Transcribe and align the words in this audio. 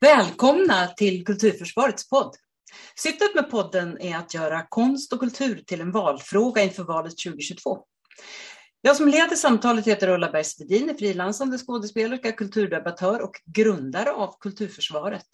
Välkomna 0.00 0.86
till 0.86 1.24
Kulturförsvarets 1.24 2.08
podd. 2.08 2.36
Syftet 2.96 3.34
med 3.34 3.50
podden 3.50 4.00
är 4.00 4.16
att 4.16 4.34
göra 4.34 4.66
konst 4.68 5.12
och 5.12 5.20
kultur 5.20 5.62
till 5.66 5.80
en 5.80 5.92
valfråga 5.92 6.62
inför 6.62 6.84
valet 6.84 7.14
2022. 7.24 7.78
Jag 8.80 8.96
som 8.96 9.08
leder 9.08 9.36
samtalet 9.36 9.86
heter 9.86 10.08
Ulla 10.08 10.30
Bergsvedin, 10.30 10.90
är 10.90 10.94
frilansande 10.94 11.58
skådespelerska, 11.58 12.32
kulturdebattör 12.32 13.22
och 13.22 13.40
grundare 13.44 14.12
av 14.12 14.34
Kulturförsvaret. 14.40 15.26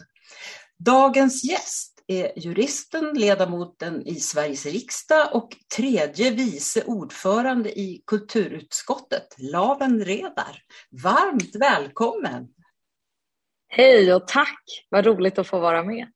Dagens 0.79 1.45
gäst 1.45 2.03
är 2.07 2.39
juristen, 2.39 3.15
ledamoten 3.15 4.07
i 4.07 4.15
Sveriges 4.15 4.67
riksdag 4.67 5.29
och 5.33 5.57
tredje 5.77 6.31
vice 6.31 6.85
ordförande 6.85 7.79
i 7.79 8.03
kulturutskottet, 8.07 9.27
Laven 9.39 10.05
Redar. 10.05 10.63
Varmt 11.03 11.57
välkommen! 11.57 12.49
Hej 13.75 14.15
och 14.15 14.29
tack! 14.29 14.87
Vad 14.89 15.07
roligt 15.07 15.39
att 15.39 15.47
få 15.47 15.59
vara 15.59 15.83
med. 15.85 16.07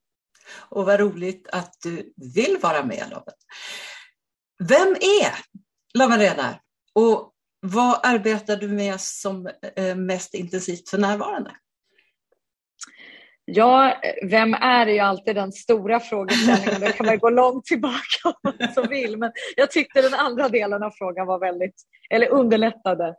Och 0.69 0.87
vad 0.87 1.01
roligt 1.01 1.48
att 1.52 1.77
du 1.83 2.12
vill 2.34 2.59
vara 2.62 2.84
med, 2.84 3.06
Loven. 3.10 3.34
Vem 4.59 4.88
är 4.88 5.34
Loven 5.98 6.19
Redar 6.19 6.61
och 6.92 7.33
vad 7.61 8.00
arbetar 8.02 8.56
du 8.56 8.69
med 8.69 9.00
som 9.00 9.50
eh, 9.77 9.97
mest 9.97 10.34
intensivt 10.34 10.88
för 10.88 10.98
närvarande? 10.98 11.56
Ja, 13.48 13.96
vem 14.23 14.55
är 14.55 14.86
ju 14.86 14.98
alltid 14.98 15.34
den 15.34 15.52
stora 15.52 16.00
frågeställningen. 16.00 16.80
Där 16.80 16.92
kan 16.92 17.06
man 17.06 17.18
gå 17.18 17.30
långt 17.30 17.64
tillbaka 17.64 18.19
om 18.24 18.32
man 18.42 18.72
så 18.74 18.82
vill. 18.82 19.16
Men 19.16 19.32
jag 19.56 19.70
tyckte 19.70 20.02
den 20.02 20.14
andra 20.14 20.48
delen 20.48 20.82
av 20.82 20.91
frågan 20.91 21.27
var 21.27 21.38
väldigt, 21.38 21.74
eller 22.10 22.28
underlättade. 22.28 23.14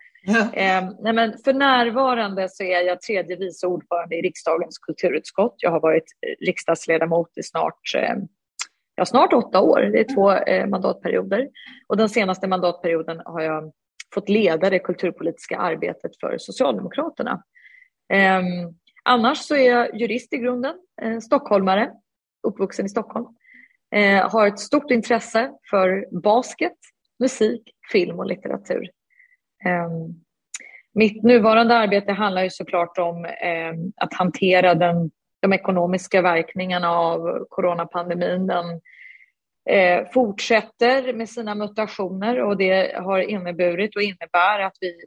Eh, 0.54 0.90
nej 1.00 1.14
men 1.14 1.38
för 1.46 1.54
närvarande 1.54 2.50
så 2.50 2.64
är 2.64 2.82
jag 2.82 3.02
tredje 3.02 3.36
vice 3.36 3.68
ordförande 3.68 4.16
i 4.16 4.22
riksdagens 4.22 4.78
kulturutskott. 4.78 5.56
Jag 5.58 5.72
har 5.72 5.80
varit 5.80 6.06
riksdagsledamot 6.46 7.38
i 7.38 7.44
snart, 7.44 7.96
eh, 7.98 8.16
ja, 8.96 9.06
snart 9.06 9.34
åtta 9.34 9.62
år. 9.62 9.80
Det 9.80 10.00
är 10.00 10.16
två 10.16 10.32
eh, 10.32 10.68
mandatperioder. 10.68 11.50
Och 11.88 11.98
den 11.98 12.10
senaste 12.10 12.48
mandatperioden 12.48 13.22
har 13.26 13.42
jag 13.42 13.72
fått 14.14 14.30
leda 14.30 14.70
det 14.70 14.80
kulturpolitiska 14.80 15.58
arbetet 15.58 16.12
för 16.20 16.38
Socialdemokraterna. 16.38 17.44
Annars 19.10 19.38
så 19.38 19.56
är 19.56 19.72
jag 19.72 20.00
jurist 20.00 20.34
i 20.34 20.38
grunden, 20.38 20.76
eh, 21.02 21.20
stockholmare, 21.20 21.92
uppvuxen 22.48 22.86
i 22.86 22.90
Stockholm. 22.90 23.26
Eh, 23.96 24.30
har 24.30 24.48
ett 24.48 24.60
stort 24.60 24.92
intresse 24.92 25.52
för 25.70 26.20
basket, 26.22 26.78
musik, 27.20 27.62
film 27.92 28.20
och 28.20 28.26
litteratur. 28.26 28.90
Eh, 29.66 29.90
mitt 30.94 31.24
nuvarande 31.24 31.78
arbete 31.78 32.12
handlar 32.12 32.44
ju 32.44 32.50
såklart 32.50 32.98
om 32.98 33.26
eh, 33.26 33.74
att 33.96 34.14
hantera 34.14 34.76
den, 34.76 35.12
de 35.42 35.54
ekonomiska 35.54 36.22
verkningarna 36.22 36.92
av 36.92 37.46
coronapandemin. 37.50 38.48
Den 38.48 38.82
eh, 39.70 40.08
fortsätter 40.12 41.14
med 41.14 41.30
sina 41.30 41.56
mutationer 41.56 42.42
och 42.42 42.58
det 42.58 42.96
har 42.98 43.20
inneburit 43.20 43.96
och 43.96 44.02
innebär 44.02 44.60
att 44.60 44.78
vi 44.82 45.06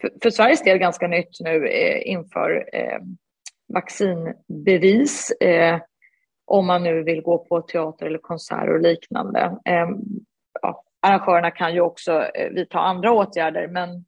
för, 0.00 0.10
för 0.22 0.30
Sveriges 0.30 0.62
del 0.62 0.78
ganska 0.78 1.08
nytt 1.08 1.40
nu 1.40 1.66
eh, 1.66 2.08
inför 2.08 2.68
eh, 2.72 2.98
vaccinbevis 3.74 5.30
eh, 5.30 5.80
om 6.46 6.66
man 6.66 6.82
nu 6.82 7.02
vill 7.02 7.22
gå 7.22 7.38
på 7.38 7.60
teater 7.60 8.06
eller 8.06 8.18
konsert 8.18 8.68
och 8.68 8.80
liknande. 8.80 9.40
Eh, 9.64 9.88
ja, 10.62 10.84
arrangörerna 11.02 11.50
kan 11.50 11.74
ju 11.74 11.80
också 11.80 12.22
eh, 12.22 12.50
vidta 12.50 12.78
andra 12.78 13.12
åtgärder 13.12 13.68
men 13.68 14.04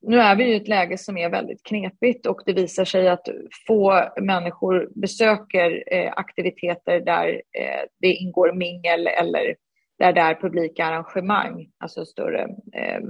nu 0.00 0.20
är 0.20 0.36
vi 0.36 0.44
i 0.44 0.56
ett 0.56 0.68
läge 0.68 0.98
som 0.98 1.16
är 1.16 1.28
väldigt 1.28 1.62
knepigt 1.62 2.26
och 2.26 2.42
det 2.46 2.52
visar 2.52 2.84
sig 2.84 3.08
att 3.08 3.28
få 3.66 4.08
människor 4.20 4.88
besöker 4.94 5.84
eh, 5.86 6.12
aktiviteter 6.16 7.00
där 7.00 7.42
eh, 7.52 7.82
det 8.00 8.12
ingår 8.12 8.52
mingel 8.52 9.06
eller 9.06 9.56
där 9.98 10.12
det 10.12 10.20
är 10.20 10.34
publika 10.34 10.84
arrangemang, 10.84 11.68
alltså 11.78 12.04
större 12.04 12.42
eh, 12.72 13.00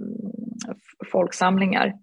folksamlingar. 1.13 1.95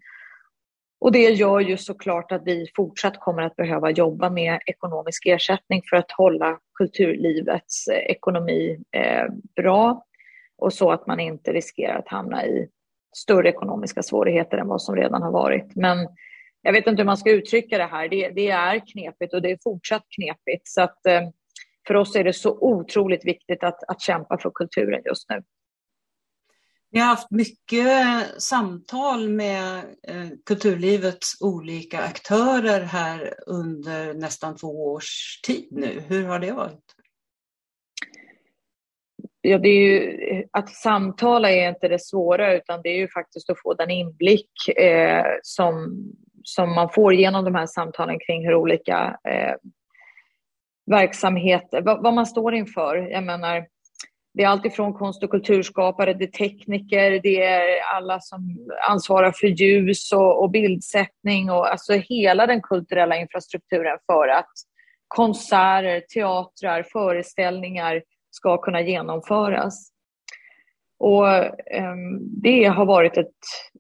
Och 1.00 1.12
det 1.12 1.30
gör 1.30 1.60
ju 1.60 1.78
såklart 1.78 2.32
att 2.32 2.42
vi 2.46 2.68
fortsatt 2.76 3.20
kommer 3.20 3.42
att 3.42 3.56
behöva 3.56 3.92
jobba 3.92 4.30
med 4.30 4.60
ekonomisk 4.66 5.26
ersättning 5.26 5.82
för 5.90 5.98
att 5.98 6.12
hålla 6.12 6.60
kulturlivets 6.78 7.88
eh, 7.88 7.98
ekonomi 7.98 8.84
eh, 8.92 9.26
bra 9.56 10.06
och 10.58 10.74
så 10.74 10.92
att 10.92 11.08
man 11.08 11.20
inte 11.20 11.54
riskerar 11.54 12.00
att 12.00 12.08
hamna 12.08 12.46
i 12.46 12.68
större 13.16 13.50
ekonomiska 13.50 14.04
svårigheter 14.04 14.58
än 14.58 14.68
vad 14.68 14.82
som 14.82 14.96
redan 14.96 15.22
har 15.22 15.32
varit. 15.32 15.76
Men 15.76 16.08
jag 16.62 16.74
vet 16.74 16.88
inte 16.88 17.02
hur 17.02 17.06
man 17.06 17.18
ska 17.18 17.32
uttrycka 17.32 17.78
det 17.78 17.86
här. 17.86 18.10
Det, 18.10 18.30
det 18.30 18.50
är 18.50 18.88
knepigt 18.88 19.34
och 19.34 19.42
det 19.42 19.52
är 19.52 19.58
fortsatt 19.64 20.04
knepigt. 20.16 20.68
Så 20.68 20.82
att, 20.82 21.06
eh, 21.06 21.22
för 21.88 21.96
oss 21.96 22.16
är 22.16 22.24
det 22.24 22.34
så 22.34 22.58
otroligt 22.62 23.26
viktigt 23.26 23.64
att, 23.64 23.84
att 23.88 24.02
kämpa 24.02 24.38
för 24.38 24.52
kulturen 24.56 25.02
just 25.06 25.30
nu. 25.30 25.44
Vi 26.92 27.00
har 27.00 27.08
haft 27.08 27.32
mycket 27.32 28.42
samtal 28.42 29.30
med 29.30 29.78
eh, 30.08 30.28
kulturlivets 30.46 31.42
olika 31.42 32.00
aktörer 32.00 32.82
här 32.82 33.34
under 33.48 34.14
nästan 34.14 34.56
två 34.56 34.92
års 34.94 35.40
tid 35.44 35.68
nu. 35.72 36.04
Hur 36.08 36.26
har 36.26 36.40
det 36.40 36.52
varit? 36.52 36.96
Ja, 39.42 39.58
det 39.58 39.70
är 39.70 39.82
ju, 39.82 40.46
att 40.52 40.70
samtala 40.70 41.52
är 41.52 41.70
inte 41.70 41.88
det 41.88 42.02
svåra 42.02 42.56
utan 42.56 42.82
det 42.82 42.90
är 42.90 42.98
ju 42.98 43.08
faktiskt 43.08 43.50
att 43.50 43.62
få 43.62 43.74
den 43.74 43.92
inblick 43.92 44.78
eh, 44.78 45.26
som, 45.42 45.96
som 46.44 46.76
man 46.76 46.90
får 46.90 47.14
genom 47.14 47.46
de 47.46 47.56
här 47.56 47.66
samtalen 47.66 48.20
kring 48.20 48.46
hur 48.46 48.56
olika 48.56 49.18
eh, 49.30 49.56
verksamheter, 50.86 51.82
vad, 51.82 52.04
vad, 52.04 52.14
man 52.14 52.26
står 52.26 52.56
inför. 52.56 52.96
Jag 52.96 53.24
menar, 53.24 53.66
det 54.34 54.44
är 54.44 54.48
alltifrån 54.48 54.94
konst 54.94 55.24
och 55.24 55.30
kulturskapare, 55.30 56.14
det 56.14 56.26
är 56.26 56.48
tekniker, 56.48 57.20
det 57.24 57.44
är 57.44 57.82
alla 57.96 58.20
som 58.20 58.68
ansvarar 58.90 59.32
för 59.32 59.48
ljus 59.48 60.12
och, 60.12 60.44
och 60.44 60.52
bildsättning 60.52 61.52
och 61.52 61.72
alltså 61.72 61.94
hela 61.94 62.48
den 62.48 62.62
kulturella 62.62 63.18
infrastrukturen 63.18 63.98
för 64.06 64.28
att 64.28 64.52
konserter, 65.08 66.04
teatrar, 66.14 66.84
föreställningar 66.84 68.04
ska 68.32 68.58
kunna 68.58 68.82
genomföras. 68.82 69.92
Och 70.98 71.28
eh, 71.28 71.96
det 72.44 72.66
har 72.66 72.86
varit 72.86 73.18
ett, 73.18 73.34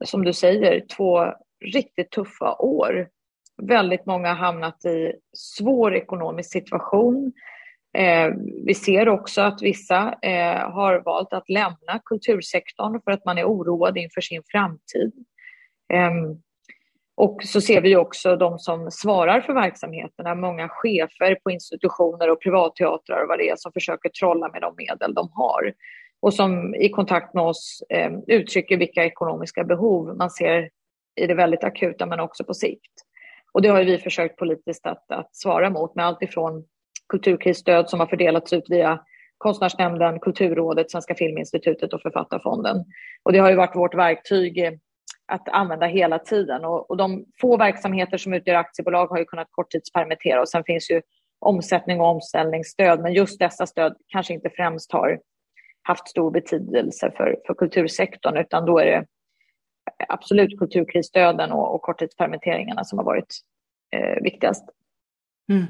som 0.05 0.25
du 0.25 0.33
säger, 0.33 0.85
två 0.97 1.33
riktigt 1.73 2.11
tuffa 2.11 2.55
år. 2.55 3.07
Väldigt 3.61 4.05
många 4.05 4.27
har 4.27 4.35
hamnat 4.35 4.85
i 4.85 5.13
svår 5.33 5.95
ekonomisk 5.95 6.51
situation. 6.51 7.33
Eh, 7.97 8.33
vi 8.65 8.73
ser 8.73 9.09
också 9.09 9.41
att 9.41 9.61
vissa 9.61 10.15
eh, 10.21 10.71
har 10.71 11.01
valt 11.05 11.33
att 11.33 11.49
lämna 11.49 11.99
kultursektorn 12.05 13.01
för 13.03 13.11
att 13.11 13.25
man 13.25 13.37
är 13.37 13.45
oroad 13.45 13.97
inför 13.97 14.21
sin 14.21 14.41
framtid. 14.51 15.13
Eh, 15.93 16.11
och 17.17 17.43
så 17.43 17.61
ser 17.61 17.81
vi 17.81 17.95
också 17.95 18.35
de 18.35 18.59
som 18.59 18.91
svarar 18.91 19.41
för 19.41 19.53
verksamheterna, 19.53 20.35
många 20.35 20.69
chefer 20.69 21.35
på 21.43 21.51
institutioner 21.51 22.29
och 22.29 22.41
privatteatrar 22.41 23.21
och 23.21 23.27
vad 23.27 23.39
det 23.39 23.49
är 23.49 23.55
som 23.55 23.71
försöker 23.71 24.09
trolla 24.09 24.49
med 24.49 24.61
de 24.61 24.73
medel 24.77 25.13
de 25.13 25.29
har 25.31 25.73
och 26.19 26.33
som 26.33 26.75
i 26.75 26.89
kontakt 26.89 27.33
med 27.33 27.43
oss 27.43 27.83
eh, 27.89 28.11
uttrycker 28.27 28.77
vilka 28.77 29.05
ekonomiska 29.05 29.63
behov 29.63 30.17
man 30.17 30.29
ser 30.29 30.69
i 31.21 31.27
det 31.27 31.33
väldigt 31.33 31.63
akuta 31.63 32.05
men 32.05 32.19
också 32.19 32.43
på 32.43 32.53
sikt. 32.53 32.93
Och 33.55 33.61
det 33.61 33.67
har 33.67 33.83
vi 33.83 33.97
försökt 33.97 34.37
politiskt 34.37 34.85
att, 34.85 35.11
att 35.11 35.35
svara 35.35 35.69
mot 35.69 35.95
med 35.95 36.05
allt 36.05 36.21
ifrån 36.21 36.65
kulturkrisstöd 37.09 37.89
som 37.89 37.99
har 37.99 38.07
fördelats 38.07 38.53
ut 38.53 38.69
via 38.69 38.99
Konstnärsnämnden, 39.37 40.19
Kulturrådet, 40.19 40.91
Svenska 40.91 41.15
Filminstitutet 41.15 41.93
och 41.93 42.01
Författarfonden. 42.01 42.77
Och 43.23 43.33
det 43.33 43.39
har 43.39 43.49
ju 43.49 43.55
varit 43.55 43.75
vårt 43.75 43.95
verktyg 43.95 44.57
eh, 44.57 44.71
att 45.27 45.49
använda 45.49 45.85
hela 45.85 46.19
tiden. 46.19 46.65
Och, 46.65 46.89
och 46.89 46.97
de 46.97 47.25
få 47.41 47.57
verksamheter 47.57 48.17
som 48.17 48.33
utgör 48.33 48.55
aktiebolag 48.55 49.07
har 49.07 49.17
ju 49.17 49.25
kunnat 49.25 49.47
korttidspermittera 49.51 50.41
och 50.41 50.49
sen 50.49 50.63
finns 50.63 50.91
ju 50.91 51.01
omsättning 51.39 52.01
och 52.01 52.07
omställningsstöd. 52.07 53.01
Men 53.01 53.13
just 53.13 53.39
dessa 53.39 53.65
stöd 53.65 53.95
kanske 54.07 54.33
inte 54.33 54.49
främst 54.49 54.91
har 54.91 55.19
haft 55.81 56.07
stor 56.07 56.31
betydelse 56.31 57.11
för, 57.17 57.37
för 57.47 57.53
kultursektorn 57.53 58.37
utan 58.37 58.65
då 58.65 58.79
är 58.79 58.85
det 58.85 59.05
absolut 60.09 60.59
kulturkrisstöden 60.59 61.51
och, 61.51 61.75
och 61.75 61.81
korttidspermitteringarna 61.81 62.83
som 62.83 62.97
har 62.97 63.05
varit 63.05 63.39
eh, 63.91 64.23
viktigast. 64.23 64.65
Mm. 65.49 65.65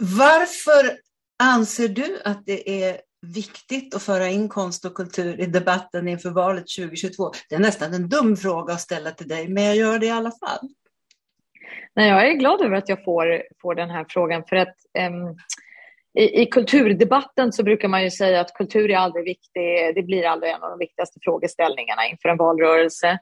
Varför 0.00 0.98
anser 1.42 1.88
du 1.88 2.20
att 2.24 2.46
det 2.46 2.84
är 2.84 3.00
viktigt 3.20 3.94
att 3.94 4.02
föra 4.02 4.28
in 4.28 4.48
konst 4.48 4.84
och 4.84 4.94
kultur 4.94 5.40
i 5.40 5.46
debatten 5.46 6.08
inför 6.08 6.30
valet 6.30 6.64
2022? 6.78 7.32
Det 7.48 7.54
är 7.54 7.60
nästan 7.60 7.94
en 7.94 8.08
dum 8.08 8.36
fråga 8.36 8.74
att 8.74 8.80
ställa 8.80 9.10
till 9.10 9.28
dig, 9.28 9.48
men 9.48 9.64
jag 9.64 9.76
gör 9.76 9.98
det 9.98 10.06
i 10.06 10.10
alla 10.10 10.30
fall. 10.30 10.68
Nej, 11.94 12.08
jag 12.08 12.28
är 12.28 12.32
glad 12.32 12.60
över 12.60 12.76
att 12.76 12.88
jag 12.88 13.04
får, 13.04 13.42
får 13.62 13.74
den 13.74 13.90
här 13.90 14.06
frågan 14.08 14.44
för 14.48 14.56
att 14.56 14.76
um, 14.98 15.36
i, 16.18 16.42
i, 16.42 16.46
kulturdebatten 16.46 17.52
så 17.52 17.62
brukar 17.62 17.88
man 17.88 18.02
ju 18.02 18.10
säga 18.10 18.40
att 18.40 18.54
kultur 18.54 18.90
är 18.90 18.96
aldrig 18.96 19.24
viktig, 19.24 19.94
det 19.94 20.02
blir 20.02 20.26
aldrig 20.26 20.52
en 20.52 20.62
av 20.62 20.70
de 20.70 20.78
viktigaste 20.78 21.18
frågeställningarna 21.22 22.06
inför 22.06 22.28
en 22.28 22.36
valrörelse. 22.36 23.18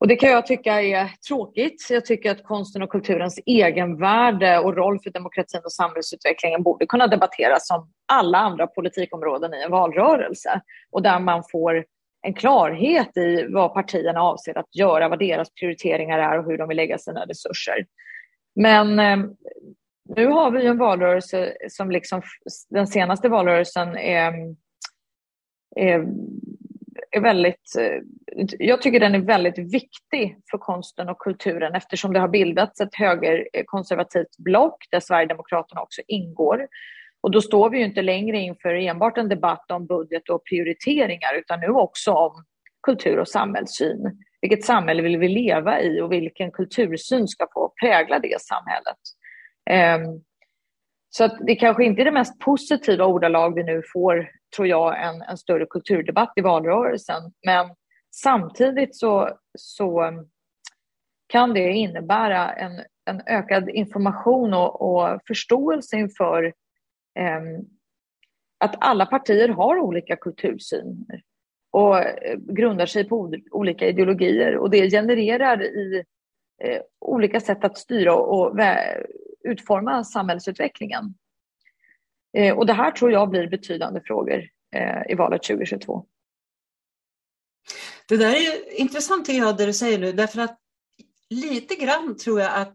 Och 0.00 0.08
det 0.08 0.16
kan 0.16 0.30
jag 0.30 0.46
tycka 0.46 0.82
är 0.82 1.10
tråkigt. 1.28 1.86
Jag 1.90 2.04
tycker 2.04 2.30
att 2.30 2.44
konsten 2.44 2.82
och 2.82 2.90
kulturens 2.90 3.40
egenvärde 3.46 4.58
och 4.58 4.76
roll 4.76 5.00
för 5.00 5.10
demokratin 5.10 5.60
och 5.64 5.72
samhällsutvecklingen 5.72 6.62
borde 6.62 6.86
kunna 6.86 7.06
debatteras 7.06 7.66
som 7.66 7.90
alla 8.12 8.38
andra 8.38 8.66
politikområden 8.66 9.54
i 9.54 9.62
en 9.62 9.70
valrörelse. 9.70 10.60
Och 10.90 11.02
där 11.02 11.20
man 11.20 11.42
får 11.52 11.84
en 12.22 12.34
klarhet 12.34 13.16
i 13.16 13.46
vad 13.50 13.74
partierna 13.74 14.20
avser 14.20 14.58
att 14.58 14.76
göra, 14.76 15.08
vad 15.08 15.18
deras 15.18 15.54
prioriteringar 15.54 16.18
är 16.18 16.38
och 16.38 16.44
hur 16.44 16.58
de 16.58 16.68
vill 16.68 16.76
lägga 16.76 16.98
sina 16.98 17.24
resurser. 17.24 17.86
Men 18.54 18.98
eh, 18.98 19.16
nu 20.08 20.26
har 20.26 20.50
vi 20.50 20.66
en 20.66 20.78
valrörelse 20.78 21.56
som 21.68 21.90
liksom 21.90 22.22
den 22.70 22.86
senaste 22.86 23.28
valrörelsen 23.28 23.96
är, 23.96 24.32
är, 25.76 26.06
är 27.10 27.20
väldigt, 27.20 27.76
eh, 27.78 28.00
jag 28.58 28.82
tycker 28.82 29.00
den 29.00 29.14
är 29.14 29.20
väldigt 29.20 29.58
viktig 29.58 30.38
för 30.50 30.58
konsten 30.58 31.08
och 31.08 31.18
kulturen 31.18 31.74
eftersom 31.74 32.12
det 32.12 32.20
har 32.20 32.28
bildats 32.28 32.80
ett 32.80 32.94
högerkonservativt 32.94 34.36
block 34.38 34.84
där 34.90 35.00
Sverigedemokraterna 35.00 35.82
också 35.82 36.02
ingår. 36.06 36.68
Och 37.20 37.30
då 37.30 37.40
står 37.40 37.70
vi 37.70 37.78
ju 37.78 37.84
inte 37.84 38.02
längre 38.02 38.38
inför 38.38 38.74
enbart 38.74 39.18
en 39.18 39.28
debatt 39.28 39.70
om 39.70 39.86
budget 39.86 40.28
och 40.28 40.44
prioriteringar 40.44 41.34
utan 41.38 41.60
nu 41.60 41.68
också 41.68 42.12
om 42.12 42.44
kultur 42.82 43.18
och 43.18 43.28
samhällssyn. 43.28 44.22
Vilket 44.40 44.64
samhälle 44.64 45.02
vill 45.02 45.18
vi 45.18 45.28
leva 45.28 45.80
i 45.80 46.00
och 46.00 46.12
vilken 46.12 46.50
kultursyn 46.50 47.28
ska 47.28 47.46
få 47.54 47.72
prägla 47.80 48.18
det 48.18 48.40
samhället? 48.40 48.98
Ehm, 49.70 50.20
så 51.08 51.24
att 51.24 51.38
det 51.46 51.56
kanske 51.56 51.84
inte 51.84 52.02
är 52.02 52.04
det 52.04 52.10
mest 52.10 52.38
positiva 52.38 53.06
ordalag 53.06 53.54
vi 53.54 53.64
nu 53.64 53.82
får, 53.92 54.30
tror 54.56 54.68
jag, 54.68 55.04
en, 55.04 55.22
en 55.22 55.36
större 55.36 55.66
kulturdebatt 55.66 56.32
i 56.36 56.40
valrörelsen. 56.40 57.22
Men 57.46 57.70
samtidigt 58.14 58.96
så, 58.96 59.38
så 59.58 60.12
kan 61.26 61.54
det 61.54 61.72
innebära 61.72 62.52
en, 62.52 62.72
en 63.10 63.22
ökad 63.26 63.68
information 63.68 64.54
och, 64.54 64.82
och 64.82 65.20
förståelse 65.26 65.96
inför 65.96 66.44
eh, 67.18 67.40
att 68.64 68.74
alla 68.78 69.06
partier 69.06 69.48
har 69.48 69.78
olika 69.78 70.16
kultursyn 70.16 71.06
och 71.70 71.98
eh, 71.98 72.38
grundar 72.38 72.86
sig 72.86 73.08
på 73.08 73.34
olika 73.50 73.88
ideologier 73.88 74.56
och 74.56 74.70
det 74.70 74.90
genererar 74.90 75.62
i 75.62 76.04
eh, 76.62 76.80
olika 77.00 77.40
sätt 77.40 77.64
att 77.64 77.78
styra 77.78 78.14
och 78.14 78.58
utforma 79.46 80.04
samhällsutvecklingen. 80.04 81.14
Eh, 82.36 82.56
och 82.56 82.66
det 82.66 82.72
här 82.72 82.90
tror 82.90 83.12
jag 83.12 83.30
blir 83.30 83.46
betydande 83.46 84.00
frågor 84.00 84.48
eh, 84.74 85.10
i 85.12 85.14
valet 85.14 85.42
2022. 85.42 86.06
Det 88.08 88.16
där 88.16 88.34
är 88.34 88.80
intressant 88.80 89.26
tycker 89.26 89.38
jag 89.38 89.56
det 89.56 89.66
du 89.66 89.72
säger 89.72 89.98
nu 89.98 90.12
därför 90.12 90.40
att 90.40 90.58
lite 91.30 91.74
grann 91.74 92.16
tror 92.16 92.40
jag 92.40 92.54
att 92.54 92.74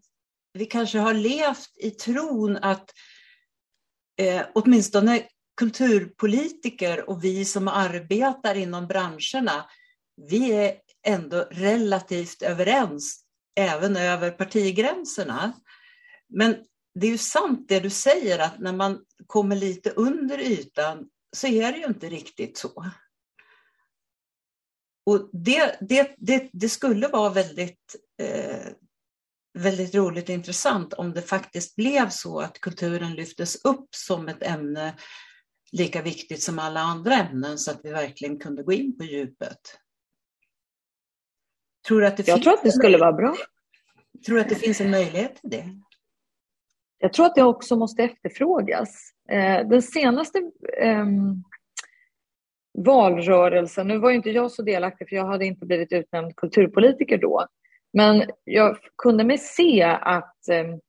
vi 0.53 0.65
kanske 0.65 0.99
har 0.99 1.13
levt 1.13 1.77
i 1.77 1.91
tron 1.91 2.57
att 2.57 2.91
eh, 4.17 4.41
åtminstone 4.53 5.23
kulturpolitiker 5.57 7.09
och 7.09 7.23
vi 7.23 7.45
som 7.45 7.67
arbetar 7.67 8.55
inom 8.55 8.87
branscherna, 8.87 9.65
vi 10.29 10.51
är 10.51 10.75
ändå 11.07 11.47
relativt 11.51 12.41
överens, 12.41 13.23
även 13.55 13.97
över 13.97 14.31
partigränserna. 14.31 15.53
Men 16.31 16.55
det 16.93 17.07
är 17.07 17.11
ju 17.11 17.17
sant 17.17 17.65
det 17.67 17.79
du 17.79 17.89
säger 17.89 18.39
att 18.39 18.59
när 18.59 18.73
man 18.73 19.05
kommer 19.27 19.55
lite 19.55 19.89
under 19.89 20.39
ytan 20.39 21.09
så 21.35 21.47
är 21.47 21.71
det 21.71 21.77
ju 21.77 21.85
inte 21.85 22.09
riktigt 22.09 22.57
så. 22.57 22.91
Och 25.05 25.29
det, 25.33 25.77
det, 25.81 26.15
det, 26.17 26.49
det 26.53 26.69
skulle 26.69 27.07
vara 27.07 27.29
väldigt 27.29 27.95
eh, 28.21 28.73
väldigt 29.53 29.95
roligt 29.95 30.29
och 30.29 30.35
intressant 30.35 30.93
om 30.93 31.13
det 31.13 31.21
faktiskt 31.21 31.75
blev 31.75 32.09
så 32.09 32.39
att 32.39 32.61
kulturen 32.61 33.13
lyftes 33.13 33.65
upp 33.65 33.87
som 33.95 34.27
ett 34.27 34.43
ämne 34.43 34.95
lika 35.71 36.01
viktigt 36.01 36.43
som 36.43 36.59
alla 36.59 36.79
andra 36.79 37.15
ämnen 37.15 37.57
så 37.57 37.71
att 37.71 37.79
vi 37.83 37.91
verkligen 37.91 38.39
kunde 38.39 38.63
gå 38.63 38.73
in 38.73 38.97
på 38.97 39.03
djupet. 39.03 39.59
Tror 41.87 42.03
att 42.03 42.17
det 42.17 42.27
Jag 42.27 42.43
tror 42.43 42.53
att 42.53 42.63
det 42.63 42.71
skulle 42.71 42.97
vara 42.97 43.13
bra. 43.13 43.35
Tror 44.25 44.35
du 44.35 44.41
att 44.41 44.49
det 44.49 44.55
finns 44.55 44.81
en 44.81 44.91
möjlighet 44.91 45.35
till 45.35 45.49
det? 45.49 45.81
Jag 47.01 47.13
tror 47.13 47.25
att 47.25 47.35
det 47.35 47.43
också 47.43 47.75
måste 47.75 48.03
efterfrågas. 48.03 49.11
Eh, 49.29 49.67
den 49.67 49.81
senaste 49.81 50.51
ehm, 50.81 51.43
valrörelsen, 52.77 53.87
nu 53.87 53.97
var 53.97 54.09
ju 54.09 54.15
inte 54.15 54.29
jag 54.29 54.51
så 54.51 54.61
delaktig 54.61 55.09
för 55.09 55.15
jag 55.15 55.25
hade 55.25 55.45
inte 55.45 55.65
blivit 55.65 55.91
utnämnd 55.91 56.35
kulturpolitiker 56.35 57.17
då, 57.17 57.45
men 57.93 58.23
jag 58.43 58.77
kunde 58.97 59.23
mig 59.23 59.37
se 59.37 59.83
att 59.83 60.47
ehm, 60.51 60.79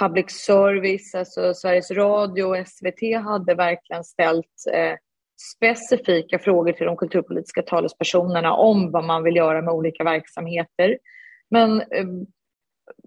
public 0.00 0.30
service, 0.30 1.14
alltså 1.14 1.54
Sveriges 1.54 1.90
Radio 1.90 2.44
och 2.44 2.68
SVT 2.68 3.24
hade 3.24 3.54
verkligen 3.54 4.04
ställt 4.04 4.66
eh, 4.72 4.94
specifika 5.56 6.38
frågor 6.38 6.72
till 6.72 6.86
de 6.86 6.96
kulturpolitiska 6.96 7.62
talespersonerna 7.62 8.52
om 8.52 8.90
vad 8.90 9.04
man 9.04 9.22
vill 9.22 9.36
göra 9.36 9.62
med 9.62 9.74
olika 9.74 10.04
verksamheter. 10.04 10.98
Men, 11.50 11.80
ehm, 11.80 12.26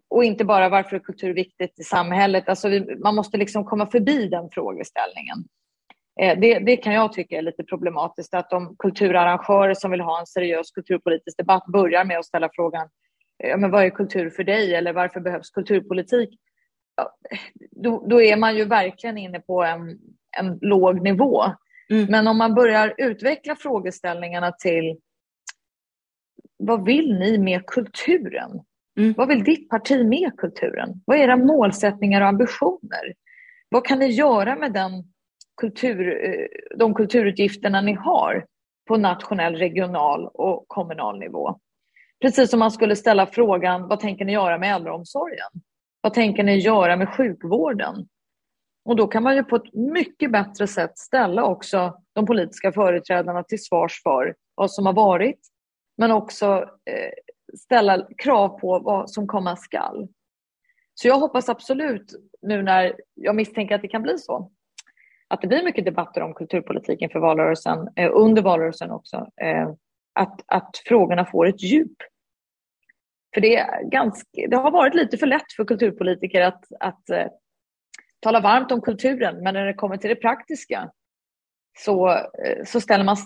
och 0.09 0.23
inte 0.23 0.45
bara 0.45 0.69
varför 0.69 0.95
är 0.95 0.99
kultur 0.99 1.33
viktigt 1.33 1.79
i 1.79 1.83
samhället. 1.83 2.49
Alltså 2.49 2.69
vi, 2.69 2.95
man 2.95 3.15
måste 3.15 3.37
liksom 3.37 3.65
komma 3.65 3.85
förbi 3.91 4.27
den 4.27 4.49
frågeställningen. 4.49 5.37
Eh, 6.21 6.39
det, 6.39 6.59
det, 6.59 6.77
kan 6.77 6.93
jag 6.93 7.13
tycka 7.13 7.37
är 7.37 7.41
lite 7.41 7.63
problematiskt 7.63 8.33
att 8.33 8.49
de 8.49 8.75
kulturarrangörer 8.79 9.73
som 9.73 9.91
vill 9.91 10.01
ha 10.01 10.19
en 10.19 10.25
seriös 10.25 10.71
kulturpolitisk 10.71 11.37
debatt 11.37 11.65
börjar 11.65 12.05
med 12.05 12.19
att 12.19 12.25
ställa 12.25 12.49
frågan 12.53 12.89
ja, 13.37 13.57
men 13.57 13.71
vad 13.71 13.83
är 13.83 13.89
kultur 13.89 14.29
för 14.29 14.43
dig 14.43 14.75
eller 14.75 14.93
varför 14.93 15.19
behövs 15.19 15.49
kulturpolitik? 15.49 16.29
Ja, 16.95 17.17
då, 17.71 18.07
då, 18.07 18.21
är 18.21 18.37
man 18.37 18.57
ju 18.57 18.65
verkligen 18.65 19.17
inne 19.17 19.39
på 19.39 19.63
en, 19.63 19.99
en 20.37 20.59
låg 20.61 21.01
nivå. 21.01 21.43
Mm. 21.89 22.05
Men 22.09 22.27
om 22.27 22.37
man 22.37 22.55
börjar 22.55 22.93
utveckla 22.97 23.55
frågeställningarna 23.55 24.51
till 24.51 24.99
vad 26.57 26.85
vill 26.85 27.19
ni 27.19 27.37
med 27.37 27.65
kulturen? 27.65 28.61
Mm. 28.99 29.13
Vad 29.17 29.27
vill 29.27 29.43
ditt 29.43 29.69
parti 29.69 30.05
med 30.05 30.31
kulturen? 30.37 31.01
Vad 31.05 31.17
är 31.17 31.21
era 31.23 31.37
målsättningar 31.37 32.21
och 32.21 32.27
ambitioner? 32.27 33.13
Vad 33.69 33.85
kan 33.85 33.99
ni 33.99 34.07
göra 34.07 34.55
med 34.55 34.73
den 34.73 34.91
kultur, 35.61 36.25
eh, 36.25 36.77
de 36.77 36.93
kulturutgifterna 36.93 37.81
ni 37.81 37.93
har 37.93 38.45
på 38.87 38.97
nationell, 38.97 39.55
regional 39.55 40.27
och 40.33 40.65
kommunal 40.67 41.19
nivå? 41.19 41.59
Precis 42.21 42.49
som 42.49 42.59
man 42.59 42.71
skulle 42.71 42.95
ställa 42.95 43.25
frågan, 43.25 43.87
vad 43.87 43.99
tänker 43.99 44.25
ni 44.25 44.33
göra 44.33 44.57
med 44.57 44.75
äldreomsorgen? 44.75 45.49
Vad 46.01 46.13
tänker 46.13 46.43
ni 46.43 46.57
göra 46.57 46.95
med 46.95 47.09
sjukvården? 47.09 48.07
Och 48.85 48.95
då 48.95 49.07
kan 49.07 49.23
man 49.23 49.35
ju 49.35 49.43
på 49.43 49.55
ett 49.55 49.73
mycket 49.73 50.31
bättre 50.31 50.67
sätt 50.67 50.97
ställa 50.97 51.43
också 51.43 51.93
de 52.15 52.25
politiska 52.25 52.71
företrädarna 52.71 53.43
till 53.43 53.63
svars 53.63 54.01
för 54.03 54.35
vad 54.55 54.71
som 54.71 54.85
har 54.85 54.93
varit, 54.93 55.39
men 55.97 56.11
också 56.11 56.45
eh, 56.85 57.28
ställa 57.57 58.07
krav 58.17 58.59
på 58.59 58.79
vad 58.79 59.09
som 59.09 59.27
komma 59.27 59.55
skall. 59.55 60.07
Så 60.93 61.07
jag 61.07 61.19
hoppas 61.19 61.49
absolut 61.49 62.13
nu 62.41 62.63
när 62.63 62.95
jag 63.13 63.35
misstänker 63.35 63.75
att 63.75 63.81
det 63.81 63.87
kan 63.87 64.01
bli 64.01 64.17
så, 64.17 64.51
att 65.27 65.41
det 65.41 65.47
blir 65.47 65.63
mycket 65.63 65.85
debatter 65.85 66.21
om 66.21 66.33
kulturpolitiken 66.33 67.09
för 67.09 67.19
valrörelsen, 67.19 67.89
eh, 67.95 68.09
under 68.13 68.41
valrörelsen 68.41 68.91
också, 68.91 69.27
eh, 69.41 69.69
att, 70.13 70.41
att 70.45 70.77
frågorna 70.85 71.25
får 71.25 71.47
ett 71.47 71.63
djup. 71.63 71.97
För 73.33 73.41
det, 73.41 73.55
är 73.55 73.83
ganska, 73.83 74.47
det 74.49 74.55
har 74.55 74.71
varit 74.71 74.95
lite 74.95 75.17
för 75.17 75.27
lätt 75.27 75.53
för 75.55 75.65
kulturpolitiker 75.65 76.41
att, 76.41 76.65
att 76.79 77.09
eh, 77.09 77.27
tala 78.19 78.39
varmt 78.39 78.71
om 78.71 78.81
kulturen, 78.81 79.43
men 79.43 79.53
när 79.53 79.65
det 79.65 79.73
kommer 79.73 79.97
till 79.97 80.09
det 80.09 80.15
praktiska 80.15 80.91
så, 81.77 82.09
eh, 82.09 82.63
så 82.65 82.81
ställer 82.81 83.03
man, 83.03 83.17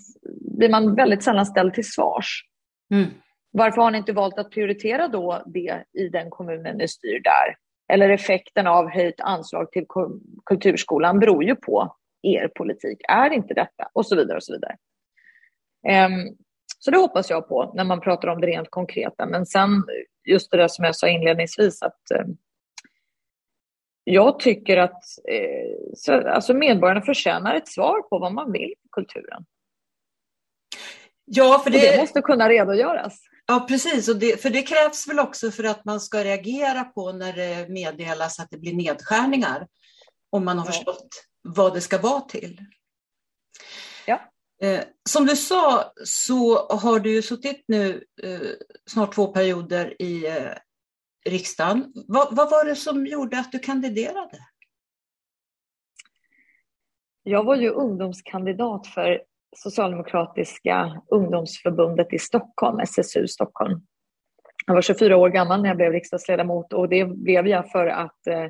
blir 0.57 0.69
man 0.69 0.95
väldigt 0.95 1.23
sällan 1.23 1.45
ställd 1.45 1.73
till 1.73 1.91
svars. 1.91 2.43
Mm. 2.91 3.09
Varför 3.55 3.81
har 3.81 3.91
ni 3.91 3.97
inte 3.97 4.13
valt 4.13 4.39
att 4.39 4.51
prioritera 4.51 5.07
då 5.07 5.43
det 5.45 5.83
i 5.93 6.09
den 6.09 6.29
kommunen 6.29 6.77
ni 6.77 6.87
styr 6.87 7.19
där? 7.19 7.57
Eller 7.93 8.09
effekten 8.09 8.67
av 8.67 8.89
höjt 8.89 9.21
anslag 9.21 9.71
till 9.71 9.85
kulturskolan 10.45 11.19
beror 11.19 11.43
ju 11.43 11.55
på 11.55 11.95
er 12.21 12.47
politik. 12.47 13.01
Är 13.07 13.29
inte 13.29 13.53
detta? 13.53 13.89
Och 13.93 14.05
så 14.05 14.15
vidare 14.15 14.37
och 14.37 14.43
så 14.43 14.53
vidare. 14.53 14.75
Um, 16.07 16.37
så 16.79 16.91
det 16.91 16.97
hoppas 16.97 17.29
jag 17.29 17.47
på 17.47 17.71
när 17.75 17.83
man 17.83 18.01
pratar 18.01 18.27
om 18.27 18.41
det 18.41 18.47
rent 18.47 18.69
konkreta. 18.69 19.25
Men 19.25 19.45
sen 19.45 19.83
just 20.29 20.51
det 20.51 20.57
där 20.57 20.67
som 20.67 20.85
jag 20.85 20.95
sa 20.95 21.07
inledningsvis 21.07 21.81
att 21.81 22.11
eh, 22.11 22.25
jag 24.03 24.39
tycker 24.39 24.77
att 24.77 25.03
eh, 25.29 25.93
så, 25.95 26.29
alltså 26.29 26.53
medborgarna 26.53 27.01
förtjänar 27.01 27.55
ett 27.55 27.67
svar 27.67 28.01
på 28.01 28.19
vad 28.19 28.33
man 28.33 28.51
vill 28.51 28.73
med 28.81 28.91
kulturen. 28.91 29.45
Ja, 31.25 31.61
för 31.63 31.71
det... 31.71 31.91
det 31.91 31.97
måste 31.97 32.21
kunna 32.21 32.49
redogöras. 32.49 33.19
Ja, 33.45 33.65
precis. 33.67 34.09
Och 34.09 34.15
det, 34.15 34.41
för 34.41 34.49
det 34.49 34.63
krävs 34.63 35.07
väl 35.07 35.19
också 35.19 35.51
för 35.51 35.63
att 35.63 35.85
man 35.85 35.99
ska 35.99 36.23
reagera 36.23 36.83
på 36.83 37.11
när 37.11 37.33
det 37.33 37.69
meddelas 37.69 38.39
att 38.39 38.49
det 38.49 38.57
blir 38.57 38.73
nedskärningar. 38.73 39.67
Om 40.29 40.45
man 40.45 40.57
har 40.57 40.65
ja. 40.65 40.71
förstått 40.71 41.09
vad 41.41 41.73
det 41.73 41.81
ska 41.81 41.97
vara 41.97 42.21
till. 42.21 42.65
Ja. 44.05 44.21
Eh, 44.61 44.83
som 45.09 45.25
du 45.25 45.35
sa 45.35 45.93
så 46.05 46.67
har 46.67 46.99
du 46.99 47.21
suttit 47.21 47.63
nu 47.67 48.03
eh, 48.23 48.39
snart 48.89 49.15
två 49.15 49.27
perioder 49.27 50.01
i 50.01 50.27
eh, 50.27 50.53
riksdagen. 51.29 51.93
Vad, 52.07 52.35
vad 52.35 52.49
var 52.49 52.65
det 52.65 52.75
som 52.75 53.07
gjorde 53.07 53.39
att 53.39 53.51
du 53.51 53.59
kandiderade? 53.59 54.39
Jag 57.23 57.43
var 57.43 57.55
ju 57.55 57.69
ungdomskandidat 57.69 58.87
för 58.87 59.23
Socialdemokratiska 59.55 61.01
ungdomsförbundet 61.11 62.13
i 62.13 62.19
Stockholm, 62.19 62.79
SSU 62.79 63.27
Stockholm. 63.27 63.81
Jag 64.65 64.73
var 64.73 64.81
24 64.81 65.17
år 65.17 65.29
gammal 65.29 65.61
när 65.61 65.69
jag 65.69 65.77
blev 65.77 65.91
riksdagsledamot 65.91 66.73
och 66.73 66.89
det 66.89 67.05
blev 67.05 67.47
jag 67.47 67.71
för 67.71 67.87
att 67.87 68.27
eh, 68.27 68.45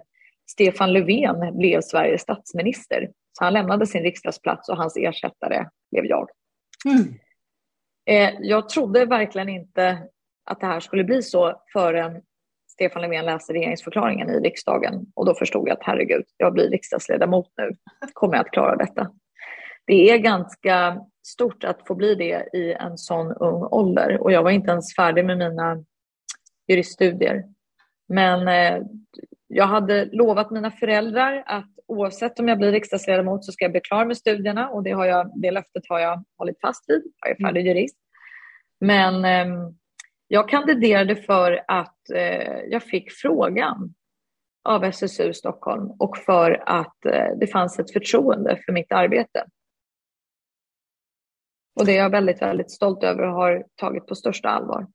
Stefan 0.52 0.94
Löfven 0.94 1.58
blev 1.58 1.82
Sveriges 1.82 2.22
statsminister. 2.22 3.10
Så 3.38 3.44
han 3.44 3.54
lämnade 3.54 3.88
sin 3.88 4.04
riksdagsplats 4.04 4.70
och 4.70 4.78
hans 4.78 4.98
ersättare 4.98 5.66
blev 5.92 6.06
jag. 6.06 6.30
Mm. 6.86 7.14
Eh, 8.06 8.40
jag 8.42 8.70
trodde 8.70 9.06
verkligen 9.06 9.50
inte 9.50 10.08
att 10.46 10.60
det 10.60 10.66
här 10.66 10.80
skulle 10.80 11.04
bli 11.04 11.22
så 11.22 11.62
förrän 11.74 12.22
Stefan 12.68 13.02
Löfven 13.02 13.26
läste 13.26 13.54
regeringsförklaringen 13.54 14.30
i 14.30 14.40
riksdagen 14.40 15.06
och 15.16 15.26
då 15.26 15.36
förstod 15.36 15.68
jag 15.68 15.78
att 15.78 15.84
herregud, 15.84 16.26
jag 16.38 16.54
blir 16.54 16.70
riksdagsledamot 16.70 17.48
nu, 17.58 17.72
kommer 18.14 18.36
jag 18.36 18.46
att 18.46 18.52
klara 18.52 18.76
detta? 18.76 19.12
Det 19.86 20.10
är 20.10 20.18
ganska 20.18 21.02
stort 21.26 21.64
att 21.64 21.88
få 21.88 21.96
bli 21.96 22.16
det 22.16 22.50
i 22.54 22.74
en 22.74 22.98
sån 22.98 23.32
ung 23.32 23.64
ålder 23.64 24.22
och 24.22 24.32
jag 24.32 24.44
var 24.44 24.52
inte 24.52 24.72
ens 24.72 24.96
färdig 24.96 25.26
med 25.26 25.38
mina 25.38 25.84
juriststudier. 26.68 27.44
Men 28.08 28.48
eh, 28.48 28.84
jag 29.48 29.68
hade 29.68 30.06
lovat 30.06 30.52
mina 30.52 30.72
föräldrar 30.72 31.44
att 31.46 31.70
oavsett 31.88 32.40
om 32.40 32.48
jag 32.48 32.58
blir 32.58 32.72
riksdagsledamot 32.72 33.46
så 33.46 33.52
ska 33.52 33.66
jag 33.66 33.72
bli 33.72 33.82
klar 33.82 34.06
med 34.06 34.18
studierna 34.18 34.70
och 34.70 34.84
det, 34.84 34.92
har 34.92 35.06
jag, 35.06 35.32
det 35.36 35.52
löftet 35.52 35.84
har 35.90 36.00
jag 36.00 36.24
hållit 36.38 36.60
fast 36.62 36.90
vid. 36.90 37.04
Jag 37.22 37.32
är 37.32 37.48
färdig 37.48 37.68
jurist. 37.68 37.98
Men 38.80 39.26
eh, 39.26 39.70
jag 40.28 40.50
kandiderade 40.50 41.16
för 41.16 41.64
att 41.68 42.10
eh, 42.16 42.60
jag 42.70 42.84
fick 42.84 43.12
frågan 43.12 43.94
av 44.64 44.84
SSU 44.84 45.34
Stockholm 45.34 45.92
och 46.00 46.18
för 46.18 46.64
att 46.66 47.06
eh, 47.06 47.38
det 47.40 47.48
fanns 47.48 47.80
ett 47.80 47.94
förtroende 47.94 48.60
för 48.66 48.72
mitt 48.72 48.92
arbete. 48.92 49.46
Och 51.76 51.86
det 51.86 51.92
är 51.92 51.98
jag 51.98 52.10
väldigt, 52.10 52.42
väldigt 52.42 52.72
stolt 52.72 53.04
över 53.04 53.24
och 53.24 53.34
har 53.34 53.66
tagit 53.76 54.08
på 54.08 54.16
största 54.16 54.50
allvar. 54.50 54.88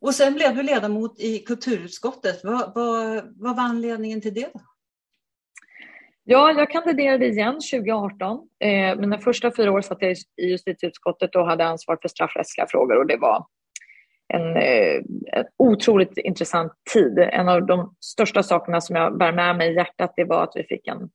Och 0.00 0.14
sen 0.14 0.34
blev 0.34 0.56
du 0.56 0.62
ledamot 0.62 1.20
i 1.20 1.38
kulturutskottet. 1.38 2.40
Vad, 2.44 2.72
vad, 2.74 3.22
vad 3.36 3.56
var 3.56 3.62
anledningen 3.62 4.20
till 4.20 4.34
det? 4.34 4.50
Då? 4.54 4.60
Ja, 6.24 6.52
jag 6.52 6.70
kandiderade 6.70 7.26
igen 7.26 7.52
2018. 7.54 8.48
Eh, 8.60 8.96
mina 8.96 9.18
första 9.18 9.52
fyra 9.56 9.72
år 9.72 9.80
satt 9.80 10.02
jag 10.02 10.12
i 10.12 10.44
justitieutskottet 10.46 11.36
och 11.36 11.46
hade 11.46 11.64
ansvar 11.64 11.98
för 12.02 12.08
straffrättsliga 12.08 12.66
frågor 12.66 12.96
och 12.96 13.06
det 13.06 13.16
var 13.16 13.46
en, 14.28 14.56
eh, 14.56 15.02
en 15.32 15.44
otroligt 15.56 16.18
intressant 16.18 16.72
tid. 16.92 17.18
En 17.18 17.48
av 17.48 17.66
de 17.66 17.94
största 18.00 18.42
sakerna 18.42 18.80
som 18.80 18.96
jag 18.96 19.18
bär 19.18 19.32
med 19.32 19.56
mig 19.56 19.72
i 19.72 19.74
hjärtat 19.74 20.12
det 20.16 20.24
var 20.24 20.42
att 20.42 20.52
vi 20.54 20.64
fick 20.64 20.86
en 20.86 21.10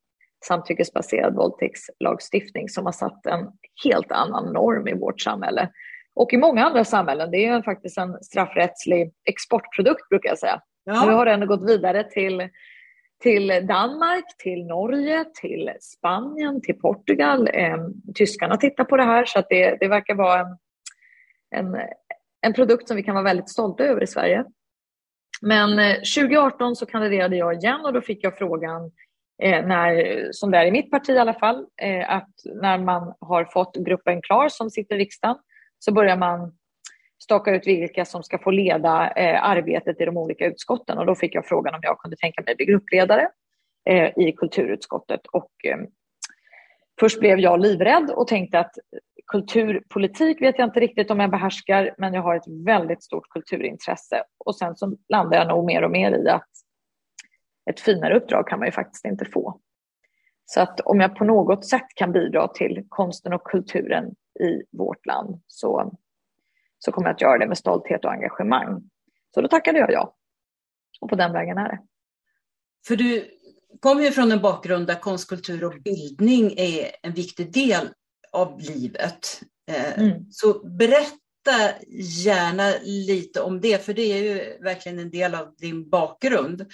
samtyckesbaserad 0.48 1.36
våldtäktslagstiftning 1.36 2.70
som 2.70 2.86
har 2.86 2.94
satt 2.94 3.26
en 3.26 3.48
helt 3.84 4.12
annan 4.12 4.54
norm 4.54 4.88
i 4.88 4.94
vårt 4.94 5.22
samhälle 5.22 5.70
och 6.16 6.34
i 6.34 6.38
många 6.38 6.66
andra 6.66 6.84
samhällen. 6.84 7.32
Det 7.32 7.46
är 7.46 7.62
faktiskt 7.62 7.98
en 7.98 8.24
straffrättslig 8.24 9.14
exportprodukt 9.26 10.10
brukar 10.10 10.30
jag 10.30 10.40
säga. 10.40 10.62
Ja. 10.84 11.06
Nu 11.06 11.12
har 11.12 11.26
den 11.26 11.48
gått 11.48 11.70
vidare 11.70 12.04
till, 12.04 12.50
till 13.24 13.48
Danmark, 13.48 14.26
till 14.38 14.66
Norge, 14.66 15.26
till 15.42 15.72
Spanien, 15.80 16.62
till 16.62 16.80
Portugal. 16.80 17.50
Eh, 17.54 17.78
tyskarna 18.16 18.58
tittar 18.58 18.84
på 18.84 18.98
det 18.98 19.04
här 19.04 19.26
så 19.26 19.40
att 19.40 19.50
det, 19.50 19.78
det 19.80 19.88
verkar 19.88 20.16
vara 20.16 20.40
en, 20.40 20.58
en, 21.56 21.82
en 22.42 22.54
produkt 22.54 22.88
som 22.88 22.98
vi 22.98 23.04
kan 23.04 23.16
vara 23.16 23.24
väldigt 23.24 23.50
stolta 23.50 23.84
över 23.84 24.04
i 24.04 24.08
Sverige. 24.08 24.46
Men 25.42 25.96
2018 25.96 26.68
eh, 26.68 26.74
så 26.74 26.86
kandiderade 26.86 27.36
jag 27.36 27.54
igen 27.54 27.86
och 27.86 27.94
då 27.94 28.02
fick 28.02 28.24
jag 28.24 28.38
frågan 28.38 28.92
Eh, 29.44 29.66
när, 29.66 30.28
som 30.32 30.52
det 30.52 30.58
är 30.58 30.66
i 30.66 30.72
mitt 30.72 30.92
parti 30.92 31.10
i 31.10 31.18
alla 31.18 31.34
fall, 31.34 31.66
eh, 31.82 32.12
att 32.12 32.30
när 32.62 32.78
man 32.78 33.14
har 33.20 33.46
fått 33.46 33.76
gruppen 33.76 34.22
klar 34.22 34.50
som 34.50 34.70
sitter 34.70 34.96
i 34.96 35.00
riksdagen 35.00 35.38
så 35.80 35.94
börjar 35.94 36.18
man 36.18 36.58
staka 37.24 37.56
ut 37.56 37.68
vilka 37.68 38.06
som 38.06 38.24
ska 38.24 38.38
få 38.38 38.52
leda 38.52 39.12
eh, 39.12 39.44
arbetet 39.44 40.02
i 40.02 40.06
de 40.06 40.18
olika 40.18 40.46
utskotten. 40.46 40.98
Och 40.98 41.06
då 41.06 41.16
fick 41.16 41.36
jag 41.36 41.46
frågan 41.46 41.76
om 41.76 41.80
jag 41.84 42.00
kunde 42.00 42.18
tänka 42.18 42.44
mig 42.46 42.56
bli 42.56 42.66
gruppledare 42.66 43.30
eh, 43.90 44.18
i 44.18 44.32
kulturutskottet. 44.38 45.22
Och, 45.32 45.52
eh, 45.64 45.78
först 47.00 47.20
blev 47.20 47.40
jag 47.40 47.60
livrädd 47.60 48.10
och 48.10 48.28
tänkte 48.28 48.60
att 48.60 48.72
kulturpolitik 49.28 50.42
vet 50.42 50.60
jag 50.60 50.68
inte 50.68 50.80
riktigt 50.80 51.12
om 51.12 51.20
jag 51.20 51.32
behärskar, 51.32 51.96
men 51.98 52.14
jag 52.14 52.22
har 52.22 52.36
ett 52.36 52.66
väldigt 52.66 53.04
stort 53.04 53.30
kulturintresse. 53.30 54.24
Och 54.46 54.56
sen 54.56 54.76
så 54.76 54.98
landade 55.10 55.36
jag 55.36 55.48
nog 55.48 55.66
mer 55.66 55.84
och 55.84 55.92
mer 55.92 56.12
i 56.12 56.30
att 56.30 56.50
ett 57.70 57.80
finare 57.80 58.18
uppdrag 58.18 58.48
kan 58.48 58.60
man 58.60 58.68
ju 58.68 58.72
faktiskt 58.72 59.06
inte 59.06 59.26
få. 59.26 59.60
Så 60.46 60.62
att 60.62 60.80
om 60.80 61.00
jag 61.00 61.16
på 61.16 61.24
något 61.24 61.66
sätt 61.66 61.88
kan 61.96 62.12
bidra 62.12 62.48
till 62.48 62.86
konsten 62.90 63.34
och 63.34 63.44
kulturen 63.44 64.06
i 64.40 64.78
vårt 64.78 65.06
land 65.06 65.42
så, 65.48 65.98
så 66.80 66.92
kommer 66.92 67.08
jag 67.08 67.16
att 67.16 67.22
göra 67.22 67.38
det 67.38 67.48
med 67.48 67.58
stolthet 67.58 68.06
och 68.06 68.12
engagemang. 68.12 68.90
Så 69.34 69.42
då 69.42 69.48
tackade 69.48 69.80
jag 69.80 69.92
ja. 69.92 70.16
Och 71.02 71.10
på 71.10 71.16
den 71.16 71.34
vägen 71.34 71.58
är 71.58 71.70
det. 71.70 71.80
För 72.88 72.96
du 72.96 73.26
kommer 73.80 74.04
ju 74.04 74.12
från 74.12 74.32
en 74.32 74.42
bakgrund 74.42 74.88
där 74.88 75.00
konst, 75.00 75.30
kultur 75.30 75.64
och 75.64 75.82
bildning 75.82 76.54
är 76.58 76.92
en 77.02 77.14
viktig 77.14 77.54
del 77.54 77.90
av 78.32 78.60
livet. 78.60 79.42
Eh, 79.72 80.00
mm. 80.00 80.32
Så 80.32 80.68
berätta 80.68 81.18
gärna 82.24 82.74
lite 82.84 83.42
om 83.42 83.62
det, 83.62 83.86
för 83.86 83.94
det 83.94 84.02
är 84.02 84.24
ju 84.24 84.64
verkligen 84.64 85.00
en 85.00 85.12
del 85.12 85.36
av 85.36 85.56
din 85.56 85.90
bakgrund. 85.90 86.66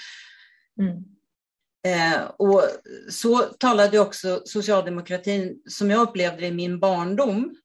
Mm. 0.80 1.04
Eh, 1.88 2.24
och 2.38 2.64
så 3.10 3.38
talade 3.38 4.00
också 4.00 4.42
socialdemokratin, 4.46 5.62
som 5.70 5.92
jag 5.92 6.02
upplevde 6.02 6.42
det 6.42 6.48
i 6.48 6.52
min 6.52 6.80
barndom. 6.80 7.56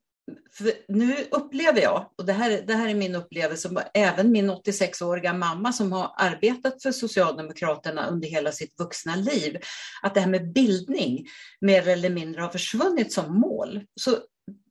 För 0.52 0.72
nu 0.88 1.16
upplever 1.30 1.80
jag, 1.80 2.10
och 2.18 2.26
det 2.26 2.32
här, 2.32 2.62
det 2.66 2.74
här 2.74 2.88
är 2.88 2.94
min 2.94 3.14
upplevelse, 3.14 3.84
även 3.94 4.32
min 4.32 4.50
86-åriga 4.50 5.32
mamma 5.32 5.72
som 5.72 5.92
har 5.92 6.14
arbetat 6.16 6.82
för 6.82 6.92
Socialdemokraterna 6.92 8.06
under 8.08 8.28
hela 8.28 8.52
sitt 8.52 8.78
vuxna 8.78 9.16
liv, 9.16 9.58
att 10.02 10.14
det 10.14 10.20
här 10.20 10.28
med 10.28 10.52
bildning 10.52 11.26
mer 11.60 11.88
eller 11.88 12.10
mindre 12.10 12.40
har 12.40 12.48
försvunnit 12.48 13.12
som 13.12 13.40
mål. 13.40 13.84
Så 14.00 14.18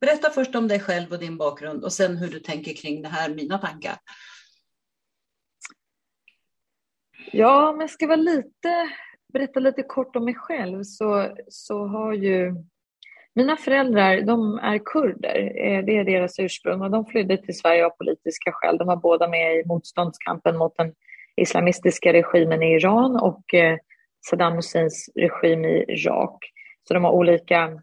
berätta 0.00 0.30
först 0.30 0.54
om 0.54 0.68
dig 0.68 0.80
själv 0.80 1.12
och 1.12 1.18
din 1.18 1.38
bakgrund 1.38 1.84
och 1.84 1.92
sen 1.92 2.16
hur 2.16 2.28
du 2.28 2.40
tänker 2.40 2.74
kring 2.74 3.02
det 3.02 3.08
här, 3.08 3.28
mina 3.28 3.58
tankar. 3.58 3.96
Ja, 7.32 7.72
men 7.72 7.80
jag 7.80 7.90
ska 7.90 8.06
vara 8.06 8.16
lite 8.16 8.88
berätta 9.32 9.60
lite 9.60 9.82
kort 9.82 10.16
om 10.16 10.24
mig 10.24 10.34
själv 10.34 10.82
så, 10.82 11.28
så 11.48 11.86
har 11.86 12.12
ju 12.12 12.54
mina 13.34 13.56
föräldrar 13.56 14.20
de 14.20 14.58
är 14.58 14.78
kurder, 14.78 15.36
eh, 15.36 15.84
det 15.84 15.96
är 15.98 16.04
deras 16.04 16.38
ursprung 16.38 16.82
och 16.82 16.90
de 16.90 17.06
flydde 17.06 17.36
till 17.36 17.58
Sverige 17.58 17.86
av 17.86 17.90
politiska 17.90 18.52
skäl. 18.52 18.78
De 18.78 18.86
var 18.86 18.96
båda 18.96 19.28
med 19.28 19.56
i 19.56 19.64
motståndskampen 19.66 20.58
mot 20.58 20.76
den 20.76 20.94
islamistiska 21.36 22.12
regimen 22.12 22.62
i 22.62 22.74
Iran 22.74 23.16
och 23.16 23.54
eh, 23.54 23.76
Saddam 24.30 24.52
Husseins 24.52 25.10
regim 25.14 25.64
i 25.64 25.84
Irak. 25.88 26.38
Så 26.88 26.94
de 26.94 27.04
har 27.04 27.12
olika 27.12 27.82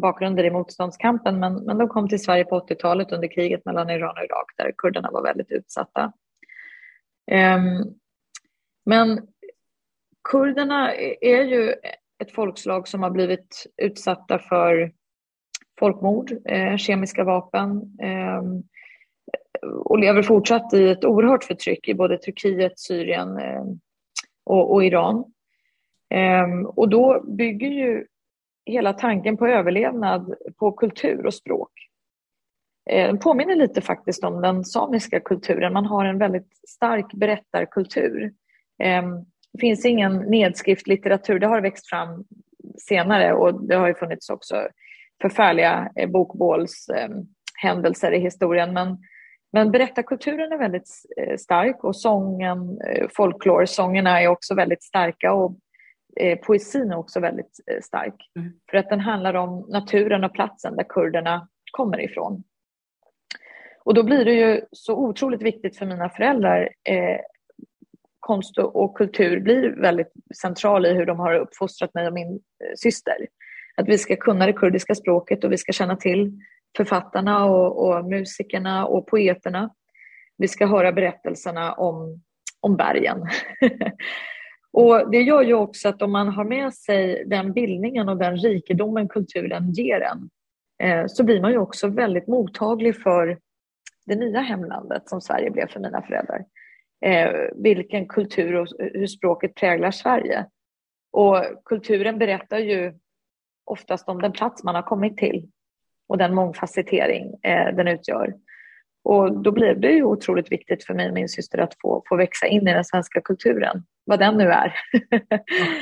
bakgrunder 0.00 0.44
i 0.44 0.50
motståndskampen 0.50 1.40
men, 1.40 1.54
men 1.54 1.78
de 1.78 1.88
kom 1.88 2.08
till 2.08 2.22
Sverige 2.22 2.44
på 2.44 2.60
80-talet 2.60 3.12
under 3.12 3.28
kriget 3.28 3.64
mellan 3.64 3.90
Iran 3.90 4.16
och 4.18 4.24
Irak 4.24 4.46
där 4.56 4.72
kurderna 4.78 5.10
var 5.10 5.22
väldigt 5.22 5.50
utsatta. 5.50 6.12
Um, 7.30 7.94
men 8.84 9.28
kurderna 10.28 10.94
är 11.20 11.44
ju 11.44 11.74
ett 12.18 12.32
folkslag 12.32 12.88
som 12.88 13.02
har 13.02 13.10
blivit 13.10 13.66
utsatta 13.76 14.38
för 14.38 14.92
folkmord, 15.78 16.32
eh, 16.44 16.76
kemiska 16.76 17.24
vapen 17.24 17.98
eh, 18.02 18.42
och 19.84 19.98
lever 19.98 20.22
fortsatt 20.22 20.74
i 20.74 20.88
ett 20.88 21.04
oerhört 21.04 21.44
förtryck 21.44 21.88
i 21.88 21.94
både 21.94 22.18
Turkiet, 22.18 22.78
Syrien 22.78 23.38
eh, 23.38 23.64
och, 24.44 24.72
och, 24.72 24.84
Iran. 24.84 25.24
Ehm, 26.10 26.66
och 26.66 26.88
då 26.88 27.24
bygger 27.26 27.68
ju 27.68 28.06
hela 28.66 28.92
tanken 28.92 29.36
på 29.36 29.46
överlevnad 29.46 30.34
på 30.56 30.72
kultur 30.72 31.26
och 31.26 31.34
språk. 31.34 31.70
Eh, 32.90 33.06
den 33.06 33.18
påminner 33.18 33.56
lite 33.56 33.80
faktiskt 33.80 34.24
om 34.24 34.40
den 34.40 34.64
samiska 34.64 35.20
kulturen. 35.20 35.72
Man 35.72 35.86
har 35.86 36.04
en 36.04 36.18
väldigt 36.18 36.60
stark 36.68 37.12
berättarkultur. 37.12 38.32
Ehm, 38.82 39.24
det 39.52 39.60
finns 39.60 39.84
ingen 39.84 40.16
nedskriftlitteratur, 40.16 41.38
det 41.38 41.46
har 41.46 41.60
växt 41.60 41.88
fram 41.88 42.24
senare 42.88 43.32
och 43.32 43.68
det 43.68 43.74
har 43.74 43.88
ju 43.88 43.94
funnits 43.94 44.30
också 44.30 44.68
förfärliga 45.22 45.90
eh, 45.96 46.10
bokbålshändelser 46.10 48.12
eh, 48.12 48.18
i 48.18 48.20
historien. 48.20 48.72
Men, 48.72 48.98
men 49.52 49.70
berättarkulturen 49.70 50.52
är 50.52 50.58
väldigt 50.58 50.88
eh, 51.16 51.36
stark 51.36 51.84
och 51.84 51.96
sången, 51.96 52.80
folklorsångerna 53.16 54.20
är 54.20 54.28
också 54.28 54.54
väldigt 54.54 54.82
starka 54.82 55.32
och 55.32 55.56
eh, 56.20 56.38
poesin 56.38 56.92
är 56.92 56.96
också 56.96 57.20
väldigt 57.20 57.60
eh, 57.70 57.80
stark. 57.82 58.30
Mm. 58.38 58.52
För 58.70 58.78
att 58.78 58.88
den 58.88 59.00
handlar 59.00 59.34
om 59.34 59.66
naturen 59.68 60.24
och 60.24 60.34
platsen 60.34 60.76
där 60.76 60.86
kurderna 60.88 61.48
kommer 61.72 62.00
ifrån. 62.00 62.44
Och 63.84 63.94
då 63.94 64.02
blir 64.02 64.24
det 64.24 64.32
ju 64.32 64.60
så 64.72 64.96
otroligt 64.96 65.42
viktigt 65.42 65.78
för 65.78 65.86
mina 65.86 66.10
föräldrar. 66.10 66.68
Eh, 66.88 67.18
konst 68.24 68.58
och 68.58 68.96
kultur 68.96 69.40
blir 69.40 69.80
väldigt 69.80 70.12
central 70.42 70.86
i 70.86 70.92
hur 70.92 71.06
de 71.06 71.18
har 71.18 71.34
uppfostrat 71.34 71.94
mig 71.94 72.06
och 72.06 72.12
min 72.12 72.28
eh, 72.28 72.74
syster. 72.76 73.16
Att 73.76 73.88
vi 73.88 73.98
ska 73.98 74.16
kunna 74.16 74.46
det 74.46 74.52
kurdiska 74.52 74.94
språket 74.94 75.44
och 75.44 75.52
vi 75.52 75.58
ska 75.58 75.72
känna 75.72 75.96
till 75.96 76.32
författarna 76.76 77.44
och, 77.44 77.86
och 77.86 78.04
musikerna 78.04 78.86
och 78.86 79.06
poeterna. 79.06 79.70
Vi 80.38 80.48
ska 80.48 80.66
höra 80.66 80.92
berättelserna 80.92 81.72
om, 81.72 82.22
om 82.60 82.76
bergen. 82.76 83.18
och 84.72 85.10
det 85.10 85.22
gör 85.22 85.42
ju 85.42 85.54
också 85.54 85.88
att 85.88 86.02
om 86.02 86.12
man 86.12 86.28
har 86.28 86.44
med 86.44 86.74
sig 86.74 87.24
den 87.26 87.52
bildningen 87.52 88.08
och 88.08 88.16
den 88.16 88.36
rikedomen 88.36 89.08
kulturen 89.08 89.72
ger 89.72 90.00
en 90.00 90.30
eh, 90.82 91.06
så 91.06 91.24
blir 91.24 91.40
man 91.40 91.52
ju 91.52 91.58
också 91.58 91.88
väldigt 91.88 92.26
mottaglig 92.26 93.02
för 93.02 93.38
det 94.06 94.14
nya 94.14 94.40
hemlandet 94.40 95.08
som 95.08 95.20
Sverige 95.20 95.50
blev 95.50 95.68
för 95.68 95.80
mina 95.80 96.02
föräldrar. 96.02 96.44
Eh, 97.04 97.30
vilken 97.54 98.08
kultur 98.08 98.54
och 98.54 98.68
hur 98.78 99.06
språket 99.06 99.54
präglar 99.54 99.90
Sverige. 99.90 100.46
Och 101.12 101.36
kulturen 101.64 102.18
berättar 102.18 102.58
ju 102.58 102.94
oftast 103.64 104.08
om 104.08 104.22
den 104.22 104.32
plats 104.32 104.64
man 104.64 104.74
har 104.74 104.82
kommit 104.82 105.16
till 105.16 105.48
och 106.08 106.18
den 106.18 106.34
mångfacettering 106.34 107.34
eh, 107.42 107.74
den 107.76 107.88
utgör. 107.88 108.34
Och 109.04 109.42
då 109.42 109.52
blir 109.52 109.74
det 109.74 109.92
ju 109.92 110.04
otroligt 110.04 110.52
viktigt 110.52 110.84
för 110.84 110.94
mig 110.94 111.08
och 111.08 111.14
min 111.14 111.28
syster 111.28 111.58
att 111.58 111.74
få, 111.82 112.02
få 112.08 112.16
växa 112.16 112.46
in 112.46 112.68
i 112.68 112.72
den 112.72 112.84
svenska 112.84 113.20
kulturen, 113.20 113.84
vad 114.04 114.18
den 114.18 114.38
nu 114.38 114.44
är. 114.44 114.74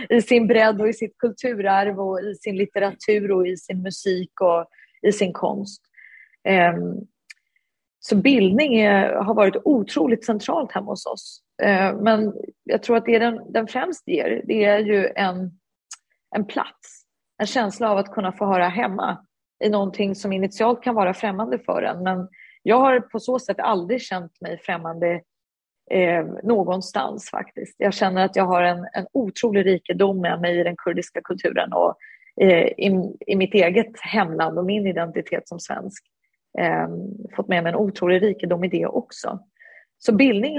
I 0.17 0.23
sin 0.23 0.47
bredd 0.47 0.81
och 0.81 0.89
i 0.89 0.93
sitt 0.93 1.19
kulturarv 1.19 2.01
och 2.01 2.21
i 2.21 2.35
sin 2.35 2.57
litteratur 2.57 3.33
och 3.33 3.47
i 3.47 3.57
sin 3.57 3.83
musik 3.83 4.41
och 4.41 4.67
i 5.03 5.13
sin 5.13 5.33
konst. 5.33 5.83
Um, 6.49 7.07
så 8.05 8.17
bildning 8.17 8.77
är, 8.77 9.15
har 9.15 9.35
varit 9.35 9.57
otroligt 9.65 10.25
centralt 10.25 10.73
hemma 10.73 10.91
hos 10.91 11.07
oss. 11.07 11.43
Eh, 11.63 11.97
men 11.97 12.33
jag 12.65 12.83
tror 12.83 12.97
att 12.97 13.05
det 13.05 13.19
den, 13.19 13.53
den 13.53 13.67
främst 13.67 14.09
ger, 14.09 14.43
det 14.45 14.65
är 14.65 14.79
ju 14.79 15.09
en, 15.17 15.51
en 16.37 16.45
plats. 16.45 17.05
En 17.39 17.47
känsla 17.47 17.91
av 17.91 17.99
att 17.99 18.13
kunna 18.13 18.33
få 18.33 18.47
höra 18.47 18.69
hemma 18.69 19.19
i 19.65 19.69
någonting 19.69 20.15
som 20.15 20.33
initialt 20.33 20.83
kan 20.83 20.95
vara 20.95 21.15
främmande 21.15 21.59
för 21.59 21.83
en. 21.83 22.03
Men 22.03 22.29
jag 22.63 22.81
har 22.81 23.01
på 23.01 23.21
så 23.21 23.39
sätt 23.39 23.61
aldrig 23.61 24.03
känt 24.03 24.41
mig 24.41 24.59
främmande 24.59 25.21
eh, 25.91 26.25
någonstans 26.43 27.31
faktiskt. 27.31 27.75
Jag 27.79 27.95
känner 27.95 28.25
att 28.25 28.37
jag 28.37 28.45
har 28.45 28.63
en, 28.63 28.87
en 28.93 29.07
otrolig 29.13 29.67
rikedom 29.67 30.21
med 30.21 30.41
mig 30.41 30.61
i 30.61 30.65
den 30.65 30.77
kurdiska 30.77 31.21
kulturen 31.25 31.73
och 31.73 31.95
eh, 32.41 32.67
i, 32.67 33.17
i 33.27 33.37
mitt 33.37 33.55
eget 33.55 34.01
hemland 34.01 34.59
och 34.59 34.65
min 34.65 34.87
identitet 34.87 35.49
som 35.49 35.61
svensk. 35.61 36.05
Eh, 36.59 36.89
fått 37.37 37.49
med 37.49 37.63
mig 37.63 37.73
en 37.73 37.79
otrolig 37.79 38.23
rikedom 38.23 38.65
i 38.65 38.69
det 38.69 38.87
också. 38.87 39.39
Så 39.99 40.15
bildning 40.15 40.59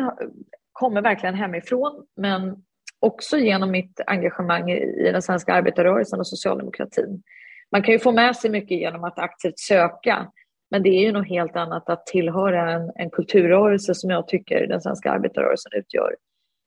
kommer 0.72 1.02
verkligen 1.02 1.36
hemifrån 1.36 2.06
men 2.18 2.64
också 3.00 3.38
genom 3.38 3.72
mitt 3.72 4.02
engagemang 4.08 4.72
i 4.72 5.12
den 5.12 5.22
svenska 5.22 5.54
arbetarrörelsen 5.54 6.20
och 6.20 6.28
socialdemokratin. 6.28 7.24
Man 7.72 7.84
kan 7.84 7.94
ju 7.94 8.00
få 8.00 8.12
med 8.12 8.36
sig 8.36 8.52
mycket 8.52 8.78
genom 8.78 9.04
att 9.04 9.20
aktivt 9.20 9.60
söka 9.60 10.32
men 10.74 10.84
det 10.84 10.90
är 10.90 11.02
ju 11.02 11.12
något 11.12 11.28
helt 11.28 11.56
annat 11.56 11.90
att 11.90 12.06
tillhöra 12.06 12.72
en, 12.72 12.92
en 12.96 13.10
kulturrörelse 13.10 13.96
som 13.96 14.10
jag 14.10 14.28
tycker 14.28 14.68
den 14.68 14.82
svenska 14.82 15.12
arbetarrörelsen 15.12 15.72
utgör. 15.76 16.16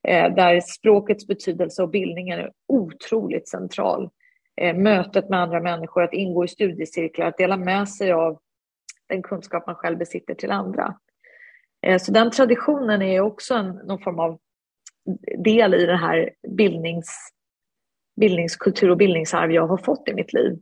Eh, 0.08 0.34
där 0.34 0.60
språkets 0.60 1.26
betydelse 1.26 1.82
och 1.82 1.90
bildningen 1.90 2.38
är 2.38 2.50
otroligt 2.68 3.48
central. 3.48 4.10
Eh, 4.60 4.76
mötet 4.76 5.28
med 5.28 5.40
andra 5.40 5.60
människor, 5.60 6.02
att 6.02 6.12
ingå 6.12 6.44
i 6.44 6.48
studiecirklar, 6.48 7.26
att 7.26 7.38
dela 7.38 7.56
med 7.56 7.88
sig 7.88 8.12
av 8.12 8.38
den 9.08 9.22
kunskap 9.22 9.66
man 9.66 9.76
själv 9.76 9.98
besitter 9.98 10.34
till 10.34 10.50
andra. 10.50 10.94
Eh, 11.86 11.98
så 11.98 12.12
den 12.12 12.30
traditionen 12.30 13.02
är 13.02 13.20
också 13.20 13.54
en, 13.54 13.68
någon 13.68 14.02
form 14.02 14.18
av 14.18 14.38
del 15.44 15.74
i 15.74 15.86
den 15.86 15.98
här 15.98 16.30
bildnings, 16.56 17.30
bildningskultur 18.20 18.90
och 18.90 18.96
bildningsarv 18.96 19.52
jag 19.52 19.66
har 19.66 19.78
fått 19.78 20.08
i 20.08 20.14
mitt 20.14 20.32
liv. 20.32 20.58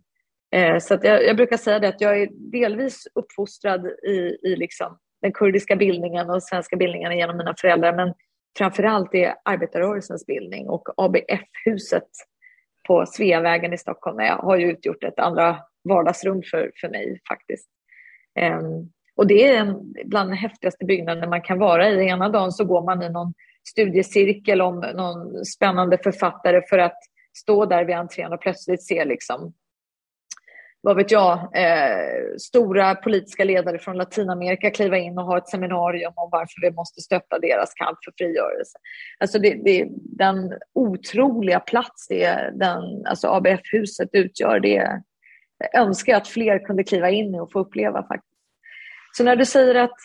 Eh, 0.54 0.78
så 0.78 0.98
jag, 1.02 1.24
jag, 1.24 1.36
brukar 1.36 1.56
säga 1.56 1.78
det 1.78 1.88
att 1.88 2.00
jag 2.00 2.22
är 2.22 2.28
delvis 2.32 3.06
uppfostrad 3.14 3.86
i, 3.86 4.38
i 4.42 4.56
liksom 4.56 4.98
den 5.22 5.32
kurdiska 5.32 5.76
bildningen 5.76 6.30
och 6.30 6.42
svenska 6.42 6.76
bildningen 6.76 7.18
genom 7.18 7.36
mina 7.36 7.54
föräldrar, 7.58 7.96
men 7.96 8.14
framför 8.58 8.82
allt 8.82 9.14
är 9.14 9.34
arbetarrörelsens 9.44 10.26
bildning 10.26 10.68
och 10.68 10.88
ABF-huset 10.96 12.08
på 12.88 13.06
Sveavägen 13.06 13.72
i 13.72 13.78
Stockholm 13.78 14.18
har 14.18 14.56
ju 14.56 14.70
utgjort 14.70 15.04
ett 15.04 15.18
andra 15.18 15.58
vardagsrum 15.88 16.42
för, 16.50 16.72
för 16.80 16.88
mig 16.88 17.20
faktiskt. 17.28 17.68
Ehm, 18.34 18.90
och 19.16 19.26
det 19.26 19.48
är 19.48 19.60
en, 19.60 19.94
bland 20.04 20.30
de 20.30 20.36
häftigaste 20.36 20.84
byggnaderna 20.84 21.26
man 21.26 21.42
kan 21.42 21.58
vara 21.58 21.88
i. 21.88 22.08
Ena 22.08 22.28
dagen 22.28 22.52
så 22.52 22.64
går 22.64 22.82
man 22.82 23.02
i 23.02 23.10
någon 23.10 23.34
studiecirkel 23.68 24.62
om 24.62 24.80
någon 24.94 25.44
spännande 25.44 25.98
författare 25.98 26.62
för 26.68 26.78
att 26.78 26.98
stå 27.36 27.66
där 27.66 27.84
vid 27.84 27.96
entrén 27.96 28.32
och 28.32 28.40
plötsligt 28.40 28.82
se 28.82 29.04
liksom 29.04 29.54
vad 30.84 30.96
vet 30.96 31.10
jag, 31.10 31.38
eh, 31.38 32.36
stora 32.38 32.94
politiska 32.94 33.44
ledare 33.44 33.78
från 33.78 33.96
Latinamerika 33.96 34.70
kliva 34.70 34.98
in 34.98 35.18
och 35.18 35.24
ha 35.24 35.38
ett 35.38 35.48
seminarium 35.48 36.12
om 36.16 36.28
varför 36.32 36.60
vi 36.60 36.70
måste 36.70 37.00
stötta 37.00 37.38
deras 37.38 37.74
kamp 37.74 37.98
för 38.04 38.12
frigörelse. 38.18 38.78
Alltså 39.18 39.38
det, 39.38 39.54
det, 39.64 39.88
den 40.18 40.52
otroliga 40.74 41.60
plats 41.60 42.06
det 42.08 42.50
den, 42.54 43.06
alltså 43.06 43.28
ABF-huset 43.28 44.08
utgör, 44.12 44.60
det 44.60 45.02
önskar 45.74 46.16
att 46.16 46.28
fler 46.28 46.58
kunde 46.58 46.84
kliva 46.84 47.10
in 47.10 47.34
i 47.34 47.40
och 47.40 47.52
få 47.52 47.58
uppleva 47.58 48.02
faktiskt. 48.02 48.34
Så 49.16 49.24
när 49.24 49.36
du 49.36 49.44
säger 49.44 49.74
att 49.74 49.96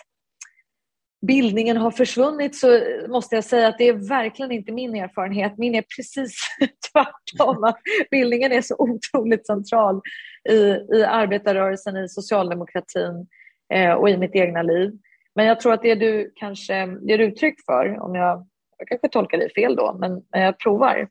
bildningen 1.28 1.78
har 1.78 1.92
försvunnit 1.92 2.56
så 2.56 2.82
måste 3.08 3.36
jag 3.36 3.44
säga 3.44 3.68
att 3.68 3.78
det 3.78 3.88
är 3.88 4.10
verkligen 4.10 4.52
inte 4.52 4.72
min 4.72 4.96
erfarenhet. 4.96 5.58
Min 5.58 5.76
är 5.76 5.84
precis 5.98 6.38
tvärtom. 6.94 7.64
Att 7.64 7.80
bildningen 8.12 8.52
är 8.52 8.62
så 8.62 8.76
otroligt 8.78 9.48
central 9.48 10.02
i, 10.50 10.56
i 10.98 11.04
arbetarrörelsen, 11.04 11.98
i 11.98 12.10
socialdemokratin 12.10 13.28
eh, 13.74 13.92
och 13.92 14.10
i 14.10 14.18
mitt 14.18 14.36
egna 14.36 14.62
liv. 14.62 14.92
Men 15.36 15.46
jag 15.46 15.60
tror 15.60 15.74
att 15.74 15.82
det 15.82 15.96
du 15.96 16.34
kanske 16.36 16.88
ger 17.02 17.20
uttryck 17.20 17.56
för, 17.66 18.00
om 18.00 18.16
jag, 18.16 18.48
jag 18.78 18.88
kanske 18.88 19.10
tolkar 19.10 19.38
dig 19.38 19.54
fel 19.54 19.76
då, 19.76 19.98
men, 20.00 20.22
men 20.32 20.42
jag 20.42 20.60
provar. 20.60 21.08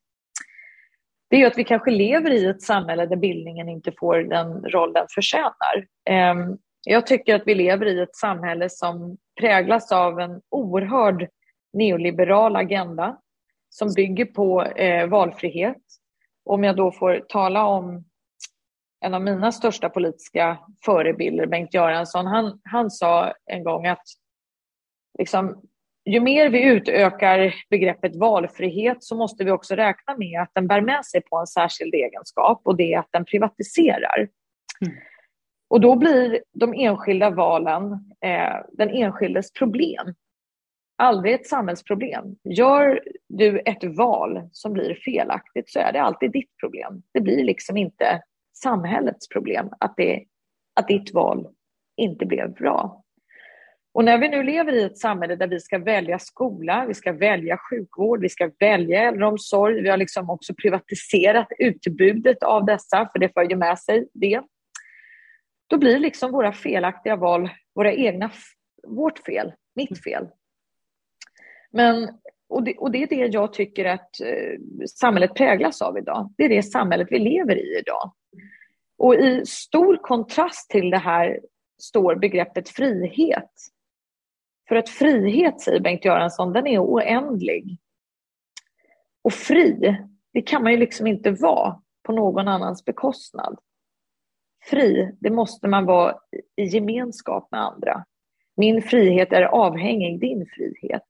Det 1.31 1.43
är 1.43 1.47
att 1.47 1.59
vi 1.59 1.65
kanske 1.65 1.91
lever 1.91 2.31
i 2.31 2.47
ett 2.47 2.63
samhälle 2.63 3.07
där 3.07 3.17
bildningen 3.17 3.69
inte 3.69 3.93
får 3.99 4.19
den 4.19 4.65
roll 4.65 4.93
den 4.93 5.07
förtjänar. 5.15 5.87
Ehm, 6.11 6.59
jag 6.87 7.07
tycker 7.07 7.35
att 7.35 7.43
vi 7.47 7.55
lever 7.55 7.87
i 7.87 8.01
ett 8.01 8.17
samhälle 8.17 8.71
som 8.71 9.17
präglas 9.41 9.93
av 9.93 10.21
en 10.21 10.41
oerhörd 10.49 11.29
neoliberal 11.73 12.57
agenda 12.57 13.19
som 13.71 13.93
bygger 13.97 14.25
på 14.25 14.63
eh, 14.63 15.07
valfrihet. 15.07 15.83
Om 16.45 16.65
jag 16.65 16.77
då 16.77 16.93
får 16.93 17.25
tala 17.29 17.67
om 17.67 18.05
en 19.01 19.15
av 19.15 19.23
mina 19.23 19.53
största 19.53 19.89
politiska 19.89 20.59
förebilder, 20.85 21.47
Bengt 21.47 21.75
Göransson, 21.75 22.27
han, 22.27 22.61
han 22.65 22.91
sa 22.91 23.33
en 23.47 23.65
gång 23.65 23.87
att 23.87 24.03
liksom, 25.19 25.63
ju 26.09 26.21
mer 26.21 26.49
vi 26.51 26.63
utökar 26.65 27.55
begreppet 27.71 28.17
valfrihet 28.17 29.05
så 29.05 29.17
måste 29.17 29.45
vi 29.45 29.51
också 29.51 29.75
räkna 29.75 30.17
med 30.17 30.41
att 30.43 30.51
den 30.55 30.67
bär 30.67 30.81
med 30.81 31.07
sig 31.07 31.21
på 31.21 31.37
en 31.37 31.47
särskild 31.47 31.95
egenskap 31.95 32.61
och 32.65 32.77
det 32.77 32.95
är 32.95 32.99
att 32.99 33.09
den 33.13 33.25
privatiserar. 33.25 34.29
Mm. 34.81 34.97
Och 35.71 35.81
då 35.81 35.97
blir 35.97 36.43
de 36.53 36.75
enskilda 36.75 37.31
valen 37.31 37.93
eh, 38.25 38.57
den 38.73 38.91
enskildes 38.91 39.53
problem. 39.53 40.15
Aldrig 40.99 41.35
ett 41.35 41.47
samhällsproblem. 41.47 42.25
Gör 42.45 43.01
du 43.29 43.59
ett 43.59 43.85
val 43.85 44.49
som 44.53 44.73
blir 44.73 44.95
felaktigt 44.95 45.71
så 45.71 45.79
är 45.79 45.93
det 45.93 46.03
alltid 46.03 46.33
ditt 46.33 46.57
problem. 46.61 47.03
Det 47.15 47.21
blir 47.21 47.45
liksom 47.45 47.77
inte 47.77 48.23
samhällets 48.63 49.29
problem 49.29 49.69
att, 49.81 49.95
det, 49.97 50.25
att 50.81 50.89
ditt 50.89 51.15
val 51.15 51.49
inte 51.97 52.27
blev 52.27 52.55
bra. 52.55 53.05
Och 53.99 54.05
när 54.05 54.19
vi 54.19 54.29
nu 54.29 54.43
lever 54.43 54.73
i 54.73 54.83
ett 54.83 54.99
samhälle 54.99 55.37
där 55.37 55.47
vi 55.47 55.61
ska 55.61 55.79
välja 55.79 56.19
skola, 56.19 56.85
vi 56.89 56.95
ska 56.95 57.13
välja 57.13 57.59
sjukvård, 57.71 58.21
vi 58.21 58.29
ska 58.29 58.51
välja 58.59 59.03
äldreomsorg, 59.03 59.83
vi 59.83 59.89
har 59.89 59.97
liksom 59.97 60.31
också 60.31 60.55
privatiserat 60.55 61.49
utbudet 61.59 62.43
av 62.43 62.65
dessa, 62.67 63.09
för 63.13 63.19
det 63.19 63.35
för 63.35 63.43
ju 63.43 63.57
med 63.57 63.79
sig 63.79 64.09
det. 64.13 64.43
Då 65.67 65.79
blir 65.79 65.99
liksom 65.99 66.33
våra 66.33 66.53
felaktiga 66.53 67.17
val 67.17 67.51
våra 67.75 67.93
egna, 67.93 68.31
vårt 68.87 69.19
fel, 69.19 69.53
mitt 69.75 70.03
fel. 70.03 70.29
Men, 71.71 72.09
och, 72.49 72.63
det, 72.63 72.77
och 72.77 72.91
det 72.91 73.03
är 73.03 73.07
det 73.07 73.27
jag 73.27 73.53
tycker 73.53 73.85
att 73.85 74.21
eh, 74.21 74.87
samhället 74.87 75.35
präglas 75.35 75.83
av 75.83 75.99
idag. 75.99 76.35
Det 76.37 76.45
är 76.45 76.49
det 76.49 76.63
samhället 76.63 77.09
vi 77.11 77.19
lever 77.19 77.57
i 77.57 77.79
idag. 77.79 78.13
Och 78.99 79.15
i 79.15 79.47
stor 79.47 79.97
kontrast 79.97 80.71
till 80.71 80.91
det 80.91 80.99
här 80.99 81.41
står 81.79 82.15
begreppet 82.15 82.69
frihet. 82.69 83.51
För 84.69 84.77
att 84.77 84.89
frihet, 84.89 85.61
säger 85.61 85.81
Bengt 85.81 86.05
Göransson, 86.05 86.53
den 86.53 86.67
är 86.67 86.79
oändlig. 86.79 87.79
Och 89.23 89.33
fri, 89.33 89.99
det 90.33 90.43
kan 90.43 90.63
man 90.63 90.73
ju 90.73 90.79
liksom 90.79 91.07
inte 91.07 91.31
vara 91.31 91.83
på 92.03 92.13
någon 92.13 92.49
annans 92.49 92.85
bekostnad. 92.85 93.59
Fri, 94.65 95.17
det 95.21 95.31
måste 95.31 95.69
man 95.69 95.87
vara 95.87 96.19
i 96.57 96.65
gemenskap 96.65 97.49
med 97.51 97.61
andra. 97.61 98.05
Min 98.57 98.83
frihet 98.83 99.33
är 99.33 99.43
avhängig 99.43 100.21
din 100.21 100.47
frihet. 100.47 101.03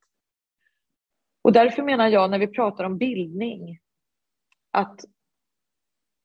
Och 1.42 1.52
därför 1.52 1.82
menar 1.82 2.08
jag 2.08 2.30
när 2.30 2.38
vi 2.38 2.46
pratar 2.46 2.84
om 2.84 2.98
bildning 2.98 3.78
att 4.70 5.00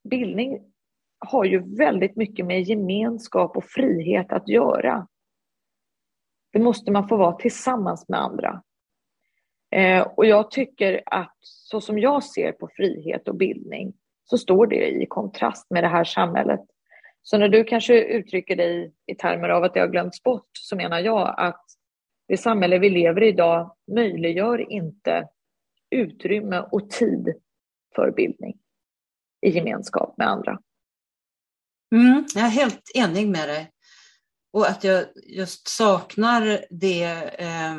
bildning 0.09 0.73
har 1.19 1.45
ju 1.45 1.75
väldigt 1.77 2.15
mycket 2.15 2.45
med 2.45 2.61
gemenskap 2.61 3.57
och 3.57 3.65
frihet 3.65 4.31
att 4.31 4.47
göra. 4.47 5.07
Det 6.53 6.59
måste 6.59 6.91
man 6.91 7.07
få 7.07 7.17
vara 7.17 7.35
tillsammans 7.35 8.09
med 8.09 8.19
andra. 8.19 8.63
Eh, 9.71 10.01
och 10.01 10.25
jag 10.25 10.51
tycker 10.51 11.01
att 11.05 11.37
så 11.41 11.81
som 11.81 11.99
jag 11.99 12.23
ser 12.23 12.51
på 12.51 12.69
frihet 12.75 13.27
och 13.27 13.35
bildning 13.35 13.93
så 14.25 14.37
står 14.37 14.67
det 14.67 14.87
i 14.87 15.05
kontrast 15.05 15.69
med 15.69 15.83
det 15.83 15.87
här 15.87 16.03
samhället. 16.03 16.59
Så 17.21 17.37
när 17.37 17.49
du 17.49 17.63
kanske 17.63 18.03
uttrycker 18.03 18.55
dig 18.55 18.93
i 19.05 19.15
termer 19.15 19.49
av 19.49 19.63
att 19.63 19.73
det 19.73 19.79
har 19.79 19.87
glömts 19.87 20.23
bort 20.23 20.49
så 20.59 20.75
menar 20.75 20.99
jag 20.99 21.35
att 21.37 21.65
det 22.27 22.37
samhälle 22.37 22.79
vi 22.79 22.89
lever 22.89 23.23
i 23.23 23.27
idag 23.27 23.75
möjliggör 23.91 24.71
inte 24.71 25.27
utrymme 25.89 26.59
och 26.71 26.89
tid 26.89 27.33
för 27.95 28.11
bildning 28.11 28.57
i 29.41 29.49
gemenskap 29.49 30.17
med 30.17 30.27
andra. 30.27 30.59
Mm, 31.95 32.25
jag 32.35 32.45
är 32.45 32.49
helt 32.49 32.91
enig 32.95 33.27
med 33.27 33.49
dig. 33.49 33.72
Och 34.53 34.69
att 34.69 34.83
jag 34.83 35.05
just 35.27 35.67
saknar 35.67 36.65
det, 36.69 37.03
eh, 37.39 37.75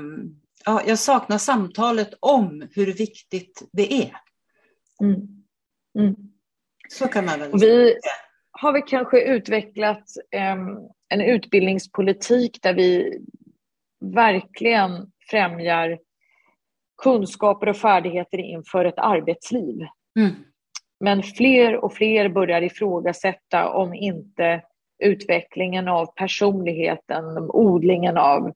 ja, 0.64 0.82
jag 0.86 0.98
saknar 0.98 1.38
samtalet 1.38 2.14
om 2.20 2.68
hur 2.74 2.92
viktigt 2.92 3.68
det 3.72 3.92
är. 3.92 4.16
Mm. 5.00 5.20
Mm. 5.98 6.14
Så 6.88 7.08
kan 7.08 7.24
man 7.24 7.40
väl 7.40 7.50
Vi 7.52 7.58
säga. 7.58 7.94
har 8.50 8.72
vi 8.72 8.82
kanske 8.82 9.20
utvecklat 9.20 10.04
eh, 10.30 10.56
en 11.08 11.20
utbildningspolitik 11.20 12.62
där 12.62 12.74
vi 12.74 13.18
verkligen 14.14 15.12
främjar 15.30 15.98
kunskaper 17.02 17.68
och 17.68 17.76
färdigheter 17.76 18.38
inför 18.38 18.84
ett 18.84 18.98
arbetsliv. 18.98 19.76
Mm. 20.18 20.32
Men 21.00 21.22
fler 21.22 21.84
och 21.84 21.94
fler 21.94 22.28
börjar 22.28 22.62
ifrågasätta 22.62 23.68
om 23.68 23.94
inte 23.94 24.62
utvecklingen 24.98 25.88
av 25.88 26.06
personligheten, 26.06 27.38
odlingen 27.38 28.16
av 28.18 28.52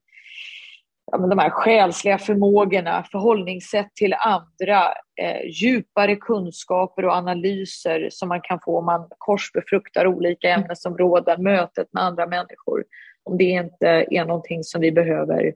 ja, 1.11 1.17
de 1.17 1.39
här 1.39 1.49
själsliga 1.49 2.17
förmågorna, 2.17 3.03
förhållningssätt 3.11 3.95
till 3.95 4.13
andra, 4.13 4.93
eh, 5.21 5.45
djupare 5.45 6.15
kunskaper 6.15 7.05
och 7.05 7.13
analyser 7.13 8.07
som 8.11 8.29
man 8.29 8.41
kan 8.41 8.59
få 8.65 8.77
om 8.77 8.85
man 8.85 9.07
korsbefruktar 9.17 10.07
olika 10.07 10.49
ämnesområden, 10.49 11.43
mötet 11.43 11.87
med 11.91 12.03
andra 12.03 12.27
människor. 12.27 12.85
Om 13.23 13.37
det 13.37 13.43
inte 13.43 13.87
är 13.87 14.25
någonting 14.25 14.63
som 14.63 14.81
vi 14.81 14.91
behöver 14.91 15.53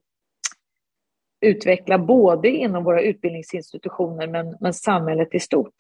utveckla 1.44 1.98
både 1.98 2.50
inom 2.50 2.84
våra 2.84 3.02
utbildningsinstitutioner 3.02 4.28
men, 4.28 4.58
men 4.60 4.74
samhället 4.74 5.36
i 5.36 5.40
stort. 5.40 5.76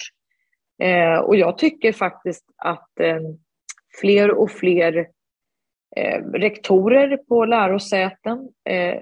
Eh, 0.81 1.17
och 1.17 1.35
jag 1.35 1.57
tycker 1.57 1.91
faktiskt 1.91 2.45
att 2.57 2.99
eh, 2.99 3.19
fler 4.01 4.31
och 4.31 4.51
fler 4.51 5.07
eh, 5.95 6.23
rektorer 6.33 7.17
på 7.17 7.45
lärosäten 7.45 8.49
eh, 8.69 9.01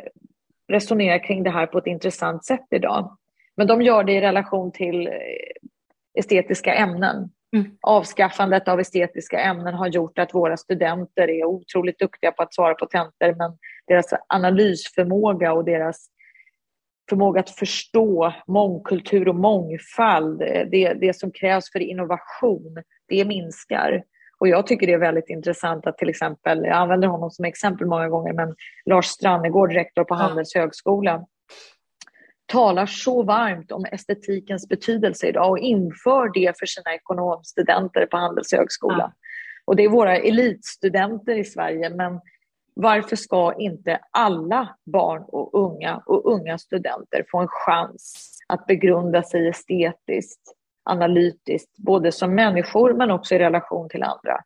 resonerar 0.67 1.23
kring 1.23 1.43
det 1.43 1.49
här 1.49 1.65
på 1.65 1.77
ett 1.77 1.87
intressant 1.87 2.45
sätt 2.45 2.67
idag. 2.71 3.17
Men 3.57 3.67
de 3.67 3.81
gör 3.81 4.03
det 4.03 4.13
i 4.13 4.21
relation 4.21 4.71
till 4.71 5.07
eh, 5.07 5.13
estetiska 6.19 6.73
ämnen. 6.73 7.29
Mm. 7.55 7.77
Avskaffandet 7.81 8.67
av 8.67 8.79
estetiska 8.79 9.39
ämnen 9.39 9.73
har 9.73 9.87
gjort 9.87 10.19
att 10.19 10.33
våra 10.33 10.57
studenter 10.57 11.29
är 11.29 11.45
otroligt 11.45 11.99
duktiga 11.99 12.31
på 12.31 12.43
att 12.43 12.53
svara 12.53 12.73
på 12.73 12.85
tentor 12.85 13.35
men 13.37 13.57
deras 13.87 14.13
analysförmåga 14.27 15.53
och 15.53 15.65
deras 15.65 16.07
förmåga 17.09 17.39
att 17.39 17.49
förstå 17.49 18.33
mångkultur 18.47 19.27
och 19.27 19.35
mångfald, 19.35 20.39
det, 20.71 20.93
det 20.93 21.15
som 21.15 21.31
krävs 21.31 21.71
för 21.71 21.79
innovation, 21.79 22.83
det 23.07 23.25
minskar. 23.25 24.03
Och 24.41 24.47
jag 24.47 24.67
tycker 24.67 24.87
det 24.87 24.93
är 24.93 24.97
väldigt 24.97 25.29
intressant 25.29 25.87
att 25.87 25.97
till 25.97 26.09
exempel, 26.09 26.63
jag 26.63 26.77
använder 26.77 27.07
honom 27.07 27.31
som 27.31 27.45
exempel 27.45 27.87
många 27.87 28.09
gånger, 28.09 28.33
men 28.33 28.55
Lars 28.85 29.05
Strannegård, 29.05 29.71
rektor 29.71 30.03
på 30.03 30.15
Handelshögskolan, 30.15 31.25
talar 32.45 32.85
så 32.85 33.23
varmt 33.23 33.71
om 33.71 33.85
estetikens 33.85 34.67
betydelse 34.67 35.27
idag 35.27 35.49
och 35.49 35.59
inför 35.59 36.33
det 36.33 36.59
för 36.59 36.65
sina 36.65 36.93
ekonomstudenter 36.93 38.05
på 38.05 38.17
Handelshögskolan. 38.17 38.99
Ja. 38.99 39.13
Och 39.65 39.75
det 39.75 39.83
är 39.83 39.89
våra 39.89 40.17
elitstudenter 40.17 41.35
i 41.35 41.43
Sverige, 41.43 41.89
men 41.89 42.19
varför 42.73 43.15
ska 43.15 43.53
inte 43.53 43.99
alla 44.11 44.75
barn 44.85 45.23
och 45.27 45.53
unga 45.53 46.03
och 46.05 46.31
unga 46.31 46.57
studenter 46.57 47.25
få 47.31 47.37
en 47.37 47.47
chans 47.47 48.37
att 48.47 48.65
begrunda 48.65 49.23
sig 49.23 49.47
estetiskt, 49.47 50.41
analytiskt, 50.83 51.77
både 51.77 52.11
som 52.11 52.35
människor 52.35 52.93
men 52.93 53.11
också 53.11 53.35
i 53.35 53.39
relation 53.39 53.89
till 53.89 54.03
andra? 54.03 54.37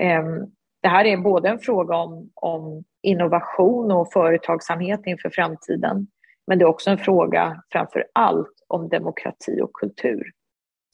Ehm, 0.00 0.46
det 0.82 0.88
här 0.88 1.04
är 1.04 1.16
både 1.16 1.48
en 1.48 1.58
fråga 1.58 1.96
om, 1.96 2.30
om 2.34 2.84
innovation 3.02 3.90
och 3.90 4.12
företagsamhet 4.12 5.00
inför 5.06 5.30
framtiden, 5.30 6.06
men 6.46 6.58
det 6.58 6.62
är 6.62 6.68
också 6.68 6.90
en 6.90 6.98
fråga 6.98 7.62
framför 7.72 8.06
allt 8.12 8.54
om 8.68 8.88
demokrati 8.88 9.60
och 9.60 9.72
kultur, 9.72 10.22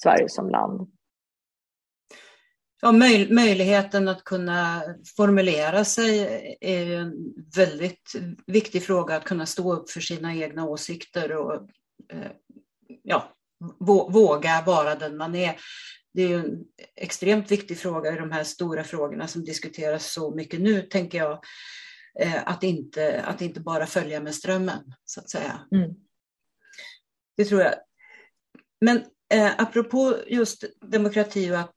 Sverige 0.03 0.29
som 0.29 0.49
land 0.49 0.91
ja, 2.83 2.93
möj 2.93 3.33
möjligheten 3.33 4.09
att 4.09 4.25
kunna 4.25 4.83
formulera 5.17 5.85
sig 5.85 6.21
är 6.61 6.97
en 6.97 7.15
väldigt 7.57 8.13
viktig 8.47 8.83
fråga, 8.85 9.17
att 9.17 9.25
kunna 9.25 9.47
stå 9.47 9.73
upp 9.73 9.91
för 9.91 10.01
sina 10.01 10.35
egna 10.35 10.65
åsikter 10.65 11.37
och 11.37 11.55
eh, 12.13 12.31
ja, 13.03 13.33
våga 14.11 14.63
vara 14.67 14.95
den 14.95 15.17
man 15.17 15.35
är. 15.35 15.57
Det 16.15 16.23
är 16.23 16.39
en 16.39 16.65
extremt 16.97 17.51
viktig 17.51 17.79
fråga 17.79 18.13
i 18.13 18.17
de 18.17 18.33
här 18.33 18.45
stora 18.45 18.85
frågorna 18.85 19.27
som 19.27 19.45
diskuteras 19.45 20.13
så 20.13 20.35
mycket 20.35 20.61
nu, 20.61 20.83
tänker 20.83 21.19
jag. 21.19 21.45
Eh, 22.21 22.49
att, 22.49 22.63
inte, 22.63 23.23
att 23.23 23.43
inte 23.43 23.61
bara 23.61 23.87
följa 23.87 24.21
med 24.21 24.35
strömmen, 24.35 24.95
så 25.05 25.21
att 25.21 25.31
säga. 25.31 25.61
Mm. 25.75 25.91
Det 27.37 27.45
tror 27.45 27.61
jag. 27.61 27.75
Men 28.81 29.05
eh, 29.35 29.53
apropå 29.59 30.17
just 30.27 30.65
demokrati 30.81 31.51
och 31.51 31.59
att 31.59 31.77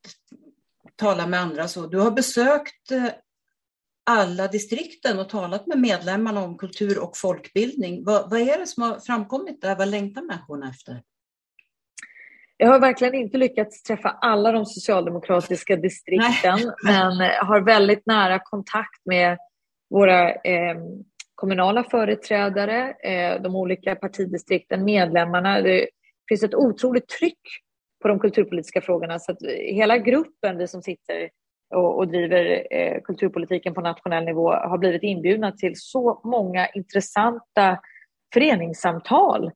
tala 0.96 1.28
med 1.28 1.40
andra. 1.40 1.68
Så 1.68 1.88
du 1.88 1.98
har 1.98 2.12
besökt 2.12 2.92
eh, 2.92 3.10
alla 4.06 4.48
distrikten 4.48 5.20
och 5.20 5.30
talat 5.30 5.68
med 5.68 5.80
medlemmarna 5.80 6.44
om 6.44 6.58
kultur 6.58 7.00
och 7.00 7.18
folkbildning. 7.18 8.04
Vad, 8.04 8.30
vad 8.30 8.42
är 8.42 8.60
det 8.60 8.68
som 8.68 8.84
har 8.84 9.00
framkommit 9.00 9.62
där? 9.62 9.76
Vad 9.76 9.88
längtar 9.88 10.22
människorna 10.22 10.70
efter? 10.70 11.04
Jag 12.64 12.70
har 12.70 12.80
verkligen 12.80 13.14
inte 13.14 13.38
lyckats 13.38 13.84
träffa 13.84 14.10
alla 14.10 14.52
de 14.52 14.66
socialdemokratiska 14.66 15.76
distrikten, 15.76 16.56
Nej. 16.56 16.74
men 16.84 17.30
har 17.48 17.62
väldigt 17.62 18.06
nära 18.06 18.40
kontakt 18.40 19.06
med 19.06 19.38
våra 19.90 20.32
eh, 20.32 20.78
kommunala 21.36 21.84
företrädare, 21.84 22.94
eh, 23.04 23.42
de 23.42 23.56
olika 23.56 23.96
partidistrikten, 23.96 24.84
medlemmarna. 24.84 25.62
Det 25.62 25.88
finns 26.30 26.44
ett 26.44 26.56
otroligt 26.56 27.08
tryck 27.08 27.40
på 28.02 28.08
de 28.08 28.20
kulturpolitiska 28.20 28.82
frågorna. 28.82 29.20
Så 29.20 29.32
att 29.32 29.38
hela 29.72 29.98
gruppen, 29.98 30.58
vi 30.58 30.68
som 30.68 30.82
sitter 30.82 31.30
och, 31.76 31.98
och 31.98 32.08
driver 32.08 32.68
eh, 32.72 33.02
kulturpolitiken 33.02 33.74
på 33.74 33.82
nationell 33.82 34.26
nivå, 34.26 34.52
har 34.52 34.78
blivit 34.78 35.04
inbjudna 35.04 35.52
till 35.52 35.74
så 35.76 36.22
många 36.24 36.68
intressanta 36.68 37.80
föreningssamtal 38.34 39.52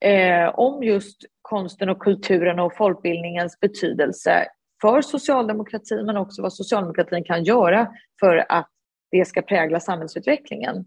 eh, 0.00 0.48
om 0.48 0.82
just 0.82 1.24
konsten 1.42 1.88
och 1.88 2.02
kulturen 2.02 2.58
och 2.58 2.76
folkbildningens 2.76 3.60
betydelse 3.60 4.46
för 4.82 5.02
socialdemokratin 5.02 6.06
men 6.06 6.16
också 6.16 6.42
vad 6.42 6.52
socialdemokratin 6.52 7.24
kan 7.24 7.44
göra 7.44 7.88
för 8.20 8.46
att 8.48 8.68
det 9.10 9.24
ska 9.24 9.42
prägla 9.42 9.80
samhällsutvecklingen. 9.80 10.84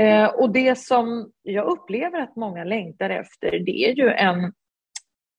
Eh, 0.00 0.26
och 0.26 0.52
det 0.52 0.78
som 0.78 1.32
jag 1.42 1.66
upplever 1.66 2.20
att 2.20 2.36
många 2.36 2.64
längtar 2.64 3.10
efter 3.10 3.50
det 3.50 3.84
är 3.84 3.92
ju 3.92 4.08
en 4.08 4.52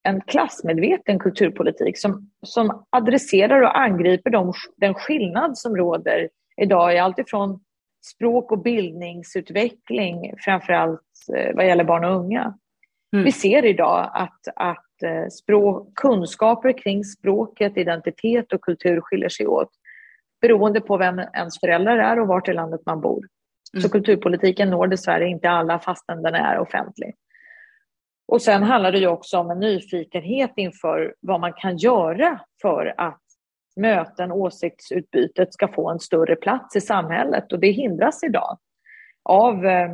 en 0.07 0.21
klassmedveten 0.21 1.19
kulturpolitik 1.19 1.97
som, 1.97 2.31
som 2.45 2.85
adresserar 2.89 3.61
och 3.61 3.79
angriper 3.79 4.29
de, 4.29 4.53
den 4.77 4.93
skillnad 4.93 5.57
som 5.57 5.77
råder 5.77 6.29
idag 6.61 6.95
i 6.95 6.97
allt 6.97 7.19
ifrån 7.19 7.59
språk 8.05 8.51
och 8.51 8.61
bildningsutveckling, 8.61 10.33
framförallt 10.37 11.01
eh, 11.35 11.55
vad 11.55 11.67
gäller 11.67 11.83
barn 11.83 12.05
och 12.05 12.15
unga. 12.15 12.57
Mm. 13.13 13.25
Vi 13.25 13.31
ser 13.31 13.65
idag 13.65 14.11
att, 14.13 14.47
att 14.55 15.03
eh, 15.03 15.27
språk, 15.29 15.95
kunskaper 15.95 16.77
kring 16.77 17.03
språket, 17.03 17.77
identitet 17.77 18.53
och 18.53 18.61
kultur 18.61 19.01
skiljer 19.01 19.29
sig 19.29 19.47
åt 19.47 19.69
beroende 20.41 20.81
på 20.81 20.97
vem 20.97 21.19
ens 21.19 21.59
föräldrar 21.59 21.97
är 21.97 22.19
och 22.19 22.27
vart 22.27 22.47
i 22.49 22.53
landet 22.53 22.81
man 22.85 23.01
bor. 23.01 23.27
Mm. 23.73 23.81
Så 23.81 23.89
kulturpolitiken 23.89 24.69
når 24.69 24.87
dessvärre 24.87 25.27
inte 25.27 25.49
alla 25.49 25.79
fastän 25.79 26.21
den 26.21 26.35
är 26.35 26.59
offentlig. 26.59 27.15
Och 28.27 28.41
sen 28.41 28.63
handlar 28.63 28.91
det 28.91 28.97
ju 28.97 29.07
också 29.07 29.37
om 29.37 29.51
en 29.51 29.59
nyfikenhet 29.59 30.51
inför 30.55 31.15
vad 31.19 31.39
man 31.39 31.53
kan 31.53 31.77
göra 31.77 32.39
för 32.61 32.93
att 32.97 33.21
möten, 33.77 34.31
åsiktsutbytet 34.31 35.53
ska 35.53 35.67
få 35.67 35.89
en 35.89 35.99
större 35.99 36.35
plats 36.35 36.75
i 36.75 36.81
samhället 36.81 37.53
och 37.53 37.59
det 37.59 37.71
hindras 37.71 38.23
idag 38.23 38.57
av 39.23 39.65
eh, 39.65 39.89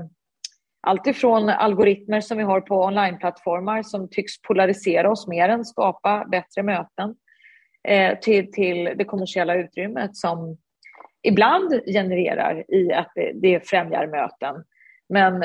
allt 0.82 1.08
ifrån 1.08 1.50
algoritmer 1.50 2.22
som 2.22 2.38
vi 2.38 2.44
har 2.44 2.62
på 2.62 2.84
onlineplattformar 2.84 3.84
som 3.84 4.10
tycks 4.10 4.42
polarisera 4.42 5.12
oss 5.12 5.28
mer 5.28 5.50
än 5.50 5.66
skapa 5.66 6.26
bättre 6.32 6.64
möten 6.64 7.16
eh, 7.88 8.20
till, 8.20 8.52
till 8.52 8.94
det 8.96 9.06
kommersiella 9.06 9.56
utrymmet 9.56 10.16
som 10.16 10.58
ibland 11.24 11.82
genererar 11.86 12.74
i 12.74 12.94
att 12.94 13.12
det, 13.16 13.32
det 13.36 13.70
främjar 13.70 14.08
möten, 14.08 14.64
men 15.10 15.44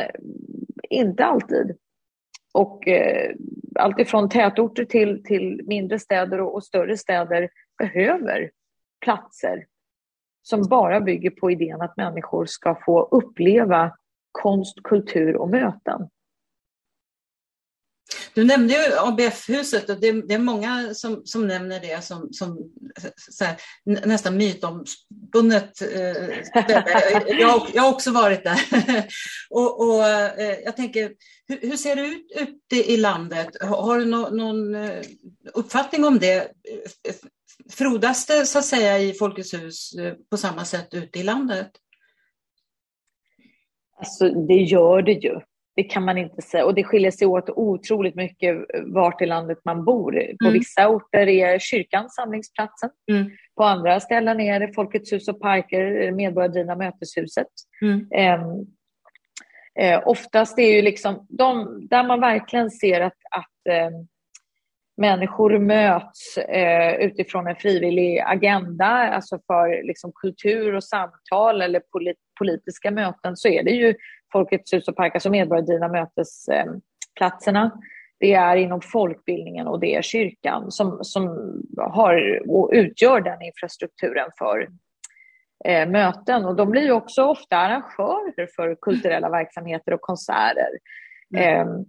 inte 0.90 1.24
alltid. 1.24 1.77
Och 2.55 2.88
eh, 2.88 3.35
allt 3.74 4.01
ifrån 4.01 4.29
tätorter 4.29 4.85
till, 4.85 5.24
till 5.24 5.61
mindre 5.66 5.98
städer 5.98 6.40
och, 6.40 6.55
och 6.55 6.64
större 6.64 6.96
städer 6.96 7.48
behöver 7.79 8.51
platser 9.01 9.67
som 10.43 10.69
bara 10.69 11.01
bygger 11.01 11.31
på 11.31 11.51
idén 11.51 11.81
att 11.81 11.97
människor 11.97 12.47
ska 12.47 12.81
få 12.85 13.09
uppleva 13.11 13.97
konst, 14.33 14.83
kultur 14.85 15.37
och 15.37 15.51
möten. 15.51 16.09
Du 18.35 18.45
nämnde 18.45 18.75
ju 18.75 18.99
ABF-huset 18.99 19.91
och 19.91 20.01
det, 20.01 20.12
det, 20.12 20.35
är 20.35 20.38
många 20.38 20.95
som, 20.95 21.23
som 21.25 21.47
nämner 21.47 21.81
det 21.81 22.05
som, 22.05 22.33
som 22.33 22.73
här, 23.41 23.57
nästan 24.07 24.37
mytomspunnet 24.37 25.83
eh, 25.83 27.38
jag, 27.41 27.71
jag 27.75 27.83
har 27.83 27.93
också 27.93 28.11
varit 28.11 28.45
där. 28.45 28.61
och, 29.51 29.81
och 29.81 30.07
eh, 30.07 30.59
jag 30.64 30.77
tänker, 30.77 31.12
hur, 31.49 31.61
hur, 31.61 31.77
ser 31.77 31.97
det 31.97 32.03
ut 32.03 32.33
ute 32.37 32.93
i 32.93 32.97
landet? 32.97 33.49
Har, 33.61 33.83
har 33.83 33.99
du 33.99 34.05
no, 34.05 34.29
någon 34.31 34.75
eh, 34.75 35.03
uppfattning 35.55 36.05
om 36.05 36.19
det? 36.19 36.53
Frodas 37.71 38.27
det 38.27 38.47
så 38.47 38.59
att 38.59 38.64
säga 38.64 38.99
i 38.99 39.12
Folkets 39.12 39.55
hus 39.55 39.92
eh, 39.99 40.14
på 40.31 40.37
samma 40.37 40.64
sätt 40.64 40.94
ute 40.94 41.18
i 41.18 41.23
landet? 41.23 41.71
Alltså 43.99 44.29
det 44.29 44.55
gör 44.55 45.03
det 45.03 45.12
ju. 45.12 45.40
Det 45.77 45.83
kan 45.83 46.05
man 46.05 46.18
inte 46.18 46.42
säga. 46.42 46.64
Och 46.64 46.75
det 46.75 46.85
skiljer 46.85 47.11
sig 47.11 47.27
åt 47.27 47.51
otroligt 47.51 48.14
mycket 48.14 48.57
vart 48.87 49.23
i 49.23 49.27
landet 49.27 49.59
man 49.64 49.85
bor. 49.85 50.12
På 50.12 50.47
mm. 50.47 50.53
vissa 50.53 50.88
orter 50.88 51.29
är 51.29 51.59
kyrkan 51.59 52.11
samlingsplatsen. 52.11 52.90
Mm. 53.11 53.31
På 53.57 53.64
andra 53.64 54.01
ställen 54.01 54.40
är 54.40 54.61
det 54.61 54.75
Folkets 54.75 55.12
hus 55.12 55.29
och 55.29 55.40
parker, 55.40 56.12
medborgardrivna 56.12 56.77
möteshuset. 56.77 57.47
Mm. 57.83 58.07
Eh, 58.14 58.40
eh, 59.85 60.03
oftast 60.09 60.59
är 60.59 60.77
ju 60.77 60.83
liksom 60.83 61.27
de, 61.29 61.79
där 61.90 62.05
man 62.05 62.21
verkligen 62.21 62.71
ser 62.71 63.01
att, 63.01 63.18
att 63.31 63.73
eh, 63.75 63.90
människor 64.98 65.58
möts 65.58 66.38
eh, 66.38 66.94
utifrån 66.94 67.46
en 67.46 67.56
frivillig 67.56 68.20
agenda, 68.26 68.87
alltså 68.87 69.38
för 69.46 69.87
liksom, 69.87 70.12
kultur 70.12 70.74
och 70.74 70.84
samtal 70.84 71.62
eller 71.62 71.80
polit 71.80 72.16
politiska 72.38 72.90
möten, 72.90 73.37
så 73.37 73.48
är 73.48 73.62
det 73.62 73.70
ju 73.70 73.94
Folkets 74.32 74.72
hus 74.72 74.88
och 74.88 74.96
park, 74.96 75.14
alltså 75.14 75.30
medborgardrivna 75.30 75.88
mötesplatserna. 75.88 77.80
Det 78.20 78.34
är 78.34 78.56
inom 78.56 78.80
folkbildningen 78.80 79.66
och 79.66 79.80
det 79.80 79.94
är 79.94 80.02
kyrkan 80.02 80.70
som, 80.70 81.04
som 81.04 81.28
har 81.76 82.42
och 82.50 82.70
utgör 82.72 83.20
den 83.20 83.42
infrastrukturen 83.42 84.30
för 84.38 84.68
eh, 85.64 85.88
möten. 85.88 86.44
Och 86.44 86.56
de 86.56 86.70
blir 86.70 86.82
ju 86.82 86.92
också 86.92 87.24
ofta 87.24 87.56
arrangörer 87.56 88.48
för 88.56 88.76
kulturella 88.80 89.30
verksamheter 89.30 89.94
och 89.94 90.00
konserter. 90.00 90.70
Mm. 91.37 91.84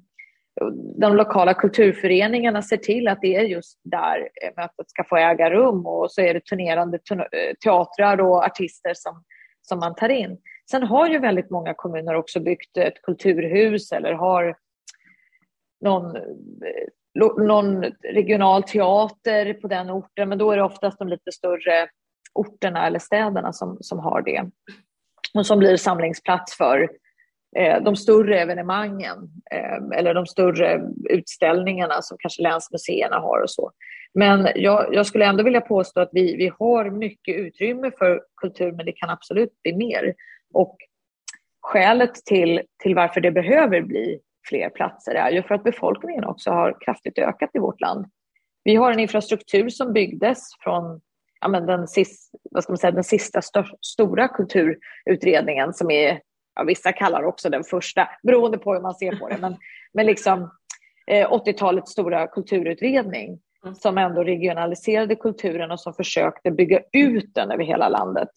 De 1.00 1.16
lokala 1.16 1.54
kulturföreningarna 1.54 2.62
ser 2.62 2.78
till 2.78 3.08
att 3.08 3.22
det 3.22 3.36
är 3.36 3.42
just 3.44 3.80
där 3.84 4.30
eh, 4.44 4.52
mötet 4.58 4.90
ska 4.90 5.04
få 5.04 5.18
äga 5.18 5.50
rum 5.50 5.86
och 5.86 6.12
så 6.12 6.22
är 6.22 6.34
det 6.34 6.46
turnerande 6.46 7.00
eh, 7.12 7.56
teatrar 7.64 8.22
och 8.22 8.46
artister 8.46 8.94
som, 8.94 9.24
som 9.62 9.80
man 9.80 9.96
tar 9.96 10.10
in. 10.10 10.38
Sen 10.72 10.84
har 10.84 11.08
ju 11.08 11.20
väldigt 11.20 11.50
många 11.50 11.74
kommuner 11.74 12.16
också 12.16 12.40
byggt 12.40 12.78
ett 12.78 13.02
kulturhus 13.02 13.92
eller 13.92 14.14
har 14.14 14.56
någon, 15.82 16.16
eh, 16.16 17.46
någon 17.46 17.84
regional 18.14 18.64
teater 18.64 19.54
på 19.54 19.68
den 19.68 19.90
orten, 19.90 20.30
men 20.30 20.38
då 20.38 20.52
är 20.52 20.58
det 20.58 20.64
oftast 20.64 21.00
de 21.00 21.08
lite 21.08 21.32
större 21.32 21.90
orterna 22.34 22.88
eller 22.88 23.00
städerna 23.00 23.54
som, 23.54 23.78
som 23.82 24.00
har 24.00 24.22
det. 24.22 24.50
Och 25.34 25.46
som 25.46 25.60
blir 25.60 25.78
samlingsplats 25.78 26.58
för 26.58 26.90
Eh, 27.56 27.84
de 27.84 27.96
större 27.96 28.40
evenemangen 28.40 29.18
eh, 29.52 30.00
eller 30.00 30.14
de 30.14 30.26
större 30.26 30.82
utställningarna 31.10 32.02
som 32.02 32.18
kanske 32.20 32.42
länsmuseerna 32.42 33.20
har 33.20 33.42
och 33.42 33.50
så. 33.50 33.72
Men 34.14 34.48
jag, 34.56 34.94
jag, 34.94 35.06
skulle 35.06 35.26
ändå 35.26 35.44
vilja 35.44 35.62
påstå 35.62 36.02
att 36.02 36.10
vi, 36.12 36.36
vi 36.36 36.52
har 36.60 36.90
mycket 36.90 37.36
utrymme 37.36 37.92
för 37.98 38.22
kultur, 38.42 38.72
men 38.72 38.86
det 38.86 38.92
kan 38.92 39.10
absolut 39.10 39.62
bli 39.64 39.76
mer. 39.76 40.14
Och 40.54 40.78
skälet 41.62 42.16
till, 42.26 42.62
till 42.84 42.96
varför 42.96 43.22
det 43.22 43.32
behöver 43.32 43.82
bli 43.82 44.20
fler 44.50 44.70
platser 44.70 45.16
är 45.16 45.32
ju 45.32 45.44
för 45.44 45.56
att 45.56 45.64
befolkningen 45.64 46.24
också 46.24 46.52
har 46.52 46.78
kraftigt 46.82 47.18
ökat 47.18 47.50
i 47.54 47.60
vårt 47.60 47.82
land. 47.82 48.06
Vi 48.64 48.76
har 48.76 48.92
en 48.92 49.00
infrastruktur 49.00 49.70
som 49.70 49.94
byggdes 49.94 50.40
från 50.64 51.02
ja, 51.42 51.48
men 51.48 51.66
den, 51.66 51.88
sista, 51.88 52.38
vad 52.52 52.64
ska 52.64 52.72
man 52.72 52.78
säga, 52.78 52.92
den 52.92 53.04
sista 53.04 53.42
stör, 53.42 53.72
stora 53.82 54.28
kulturutredningen 54.28 55.74
som 55.74 55.92
är, 55.92 56.22
ja, 56.56 56.64
vissa 56.64 56.92
kallar 56.92 57.24
också 57.24 57.50
den 57.50 57.64
första, 57.64 58.10
beroende 58.24 58.58
på 58.58 58.74
hur 58.74 58.82
man 58.82 58.96
ser 58.96 59.16
på 59.16 59.30
det, 59.30 59.38
men, 59.38 59.58
men 59.94 60.06
liksom 60.06 60.52
eh, 61.08 61.32
80-talets 61.32 61.92
stora 61.92 62.28
kulturutredning 62.28 63.40
mm. 63.64 63.76
som 63.76 63.98
ändå 63.98 64.24
regionaliserade 64.24 65.16
kulturen 65.16 65.72
och 65.72 65.80
som 65.80 65.94
försökte 65.94 66.52
bygga 66.52 66.82
ut 66.94 67.34
den 67.34 67.52
över 67.52 67.64
hela 67.64 67.90
landet. 67.90 68.30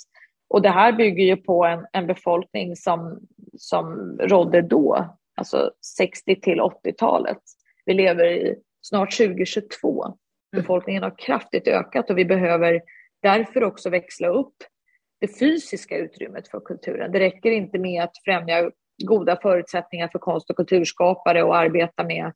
Och 0.49 0.63
det 0.63 0.71
här 0.71 0.93
bygger 0.93 1.25
ju 1.25 1.37
på 1.37 1.65
en, 1.65 1.87
en 1.93 2.07
befolkning 2.07 2.77
som, 2.77 3.21
som 3.59 4.19
rådde 4.21 4.63
då, 4.63 5.17
alltså 5.37 5.71
60 5.97 6.41
till 6.41 6.61
80-talet. 6.61 7.39
Vi 7.85 7.95
lever 7.95 8.27
i 8.27 8.57
snart 8.83 9.17
2022. 9.17 10.05
Mm. 10.05 10.17
Befolkningen 10.57 11.03
har 11.03 11.19
kraftigt 11.19 11.69
ökat 11.69 12.11
och 12.11 12.19
vi 12.19 12.25
behöver 12.25 12.81
därför 13.23 13.65
också 13.65 13.91
växla 13.91 14.29
upp 14.29 14.55
det 15.23 15.39
fysiska 15.39 15.99
utrymmet 15.99 16.49
för 16.49 16.61
kulturen. 16.61 17.13
Det 17.13 17.19
räcker 17.19 17.51
inte 17.51 17.79
med 17.79 18.03
att 18.03 18.13
främja 18.25 18.71
goda 19.05 19.39
förutsättningar 19.43 20.09
för 20.09 20.19
konst 20.19 20.51
och 20.51 20.57
kulturskapare 20.57 21.43
och 21.43 21.57
arbeta 21.57 22.05
med 22.05 22.33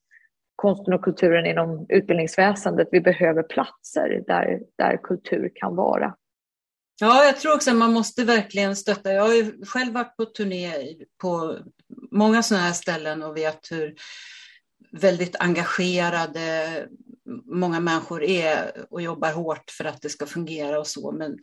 konsten 0.57 0.95
och 0.95 1.03
kulturen 1.03 1.47
inom 1.47 1.87
utbildningsväsendet. 1.89 2.89
Vi 2.93 3.01
behöver 3.01 3.43
platser 3.43 4.25
där, 4.27 4.61
där 4.79 4.97
kultur 5.03 5.51
kan 5.55 5.77
vara. 5.77 6.15
Ja, 7.01 7.25
jag 7.25 7.37
tror 7.37 7.55
också 7.55 7.71
att 7.71 7.77
man 7.77 7.93
måste 7.93 8.25
verkligen 8.25 8.77
stötta. 8.77 9.13
Jag 9.13 9.23
har 9.23 9.35
ju 9.35 9.65
själv 9.65 9.93
varit 9.93 10.17
på 10.17 10.25
turné 10.25 10.73
på 11.23 11.59
många 12.11 12.43
sådana 12.43 12.65
här 12.65 12.73
ställen 12.73 13.23
och 13.23 13.37
vet 13.37 13.71
hur 13.71 13.95
väldigt 14.93 15.37
engagerade 15.41 16.69
många 17.45 17.81
människor 17.81 18.23
är 18.23 18.87
och 18.91 19.03
jobbar 19.03 19.33
hårt 19.33 19.71
för 19.71 19.85
att 19.85 20.03
det 20.03 20.09
ska 20.09 20.27
fungera 20.27 20.79
och 20.79 20.87
så. 20.87 21.13
Men 21.13 21.39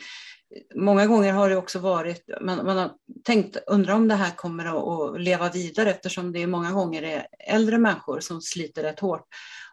många 0.76 1.06
gånger 1.06 1.34
har 1.34 1.50
det 1.50 1.56
också 1.56 1.80
varit, 1.80 2.30
man, 2.42 2.66
man 2.66 2.78
har 2.78 2.92
tänkt, 3.24 3.58
undra 3.68 3.96
om 3.96 4.08
det 4.08 4.16
här 4.16 4.32
kommer 4.36 4.66
att, 4.66 5.16
att, 5.16 5.22
leva 5.22 5.50
vidare 5.50 5.90
eftersom 5.90 6.32
det 6.32 6.42
är 6.42 6.48
många 6.48 6.72
gånger 6.72 7.04
är 7.04 7.28
äldre 7.48 7.78
människor 7.78 8.20
som 8.20 8.42
sliter 8.42 8.84
rätt 8.84 9.00
hårt. 9.00 9.28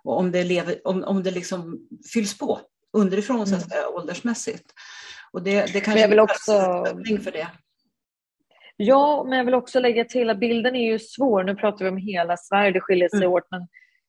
Och 0.05 0.19
om 0.19 0.31
det, 0.33 0.45
lever, 0.45 0.81
om, 0.85 1.05
om 1.05 1.23
det 1.23 1.31
liksom 1.31 1.89
fylls 2.13 2.39
på 2.39 2.61
underifrån 2.93 3.47
så 3.47 3.55
att 3.55 3.61
mm. 3.61 3.71
säga, 3.71 3.83
mm. 3.83 3.95
åldersmässigt. 3.95 4.65
Och 5.33 5.43
det, 5.43 5.73
det 5.73 5.81
kanske 5.81 6.09
vill 6.09 6.21
också... 6.21 6.53
för 7.25 7.33
det. 7.33 7.49
Ja, 8.77 9.25
men 9.29 9.39
jag 9.39 9.45
vill 9.45 9.55
också 9.55 9.81
lägga 9.81 10.05
till 10.05 10.31
att 10.31 10.39
bilden 10.39 10.77
är 10.77 10.93
ju 10.93 10.99
svår. 10.99 11.45
Nu 11.45 11.55
pratar 11.55 11.85
vi 11.85 11.91
om 11.91 11.97
hela 11.97 12.37
Sverige, 12.37 12.73
det 12.73 12.81
skiljer 12.81 13.09
sig 13.09 13.19
mm. 13.19 13.33
åt. 13.33 13.45
Men 13.51 13.61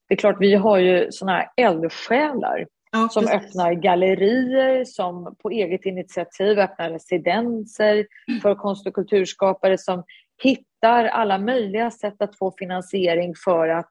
det 0.07 0.13
är 0.13 0.17
klart, 0.17 0.37
vi 0.39 0.55
har 0.55 0.77
ju 0.77 1.11
sådana 1.11 1.37
här 1.37 1.49
eldsjälar 1.57 2.67
ja, 2.91 3.09
som 3.09 3.27
öppnar 3.27 3.73
gallerier, 3.73 4.85
som 4.85 5.35
på 5.41 5.49
eget 5.49 5.85
initiativ 5.85 6.59
öppnar 6.59 6.89
residenser 6.89 8.07
för 8.41 8.55
konst 8.55 8.87
och 8.87 8.93
kulturskapare 8.93 9.77
som 9.77 10.03
hittar 10.43 11.05
alla 11.05 11.37
möjliga 11.37 11.91
sätt 11.91 12.21
att 12.21 12.37
få 12.37 12.53
finansiering 12.57 13.33
för 13.45 13.69
att 13.69 13.89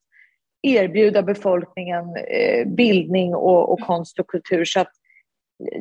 erbjuda 0.63 1.23
befolkningen 1.23 2.05
eh, 2.17 2.69
bildning 2.69 3.35
och, 3.35 3.73
och 3.73 3.81
konst 3.81 4.19
och 4.19 4.27
kultur. 4.27 4.65
Så 4.65 4.85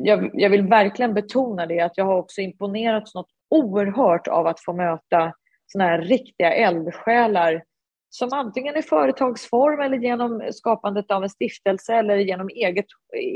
jag, 0.02 0.30
jag, 0.34 0.50
vill 0.50 0.62
verkligen 0.62 1.14
betona 1.14 1.66
det 1.66 1.80
att 1.80 1.98
jag 1.98 2.04
har 2.04 2.16
också 2.16 2.40
imponerats 2.40 3.14
något 3.14 3.30
oerhört 3.50 4.28
av 4.28 4.46
att 4.46 4.60
få 4.60 4.72
möta 4.72 5.32
såna 5.66 5.84
här 5.84 5.98
riktiga 5.98 6.52
eldsjälar 6.52 7.62
som 8.10 8.28
antingen 8.32 8.76
i 8.76 8.82
företagsform 8.82 9.80
eller 9.80 9.98
genom 9.98 10.52
skapandet 10.52 11.10
av 11.10 11.22
en 11.22 11.30
stiftelse 11.30 11.94
eller 11.94 12.16
genom 12.16 12.48
eget 12.48 12.86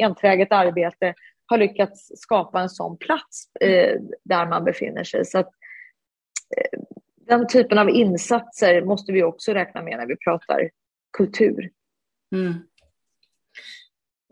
enträget 0.00 0.52
arbete 0.52 1.14
har 1.46 1.58
lyckats 1.58 2.10
skapa 2.14 2.60
en 2.60 2.68
sån 2.68 2.98
plats 2.98 3.56
eh, 3.60 4.00
där 4.24 4.46
man 4.46 4.64
befinner 4.64 5.04
sig. 5.04 5.24
Så 5.24 5.38
att, 5.38 5.50
eh, 6.56 6.80
den 7.26 7.46
typen 7.46 7.78
av 7.78 7.90
insatser 7.90 8.82
måste 8.82 9.12
vi 9.12 9.22
också 9.22 9.52
räkna 9.52 9.82
med 9.82 9.98
när 9.98 10.06
vi 10.06 10.16
pratar 10.16 10.70
kultur. 11.16 11.70
Mm. 12.32 12.52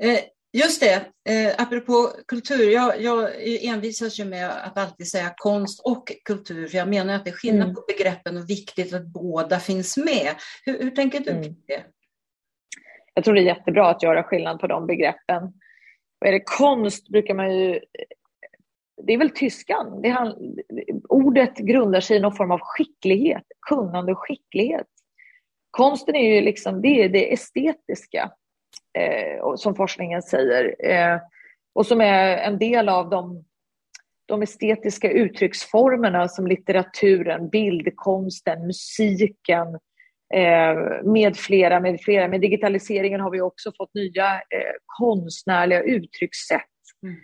Eh, 0.03 0.21
just 0.53 0.81
det, 0.81 0.95
eh, 1.29 1.55
apropå 1.59 2.09
kultur, 2.29 2.71
jag, 2.71 3.03
jag 3.03 3.31
envisas 3.65 4.21
ju 4.21 4.25
med 4.25 4.51
att 4.51 4.79
alltid 4.79 5.09
säga 5.09 5.35
konst 5.37 5.81
och 5.85 6.13
kultur, 6.25 6.69
för 6.69 6.79
jag 6.79 6.89
menar 6.89 7.15
att 7.15 7.25
det 7.25 7.31
är 7.31 7.35
skillnad 7.35 7.63
mm. 7.63 7.75
på 7.75 7.85
begreppen 7.89 8.37
och 8.37 8.51
viktigt 8.51 8.95
att 8.95 9.07
båda 9.07 9.61
finns 9.61 9.97
med. 9.97 10.35
Hur, 10.65 10.79
hur 10.79 10.91
tänker 10.91 11.21
du 11.21 11.31
mm. 11.31 11.43
det? 11.43 11.85
Jag 13.15 13.25
tror 13.25 13.35
det 13.35 13.41
är 13.41 13.55
jättebra 13.57 13.91
att 13.91 14.03
göra 14.03 14.23
skillnad 14.23 14.61
på 14.61 14.67
de 14.67 14.87
begreppen. 14.87 15.43
Och 16.21 16.27
är 16.27 16.33
det 16.33 16.43
konst 16.45 17.09
brukar 17.09 17.35
man 17.35 17.59
ju... 17.59 17.81
Det 19.07 19.13
är 19.13 19.19
väl 19.19 19.31
tyskan. 19.31 20.03
Det 20.03 20.35
ordet 21.09 21.59
grundar 21.59 22.01
sig 22.01 22.17
i 22.17 22.21
någon 22.21 22.37
form 22.37 22.51
av 22.51 22.61
skicklighet, 22.63 23.43
kunnande 23.69 24.13
och 24.13 24.19
skicklighet. 24.19 24.87
Konsten 25.71 26.17
är 26.17 26.35
ju 26.35 26.41
liksom, 26.41 26.83
det 26.83 26.89
är 26.89 27.09
det 27.09 27.33
estetiska, 27.33 28.31
eh, 28.99 29.55
som 29.57 29.75
forskningen 29.75 30.23
säger. 30.23 30.87
Eh, 30.91 31.21
och 31.75 31.87
som 31.87 32.01
är 32.01 32.37
en 32.37 32.59
del 32.59 32.89
av 32.89 33.11
de, 33.11 33.45
de 34.27 34.43
estetiska 34.43 35.11
uttrycksformerna 35.11 36.29
som 36.29 36.47
litteraturen, 36.47 37.49
bildkonsten, 37.49 38.67
musiken, 38.67 39.67
eh, 40.35 41.03
med 41.05 41.37
flera, 41.37 41.81
med 41.81 42.01
flera. 42.01 42.29
Med 42.29 42.41
digitaliseringen 42.41 43.21
har 43.21 43.31
vi 43.31 43.41
också 43.41 43.73
fått 43.77 43.95
nya 43.95 44.35
eh, 44.35 44.73
konstnärliga 44.87 45.83
uttryckssätt. 45.83 46.63
Mm. 47.03 47.17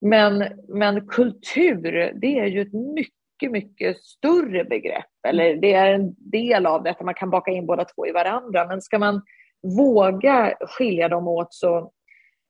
Men, 0.00 0.44
men 0.68 1.08
kultur, 1.08 2.12
det 2.20 2.38
är 2.38 2.46
ju 2.46 2.60
ett 2.60 2.72
mycket, 2.72 3.50
mycket 3.50 3.96
större 3.96 4.64
begrepp. 4.64 5.26
Eller 5.28 5.56
det 5.56 5.72
är 5.72 5.92
en 5.92 6.14
del 6.18 6.66
av 6.66 6.82
det, 6.82 6.96
man 7.00 7.14
kan 7.14 7.30
baka 7.30 7.50
in 7.50 7.66
båda 7.66 7.84
två 7.84 8.06
i 8.06 8.12
varandra. 8.12 8.66
Men 8.66 8.80
ska 8.80 8.98
man 8.98 9.22
våga 9.64 10.54
skilja 10.60 11.08
dem 11.08 11.28
åt 11.28 11.54
så, 11.54 11.92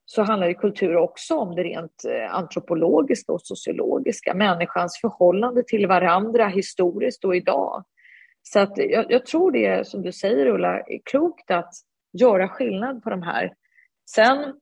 så 0.04 0.22
handlar 0.22 0.48
ju 0.48 0.54
kultur 0.54 0.96
också 0.96 1.36
om 1.36 1.54
det 1.54 1.62
rent 1.62 2.04
eh, 2.08 2.34
antropologiska 2.34 3.32
och 3.32 3.42
sociologiska. 3.42 4.34
Människans 4.34 4.98
förhållande 5.00 5.62
till 5.66 5.86
varandra 5.86 6.48
historiskt 6.48 7.24
och 7.24 7.36
idag. 7.36 7.84
Så 8.42 8.58
att 8.60 8.72
jag, 8.76 9.06
jag, 9.08 9.26
tror 9.26 9.52
det 9.52 9.66
är, 9.66 9.84
som 9.84 10.02
du 10.02 10.12
säger 10.12 10.46
Ulla, 10.46 10.80
är 10.80 11.00
klokt 11.04 11.50
att 11.50 11.72
göra 12.12 12.48
skillnad 12.48 13.02
på 13.02 13.10
de 13.10 13.22
här. 13.22 13.52
Sen 14.10 14.54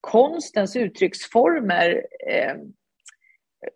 konstens 0.00 0.76
uttrycksformer 0.76 2.06
eh, 2.28 2.54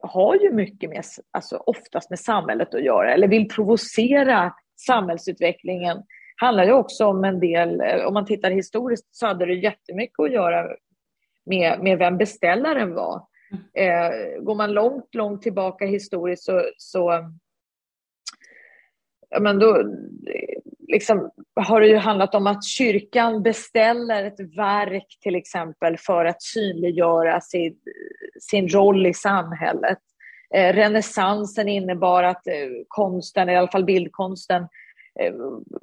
har 0.00 0.36
ju 0.36 0.52
mycket 0.52 0.90
med, 0.90 1.04
alltså 1.30 1.56
oftast 1.56 2.10
med 2.10 2.18
samhället 2.18 2.74
att 2.74 2.84
göra, 2.84 3.14
eller 3.14 3.28
vill 3.28 3.48
provocera 3.48 4.54
samhällsutvecklingen 4.86 6.02
handlar 6.36 6.64
ju 6.64 6.72
också 6.72 7.06
om 7.06 7.24
en 7.24 7.40
del, 7.40 7.80
eh, 7.80 8.06
om 8.06 8.14
man 8.14 8.26
tittar 8.26 8.50
historiskt 8.50 9.06
så 9.10 9.26
hade 9.26 9.46
det 9.46 9.54
jättemycket 9.54 10.20
att 10.20 10.32
göra 10.32 10.66
med, 11.46 11.80
med 11.80 11.98
vem 11.98 12.18
beställaren 12.18 12.94
var. 12.94 13.22
Mm. 13.50 13.62
Eh, 13.74 14.42
går 14.42 14.54
man 14.54 14.72
långt, 14.72 15.14
långt 15.14 15.42
tillbaka 15.42 15.86
historiskt 15.86 16.44
så, 16.44 16.62
så 16.76 17.30
ja, 19.30 19.40
men 19.40 19.58
då 19.58 19.82
liksom, 20.88 21.30
har 21.54 21.80
det 21.80 21.88
ju 21.88 21.96
handlat 21.96 22.34
om 22.34 22.46
att 22.46 22.64
kyrkan 22.64 23.42
beställer 23.42 24.24
ett 24.24 24.40
verk 24.56 25.18
till 25.20 25.34
exempel 25.34 25.96
för 25.98 26.24
att 26.24 26.42
synliggöra 26.42 27.40
sin, 27.40 27.76
sin 28.40 28.68
roll 28.68 29.06
i 29.06 29.14
samhället. 29.14 29.98
Eh, 30.54 30.74
renässansen 30.74 31.68
innebar 31.68 32.22
att 32.22 32.46
eh, 32.46 32.54
konsten, 32.88 33.48
i 33.48 33.56
alla 33.56 33.68
fall 33.68 33.84
bildkonsten, 33.84 34.62
eh, 34.62 34.68
Eh, 35.20 35.34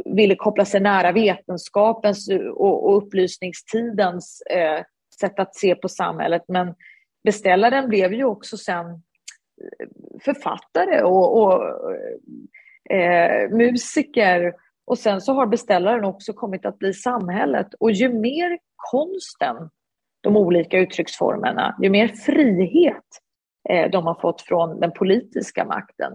ville 0.06 0.36
koppla 0.36 0.66
sig 0.66 0.82
nära 0.82 1.12
vetenskapens 1.12 2.30
och, 2.54 2.86
och 2.86 2.98
upplysningstidens 2.98 4.42
eh, 4.42 4.84
sätt 5.20 5.40
att 5.40 5.56
se 5.56 5.76
på 5.76 5.90
samhället. 5.90 6.44
Men 6.48 6.76
beställaren 7.24 7.90
blev 7.90 8.14
ju 8.14 8.24
också 8.24 8.58
sen 8.58 8.86
eh, 8.86 9.88
författare 10.26 11.02
och, 11.02 11.42
och 11.42 11.64
eh, 12.90 13.00
eh, 13.00 13.50
musiker 13.50 14.54
och 14.86 14.98
sen 14.98 15.22
så 15.22 15.34
har 15.34 15.48
beställaren 15.48 16.06
också 16.06 16.34
kommit 16.34 16.66
att 16.66 16.80
bli 16.80 16.94
samhället. 16.94 17.68
Och 17.80 17.92
ju 17.92 18.14
mer 18.14 18.60
konsten, 18.76 19.70
de 20.22 20.38
olika 20.38 20.80
uttrycksformerna, 20.80 21.78
ju 21.82 21.90
mer 21.90 22.08
frihet 22.08 23.04
eh, 23.70 23.92
de 23.92 24.08
har 24.08 24.20
fått 24.22 24.42
från 24.42 24.80
den 24.80 24.92
politiska 24.92 25.66
makten, 25.66 26.14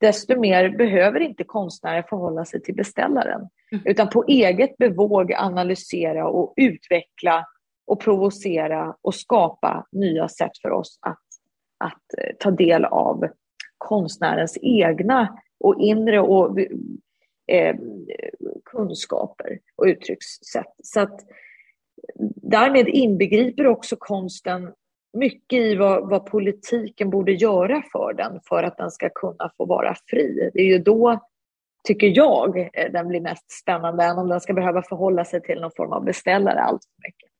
desto 0.00 0.40
mer 0.40 0.68
behöver 0.68 1.20
inte 1.20 1.44
konstnären 1.44 2.04
förhålla 2.08 2.44
sig 2.44 2.62
till 2.62 2.74
beställaren. 2.74 3.48
Mm. 3.72 3.84
Utan 3.84 4.08
på 4.08 4.24
eget 4.24 4.76
bevåg 4.78 5.32
analysera 5.32 6.28
och 6.28 6.54
utveckla 6.56 7.46
och 7.86 8.00
provocera 8.00 8.96
och 9.02 9.14
skapa 9.14 9.86
nya 9.92 10.28
sätt 10.28 10.58
för 10.62 10.70
oss 10.70 10.98
att, 11.02 11.24
att 11.84 12.18
eh, 12.18 12.36
ta 12.38 12.50
del 12.50 12.84
av 12.84 13.28
konstnärens 13.78 14.58
egna 14.62 15.38
och 15.60 15.80
inre 15.80 16.20
och 16.20 16.60
eh, 17.52 17.76
kunskaper 18.64 19.58
och 19.76 19.84
uttryckssätt. 19.84 20.74
Så 20.82 21.00
att 21.00 21.20
därmed 22.34 22.88
inbegriper 22.88 23.66
också 23.66 23.96
konsten 23.98 24.72
mycket 25.12 25.58
i 25.58 25.74
vad, 25.74 26.08
vad, 26.08 26.26
politiken 26.26 27.10
borde 27.10 27.32
göra 27.32 27.82
för 27.92 28.12
den 28.12 28.40
för 28.48 28.62
att 28.62 28.76
den 28.76 28.90
ska 28.90 29.08
kunna 29.14 29.50
få 29.56 29.64
vara 29.66 29.94
fri. 30.06 30.50
Det 30.54 30.60
är 30.60 30.66
ju 30.66 30.78
då, 30.78 31.20
tycker 31.84 32.12
jag, 32.16 32.58
eh, 32.58 32.92
den 32.92 33.08
blir 33.08 33.20
mest 33.20 33.50
spännande 33.62 34.04
än 34.04 34.18
om 34.18 34.28
den 34.28 34.40
ska 34.40 34.52
behöva 34.52 34.82
förhålla 34.82 35.24
sig 35.24 35.42
till 35.42 35.60
någon 35.60 35.72
form 35.76 35.92
av 35.92 36.04
beställare 36.04 36.60
allt 36.60 36.84
för 36.84 37.08
mycket. 37.08 37.30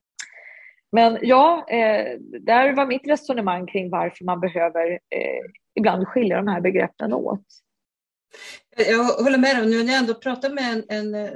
Men 0.93 1.19
ja, 1.23 1.67
eh, 1.69 2.19
där 2.41 2.73
var 2.73 2.87
mitt 2.87 3.07
resonemang 3.07 3.67
kring 3.67 3.91
varför 3.91 4.25
man 4.25 4.41
behöver 4.41 4.91
eh, 4.91 5.51
ibland 5.75 6.09
skilja 6.09 6.37
de 6.37 6.49
här 6.49 6.61
begreppen 6.61 7.13
åt. 7.13 7.45
Jag 8.77 9.05
håller 9.05 9.39
med 9.39 9.57
dig. 9.57 9.67
Nu 9.67 9.85
när 9.85 9.93
jag 9.93 10.01
ändå 10.01 10.15
pratar 10.15 10.51
med 10.51 10.73
en, 10.73 10.85
en 10.89 11.15
eh, 11.15 11.31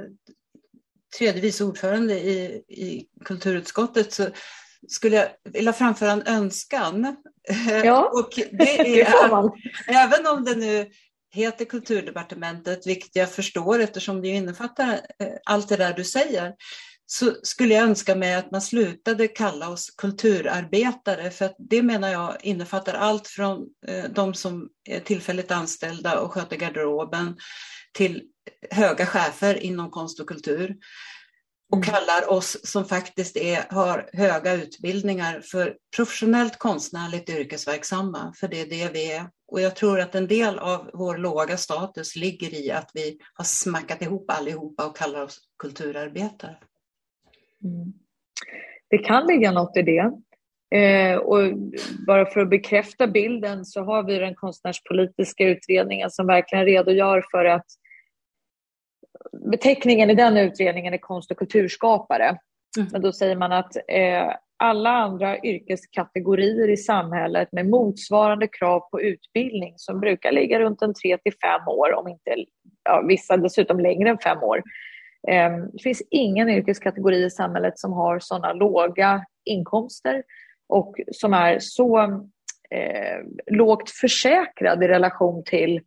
tredje 1.17 1.41
vice 1.41 1.63
ordförande 1.63 2.13
i, 2.13 2.63
i 2.67 3.07
kulturutskottet 3.25 4.13
så 4.13 4.23
skulle 4.87 5.15
jag 5.15 5.27
vilja 5.43 5.73
framföra 5.73 6.11
en 6.11 6.27
önskan. 6.27 7.15
Ja, 7.83 8.11
och 8.13 8.29
det 8.51 8.79
är, 8.79 8.95
det 8.95 9.11
får 9.11 9.29
man. 9.29 9.51
Även 9.87 10.27
om 10.27 10.45
det 10.45 10.55
nu 10.55 10.89
heter 11.31 11.65
Kulturdepartementet, 11.65 12.87
vilket 12.87 13.15
jag 13.15 13.31
förstår 13.31 13.79
eftersom 13.79 14.21
det 14.21 14.27
innefattar 14.27 14.93
eh, 14.93 15.27
allt 15.45 15.69
det 15.69 15.77
där 15.77 15.93
du 15.93 16.03
säger, 16.03 16.53
så 17.05 17.33
skulle 17.43 17.73
jag 17.73 17.83
önska 17.83 18.15
mig 18.15 18.35
att 18.35 18.51
man 18.51 18.61
slutade 18.61 19.27
kalla 19.27 19.69
oss 19.69 19.89
kulturarbetare 19.97 21.31
för 21.31 21.45
att 21.45 21.55
det 21.57 21.81
menar 21.81 22.09
jag 22.09 22.37
innefattar 22.41 22.93
allt 22.93 23.27
från 23.27 23.67
eh, 23.87 24.05
de 24.09 24.33
som 24.33 24.69
är 24.89 24.99
tillfälligt 24.99 25.51
anställda 25.51 26.19
och 26.19 26.31
sköter 26.31 26.55
garderoben 26.55 27.37
till 27.93 28.23
höga 28.71 29.05
chefer 29.05 29.63
inom 29.63 29.91
konst 29.91 30.19
och 30.19 30.27
kultur 30.27 30.75
och 31.71 31.77
mm. 31.77 31.85
kallar 31.85 32.31
oss 32.31 32.57
som 32.63 32.85
faktiskt 32.85 33.37
är, 33.37 33.73
har 33.73 34.09
höga 34.13 34.53
utbildningar 34.53 35.41
för 35.41 35.77
professionellt 35.95 36.59
konstnärligt 36.59 37.29
yrkesverksamma, 37.29 38.33
för 38.39 38.47
det 38.47 38.61
är 38.61 38.69
det 38.69 38.93
vi 38.93 39.11
är. 39.11 39.29
Och 39.47 39.61
jag 39.61 39.75
tror 39.75 39.99
att 39.99 40.15
en 40.15 40.27
del 40.27 40.59
av 40.59 40.89
vår 40.93 41.17
låga 41.17 41.57
status 41.57 42.15
ligger 42.15 42.53
i 42.53 42.71
att 42.71 42.91
vi 42.93 43.17
har 43.33 43.45
smackat 43.45 44.01
ihop 44.01 44.31
allihopa 44.31 44.85
och 44.85 44.97
kallar 44.97 45.23
oss 45.23 45.39
kulturarbetare. 45.59 46.57
Mm. 47.63 47.93
Det 48.89 48.97
kan 48.97 49.27
ligga 49.27 49.51
något 49.51 49.77
i 49.77 49.81
det. 49.81 50.11
Eh, 50.79 51.17
och 51.17 51.39
bara 52.07 52.25
för 52.25 52.39
att 52.39 52.49
bekräfta 52.49 53.07
bilden 53.07 53.65
så 53.65 53.83
har 53.83 54.03
vi 54.03 54.17
den 54.17 54.35
konstnärspolitiska 54.35 55.43
utredningen 55.43 56.11
som 56.11 56.27
verkligen 56.27 56.65
redogör 56.65 57.23
för 57.31 57.45
att 57.45 57.65
beteckningen 59.51 60.09
i 60.09 60.15
den 60.15 60.37
utredningen 60.37 60.93
är 60.93 60.97
konst 60.97 61.31
och 61.31 61.37
kulturskapare. 61.37 62.37
Mm. 62.77 62.89
Men 62.91 63.01
då 63.01 63.13
säger 63.13 63.35
man 63.35 63.51
att 63.51 63.75
eh, 63.75 64.31
alla 64.57 64.89
andra 64.89 65.39
yrkeskategorier 65.39 66.69
i 66.69 66.77
samhället 66.77 67.51
med 67.51 67.69
motsvarande 67.69 68.47
krav 68.47 68.79
på 68.79 69.01
utbildning 69.01 69.73
som 69.77 69.99
brukar 69.99 70.31
ligga 70.31 70.59
runt 70.59 70.81
en 70.81 70.93
3 70.93 71.17
till 71.17 71.33
5 71.33 71.67
år, 71.67 71.93
om 71.93 72.07
inte 72.07 72.35
ja, 72.83 73.01
vissa 73.07 73.37
dessutom 73.37 73.79
längre 73.79 74.09
än 74.09 74.17
5 74.17 74.43
år, 74.43 74.61
Ehm, 75.27 75.71
det 75.73 75.83
finns 75.83 76.01
ingen 76.09 76.49
yrkeskategori 76.49 77.25
i 77.25 77.29
samhället 77.29 77.79
som 77.79 77.93
har 77.93 78.19
sådana 78.19 78.53
låga 78.53 79.25
inkomster 79.45 80.23
och 80.69 80.95
som 81.11 81.33
är 81.33 81.59
så 81.59 81.99
eh, 82.71 83.19
lågt 83.51 83.89
försäkrad 83.89 84.83
i 84.83 84.87
relation 84.87 85.43
till 85.43 85.75
eh, 85.77 85.81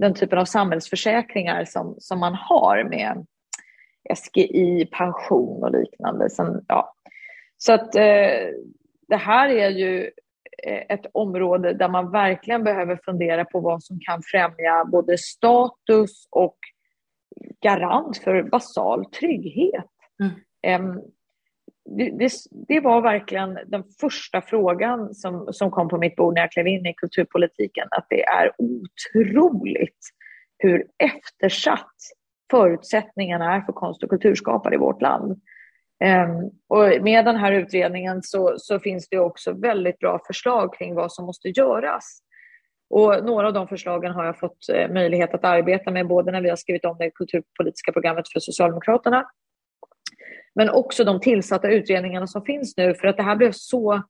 den 0.00 0.14
typen 0.14 0.38
av 0.38 0.44
samhällsförsäkringar 0.44 1.64
som, 1.64 1.96
som 1.98 2.20
man 2.20 2.34
har 2.34 2.84
med 2.84 3.26
SGI, 4.16 4.88
pension 4.92 5.64
och 5.64 5.70
liknande. 5.70 6.30
Som, 6.30 6.64
ja. 6.68 6.94
Så 7.56 7.72
att 7.72 7.94
eh, 7.94 8.48
det 9.08 9.16
här 9.16 9.48
är 9.48 9.68
ju 9.68 10.10
eh, 10.62 10.82
ett 10.88 11.06
område 11.12 11.72
där 11.72 11.88
man 11.88 12.10
verkligen 12.10 12.64
behöver 12.64 13.00
fundera 13.04 13.44
på 13.44 13.60
vad 13.60 13.82
som 13.82 14.00
kan 14.00 14.22
främja 14.22 14.84
både 14.84 15.18
status 15.18 16.28
och 16.30 16.56
garant 17.60 18.18
för 18.18 18.42
basal 18.42 19.04
trygghet. 19.04 19.90
Mm. 20.20 20.34
Det, 21.84 22.10
det, 22.10 22.32
det, 22.68 22.80
var 22.80 23.00
verkligen 23.00 23.58
den 23.66 23.84
första 24.00 24.40
frågan 24.40 25.14
som, 25.14 25.52
som 25.52 25.70
kom 25.70 25.88
på 25.88 25.98
mitt 25.98 26.16
bord 26.16 26.34
när 26.34 26.40
jag 26.40 26.52
klev 26.52 26.66
in 26.66 26.86
i 26.86 26.94
kulturpolitiken, 26.94 27.88
att 27.90 28.06
det 28.08 28.24
är 28.24 28.52
otroligt 28.58 29.98
hur 30.58 30.86
eftersatt 30.98 31.94
förutsättningarna 32.50 33.54
är 33.54 33.60
för 33.60 33.72
konst 33.72 34.02
och 34.02 34.10
kulturskapare 34.10 34.74
i 34.74 34.78
vårt 34.78 35.02
land. 35.02 35.40
Um, 36.04 36.50
och 36.68 37.02
med 37.02 37.24
den 37.24 37.36
här 37.36 37.52
utredningen 37.52 38.22
så, 38.22 38.54
så, 38.58 38.78
finns 38.78 39.08
det 39.08 39.18
också 39.18 39.52
väldigt 39.52 39.98
bra 39.98 40.20
förslag 40.26 40.74
kring 40.74 40.94
vad 40.94 41.12
som 41.12 41.26
måste 41.26 41.48
göras. 41.48 42.20
Och 42.90 43.24
några 43.24 43.46
av 43.46 43.52
de 43.52 43.68
förslagen 43.68 44.12
har 44.12 44.24
jag 44.24 44.38
fått 44.38 44.68
eh, 44.72 44.90
möjlighet 44.90 45.34
att 45.34 45.44
arbeta 45.44 45.90
med 45.90 46.06
både 46.06 46.32
när 46.32 46.40
vi 46.40 46.48
har 46.48 46.56
skrivit 46.56 46.84
om 46.84 46.96
det 46.98 47.10
kulturpolitiska 47.10 47.92
programmet 47.92 48.32
för 48.32 48.40
Socialdemokraterna 48.40 49.24
men 50.54 50.70
också 50.70 51.04
de 51.04 51.20
tillsatta 51.20 51.68
utredningarna 51.68 52.26
som 52.26 52.44
finns 52.44 52.76
nu 52.76 52.94
för 52.94 53.08
att 53.08 53.16
det 53.16 53.22
här 53.22 53.36
blev 53.36 53.52
så 53.52 54.02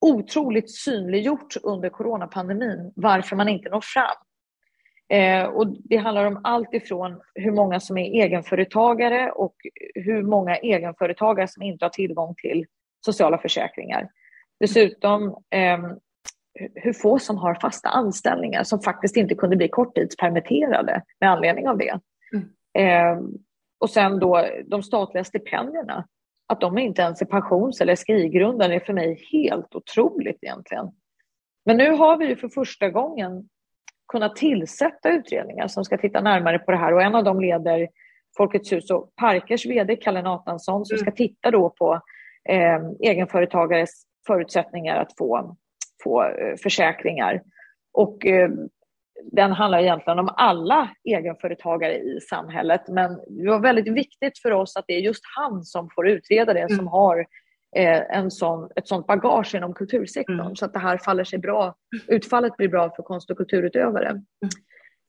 otroligt 0.00 0.70
synliggjort 0.70 1.56
under 1.62 1.88
coronapandemin 1.88 2.92
varför 2.96 3.36
man 3.36 3.48
inte 3.48 3.70
når 3.70 3.80
fram. 3.80 4.16
Eh, 5.08 5.44
och 5.44 5.76
det 5.84 5.96
handlar 5.96 6.24
om 6.24 6.40
allt 6.44 6.74
ifrån 6.74 7.20
hur 7.34 7.52
många 7.52 7.80
som 7.80 7.98
är 7.98 8.22
egenföretagare 8.24 9.30
och 9.30 9.54
hur 9.94 10.22
många 10.22 10.56
egenföretagare 10.56 11.48
som 11.48 11.62
inte 11.62 11.84
har 11.84 11.90
tillgång 11.90 12.34
till 12.34 12.66
sociala 13.04 13.38
försäkringar. 13.38 14.08
Dessutom 14.60 15.28
eh, 15.50 15.78
hur 16.74 16.92
få 16.92 17.18
som 17.18 17.36
har 17.36 17.54
fasta 17.54 17.88
anställningar 17.88 18.64
som 18.64 18.80
faktiskt 18.80 19.16
inte 19.16 19.34
kunde 19.34 19.56
bli 19.56 19.68
korttidspermitterade 19.68 21.02
med 21.20 21.30
anledning 21.30 21.68
av 21.68 21.78
det. 21.78 21.98
Mm. 22.32 22.48
Eh, 22.74 23.22
och 23.80 23.90
sen 23.90 24.18
då 24.18 24.46
de 24.66 24.82
statliga 24.82 25.24
stipendierna, 25.24 26.06
att 26.46 26.60
de 26.60 26.78
inte 26.78 27.02
ens 27.02 27.22
är 27.22 27.26
pensions 27.26 27.80
eller 27.80 27.94
skrivgrundande 27.94 28.76
är 28.76 28.80
för 28.80 28.92
mig 28.92 29.28
helt 29.32 29.74
otroligt 29.74 30.38
egentligen. 30.42 30.86
Men 31.64 31.76
nu 31.76 31.90
har 31.90 32.16
vi 32.16 32.26
ju 32.26 32.36
för 32.36 32.48
första 32.48 32.90
gången 32.90 33.48
kunnat 34.08 34.36
tillsätta 34.36 35.10
utredningar 35.10 35.68
som 35.68 35.84
ska 35.84 35.98
titta 35.98 36.20
närmare 36.20 36.58
på 36.58 36.70
det 36.70 36.76
här 36.76 36.94
och 36.94 37.02
en 37.02 37.14
av 37.14 37.24
dem 37.24 37.40
leder 37.40 37.88
Folkets 38.36 38.72
hus 38.72 38.90
och 38.90 39.14
Parkers 39.16 39.66
vd 39.66 39.96
Kalle 39.96 40.22
Nathansson 40.22 40.84
som 40.84 40.94
mm. 40.94 41.02
ska 41.02 41.10
titta 41.10 41.50
då 41.50 41.70
på 41.70 42.00
eh, 42.48 42.80
egenföretagares 43.00 43.90
förutsättningar 44.26 44.96
att 44.96 45.16
få, 45.18 45.56
få 46.02 46.24
eh, 46.24 46.56
försäkringar. 46.62 47.42
Och 47.92 48.26
eh, 48.26 48.50
den 49.24 49.52
handlar 49.52 49.78
egentligen 49.78 50.18
om 50.18 50.28
alla 50.36 50.90
egenföretagare 51.04 51.98
i 51.98 52.20
samhället 52.20 52.88
men 52.88 53.20
det 53.28 53.50
var 53.50 53.58
väldigt 53.58 53.94
viktigt 53.94 54.38
för 54.38 54.50
oss 54.50 54.76
att 54.76 54.84
det 54.88 54.94
är 54.94 55.00
just 55.00 55.22
han 55.36 55.64
som 55.64 55.88
får 55.94 56.08
utreda 56.08 56.54
det 56.54 56.60
mm. 56.60 56.76
som 56.76 56.86
har 56.86 57.26
eh, 57.76 58.16
en 58.16 58.30
sån, 58.30 58.70
ett 58.76 58.88
sånt 58.88 59.06
bagage 59.06 59.54
inom 59.54 59.74
kultursektorn 59.74 60.40
mm. 60.40 60.56
så 60.56 60.64
att 60.64 60.72
det 60.72 60.78
här 60.78 60.98
faller 60.98 61.24
sig 61.24 61.38
bra. 61.38 61.74
Utfallet 62.08 62.56
blir 62.56 62.68
bra 62.68 62.90
för 62.96 63.02
konst 63.02 63.30
och 63.30 63.36
kulturutövare. 63.36 64.08
Mm. 64.08 64.22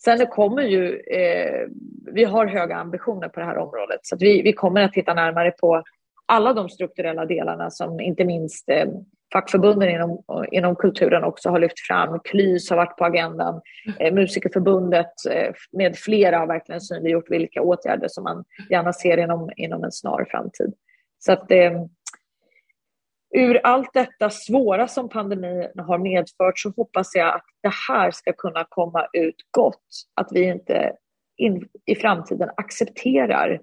Sen 0.03 0.19
det 0.19 0.25
kommer 0.25 0.63
ju, 0.63 0.99
eh, 0.99 1.67
vi 2.13 2.23
har 2.23 2.45
höga 2.45 2.75
ambitioner 2.75 3.29
på 3.29 3.39
det 3.39 3.45
här 3.45 3.57
området 3.57 3.99
så 4.01 4.17
vi, 4.19 4.41
vi 4.41 4.53
kommer 4.53 4.81
att 4.81 4.93
titta 4.93 5.13
närmare 5.13 5.51
på 5.51 5.83
alla 6.25 6.53
de 6.53 6.69
strukturella 6.69 7.25
delarna 7.25 7.69
som 7.69 7.99
inte 7.99 8.25
minst 8.25 8.69
eh, 8.69 8.85
fackförbunden 9.33 9.89
inom, 9.89 10.23
inom 10.51 10.75
kulturen 10.75 11.23
också 11.23 11.49
har 11.49 11.59
lyft 11.59 11.79
fram. 11.79 12.19
KLYS 12.19 12.69
har 12.69 12.77
varit 12.77 12.97
på 12.97 13.05
agendan. 13.05 13.61
Eh, 13.99 14.13
Musikerförbundet 14.13 15.11
eh, 15.29 15.53
med 15.71 15.95
flera 15.95 16.37
har 16.37 16.47
verkligen 16.47 16.81
synliggjort 16.81 17.31
vilka 17.31 17.61
åtgärder 17.61 18.07
som 18.07 18.23
man 18.23 18.43
gärna 18.69 18.93
ser 18.93 19.17
inom, 19.17 19.51
inom 19.55 19.83
en 19.83 19.91
snar 19.91 20.27
framtid. 20.31 20.73
Så 21.19 21.31
att 21.31 21.51
eh, 21.51 21.71
ur 23.35 23.61
allt 23.63 23.93
detta 23.93 24.29
svåra 24.29 24.87
som 24.87 25.09
pandemin 25.09 25.67
har 25.77 25.97
medfört 25.97 26.59
så 26.59 26.69
hoppas 26.69 27.15
jag 27.15 27.35
att 27.35 27.45
det 27.63 27.73
här 27.89 28.11
ska 28.11 28.33
kunna 28.33 28.65
komma 28.69 29.07
ut 29.13 29.35
gott. 29.51 29.85
Att 30.15 30.27
vi 30.31 30.43
inte 30.43 30.93
in, 31.37 31.67
i 31.85 31.95
framtiden 31.95 32.49
accepterar 32.57 33.61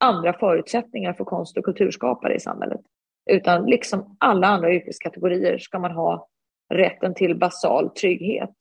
andra 0.00 0.32
förutsättningar 0.32 1.12
för 1.12 1.24
konst 1.24 1.56
och 1.56 1.64
kulturskapare 1.64 2.34
i 2.34 2.40
samhället. 2.40 2.80
Utan 3.28 3.66
liksom 3.66 4.16
alla 4.20 4.46
andra 4.46 4.72
yrkeskategorier 4.72 5.58
ska 5.58 5.78
man 5.78 5.92
ha 5.92 6.28
rätten 6.74 7.14
till 7.14 7.38
basal 7.38 7.90
trygghet. 7.90 8.54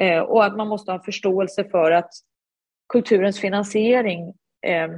Eh, 0.00 0.20
och 0.20 0.44
att 0.44 0.56
man 0.56 0.68
måste 0.68 0.92
ha 0.92 1.02
förståelse 1.02 1.64
för 1.64 1.90
att 1.90 2.10
kulturens 2.88 3.40
finansiering 3.40 4.34
eh, 4.66 4.88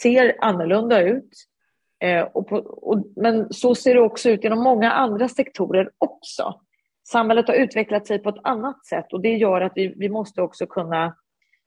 ser 0.00 0.36
annorlunda 0.40 1.00
ut. 1.00 1.30
Eh, 2.04 2.22
och 2.22 2.48
på, 2.48 2.56
och, 2.56 3.06
men 3.16 3.52
så 3.52 3.74
ser 3.74 3.94
det 3.94 4.00
också 4.00 4.30
ut 4.30 4.44
inom 4.44 4.62
många 4.62 4.92
andra 4.92 5.28
sektorer 5.28 5.90
också. 5.98 6.60
Samhället 7.08 7.48
har 7.48 7.54
utvecklat 7.54 8.06
sig 8.06 8.18
på 8.18 8.28
ett 8.28 8.44
annat 8.44 8.86
sätt 8.86 9.12
och 9.12 9.20
det 9.20 9.36
gör 9.36 9.60
att 9.60 9.72
vi, 9.74 9.94
vi 9.96 10.08
måste 10.08 10.42
också 10.42 10.66
kunna 10.66 11.16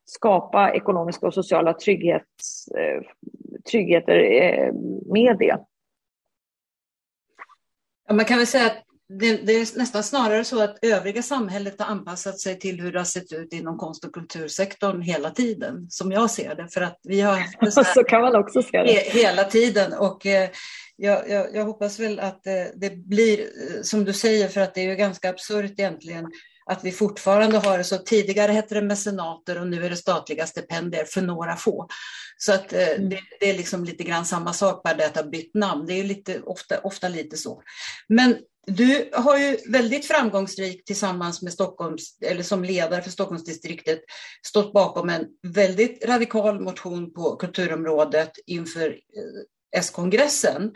skapa 0.06 0.74
ekonomiska 0.74 1.28
och 1.28 1.34
sociala 1.34 1.74
trygghets, 1.74 2.68
eh, 2.68 3.02
tryggheter 3.72 4.16
eh, 4.16 4.74
med 5.14 5.38
det. 5.40 5.58
Ja, 8.10 8.16
man 8.16 8.26
kan 8.26 8.38
väl 8.38 8.48
säga 8.48 8.66
att 8.66 8.84
det, 9.20 9.38
det, 9.38 9.54
är 9.54 9.78
nästan 9.78 10.04
snarare 10.04 10.44
så 10.44 10.64
att 10.64 10.78
övriga 10.82 11.22
samhället 11.22 11.76
har 11.80 11.86
anpassat 11.86 12.40
sig 12.40 12.60
till 12.60 12.82
hur 12.82 12.92
det 12.92 13.00
har 13.00 13.06
sett 13.06 13.34
ut 13.34 13.54
inom 13.54 13.78
konst 13.78 14.06
och 14.06 14.14
kultursektorn 14.14 15.02
hela 15.02 15.30
tiden, 15.30 15.88
som 15.90 16.12
jag 16.12 16.32
ser 16.32 16.56
det. 16.56 16.68
För 16.74 16.82
att 16.82 17.00
vi 17.04 17.22
har 17.22 17.38
haft 17.38 17.74
så, 17.74 17.84
så 17.94 18.04
kan 18.04 18.22
man 18.22 18.36
också 18.36 18.62
se 18.62 18.84
det. 18.84 18.92
hela 18.92 19.44
tiden. 19.44 19.94
Och 19.94 20.26
eh, 20.26 20.50
jag, 20.96 21.30
jag, 21.30 21.56
jag, 21.56 21.66
hoppas 21.66 22.00
väl 22.00 22.20
att 22.20 22.48
eh, 22.48 22.54
det 22.76 22.96
blir 22.96 23.40
eh, 23.40 23.82
som 23.82 24.06
du 24.06 24.14
säger, 24.14 24.48
för 24.48 24.62
att 24.62 24.76
det 24.76 24.82
är 24.82 24.90
ju 24.90 24.96
ganska 24.96 25.30
absurt 25.30 25.72
egentligen 25.80 26.26
att 26.66 26.84
vi 26.84 26.92
fortfarande 26.92 27.58
har 27.58 27.78
det 27.78 27.84
så. 27.84 27.98
Tidigare 27.98 28.52
hette 28.52 28.76
det 28.76 28.82
mecenater 28.82 29.62
och 29.62 29.68
nu 29.68 29.86
är 29.86 29.90
det 29.90 29.96
statliga 29.96 30.46
stipendier 30.46 31.06
för 31.06 31.22
några 31.22 31.56
få. 31.56 31.88
Så 32.42 32.54
att 32.54 32.74
eh, 32.74 32.90
mm. 32.90 33.10
det, 33.10 33.20
det, 33.40 33.50
är 33.50 33.58
liksom 33.58 33.84
lite 33.84 34.04
grann 34.04 34.26
samma 34.26 34.54
sak, 34.54 34.84
bara 34.84 34.94
det 34.94 35.06
att 35.06 35.16
har 35.16 35.24
bytt 35.24 35.54
namn. 35.54 35.86
Det 35.86 35.94
är 35.94 36.04
lite, 36.04 36.42
ofta, 36.42 36.80
ofta 36.80 37.10
lite 37.10 37.38
så. 37.38 37.64
Men 38.08 38.38
du 38.68 39.10
har 39.14 39.38
ju 39.38 39.58
väldigt 39.66 40.06
framgångsrikt 40.06 40.88
tillsammans 40.88 41.42
med 41.42 41.54
Stockholms, 41.54 42.18
eller 42.22 42.44
som 42.44 42.64
ledare 42.64 43.02
för 43.02 43.10
Stockholmsdistriktet, 43.10 44.00
stått 44.48 44.74
bakom 44.74 45.10
en 45.10 45.26
väldigt 45.48 46.06
radikal 46.06 46.60
motion 46.60 47.14
på 47.14 47.36
kulturområdet 47.36 48.32
inför 48.46 48.90
eh, 48.90 49.80
S-kongressen. 49.80 50.72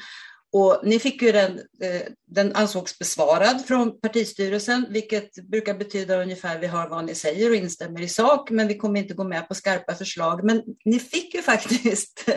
Och 0.53 0.79
ni 0.83 0.99
fick 0.99 1.21
ju 1.21 1.31
den, 1.31 1.59
eh, 1.81 2.01
den 2.27 2.55
ansågs 2.55 2.99
besvarad 2.99 3.65
från 3.65 3.99
partistyrelsen, 3.99 4.85
vilket 4.89 5.35
brukar 5.35 5.73
betyda 5.73 6.21
ungefär 6.21 6.59
vi 6.59 6.67
hör 6.67 6.89
vad 6.89 7.05
ni 7.05 7.15
säger 7.15 7.49
och 7.49 7.55
instämmer 7.55 8.01
i 8.01 8.07
sak, 8.07 8.49
men 8.49 8.67
vi 8.67 8.77
kommer 8.77 8.99
inte 8.99 9.13
gå 9.13 9.23
med 9.23 9.47
på 9.47 9.55
skarpa 9.55 9.95
förslag. 9.95 10.43
Men 10.43 10.61
ni 10.85 10.99
fick 10.99 11.33
ju 11.33 11.41
faktiskt 11.51 12.29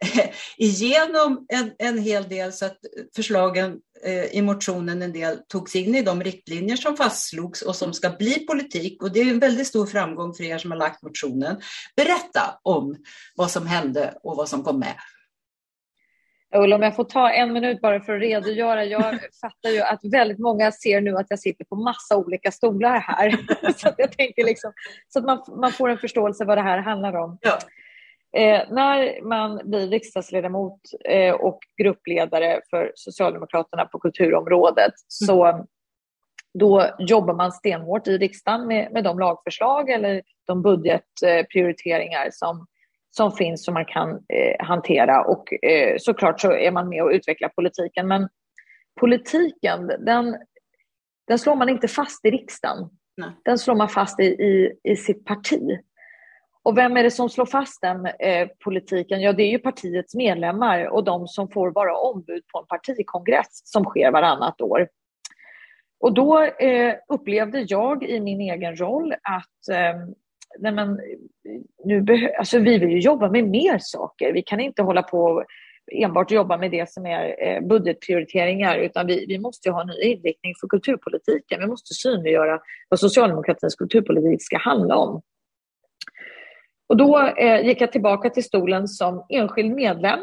eh, 0.00 0.30
igenom 0.56 1.46
en, 1.48 1.72
en 1.78 1.98
hel 1.98 2.28
del 2.28 2.52
så 2.52 2.64
att 2.64 2.78
förslagen 3.16 3.76
eh, 4.04 4.24
i 4.24 4.42
motionen 4.42 5.02
en 5.02 5.12
del 5.12 5.38
togs 5.48 5.76
in 5.76 5.94
i 5.94 6.02
de 6.02 6.22
riktlinjer 6.22 6.76
som 6.76 6.96
fastslogs 6.96 7.62
och 7.62 7.76
som 7.76 7.92
ska 7.92 8.10
bli 8.10 8.46
politik. 8.46 9.02
Och 9.02 9.12
det 9.12 9.20
är 9.20 9.30
en 9.30 9.38
väldigt 9.38 9.66
stor 9.66 9.86
framgång 9.86 10.34
för 10.34 10.44
er 10.44 10.58
som 10.58 10.70
har 10.70 10.78
lagt 10.78 11.02
motionen. 11.02 11.60
Berätta 11.96 12.58
om 12.62 12.96
vad 13.36 13.50
som 13.50 13.66
hände 13.66 14.14
och 14.22 14.36
vad 14.36 14.48
som 14.48 14.64
kom 14.64 14.78
med. 14.78 14.94
Ulla, 16.54 16.76
om 16.76 16.82
jag 16.82 16.96
får 16.96 17.04
ta 17.04 17.30
en 17.30 17.52
minut 17.52 17.80
bara 17.80 18.00
för 18.00 18.14
att 18.14 18.20
redogöra. 18.20 18.84
Jag 18.84 19.02
fattar 19.40 19.70
ju 19.70 19.80
att 19.80 20.00
väldigt 20.04 20.38
många 20.38 20.72
ser 20.72 21.00
nu 21.00 21.16
att 21.16 21.26
jag 21.28 21.38
sitter 21.38 21.64
på 21.64 21.76
massa 21.76 22.16
olika 22.16 22.50
stolar 22.50 22.98
här. 23.00 23.30
så 23.76 23.88
jag 23.96 24.12
tänker 24.12 24.44
liksom, 24.44 24.72
så 25.08 25.18
att 25.18 25.24
man, 25.24 25.42
man 25.60 25.72
får 25.72 25.88
en 25.88 25.98
förståelse 25.98 26.44
vad 26.44 26.58
det 26.58 26.62
här 26.62 26.78
handlar 26.78 27.14
om. 27.14 27.38
Ja. 27.40 27.58
Eh, 28.40 28.62
när 28.70 29.22
man 29.22 29.60
blir 29.64 29.88
riksdagsledamot 29.88 30.80
eh, 31.04 31.34
och 31.34 31.58
gruppledare 31.82 32.60
för 32.70 32.92
Socialdemokraterna 32.94 33.84
på 33.84 33.98
kulturområdet 33.98 34.78
mm. 34.78 35.26
så 35.26 35.66
då 36.58 36.86
jobbar 36.98 37.34
man 37.34 37.52
stenhårt 37.52 38.08
i 38.08 38.18
riksdagen 38.18 38.66
med, 38.66 38.92
med 38.92 39.04
de 39.04 39.18
lagförslag 39.18 39.90
eller 39.90 40.22
de 40.46 40.62
budgetprioriteringar 40.62 42.28
som 42.32 42.66
som 43.16 43.32
finns 43.32 43.64
som 43.64 43.74
man 43.74 43.84
kan 43.84 44.10
eh, 44.10 44.66
hantera 44.66 45.24
och 45.24 45.64
eh, 45.64 45.96
såklart 45.98 46.40
så 46.40 46.52
är 46.52 46.70
man 46.70 46.88
med 46.88 47.02
och 47.02 47.10
utvecklar 47.10 47.48
politiken. 47.48 48.08
Men 48.08 48.28
politiken, 49.00 49.86
den, 49.86 50.36
den 51.28 51.38
slår 51.38 51.56
man 51.56 51.68
inte 51.68 51.88
fast 51.88 52.24
i 52.24 52.30
riksdagen. 52.30 52.90
Nej. 53.16 53.30
Den 53.44 53.58
slår 53.58 53.74
man 53.74 53.88
fast 53.88 54.20
i, 54.20 54.24
i, 54.24 54.72
i 54.84 54.96
sitt 54.96 55.24
parti. 55.24 55.78
Och 56.64 56.78
vem 56.78 56.96
är 56.96 57.02
det 57.02 57.10
som 57.10 57.28
slår 57.28 57.46
fast 57.46 57.80
den 57.80 58.06
eh, 58.06 58.48
politiken? 58.64 59.20
Ja, 59.20 59.32
det 59.32 59.42
är 59.42 59.50
ju 59.50 59.58
partiets 59.58 60.14
medlemmar 60.14 60.86
och 60.86 61.04
de 61.04 61.28
som 61.28 61.50
får 61.50 61.70
vara 61.70 61.98
ombud 61.98 62.42
på 62.52 62.58
en 62.58 62.66
partikongress 62.66 63.60
som 63.64 63.84
sker 63.84 64.10
varannat 64.10 64.60
år. 64.60 64.88
Och 66.00 66.14
då 66.14 66.42
eh, 66.42 66.94
upplevde 67.08 67.64
jag 67.68 68.04
i 68.04 68.20
min 68.20 68.40
egen 68.40 68.76
roll 68.76 69.12
att 69.12 69.68
eh, 69.70 70.00
nej 70.58 70.72
men, 70.72 71.00
nu 71.84 72.04
alltså 72.38 72.58
vi 72.58 72.78
vill 72.78 72.90
ju 72.90 72.98
jobba 72.98 73.30
med 73.30 73.48
mer 73.48 73.78
saker. 73.80 74.32
Vi 74.32 74.42
kan 74.42 74.60
inte 74.60 74.82
hålla 74.82 75.02
på 75.02 75.44
enbart 75.92 76.30
jobba 76.30 76.56
med 76.56 76.70
det 76.70 76.90
som 76.90 77.06
är 77.06 77.46
eh, 77.46 77.60
budgetprioriteringar, 77.60 78.78
utan 78.78 79.06
vi, 79.06 79.26
vi 79.26 79.38
måste 79.38 79.70
ha 79.70 79.80
en 79.80 79.86
ny 79.86 80.02
inriktning 80.02 80.54
för 80.60 80.68
kulturpolitiken. 80.68 81.60
Vi 81.60 81.66
måste 81.66 81.94
synliggöra 81.94 82.60
vad 82.88 83.00
socialdemokratins 83.00 83.74
kulturpolitik 83.74 84.42
ska 84.42 84.58
handla 84.58 84.96
om. 84.96 85.22
Och 86.88 86.96
då 86.96 87.18
eh, 87.18 87.66
gick 87.66 87.80
jag 87.80 87.92
tillbaka 87.92 88.30
till 88.30 88.44
stolen 88.44 88.88
som 88.88 89.26
enskild 89.28 89.74
medlem 89.74 90.20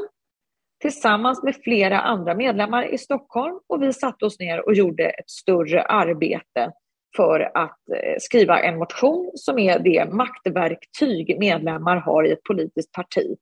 tillsammans 0.81 1.43
med 1.43 1.55
flera 1.55 2.01
andra 2.01 2.35
medlemmar 2.35 2.93
i 2.93 2.97
Stockholm 2.97 3.59
och 3.67 3.83
vi 3.83 3.93
satte 3.93 4.25
oss 4.25 4.39
ner 4.39 4.65
och 4.65 4.73
gjorde 4.73 5.03
ett 5.03 5.29
större 5.29 5.81
arbete 5.83 6.71
för 7.15 7.51
att 7.53 7.79
eh, 7.95 8.15
skriva 8.19 8.59
en 8.59 8.77
motion 8.77 9.31
som 9.35 9.59
är 9.59 9.79
det 9.79 10.11
maktverktyg 10.11 11.39
medlemmar 11.39 11.97
har 11.97 12.27
i 12.27 12.31
ett 12.31 12.43
politiskt 12.43 12.91
parti. 12.91 13.35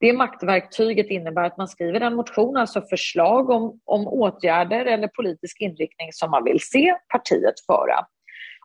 Det 0.00 0.12
maktverktyget 0.12 1.06
innebär 1.06 1.44
att 1.44 1.56
man 1.56 1.68
skriver 1.68 2.00
en 2.00 2.14
motion, 2.14 2.56
alltså 2.56 2.82
förslag 2.82 3.50
om, 3.50 3.80
om 3.84 4.08
åtgärder 4.08 4.86
eller 4.86 5.08
politisk 5.08 5.60
inriktning 5.60 6.12
som 6.12 6.30
man 6.30 6.44
vill 6.44 6.60
se 6.60 6.94
partiet 7.08 7.54
föra. 7.66 8.06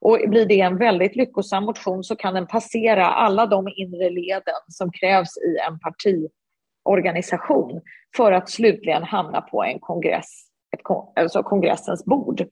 Och 0.02 0.20
blir 0.28 0.46
det 0.46 0.62
en 0.62 0.78
väldigt 0.78 1.16
lyckosam 1.16 1.64
motion 1.64 2.04
så 2.04 2.16
kan 2.16 2.34
den 2.34 2.48
passera 2.48 3.06
alla 3.06 3.46
de 3.46 3.68
inre 3.76 4.10
leden 4.10 4.62
som 4.68 4.92
krävs 4.92 5.38
i 5.38 5.58
en 5.68 5.80
partiorganisation 5.80 7.82
för 8.18 8.32
att 8.32 8.50
slutligen 8.50 9.04
hamna 9.04 9.42
på 9.42 9.64
en 9.64 9.80
kongress, 9.80 10.44
ett, 10.78 10.82
alltså 11.16 11.44
kongressens 11.44 12.06
bord. 12.06 12.46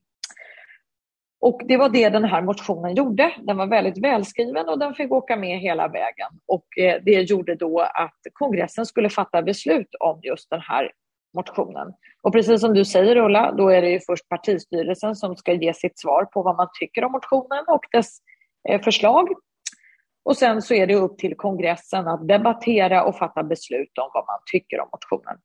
Och 1.45 1.61
det 1.65 1.77
var 1.77 1.89
det 1.89 2.09
den 2.09 2.23
här 2.23 2.41
motionen 2.41 2.95
gjorde. 2.95 3.33
Den 3.37 3.57
var 3.57 3.67
väldigt 3.67 3.97
välskriven 3.97 4.69
och 4.69 4.79
den 4.79 4.93
fick 4.93 5.11
åka 5.11 5.35
med 5.35 5.59
hela 5.59 5.87
vägen. 5.87 6.29
Och 6.47 6.77
eh, 6.77 7.01
det 7.05 7.21
gjorde 7.21 7.55
då 7.55 7.79
att 7.79 8.19
kongressen 8.33 8.85
skulle 8.85 9.09
fatta 9.09 9.41
beslut 9.41 9.95
om 9.99 10.19
just 10.23 10.49
den 10.49 10.61
här 10.61 10.91
motionen. 11.33 11.93
Och 12.21 12.33
precis 12.33 12.61
som 12.61 12.73
du 12.73 12.85
säger 12.85 13.17
Ulla, 13.17 13.51
då 13.51 13.69
är 13.69 13.81
det 13.81 13.89
ju 13.89 13.99
först 13.99 14.29
partistyrelsen 14.29 15.15
som 15.15 15.35
ska 15.35 15.53
ge 15.53 15.73
sitt 15.73 15.99
svar 15.99 16.25
på 16.25 16.41
vad 16.41 16.55
man 16.55 16.67
tycker 16.79 17.03
om 17.03 17.11
motionen 17.11 17.65
och 17.67 17.85
dess 17.91 18.17
eh, 18.69 18.81
förslag. 18.81 19.27
Och 20.23 20.37
sen 20.37 20.61
så 20.61 20.73
är 20.73 20.87
det 20.87 20.95
upp 20.95 21.17
till 21.17 21.35
kongressen 21.35 22.07
att 22.07 22.27
debattera 22.27 23.03
och 23.03 23.17
fatta 23.17 23.43
beslut 23.43 23.97
om 23.97 24.09
vad 24.13 24.25
man 24.27 24.39
tycker 24.51 24.79
om 24.79 24.89
motionen. 24.91 25.37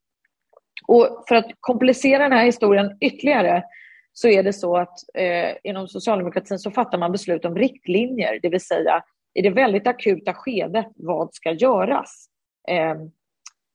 Och 0.87 1.25
för 1.29 1.35
att 1.35 1.51
komplicera 1.61 2.23
den 2.23 2.39
här 2.39 2.45
historien 2.45 2.99
ytterligare 3.01 3.65
så 4.13 4.29
är 4.29 4.43
det 4.43 4.53
så 4.53 4.77
att 4.77 4.99
eh, 5.15 5.57
inom 5.65 5.89
socialdemokratin 5.89 6.59
så 6.59 6.71
fattar 6.71 6.99
man 6.99 7.13
beslut 7.13 7.45
om 7.45 7.57
riktlinjer, 7.57 8.39
det 8.43 8.49
vill 8.49 8.61
säga 8.61 9.03
i 9.35 9.43
det 9.43 9.51
väldigt 9.51 9.87
akuta 9.87 10.35
skedet, 10.35 10.87
vad 10.97 11.35
ska 11.35 11.53
göras? 11.53 12.27
Eh, 12.69 12.95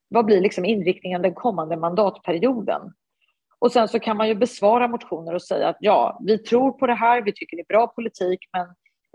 vad 0.07 0.25
blir 0.25 0.41
liksom 0.41 0.65
inriktningen 0.65 1.21
den 1.21 1.33
kommande 1.33 1.77
mandatperioden? 1.77 2.81
Och 3.59 3.71
sen 3.71 3.87
så 3.87 3.99
kan 3.99 4.17
man 4.17 4.27
ju 4.27 4.35
besvara 4.35 4.87
motioner 4.87 5.33
och 5.33 5.41
säga 5.41 5.67
att 5.67 5.77
ja, 5.79 6.19
vi 6.25 6.37
tror 6.37 6.71
på 6.71 6.87
det 6.87 6.93
här, 6.93 7.21
vi 7.21 7.33
tycker 7.33 7.57
det 7.57 7.61
är 7.61 7.73
bra 7.73 7.87
politik, 7.87 8.39
men 8.53 8.67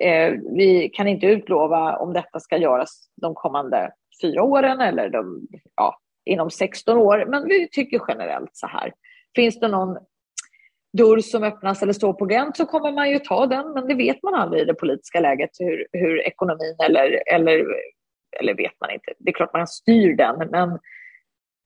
eh, 0.09 0.41
vi 0.57 0.89
kan 0.89 1.09
inte 1.09 1.27
utlova 1.27 1.97
om 1.97 2.13
detta 2.13 2.41
ska 2.41 2.57
göras 2.57 3.11
de 3.17 3.35
kommande 3.35 3.93
fyra 4.23 4.43
åren 4.43 4.81
eller 4.81 5.09
de, 5.09 5.49
ja, 5.77 5.99
inom 6.25 6.51
16 6.51 6.99
år, 6.99 7.25
men 7.29 7.49
vi 7.49 7.69
tycker 7.69 8.03
generellt 8.09 8.51
så 8.53 8.67
här. 8.67 8.93
Finns 9.37 9.61
det 9.61 9.69
någon 9.69 9.99
dörr 10.93 11.19
som 11.19 11.45
öppnas 11.45 11.83
eller 11.83 11.93
står 11.93 12.13
på 12.13 12.27
gränt 12.27 12.57
så 12.57 12.67
kommer 12.67 12.93
man 12.93 13.11
ju 13.11 13.19
ta 13.19 13.47
den, 13.47 13.73
men 13.73 13.89
det 13.89 13.95
vet 13.95 14.23
man 14.23 14.35
aldrig 14.35 14.63
i 14.63 14.65
det 14.65 14.75
politiska 14.75 15.21
läget 15.21 15.51
hur, 15.59 15.87
hur 15.93 16.21
ekonomin 16.21 16.77
eller, 16.85 17.23
eller, 17.35 17.67
eller 18.41 18.55
vet 18.55 18.81
man 18.81 18.91
inte. 18.91 19.13
Det 19.19 19.31
är 19.31 19.35
klart 19.35 19.53
man 19.53 19.67
styr 19.67 20.17
den, 20.17 20.51
men 20.51 20.79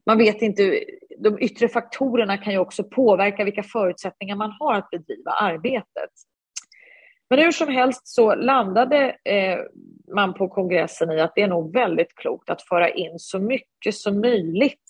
man 0.06 0.18
vet 0.18 0.42
inte. 0.42 0.80
De 1.18 1.38
yttre 1.40 1.68
faktorerna 1.68 2.38
kan 2.38 2.52
ju 2.52 2.58
också 2.58 2.84
påverka 2.84 3.44
vilka 3.44 3.62
förutsättningar 3.62 4.36
man 4.36 4.52
har 4.60 4.74
att 4.74 4.90
bedriva 4.90 5.30
arbetet. 5.30 6.10
Men 7.30 7.38
hur 7.38 7.52
som 7.52 7.68
helst 7.68 8.08
så 8.08 8.34
landade 8.34 9.16
eh, 9.24 9.58
man 10.14 10.34
på 10.34 10.48
kongressen 10.48 11.10
i 11.10 11.20
att 11.20 11.32
det 11.34 11.42
är 11.42 11.48
nog 11.48 11.72
väldigt 11.72 12.14
klokt 12.14 12.50
att 12.50 12.62
föra 12.62 12.88
in 12.88 13.18
så 13.18 13.38
mycket 13.38 13.94
som 13.94 14.20
möjligt 14.20 14.82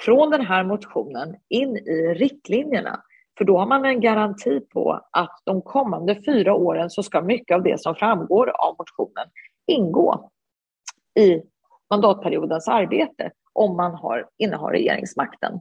från 0.00 0.30
den 0.30 0.46
här 0.46 0.64
motionen 0.64 1.36
in 1.48 1.76
i 1.76 2.14
riktlinjerna. 2.14 3.02
För 3.40 3.44
då 3.44 3.58
har 3.58 3.66
man 3.66 3.84
en 3.84 4.00
garanti 4.00 4.60
på 4.60 5.00
att 5.10 5.42
de 5.44 5.62
kommande 5.62 6.22
fyra 6.26 6.54
åren 6.54 6.90
så 6.90 7.02
ska 7.02 7.22
mycket 7.22 7.54
av 7.54 7.62
det 7.62 7.80
som 7.80 7.94
framgår 7.94 8.48
av 8.48 8.74
motionen 8.78 9.26
ingå 9.66 10.30
i 11.18 11.42
mandatperiodens 11.90 12.68
arbete 12.68 13.30
om 13.52 13.76
man 13.76 13.94
har, 13.94 14.28
innehar 14.38 14.70
regeringsmakten. 14.70 15.52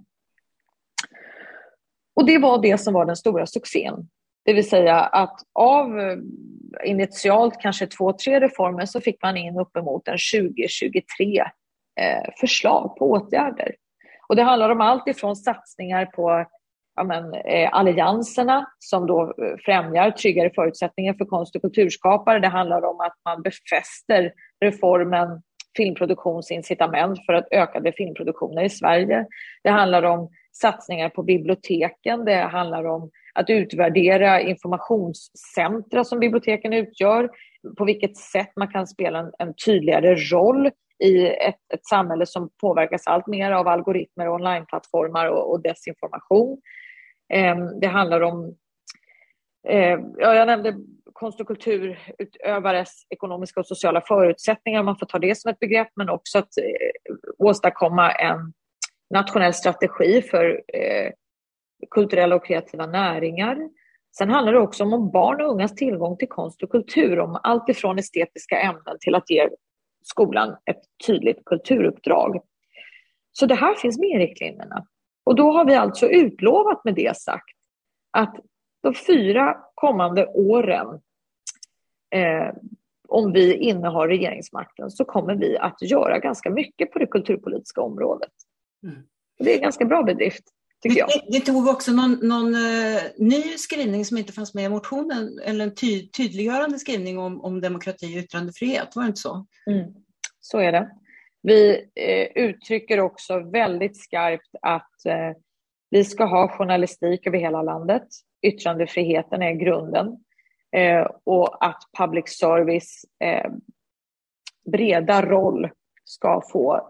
Och 2.15 2.25
det 2.25 2.37
var 2.37 2.61
det 2.61 2.77
som 2.77 2.93
var 2.93 3.05
den 3.05 3.15
stora 3.15 3.45
succén. 3.45 4.09
Det 4.45 4.53
vill 4.53 4.69
säga 4.69 4.95
att 4.95 5.39
av 5.53 5.99
eh, 5.99 6.17
initialt 6.85 7.61
kanske 7.61 7.87
två, 7.87 8.13
tre 8.13 8.39
reformer 8.39 8.85
så 8.85 9.01
fick 9.01 9.23
man 9.23 9.37
in 9.37 9.59
uppemot 9.59 10.07
en 10.07 10.17
20-23 10.17 11.39
eh, 11.99 12.29
förslag 12.39 12.95
på 12.97 13.11
åtgärder. 13.11 13.75
Och 14.27 14.35
det 14.35 14.43
handlar 14.43 14.69
om 14.69 14.81
allt 14.81 15.07
ifrån 15.07 15.35
satsningar 15.35 16.05
på 16.05 16.45
ja, 16.99 17.03
men, 17.03 17.33
eh, 17.33 17.69
allianserna 17.71 18.65
som 18.79 19.07
då 19.07 19.21
eh, 19.21 19.57
främjar 19.65 20.11
tryggare 20.11 20.51
förutsättningar 20.55 21.13
för 21.13 21.25
konst 21.25 21.55
och 21.55 21.61
kulturskapare. 21.61 22.39
Det 22.39 22.47
handlar 22.47 22.85
om 22.85 22.99
att 22.99 23.15
man 23.25 23.41
befäster 23.41 24.31
reformen 24.65 25.41
filmproduktionsincitament 25.77 27.25
för 27.25 27.33
att 27.33 27.47
ökade 27.51 27.91
filmproduktioner 27.91 28.63
i 28.63 28.69
Sverige. 28.69 29.25
Det 29.63 29.69
handlar 29.69 30.03
om 30.03 30.29
satsningar 30.51 31.09
på 31.09 31.23
biblioteken. 31.23 32.25
Det 32.25 32.35
handlar 32.35 32.83
om 32.85 33.09
att 33.33 33.49
utvärdera 33.49 34.41
informationscentra 34.41 36.03
som 36.03 36.19
biblioteken 36.19 36.73
utgör. 36.73 37.29
På 37.77 37.85
vilket 37.85 38.17
sätt 38.17 38.51
man 38.55 38.67
kan 38.67 38.87
spela 38.87 39.19
en, 39.19 39.31
en 39.39 39.53
tydligare 39.65 40.15
roll 40.15 40.69
i 41.03 41.27
ett, 41.27 41.73
ett 41.73 41.85
samhälle 41.85 42.25
som 42.25 42.49
påverkas 42.61 43.07
allt 43.07 43.27
mer 43.27 43.51
av 43.51 43.67
algoritmer 43.67 44.29
onlineplattformar 44.29 45.27
och, 45.27 45.51
och 45.51 45.61
desinformation. 45.61 46.61
Ehm, 47.29 47.79
det 47.79 47.87
handlar 47.87 48.21
om, 48.21 48.55
eh, 49.67 49.99
ja, 50.17 50.33
jag 50.35 50.47
nämnde 50.47 50.75
konst 51.13 51.41
och 51.41 51.47
kulturutövares 51.47 53.05
ekonomiska 53.09 53.59
och 53.59 53.67
sociala 53.67 54.01
förutsättningar, 54.01 54.83
man 54.83 54.97
får 54.97 55.05
ta 55.05 55.19
det 55.19 55.37
som 55.37 55.51
ett 55.51 55.59
begrepp, 55.59 55.89
men 55.95 56.09
också 56.09 56.37
att 56.37 56.57
eh, 56.57 57.15
åstadkomma 57.37 58.11
en 58.11 58.53
nationell 59.13 59.53
strategi 59.53 60.21
för 60.21 60.61
eh, 60.73 61.11
kulturella 61.91 62.35
och 62.35 62.45
kreativa 62.45 62.85
näringar. 62.85 63.57
Sen 64.17 64.29
handlar 64.29 64.53
det 64.53 64.59
också 64.59 64.83
om 64.83 65.11
barn 65.11 65.41
och 65.41 65.51
ungas 65.51 65.75
tillgång 65.75 66.17
till 66.17 66.27
konst 66.27 66.63
och 66.63 66.71
kultur, 66.71 67.19
om 67.19 67.39
allt 67.43 67.69
ifrån 67.69 67.99
estetiska 67.99 68.59
ämnen 68.59 68.97
till 68.99 69.15
att 69.15 69.29
ge 69.29 69.49
skolan 70.03 70.57
ett 70.65 70.81
tydligt 71.07 71.45
kulturuppdrag. 71.45 72.41
Så 73.31 73.45
det 73.45 73.55
här 73.55 73.75
finns 73.75 73.99
med 73.99 74.09
i 74.09 74.17
riktlinjerna. 74.17 74.85
Och 75.29 75.35
då 75.35 75.51
har 75.51 75.65
vi 75.65 75.75
alltså 75.75 76.07
utlovat 76.07 76.85
med 76.85 76.95
det 76.95 77.17
sagt 77.17 77.55
att 78.11 78.35
de 78.83 78.93
fyra 78.93 79.57
kommande 79.75 80.27
åren, 80.27 80.87
eh, 82.15 82.55
om 83.07 83.31
vi 83.31 83.53
innehar 83.53 84.07
regeringsmakten, 84.07 84.91
så 84.91 85.05
kommer 85.05 85.35
vi 85.35 85.57
att 85.57 85.81
göra 85.81 86.19
ganska 86.19 86.49
mycket 86.49 86.91
på 86.91 86.99
det 86.99 87.07
kulturpolitiska 87.07 87.81
området. 87.81 88.31
Mm. 88.83 88.95
Det 89.39 89.51
är 89.51 89.55
en 89.55 89.61
ganska 89.61 89.85
bra 89.85 90.03
bedrift. 90.03 90.43
Tycker 90.81 90.99
jag. 90.99 91.07
Vi, 91.27 91.41
tog 91.41 91.67
också 91.67 91.91
någon, 91.91 92.11
någon 92.21 92.55
uh, 92.55 93.01
ny 93.17 93.41
skrivning 93.41 94.05
som 94.05 94.17
inte 94.17 94.33
fanns 94.33 94.53
med 94.53 94.65
i 94.65 94.69
motionen, 94.69 95.39
eller 95.43 95.63
en 95.63 95.75
ty, 95.75 96.09
tydliggörande 96.09 96.79
skrivning 96.79 97.19
om, 97.19 97.41
om 97.41 97.61
demokrati 97.61 98.17
och 98.17 98.23
yttrandefrihet, 98.23 98.95
var 98.95 99.03
det 99.03 99.07
inte 99.07 99.21
så? 99.21 99.45
Mm. 99.67 99.93
Så 100.39 100.57
är 100.59 100.71
det. 100.71 100.89
Vi 101.41 101.89
eh, 101.95 102.43
uttrycker 102.43 102.99
också 102.99 103.39
väldigt 103.39 103.97
skarpt 103.97 104.55
att 104.61 105.05
eh, 105.05 105.31
vi 105.89 106.03
ska 106.03 106.25
ha 106.25 106.47
journalistik 106.47 107.27
över 107.27 107.37
hela 107.37 107.61
landet. 107.61 108.07
Yttrandefriheten 108.41 109.41
är 109.41 109.51
grunden. 109.51 110.23
Eh, 110.75 111.07
och 111.23 111.65
att 111.65 111.83
public 111.97 112.25
service 112.27 113.05
breda 114.71 115.25
roll 115.25 115.69
ska 116.03 116.41
få 116.51 116.89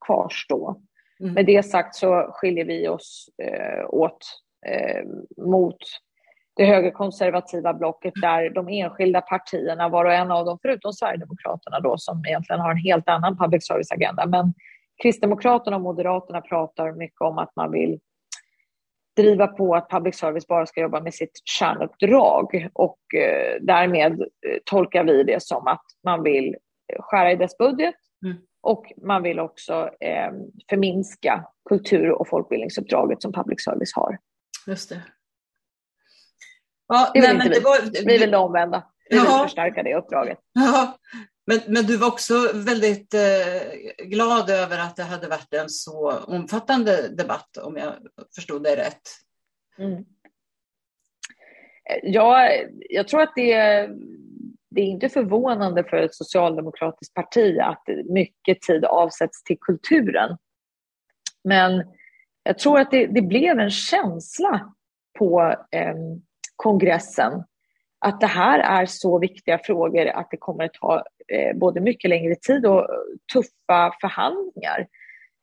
kvarstå. 0.00 0.82
Mm. 1.20 1.34
Med 1.34 1.46
det 1.46 1.62
sagt 1.62 1.94
så 1.94 2.30
skiljer 2.32 2.64
vi 2.64 2.88
oss 2.88 3.30
åt 3.88 4.18
mot 5.36 5.76
det 6.58 6.64
högerkonservativa 6.64 7.74
blocket 7.74 8.12
där 8.22 8.50
de 8.50 8.68
enskilda 8.68 9.20
partierna, 9.20 9.88
var 9.88 10.04
och 10.04 10.12
en 10.12 10.30
av 10.30 10.46
dem, 10.46 10.58
förutom 10.62 10.92
Sverigedemokraterna 10.92 11.80
då, 11.80 11.98
som 11.98 12.22
egentligen 12.26 12.60
har 12.60 12.70
en 12.70 12.76
helt 12.76 13.08
annan 13.08 13.38
public 13.38 13.66
service-agenda, 13.66 14.26
men 14.26 14.54
Kristdemokraterna 15.02 15.76
och 15.76 15.82
Moderaterna 15.82 16.40
pratar 16.40 16.92
mycket 16.92 17.20
om 17.20 17.38
att 17.38 17.56
man 17.56 17.72
vill 17.72 18.00
driva 19.16 19.46
på 19.46 19.74
att 19.74 19.90
public 19.90 20.18
service 20.18 20.46
bara 20.46 20.66
ska 20.66 20.80
jobba 20.80 21.00
med 21.00 21.14
sitt 21.14 21.40
kärnuppdrag 21.44 22.68
och 22.72 22.98
eh, 23.14 23.56
därmed 23.60 24.20
eh, 24.20 24.58
tolkar 24.64 25.04
vi 25.04 25.22
det 25.22 25.42
som 25.42 25.66
att 25.66 25.84
man 26.04 26.22
vill 26.22 26.56
skära 26.98 27.32
i 27.32 27.36
dess 27.36 27.58
budget 27.58 27.94
mm. 28.24 28.36
och 28.60 28.92
man 29.02 29.22
vill 29.22 29.40
också 29.40 29.90
eh, 30.00 30.32
förminska 30.70 31.44
kultur 31.68 32.10
och 32.10 32.28
folkbildningsuppdraget 32.28 33.22
som 33.22 33.32
public 33.32 33.64
service 33.64 33.92
har. 33.94 34.18
Just 34.66 34.88
det. 34.88 35.02
Ja, 36.88 37.10
det 37.14 37.20
vill 37.20 37.36
nej, 37.36 37.46
inte 37.46 37.58
vi. 37.58 37.64
Var... 37.64 38.04
Vi 38.06 38.18
vill 38.18 38.30
det 38.30 38.36
omvända. 38.36 38.86
Vi 39.10 39.16
vill 39.16 39.26
Jaha. 39.26 39.42
förstärka 39.42 39.82
det 39.82 39.94
uppdraget. 39.94 40.38
Jaha. 40.52 40.94
Men, 41.46 41.60
men 41.66 41.84
du 41.84 41.96
var 41.96 42.08
också 42.08 42.34
väldigt 42.54 43.14
eh, 43.14 44.04
glad 44.04 44.50
över 44.50 44.78
att 44.78 44.96
det 44.96 45.02
hade 45.02 45.28
varit 45.28 45.54
en 45.54 45.68
så 45.68 46.18
omfattande 46.18 47.08
debatt, 47.08 47.56
om 47.56 47.76
jag 47.76 47.94
förstod 48.34 48.62
det 48.62 48.76
rätt. 48.76 49.02
Mm. 49.78 50.04
Ja, 52.02 52.50
jag 52.90 53.08
tror 53.08 53.22
att 53.22 53.32
det, 53.36 53.54
det 54.70 54.80
är 54.80 54.86
inte 54.86 55.08
förvånande 55.08 55.84
för 55.84 55.96
ett 55.96 56.14
socialdemokratiskt 56.14 57.14
parti 57.14 57.58
att 57.58 57.82
mycket 58.04 58.60
tid 58.60 58.84
avsätts 58.84 59.42
till 59.42 59.58
kulturen. 59.60 60.36
Men 61.44 61.84
jag 62.42 62.58
tror 62.58 62.80
att 62.80 62.90
det, 62.90 63.06
det 63.06 63.22
blev 63.22 63.58
en 63.58 63.70
känsla 63.70 64.74
på 65.18 65.56
eh, 65.70 65.94
kongressen 66.58 67.44
att 68.00 68.20
det 68.20 68.26
här 68.26 68.58
är 68.58 68.86
så 68.86 69.18
viktiga 69.18 69.58
frågor 69.58 70.06
att 70.06 70.30
det 70.30 70.36
kommer 70.36 70.64
att 70.64 70.74
ta 70.74 71.04
eh, 71.32 71.56
både 71.56 71.80
mycket 71.80 72.08
längre 72.08 72.34
tid 72.34 72.66
och 72.66 72.88
tuffa 73.32 73.92
förhandlingar. 74.00 74.86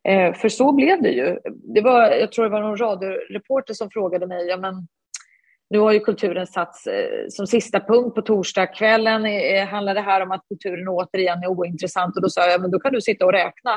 Eh, 0.08 0.34
för 0.34 0.48
så 0.48 0.72
blev 0.72 1.02
det 1.02 1.10
ju. 1.10 1.38
Det 1.74 1.80
var, 1.80 2.10
jag 2.10 2.32
tror 2.32 2.44
det 2.44 2.50
var 2.50 2.60
någon 2.60 2.76
radioreporter 2.76 3.74
som 3.74 3.90
frågade 3.90 4.26
mig, 4.26 4.46
ja, 4.46 4.56
men 4.56 4.88
nu 5.70 5.78
har 5.78 5.92
ju 5.92 6.00
kulturen 6.00 6.46
satts 6.46 6.86
eh, 6.86 7.28
som 7.28 7.46
sista 7.46 7.80
punkt 7.80 8.14
på 8.14 8.22
torsdagskvällen. 8.22 9.26
Eh, 9.26 9.66
handlar 9.66 9.94
det 9.94 10.00
här 10.00 10.20
om 10.20 10.30
att 10.30 10.48
kulturen 10.48 10.88
återigen 10.88 11.42
är 11.42 11.46
ointressant? 11.46 12.16
Och 12.16 12.22
då 12.22 12.28
sa 12.28 12.46
jag, 12.46 12.60
men 12.60 12.70
då 12.70 12.78
kan 12.78 12.92
du 12.92 13.00
sitta 13.00 13.26
och 13.26 13.32
räkna 13.32 13.72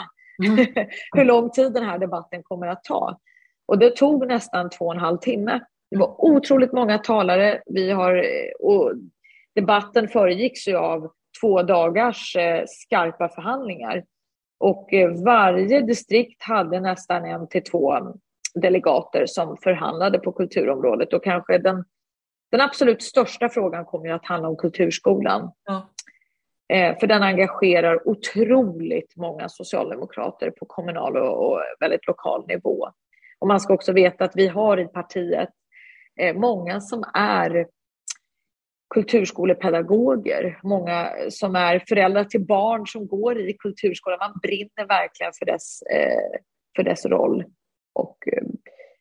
mm. 0.45 0.65
hur 1.15 1.25
lång 1.25 1.49
tid 1.49 1.73
den 1.73 1.85
här 1.85 1.99
debatten 1.99 2.43
kommer 2.43 2.67
att 2.67 2.83
ta. 2.83 3.19
Och 3.65 3.79
det 3.79 3.95
tog 3.95 4.27
nästan 4.27 4.69
två 4.69 4.85
och 4.85 4.93
en 4.93 4.99
halv 4.99 5.17
timme. 5.17 5.59
Det 5.91 5.97
var 5.97 6.15
otroligt 6.17 6.71
många 6.71 6.97
talare. 6.97 7.61
Vi 7.65 7.91
har, 7.91 8.25
och 8.59 8.93
debatten 9.55 10.07
föregicks 10.07 10.67
ju 10.67 10.75
av 10.75 11.11
två 11.41 11.63
dagars 11.63 12.35
eh, 12.35 12.63
skarpa 12.67 13.29
förhandlingar. 13.29 14.03
Och 14.59 14.93
eh, 14.93 15.23
varje 15.23 15.81
distrikt 15.81 16.43
hade 16.43 16.79
nästan 16.79 17.25
en 17.25 17.47
till 17.47 17.63
två 17.63 17.97
delegater 18.53 19.25
som 19.25 19.57
förhandlade 19.57 20.19
på 20.19 20.31
kulturområdet. 20.31 21.13
Och 21.13 21.23
kanske 21.23 21.57
den, 21.57 21.85
den 22.51 22.61
absolut 22.61 23.03
största 23.03 23.49
frågan 23.49 23.85
kommer 23.85 24.09
att 24.09 24.25
handla 24.25 24.49
om 24.49 24.57
kulturskolan. 24.57 25.51
Ja. 25.65 25.89
Eh, 26.73 26.99
för 26.99 27.07
den 27.07 27.23
engagerar 27.23 28.07
otroligt 28.07 29.15
många 29.15 29.49
socialdemokrater 29.49 30.51
på 30.51 30.65
kommunal 30.65 31.17
och 31.17 31.59
väldigt 31.79 32.07
lokal 32.07 32.47
nivå. 32.47 32.89
Och 33.39 33.47
man 33.47 33.59
ska 33.59 33.73
också 33.73 33.91
veta 33.91 34.25
att 34.25 34.35
vi 34.35 34.47
har 34.47 34.79
i 34.79 34.85
partiet 34.85 35.49
Eh, 35.49 35.58
Eh, 36.19 36.35
många 36.35 36.81
som 36.81 37.03
är 37.13 37.67
kulturskolepedagoger, 38.93 40.59
många 40.63 41.11
som 41.29 41.55
är 41.55 41.83
föräldrar 41.87 42.23
till 42.23 42.45
barn 42.45 42.87
som 42.87 43.07
går 43.07 43.39
i 43.39 43.53
kulturskolan. 43.53 44.19
Man 44.19 44.39
brinner 44.41 44.87
verkligen 44.87 45.33
för 45.39 45.45
dess, 45.45 45.81
eh, 45.81 46.39
för 46.75 46.83
dess 46.83 47.05
roll 47.05 47.45
och 47.93 48.17
eh, 48.33 48.43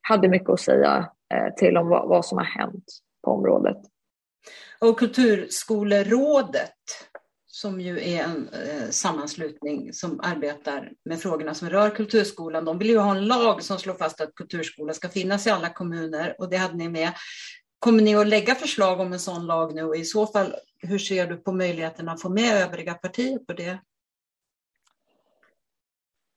hade 0.00 0.28
mycket 0.28 0.50
att 0.50 0.60
säga 0.60 1.10
till 1.56 1.76
om 1.76 1.88
vad 1.88 2.24
som 2.24 2.38
har 2.38 2.44
hänt 2.44 2.84
på 3.24 3.30
området. 3.30 3.76
Och 4.80 4.98
Kulturskolerådet 4.98 6.72
som 7.51 7.80
ju 7.80 8.01
är 8.01 8.22
en 8.22 8.49
eh, 8.49 8.88
sammanslutning 8.90 9.92
som 9.92 10.20
arbetar 10.20 10.92
med 11.05 11.20
frågorna 11.20 11.55
som 11.55 11.70
rör 11.70 11.90
kulturskolan. 11.90 12.64
De 12.64 12.78
vill 12.78 12.88
ju 12.88 12.99
ha 12.99 13.16
en 13.16 13.26
lag 13.26 13.62
som 13.62 13.78
slår 13.78 13.94
fast 13.94 14.20
att 14.20 14.34
kulturskolan 14.34 14.94
ska 14.94 15.09
finnas 15.09 15.46
i 15.46 15.51
alla 15.51 15.68
kommuner 15.68 16.34
och 16.38 16.51
det 16.51 16.57
hade 16.57 16.76
ni 16.76 16.88
med. 16.88 17.11
Kommer 17.78 18.03
ni 18.03 18.16
att 18.16 18.28
lägga 18.28 18.55
förslag 18.55 19.01
om 19.01 19.12
en 19.12 19.18
sån 19.18 19.46
lag 19.46 19.74
nu 19.74 19.82
och 19.82 19.96
i 19.96 20.05
så 20.05 20.26
fall, 20.26 20.55
hur 20.78 20.99
ser 20.99 21.26
du 21.26 21.36
på 21.36 21.53
möjligheten 21.53 22.09
att 22.09 22.22
få 22.22 22.28
med 22.28 22.62
övriga 22.62 22.94
partier 22.94 23.38
på 23.38 23.53
det? 23.53 23.78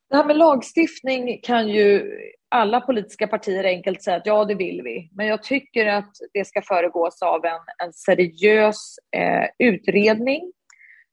Det 0.09 0.15
här 0.15 0.25
med 0.25 0.37
lagstiftning 0.37 1.39
kan 1.43 1.69
ju 1.69 2.17
alla 2.49 2.81
politiska 2.81 3.27
partier 3.27 3.63
enkelt 3.63 4.03
säga 4.03 4.17
att 4.17 4.25
ja, 4.25 4.45
det 4.45 4.55
vill 4.55 4.81
vi. 4.83 5.09
Men 5.13 5.27
jag 5.27 5.43
tycker 5.43 5.85
att 5.85 6.11
det 6.33 6.45
ska 6.45 6.61
föregås 6.61 7.21
av 7.21 7.45
en, 7.45 7.59
en 7.83 7.93
seriös 7.93 8.95
eh, 9.15 9.67
utredning 9.67 10.51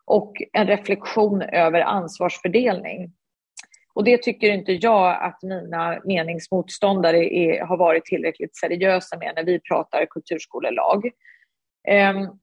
och 0.08 0.42
en 0.52 0.66
reflektion 0.66 1.42
över 1.42 1.80
ansvarsfördelning. 1.80 3.12
Och 3.94 4.04
det 4.04 4.22
tycker 4.22 4.50
inte 4.50 4.72
jag 4.72 5.22
att 5.22 5.42
mina 5.42 6.00
meningsmotståndare 6.04 7.34
är, 7.34 7.64
har 7.64 7.76
varit 7.76 8.04
tillräckligt 8.04 8.56
seriösa 8.56 9.16
med 9.16 9.32
när 9.36 9.44
vi 9.44 9.60
pratar 9.60 10.06
kulturskolelag. 10.06 11.04
Um, 11.90 12.38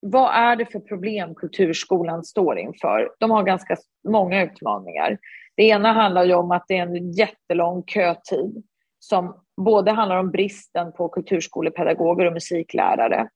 vad 0.00 0.34
är 0.34 0.56
det 0.56 0.66
för 0.66 0.80
problem 0.80 1.34
kulturskolan 1.34 2.24
står 2.24 2.58
inför? 2.58 3.10
De 3.18 3.30
har 3.30 3.42
ganska 3.42 3.76
många 4.08 4.44
utmaningar. 4.44 5.18
Det 5.56 5.62
ena 5.62 5.92
handlar 5.92 6.24
ju 6.24 6.34
om 6.34 6.50
att 6.50 6.64
det 6.68 6.78
är 6.78 6.82
en 6.82 7.12
jättelång 7.12 7.84
kötid 7.86 8.62
som 8.98 9.44
både 9.56 9.90
handlar 9.90 10.16
om 10.16 10.30
bristen 10.30 10.92
på 10.92 11.08
kulturskolepedagoger 11.08 12.26
och 12.26 12.32
musiklärare 12.32 13.28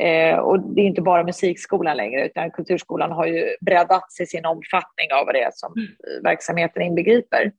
Eh, 0.00 0.38
och 0.38 0.60
det 0.60 0.80
är 0.80 0.84
inte 0.84 1.02
bara 1.02 1.24
musikskolan 1.24 1.96
längre, 1.96 2.26
utan 2.26 2.50
kulturskolan 2.50 3.12
har 3.12 3.26
ju 3.26 3.56
breddats 3.60 4.20
i 4.20 4.26
sin 4.26 4.46
omfattning 4.46 5.12
av 5.12 5.26
vad 5.26 5.34
det 5.34 5.42
är 5.42 5.50
som 5.54 5.72
mm. 5.72 6.22
verksamheten 6.22 6.82
inbegriper. 6.82 7.52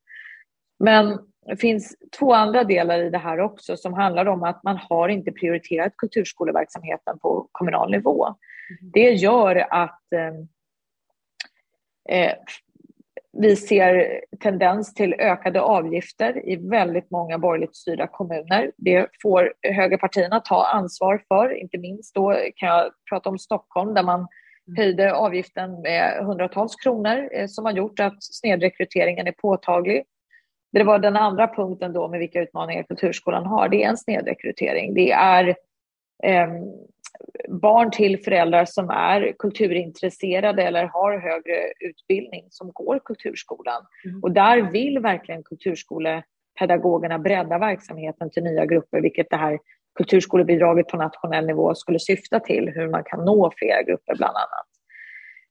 Men 0.80 1.20
det 1.46 1.58
finns 1.58 1.96
två 2.20 2.34
andra 2.34 2.64
delar 2.64 3.00
i 3.00 3.10
det 3.10 3.18
här 3.18 3.40
också 3.40 3.78
som 3.78 3.94
handlar 3.94 4.26
om 4.26 4.44
att 4.44 4.64
man 4.64 4.78
har 4.78 5.10
inte 5.10 5.32
prioriterat 5.32 5.98
kulturskoleverksamheten 5.98 7.20
på 7.20 7.48
kommunal 7.52 7.92
nivå. 7.92 8.26
Mm. 8.26 8.92
Det 8.94 9.12
gör 9.12 9.56
att 9.70 10.14
eh, 10.14 10.34
eh 12.18 12.34
vi 13.34 13.56
ser 13.56 14.22
tendens 14.40 14.94
till 14.94 15.14
ökade 15.14 15.62
avgifter 15.62 16.50
i 16.50 16.56
väldigt 16.56 17.12
många 17.12 17.38
borgerligt 17.38 17.76
styrda 17.76 18.08
kommuner. 18.08 18.72
Det 18.78 19.08
får 19.22 19.54
högerpartierna 19.62 20.40
ta 20.40 20.66
ansvar 20.66 21.24
för, 21.28 21.54
inte 21.54 21.78
minst 21.78 22.16
då 22.16 22.36
kan 22.56 22.70
jag 22.70 22.92
prata 23.10 23.30
om 23.30 23.40
Stockholm 23.40 23.94
där 23.94 24.04
man 24.04 24.20
mm. 24.20 24.28
höjde 24.78 25.14
avgiften 25.14 25.82
med 25.82 26.26
hundratals 26.26 26.76
kronor 26.76 27.30
eh, 27.32 27.48
som 27.48 27.66
har 27.66 27.72
gjort 27.72 28.00
att 28.00 28.24
snedrekryteringen 28.24 29.28
är 29.28 29.32
påtaglig. 29.32 30.04
Det 30.72 30.84
var 30.84 31.00
den 31.00 31.16
andra 31.16 31.48
punkten 31.48 31.94
då 31.94 32.08
med 32.08 32.20
vilka 32.20 32.42
utmaningar 32.42 32.84
kulturskolan 32.84 33.46
har. 33.46 33.70
Det 33.70 33.84
är 33.84 33.90
en 33.90 33.98
snedrekrytering. 33.98 34.94
Det 34.94 35.12
är 35.12 35.48
eh, 36.24 36.50
barn 37.50 37.92
till 37.92 38.24
föräldrar 38.24 38.66
som 38.66 38.90
är 38.90 39.34
kulturintresserade 39.40 40.64
eller 40.64 40.86
har 40.86 41.18
högre 41.18 41.72
utbildning 41.80 42.48
som 42.50 42.72
går 42.72 43.00
kulturskolan. 43.06 43.86
Mm. 44.06 44.24
Och 44.24 44.32
där 44.32 44.72
vill 44.72 45.00
verkligen 45.00 45.44
kulturskolepedagogerna 45.44 47.20
bredda 47.20 47.58
verksamheten 47.58 48.30
till 48.30 48.44
nya 48.44 48.66
grupper, 48.66 49.02
vilket 49.02 49.30
det 49.30 49.38
här 49.38 49.60
kulturskolebidraget 49.96 50.88
på 50.88 50.98
nationell 50.98 51.48
nivå 51.48 51.76
skulle 51.76 52.00
syfta 52.00 52.40
till, 52.40 52.72
hur 52.76 52.90
man 52.90 53.04
kan 53.04 53.26
nå 53.26 53.52
fler 53.58 53.84
grupper 53.84 54.16
bland 54.16 54.36
annat. 54.36 54.68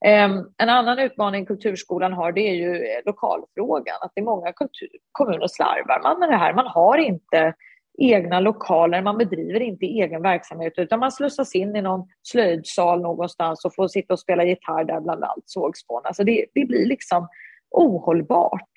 Um, 0.06 0.52
en 0.58 0.68
annan 0.68 0.98
utmaning 0.98 1.46
kulturskolan 1.46 2.12
har 2.12 2.32
det 2.32 2.40
är 2.40 2.54
ju 2.54 3.02
lokalfrågan, 3.04 3.96
att 4.00 4.12
det 4.14 4.20
är 4.20 4.24
många 4.24 4.52
kultur, 4.52 4.88
kommuner 5.12 5.46
slarvar 5.46 6.02
man 6.02 6.18
med 6.18 6.28
det 6.28 6.36
här. 6.36 6.54
Man 6.54 6.66
har 6.66 6.98
inte 6.98 7.54
egna 8.00 8.40
lokaler, 8.40 9.02
man 9.02 9.18
bedriver 9.18 9.60
inte 9.60 9.86
egen 9.86 10.22
verksamhet 10.22 10.72
utan 10.76 11.00
man 11.00 11.12
slussas 11.12 11.54
in 11.54 11.76
i 11.76 11.82
någon 11.82 12.08
slöjdsal 12.22 13.00
någonstans 13.00 13.64
och 13.64 13.74
får 13.74 13.88
sitta 13.88 14.14
och 14.14 14.20
spela 14.20 14.44
gitarr 14.44 14.84
där 14.84 15.00
bland 15.00 15.24
allt 15.24 15.44
sågspån. 15.46 16.02
Alltså 16.04 16.24
det, 16.24 16.46
det 16.54 16.64
blir 16.64 16.86
liksom 16.86 17.28
ohållbart. 17.70 18.72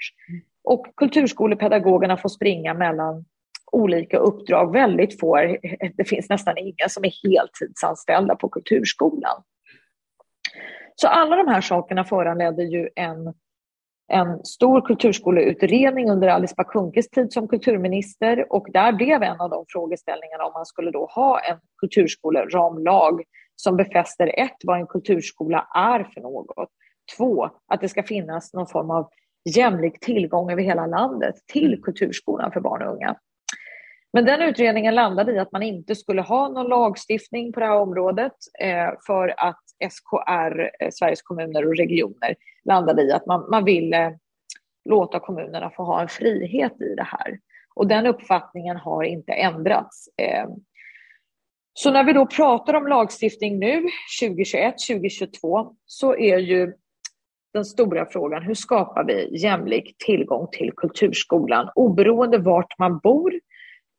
Och 0.63 0.87
kulturskolepedagogerna 0.95 2.17
får 2.17 2.29
springa 2.29 2.73
mellan 2.73 3.25
olika 3.71 4.17
uppdrag. 4.17 4.73
Väldigt 4.73 5.19
få, 5.19 5.37
det 5.97 6.05
finns 6.07 6.29
nästan 6.29 6.57
inga 6.57 6.89
som 6.89 7.05
är 7.05 7.29
heltidsanställda 7.29 8.35
på 8.35 8.49
kulturskolan. 8.49 9.43
Så 10.95 11.07
alla 11.07 11.35
de 11.35 11.47
här 11.47 11.61
sakerna 11.61 12.03
föranledde 12.03 12.63
ju 12.63 12.89
en 12.95 13.33
en 14.07 14.45
stor 14.45 14.81
kulturskoleutredning 14.81 16.09
under 16.09 16.27
Alice 16.27 16.53
Bah 16.57 16.63
Kuhnkes 16.63 17.09
tid 17.09 17.33
som 17.33 17.47
kulturminister 17.47 18.53
och 18.53 18.67
där 18.73 18.93
blev 18.93 19.23
en 19.23 19.41
av 19.41 19.49
de 19.49 19.65
frågeställningarna 19.67 20.45
om 20.45 20.53
man 20.53 20.65
skulle 20.65 20.91
då 20.91 21.05
ha 21.05 21.39
en 21.39 21.57
kulturskoleramlag 21.79 23.23
som 23.55 23.77
befäster 23.77 24.39
ett, 24.39 24.57
vad 24.63 24.79
en 24.79 24.87
kulturskola 24.87 25.67
är 25.75 26.03
för 26.13 26.21
något. 26.21 26.69
Två, 27.17 27.49
att 27.67 27.81
det 27.81 27.89
ska 27.89 28.03
finnas 28.03 28.53
någon 28.53 28.67
form 28.67 28.91
av 28.91 29.09
jämlik 29.55 29.99
tillgång 29.99 30.51
över 30.51 30.61
hela 30.61 30.85
landet 30.85 31.35
till 31.47 31.67
mm. 31.67 31.81
kulturskolan 31.81 32.51
för 32.51 32.59
barn 32.59 32.81
och 32.81 32.93
unga. 32.93 33.15
Men 34.13 34.25
den 34.25 34.41
utredningen 34.41 34.95
landade 34.95 35.31
i 35.31 35.39
att 35.39 35.51
man 35.51 35.63
inte 35.63 35.95
skulle 35.95 36.21
ha 36.21 36.49
någon 36.49 36.67
lagstiftning 36.67 37.53
på 37.53 37.59
det 37.59 37.65
här 37.65 37.79
området 37.79 38.33
eh, 38.59 38.89
för 39.07 39.33
att 39.37 39.62
SKR, 39.89 40.69
eh, 40.79 40.89
Sveriges 40.91 41.21
kommuner 41.21 41.67
och 41.67 41.77
regioner, 41.77 42.35
landade 42.65 43.01
i 43.01 43.11
att 43.11 43.25
man, 43.25 43.49
man 43.49 43.63
ville 43.63 44.05
eh, 44.05 44.11
låta 44.89 45.19
kommunerna 45.19 45.69
få 45.69 45.83
ha 45.83 46.01
en 46.01 46.07
frihet 46.07 46.81
i 46.81 46.95
det 46.95 47.07
här. 47.07 47.39
Och 47.75 47.87
den 47.87 48.05
uppfattningen 48.05 48.77
har 48.77 49.03
inte 49.03 49.31
ändrats. 49.31 50.09
Eh. 50.17 50.47
Så 51.73 51.91
när 51.91 52.03
vi 52.03 52.13
då 52.13 52.25
pratar 52.25 52.73
om 52.73 52.87
lagstiftning 52.87 53.59
nu, 53.59 53.83
2021, 54.21 54.75
2022, 54.89 55.75
så 55.85 56.15
är 56.15 56.37
ju 56.37 56.73
den 57.53 57.65
stora 57.65 58.05
frågan, 58.05 58.43
hur 58.43 58.53
skapar 58.53 59.03
vi 59.03 59.37
jämlik 59.41 59.95
tillgång 60.05 60.47
till 60.51 60.71
kulturskolan 60.77 61.69
oberoende 61.75 62.37
vart 62.37 62.79
man 62.79 62.99
bor 62.99 63.33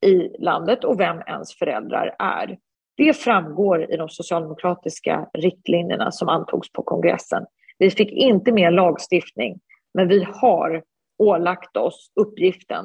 i 0.07 0.37
landet 0.39 0.85
och 0.85 1.01
vem 1.01 1.21
ens 1.27 1.55
föräldrar 1.55 2.17
är. 2.19 2.59
Det 2.97 3.17
framgår 3.17 3.93
i 3.93 3.97
de 3.97 4.09
socialdemokratiska 4.09 5.29
riktlinjerna 5.35 6.13
som 6.13 6.29
antogs 6.29 6.73
på 6.73 6.83
kongressen. 6.83 7.47
Vi 7.79 7.91
fick 7.91 8.13
inte 8.13 8.53
mer 8.53 8.71
lagstiftning, 8.71 9.61
men 9.95 10.09
vi 10.09 10.25
har 10.25 10.83
ålagt 11.19 11.77
oss 11.77 12.13
uppgiften 12.21 12.85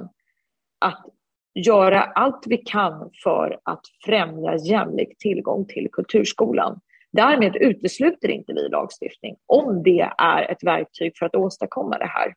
att 0.80 1.05
göra 1.53 2.03
allt 2.03 2.43
vi 2.47 2.57
kan 2.57 3.12
för 3.24 3.60
att 3.64 3.82
främja 4.05 4.55
jämlik 4.55 5.18
tillgång 5.18 5.66
till 5.66 5.88
kulturskolan. 5.91 6.80
Därmed 7.12 7.55
utesluter 7.55 8.30
inte 8.30 8.53
vi 8.53 8.70
lagstiftning 8.70 9.36
om 9.45 9.84
det 9.84 10.10
är 10.18 10.51
ett 10.51 10.64
verktyg 10.64 11.18
för 11.20 11.26
att 11.26 11.36
åstadkomma 11.36 11.97
det 11.97 12.05
här. 12.05 12.34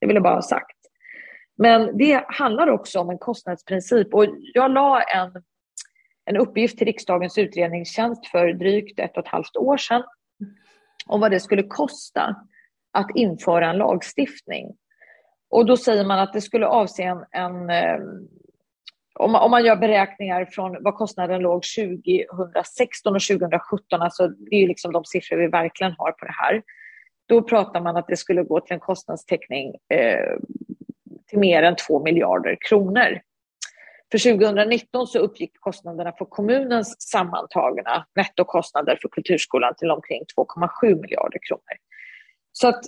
Det 0.00 0.06
vill 0.06 0.14
jag 0.16 0.22
bara 0.22 0.34
ha 0.34 0.42
sagt. 0.42 0.76
Men 1.58 1.98
det 1.98 2.24
handlar 2.28 2.68
också 2.68 3.00
om 3.00 3.10
en 3.10 3.18
kostnadsprincip 3.18 4.14
och 4.14 4.26
jag 4.54 4.70
la 4.70 5.00
en, 5.00 5.32
en 6.24 6.36
uppgift 6.36 6.78
till 6.78 6.86
riksdagens 6.86 7.38
utredningstjänst 7.38 8.26
för 8.26 8.52
drygt 8.52 8.98
ett 8.98 9.16
och 9.16 9.24
ett 9.26 9.32
halvt 9.32 9.56
år 9.56 9.76
sedan 9.76 10.02
om 11.06 11.20
vad 11.20 11.30
det 11.30 11.40
skulle 11.40 11.62
kosta 11.62 12.36
att 12.92 13.10
införa 13.14 13.70
en 13.70 13.78
lagstiftning. 13.78 14.76
Och 15.50 15.66
då 15.66 15.76
säger 15.76 16.04
man 16.04 16.18
att 16.18 16.32
det 16.32 16.40
skulle 16.40 16.66
avse 16.66 17.02
en, 17.02 17.24
en 17.30 17.70
eh, 17.70 17.98
om 19.14 19.32
man, 19.32 19.42
om 19.42 19.50
man 19.50 19.64
gör 19.64 19.76
beräkningar 19.76 20.44
från 20.44 20.82
vad 20.82 20.94
kostnaden 20.94 21.40
låg 21.40 21.62
2016 21.62 23.14
och 23.14 23.22
2017, 23.22 24.02
alltså 24.02 24.28
det 24.28 24.56
är 24.56 24.68
liksom 24.68 24.92
de 24.92 25.04
siffror 25.04 25.36
vi 25.36 25.46
verkligen 25.46 25.94
har 25.98 26.12
på 26.12 26.24
det 26.24 26.34
här, 26.34 26.62
då 27.26 27.42
pratar 27.42 27.80
man 27.80 27.96
att 27.96 28.08
det 28.08 28.16
skulle 28.16 28.42
gå 28.42 28.60
till 28.60 28.74
en 28.74 28.80
kostnadstäckning 28.80 29.74
eh, 29.88 30.36
till 31.26 31.38
mer 31.38 31.62
än 31.62 31.76
2 31.76 32.04
miljarder 32.04 32.56
kronor. 32.68 33.20
För 34.12 34.18
2019 34.18 35.06
så 35.06 35.18
uppgick 35.18 35.60
kostnaderna 35.60 36.12
för 36.12 36.24
kommunens 36.24 36.96
sammantagna 36.98 38.06
nettokostnader 38.16 38.98
för 39.02 39.08
kulturskolan 39.08 39.74
till 39.78 39.90
omkring 39.90 40.22
2,7 40.38 41.00
miljarder 41.00 41.38
kronor. 41.48 41.76
Så 42.52 42.68
att 42.68 42.80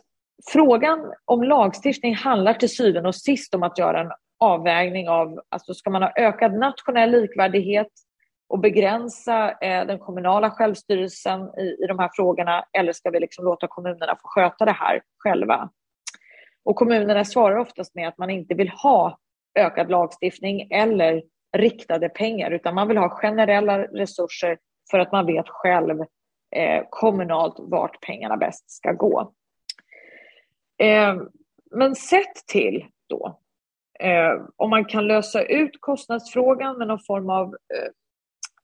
frågan 0.53 1.13
om 1.25 1.43
lagstiftning 1.43 2.15
handlar 2.15 2.55
till 2.55 2.69
syvende 2.77 3.09
och 3.09 3.15
sist 3.15 3.55
om 3.55 3.63
att 3.63 3.79
göra 3.79 4.01
en 4.01 4.13
avvägning 4.41 5.09
av, 5.09 5.41
alltså 5.49 5.75
ska 5.75 5.91
man 5.91 6.03
ha 6.03 6.13
ökad 6.17 6.55
nationell 6.55 7.11
likvärdighet 7.11 7.91
och 8.49 8.59
begränsa 8.59 9.51
eh, 9.51 9.87
den 9.87 9.99
kommunala 9.99 10.51
självstyrelsen 10.51 11.41
i, 11.41 11.85
i 11.85 11.87
de 11.89 11.99
här 11.99 12.11
frågorna 12.13 12.65
eller 12.79 12.93
ska 12.93 13.11
vi 13.11 13.21
liksom 13.21 13.45
låta 13.45 13.67
kommunerna 13.67 14.17
få 14.23 14.29
sköta 14.29 14.65
det 14.65 14.73
här 14.73 15.03
själva? 15.19 15.71
Och 16.65 16.77
kommunerna 16.77 17.25
svarar 17.25 17.57
oftast 17.57 17.95
med 17.95 18.09
att 18.09 18.19
man 18.19 18.31
inte 18.31 18.55
vill 18.55 18.69
ha 18.69 19.19
ökad 19.55 19.91
lagstiftning 19.91 20.69
eller 20.71 21.23
riktade 21.57 22.09
pengar 22.09 22.51
utan 22.51 22.75
man 22.75 22.89
vill 22.89 22.97
ha 22.97 23.09
generella 23.09 23.83
resurser 23.83 24.59
för 24.91 24.99
att 24.99 25.13
man 25.13 25.27
vet 25.27 25.49
själv 25.49 26.01
eh, 26.57 26.83
kommunalt 26.91 27.55
vart 27.59 28.01
pengarna 28.01 28.37
bäst 28.37 28.71
ska 28.71 28.93
gå. 28.93 29.33
Eh, 30.79 31.17
men 31.71 31.95
sett 31.95 32.47
till 32.47 32.87
då 33.09 33.39
eh, 34.01 34.43
om 34.57 34.71
man 34.71 34.85
kan 34.85 35.07
lösa 35.07 35.43
ut 35.43 35.81
kostnadsfrågan 35.81 36.79
med 36.79 36.89
någon 36.89 36.99
form 36.99 37.31
av 37.31 37.47
eh, 37.49 37.91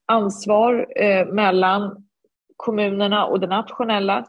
ansvar 0.05 0.87
eh, 0.95 1.27
mellan 1.27 2.07
kommunerna 2.55 3.25
och 3.25 3.39
det 3.39 3.47
nationella 3.47 4.25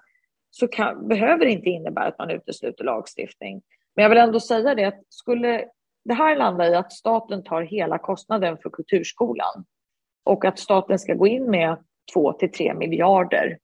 så 0.50 0.68
kan, 0.68 1.08
behöver 1.08 1.44
det 1.44 1.50
inte 1.50 1.70
innebära 1.70 2.06
att 2.06 2.18
man 2.18 2.30
utesluter 2.30 2.84
lagstiftning. 2.84 3.62
Men 3.96 4.02
jag 4.02 4.10
vill 4.10 4.18
ändå 4.18 4.40
säga 4.40 4.74
det 4.74 4.84
att 4.84 5.00
skulle 5.08 5.64
det 6.04 6.14
här 6.14 6.36
landa 6.36 6.68
i 6.68 6.74
att 6.74 6.92
staten 6.92 7.44
tar 7.44 7.62
hela 7.62 7.98
kostnaden 7.98 8.58
för 8.62 8.70
kulturskolan 8.70 9.64
och 10.24 10.44
att 10.44 10.58
staten 10.58 10.98
ska 10.98 11.14
gå 11.14 11.26
in 11.26 11.50
med 11.50 11.76
2 12.14 12.32
till 12.32 12.52
3 12.52 12.74
miljarder 12.74 13.58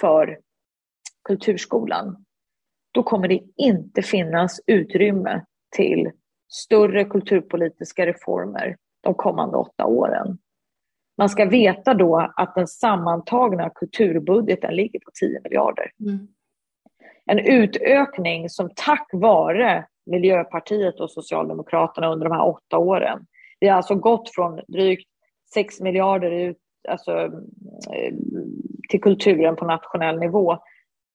för 0.00 0.38
kulturskolan, 1.24 2.24
då 2.92 3.02
kommer 3.02 3.28
det 3.28 3.40
inte 3.56 4.02
finnas 4.02 4.60
utrymme 4.66 5.44
till 5.76 6.10
större 6.48 7.04
kulturpolitiska 7.04 8.06
reformer 8.06 8.76
de 9.00 9.14
kommande 9.14 9.56
åtta 9.56 9.86
åren. 9.86 10.38
Man 11.18 11.28
ska 11.28 11.44
veta 11.44 11.94
då 11.94 12.32
att 12.36 12.54
den 12.54 12.66
sammantagna 12.66 13.70
kulturbudgeten 13.70 14.76
ligger 14.76 15.00
på 15.00 15.10
10 15.20 15.40
miljarder. 15.44 15.90
Mm. 16.00 16.28
En 17.26 17.38
utökning 17.38 18.50
som 18.50 18.70
tack 18.76 19.10
vare 19.12 19.86
Miljöpartiet 20.06 21.00
och 21.00 21.10
Socialdemokraterna 21.10 22.12
under 22.12 22.28
de 22.28 22.34
här 22.34 22.46
åtta 22.46 22.78
åren. 22.78 23.26
Vi 23.60 23.68
har 23.68 23.76
alltså 23.76 23.94
gått 23.94 24.30
från 24.34 24.60
drygt 24.68 25.08
6 25.54 25.80
miljarder 25.80 26.30
ut, 26.30 26.58
alltså, 26.88 27.12
eh, 27.92 28.14
till 28.88 29.00
kulturen 29.00 29.56
på 29.56 29.64
nationell 29.64 30.18
nivå 30.18 30.58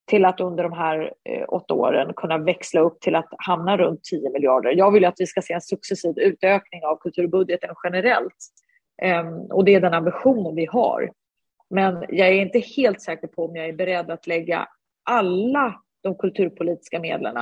till 0.10 0.26
att 0.26 0.40
under 0.40 0.64
de 0.64 0.74
här 0.74 1.14
eh, 1.30 1.46
åtta 1.48 1.74
åren 1.74 2.14
kunna 2.16 2.38
växla 2.38 2.82
upp 2.82 3.00
till 3.00 3.16
att 3.16 3.28
hamna 3.38 3.78
runt 3.78 4.04
10 4.04 4.30
miljarder. 4.30 4.72
Jag 4.72 4.92
vill 4.92 5.06
att 5.06 5.20
vi 5.20 5.26
ska 5.26 5.42
se 5.42 5.54
en 5.54 5.62
successiv 5.62 6.20
utökning 6.20 6.86
av 6.86 6.98
kulturbudgeten 6.98 7.76
generellt. 7.84 8.36
Ehm, 9.02 9.34
och 9.34 9.66
det 9.66 9.76
är 9.76 9.82
den 9.82 9.94
ambitionen 9.94 10.56
vi 10.56 10.66
har. 10.66 11.12
Men 11.70 12.06
jag 12.10 12.28
är 12.28 12.34
inte 12.34 12.60
helt 12.60 13.02
säker 13.02 13.28
på 13.28 13.46
om 13.46 13.56
jag 13.56 13.66
är 13.66 13.74
beredd 13.74 14.12
att 14.12 14.28
lägga 14.28 14.68
alla 15.04 15.76
de 16.04 16.16
kulturpolitiska 16.16 17.00
medlen 17.00 17.38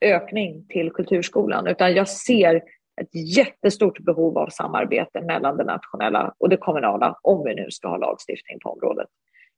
ökning 0.00 0.66
till 0.68 0.90
kulturskolan, 0.90 1.66
utan 1.66 1.94
jag 1.94 2.08
ser 2.08 2.62
ett 3.00 3.36
jättestort 3.36 3.98
behov 3.98 4.38
av 4.38 4.48
samarbete 4.48 5.20
mellan 5.20 5.56
det 5.56 5.64
nationella 5.64 6.34
och 6.38 6.48
det 6.48 6.56
kommunala 6.56 7.18
om 7.22 7.44
vi 7.44 7.54
nu 7.54 7.70
ska 7.70 7.88
ha 7.88 7.96
lagstiftning 7.96 8.58
på 8.60 8.70
området. 8.70 9.08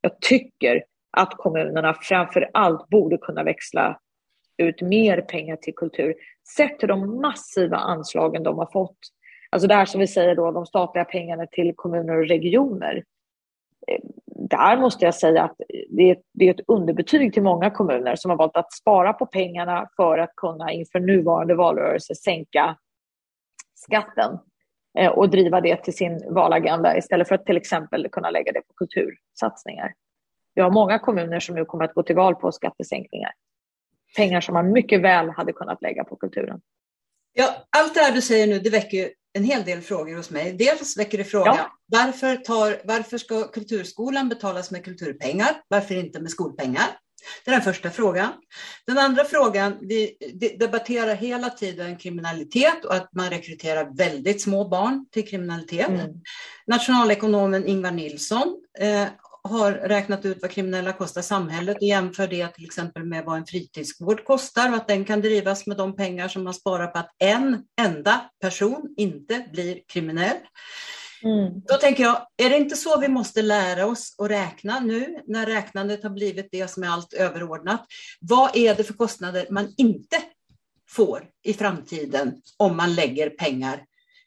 Jag 0.01 0.21
tycker 0.21 0.85
att 1.11 1.35
kommunerna 1.37 1.95
framför 1.95 2.51
allt 2.55 2.89
borde 2.89 3.19
kunna 3.19 3.43
växla 3.43 4.01
ut 4.57 4.83
mer 4.83 5.21
pengar 5.21 5.57
till 5.57 5.75
kultur, 5.75 6.15
sett 6.57 6.79
till 6.79 6.89
de 6.89 7.21
massiva 7.21 7.77
anslagen 7.77 8.43
de 8.43 8.59
har 8.59 8.67
fått. 8.73 8.99
Alltså 9.51 9.69
det 9.69 9.75
här 9.75 9.87
som 9.87 10.01
vi 10.01 10.07
säger 10.07 10.35
då, 10.35 10.51
de 10.51 10.67
statliga 10.67 11.05
pengarna 11.05 11.47
till 11.47 11.73
kommuner 11.77 12.19
och 12.19 12.29
regioner. 12.29 13.05
Där 14.51 14.77
måste 14.77 15.05
jag 15.05 15.15
säga 15.15 15.43
att 15.43 15.57
det 15.89 16.11
är, 16.11 16.17
det 16.33 16.49
är 16.49 16.55
ett 16.55 16.69
underbetyg 16.69 17.33
till 17.33 17.43
många 17.43 17.71
kommuner 17.71 18.17
som 18.17 18.31
har 18.31 18.39
valt 18.39 18.57
att 18.57 18.73
spara 18.73 19.13
på 19.13 19.27
pengarna 19.27 19.89
för 19.97 20.19
att 20.19 20.37
kunna 20.37 20.73
inför 20.73 21.01
nuvarande 21.01 21.55
valrörelse 21.55 22.15
sänka 22.15 22.77
skatten 23.75 24.39
eh, 24.99 25.11
och 25.11 25.31
driva 25.31 25.61
det 25.61 25.77
till 25.77 25.97
sin 25.97 26.35
valagenda 26.35 26.97
istället 26.97 27.29
för 27.29 27.35
att 27.35 27.47
till 27.47 27.57
exempel 27.57 28.09
kunna 28.13 28.31
lägga 28.31 28.53
det 28.53 28.61
på 28.61 28.75
kultursatsningar. 28.75 29.95
Vi 30.55 30.63
har 30.63 30.71
många 30.71 30.99
kommuner 30.99 31.41
som 31.41 31.55
nu 31.55 31.65
kommer 31.65 31.85
att 31.85 31.95
gå 31.95 32.03
till 32.03 32.17
val 32.17 32.35
på 32.35 32.53
skattesänkningar. 32.53 33.33
Pengar 34.17 34.41
som 34.41 34.55
man 34.55 34.73
mycket 34.73 35.01
väl 35.01 35.31
hade 35.31 35.53
kunnat 35.53 35.83
lägga 35.83 36.05
på 36.05 36.17
kulturen. 36.17 36.61
Ja, 37.33 37.49
allt 37.77 37.95
det 37.95 38.01
här 38.01 38.13
du 38.13 38.23
säger 38.23 38.47
nu, 38.47 38.59
det 38.59 38.71
väcker 38.71 39.11
en 39.33 39.45
hel 39.45 39.65
del 39.65 39.81
frågor 39.81 40.17
hos 40.17 40.31
mig. 40.31 40.53
Dels 40.53 40.97
väcker 40.97 41.19
det 41.19 41.25
frågan, 41.25 41.57
ja. 41.57 41.73
varför, 41.87 42.37
tar, 42.37 42.81
varför 42.85 43.19
ska 43.19 43.49
kulturskolan 43.49 44.29
betalas 44.29 44.71
med 44.71 44.85
kulturpengar? 44.85 45.63
Varför 45.69 45.95
inte 45.95 46.21
med 46.21 46.31
skolpengar? 46.31 46.87
Det 47.45 47.51
är 47.51 47.53
den 47.53 47.63
första 47.63 47.91
frågan. 47.91 48.33
Den 48.87 48.99
andra 48.99 49.25
frågan, 49.25 49.79
vi 49.81 50.17
debatterar 50.59 51.15
hela 51.15 51.51
tiden 51.51 51.97
kriminalitet 51.97 52.85
och 52.85 52.95
att 52.95 53.15
man 53.15 53.31
rekryterar 53.31 53.97
väldigt 53.97 54.43
små 54.43 54.69
barn 54.69 55.07
till 55.11 55.29
kriminalitet. 55.29 55.89
Mm. 55.89 56.11
Nationalekonomen 56.67 57.67
Ingvar 57.67 57.91
Nilsson 57.91 58.57
eh, 58.81 59.07
har 59.43 59.73
räknat 59.73 60.25
ut 60.25 60.39
vad 60.43 60.51
kriminella 60.51 60.93
kostar 60.93 61.23
samhället 61.23 61.77
och 61.77 61.83
jämför 61.83 62.27
det 62.27 62.49
till 62.49 62.65
exempel 62.65 63.05
med 63.05 63.25
vad 63.25 63.37
en 63.37 63.47
fritidsgård 63.47 64.25
kostar 64.25 64.69
och 64.71 64.77
att 64.77 64.89
den 64.89 65.05
kan 65.05 65.21
drivas 65.21 65.67
med 65.67 65.77
de 65.77 65.97
pengar 65.97 66.29
som 66.29 66.45
man 66.45 66.55
sparar 66.55 66.87
på 66.87 66.99
att 66.99 67.11
en 67.19 67.65
enda 67.81 68.31
person 68.41 68.95
inte 68.97 69.47
blir 69.53 69.81
kriminell. 69.87 70.37
Mm. 71.23 71.61
Då 71.69 71.75
tänker 71.75 72.03
jag, 72.03 72.27
är 72.37 72.51
det 72.51 72.57
inte 72.57 72.77
så 72.77 73.01
vi 73.01 73.09
måste 73.09 73.43
lära 73.43 73.87
oss 73.87 74.15
att 74.19 74.31
räkna 74.31 74.81
nu 74.81 75.21
när 75.27 75.47
räknandet 75.47 76.03
har 76.03 76.11
blivit 76.11 76.49
det 76.53 76.71
som 76.71 76.83
är 76.83 76.89
allt 76.89 77.13
överordnat? 77.13 77.87
Vad 78.21 78.57
är 78.57 78.75
det 78.75 78.85
för 78.85 78.95
kostnader 78.95 79.47
man 79.51 79.75
inte 79.77 80.17
får 80.91 81.25
i 81.43 81.53
framtiden 81.53 82.35
om 82.57 82.77
man 82.77 82.95
lägger 82.95 83.31
pengar 83.31 83.85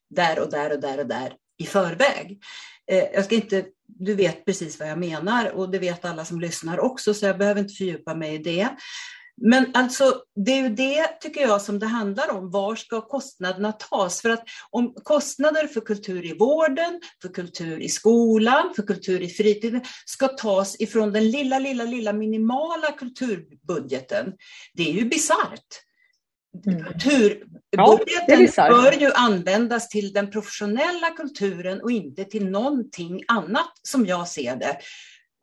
där 0.10 0.40
och 0.40 0.52
där 0.52 0.72
och 0.72 0.82
där 0.82 1.00
och 1.00 1.08
där 1.08 1.34
i 1.58 1.66
förväg. 1.66 2.44
Eh, 2.92 3.04
jag 3.14 3.26
ska 3.26 3.36
inte, 3.36 3.66
du 3.88 4.16
vet 4.16 4.46
precis 4.46 4.80
vad 4.80 4.90
jag 4.90 5.00
menar 5.00 5.52
och 5.52 5.70
det 5.70 5.80
vet 5.80 6.06
alla 6.06 6.26
som 6.26 6.40
lyssnar 6.40 6.80
också 6.80 7.14
så 7.14 7.26
jag 7.26 7.38
behöver 7.38 7.62
inte 7.62 7.74
fördjupa 7.74 8.16
mig 8.16 8.36
i 8.36 8.38
det. 8.38 8.70
Men 9.42 9.66
alltså, 9.74 10.24
det 10.46 10.52
är 10.52 10.62
ju 10.62 10.70
det, 10.70 11.08
tycker 11.22 11.42
jag, 11.42 11.62
som 11.62 11.80
det 11.80 11.86
handlar 11.86 12.32
om. 12.32 12.52
Var 12.52 12.76
ska 12.76 13.02
kostnaderna 13.02 13.72
tas? 13.72 14.22
För 14.22 14.30
att 14.30 14.44
om 14.70 14.94
kostnader 15.04 15.68
för 15.68 15.82
kultur 15.82 16.26
i 16.26 16.38
vården, 16.38 17.02
för 17.22 17.30
kultur 17.30 17.80
i 17.80 17.90
skolan, 17.90 18.74
för 18.76 18.84
kultur 18.84 19.22
i 19.22 19.30
fritiden 19.30 19.82
ska 20.06 20.28
tas 20.28 20.82
ifrån 20.82 21.12
den 21.12 21.32
lilla, 21.32 21.60
lilla, 21.60 21.84
lilla 21.84 22.14
minimala 22.14 22.92
kulturbudgeten, 22.92 24.34
det 24.74 24.90
är 24.90 24.94
ju 24.94 25.06
bisarrt. 25.06 25.68
Mm. 26.68 26.84
Kulturbudgeten 26.84 27.53
ja, 27.78 28.00
bör 28.70 29.02
ju 29.02 29.12
användas 29.14 29.90
till 29.90 30.14
den 30.14 30.32
professionella 30.32 31.10
kulturen 31.10 31.82
och 31.82 31.92
inte 31.92 32.24
till 32.24 32.50
någonting 32.50 33.24
annat 33.28 33.72
som 33.82 34.06
jag 34.06 34.28
ser 34.28 34.56
det 34.56 34.78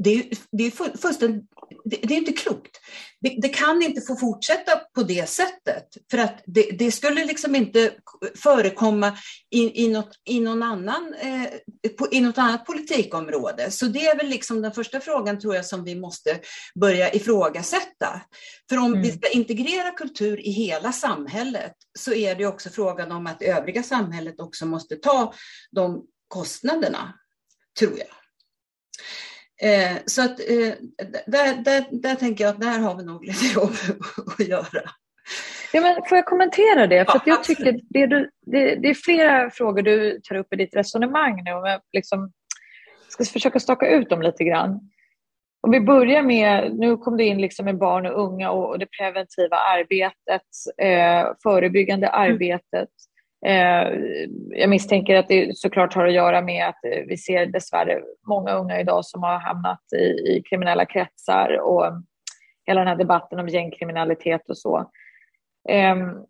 det 0.05 0.15
är, 0.15 0.25
det 0.53 0.65
är 0.65 0.99
fullständigt, 0.99 1.45
det, 1.85 1.97
det 2.03 2.15
är 2.15 2.19
inte 2.19 2.33
klokt. 2.33 2.81
Det, 3.21 3.37
det, 3.43 3.49
kan 3.49 3.83
inte 3.83 4.01
få 4.01 4.17
fortsätta 4.17 4.77
på 4.95 5.03
det 5.03 5.29
sättet 5.29 5.87
för 6.11 6.19
att 6.19 6.43
det, 6.47 6.71
det 6.79 6.93
skulle 6.93 7.25
liksom 7.25 7.55
inte 7.55 7.93
förekomma 8.35 9.19
i, 9.51 9.85
i, 9.85 9.89
något, 9.89 10.11
i, 10.25 10.41
någon 10.41 10.63
annan, 10.63 11.15
eh, 11.21 11.91
på, 11.99 12.09
i 12.11 12.21
något 12.21 12.39
annat 12.39 12.67
politikområde. 12.67 13.71
Så 13.71 13.87
det 13.87 14.07
är 14.07 14.17
väl 14.17 14.27
liksom 14.27 14.63
den 14.63 14.73
första 14.73 15.01
frågan 15.01 15.41
tror 15.41 15.55
jag 15.55 15.67
som 15.67 15.85
vi 15.85 15.95
måste 15.95 16.41
börja 16.75 17.13
ifrågasätta. 17.13 18.21
För 18.69 18.77
om 18.77 18.87
mm. 18.87 19.03
vi 19.03 19.13
ska 19.13 19.29
integrera 19.29 19.91
kultur 19.91 20.41
i 20.41 20.51
hela 20.51 20.93
samhället 20.93 21.75
så 21.99 22.13
är 22.13 22.35
det 22.35 22.47
också 22.47 22.71
frågan 22.71 23.13
om 23.13 23.27
att 23.27 23.43
övriga 23.43 23.83
samhället 23.83 24.41
också 24.41 24.67
måste 24.67 24.97
ta 24.97 25.35
de 25.71 26.05
kostnaderna, 26.29 27.15
tror 27.79 27.99
jag. 27.99 28.09
Eh, 29.63 29.97
så 30.07 30.23
att 30.23 30.41
eh, 30.41 30.75
där, 31.27 31.65
där, 31.65 31.85
där 31.91 32.15
tänker 32.15 32.45
jag 32.45 32.51
att 32.51 32.61
där 32.61 32.79
har 32.79 32.95
vi 32.95 33.05
nog 33.05 33.25
lite 33.25 33.47
jobb 33.55 33.73
att 34.39 34.49
göra. 34.49 34.91
Ja, 35.73 35.81
men 35.81 36.03
får 36.09 36.19
jag 36.19 36.27
kommentera 36.27 36.87
det? 36.87 37.05
För 37.05 37.15
ja, 37.15 37.23
jag 37.25 37.45
tycker 37.45 37.81
det, 37.91 38.07
du, 38.07 38.31
det, 38.47 38.75
det, 38.75 38.89
är 38.89 38.95
flera 38.95 39.51
frågor 39.51 39.83
du 39.83 40.21
tar 40.21 40.35
upp 40.35 40.53
i 40.53 40.57
ditt 40.57 40.77
resonemang 40.77 41.45
nu. 41.45 41.53
Om 41.53 41.65
jag 41.65 41.81
liksom 41.93 42.33
ska 43.09 43.25
försöka 43.25 43.61
staka 43.61 43.89
ut 43.89 44.11
dem 44.11 44.23
lite 44.23 44.45
grann. 44.45 44.91
Om 45.63 45.71
vi 45.71 45.81
börjar 45.81 46.23
med, 46.23 46.77
nu 46.77 46.97
kom 46.97 47.17
du 47.17 47.25
in 47.25 47.41
liksom 47.41 47.65
med 47.65 47.79
barn 47.79 48.07
och 48.07 48.23
unga 48.25 48.51
och, 48.51 48.69
och 48.69 48.79
det 48.79 48.87
preventiva 48.87 49.57
arbetet, 49.57 50.43
eh, 50.83 51.27
förebyggande 51.43 52.07
mm. 52.07 52.33
arbetet. 52.33 52.89
Eh, 53.47 53.88
jag 54.49 54.70
misstänker 54.70 55.16
att 55.16 55.28
det 55.28 55.57
såklart 55.57 55.95
har 55.95 56.07
att 56.07 56.14
göra 56.14 56.43
med 56.43 56.68
att 56.68 56.78
vi 57.07 57.16
ser 57.16 57.47
dessvärre 57.47 58.03
många 58.28 58.53
unga 58.53 58.80
idag 58.80 59.05
som 59.05 59.22
har 59.22 59.38
hamnat 59.38 59.80
i, 59.97 60.05
i 60.05 60.43
kriminella 60.51 60.84
kretsar 60.84 61.61
och 61.61 61.84
hela 62.66 62.80
den 62.80 62.88
här 62.88 62.97
debatten 62.97 63.38
om 63.38 63.49
gängkriminalitet 63.49 64.49
och 64.49 64.59
så. 64.59 64.91
Ehm, 65.68 66.26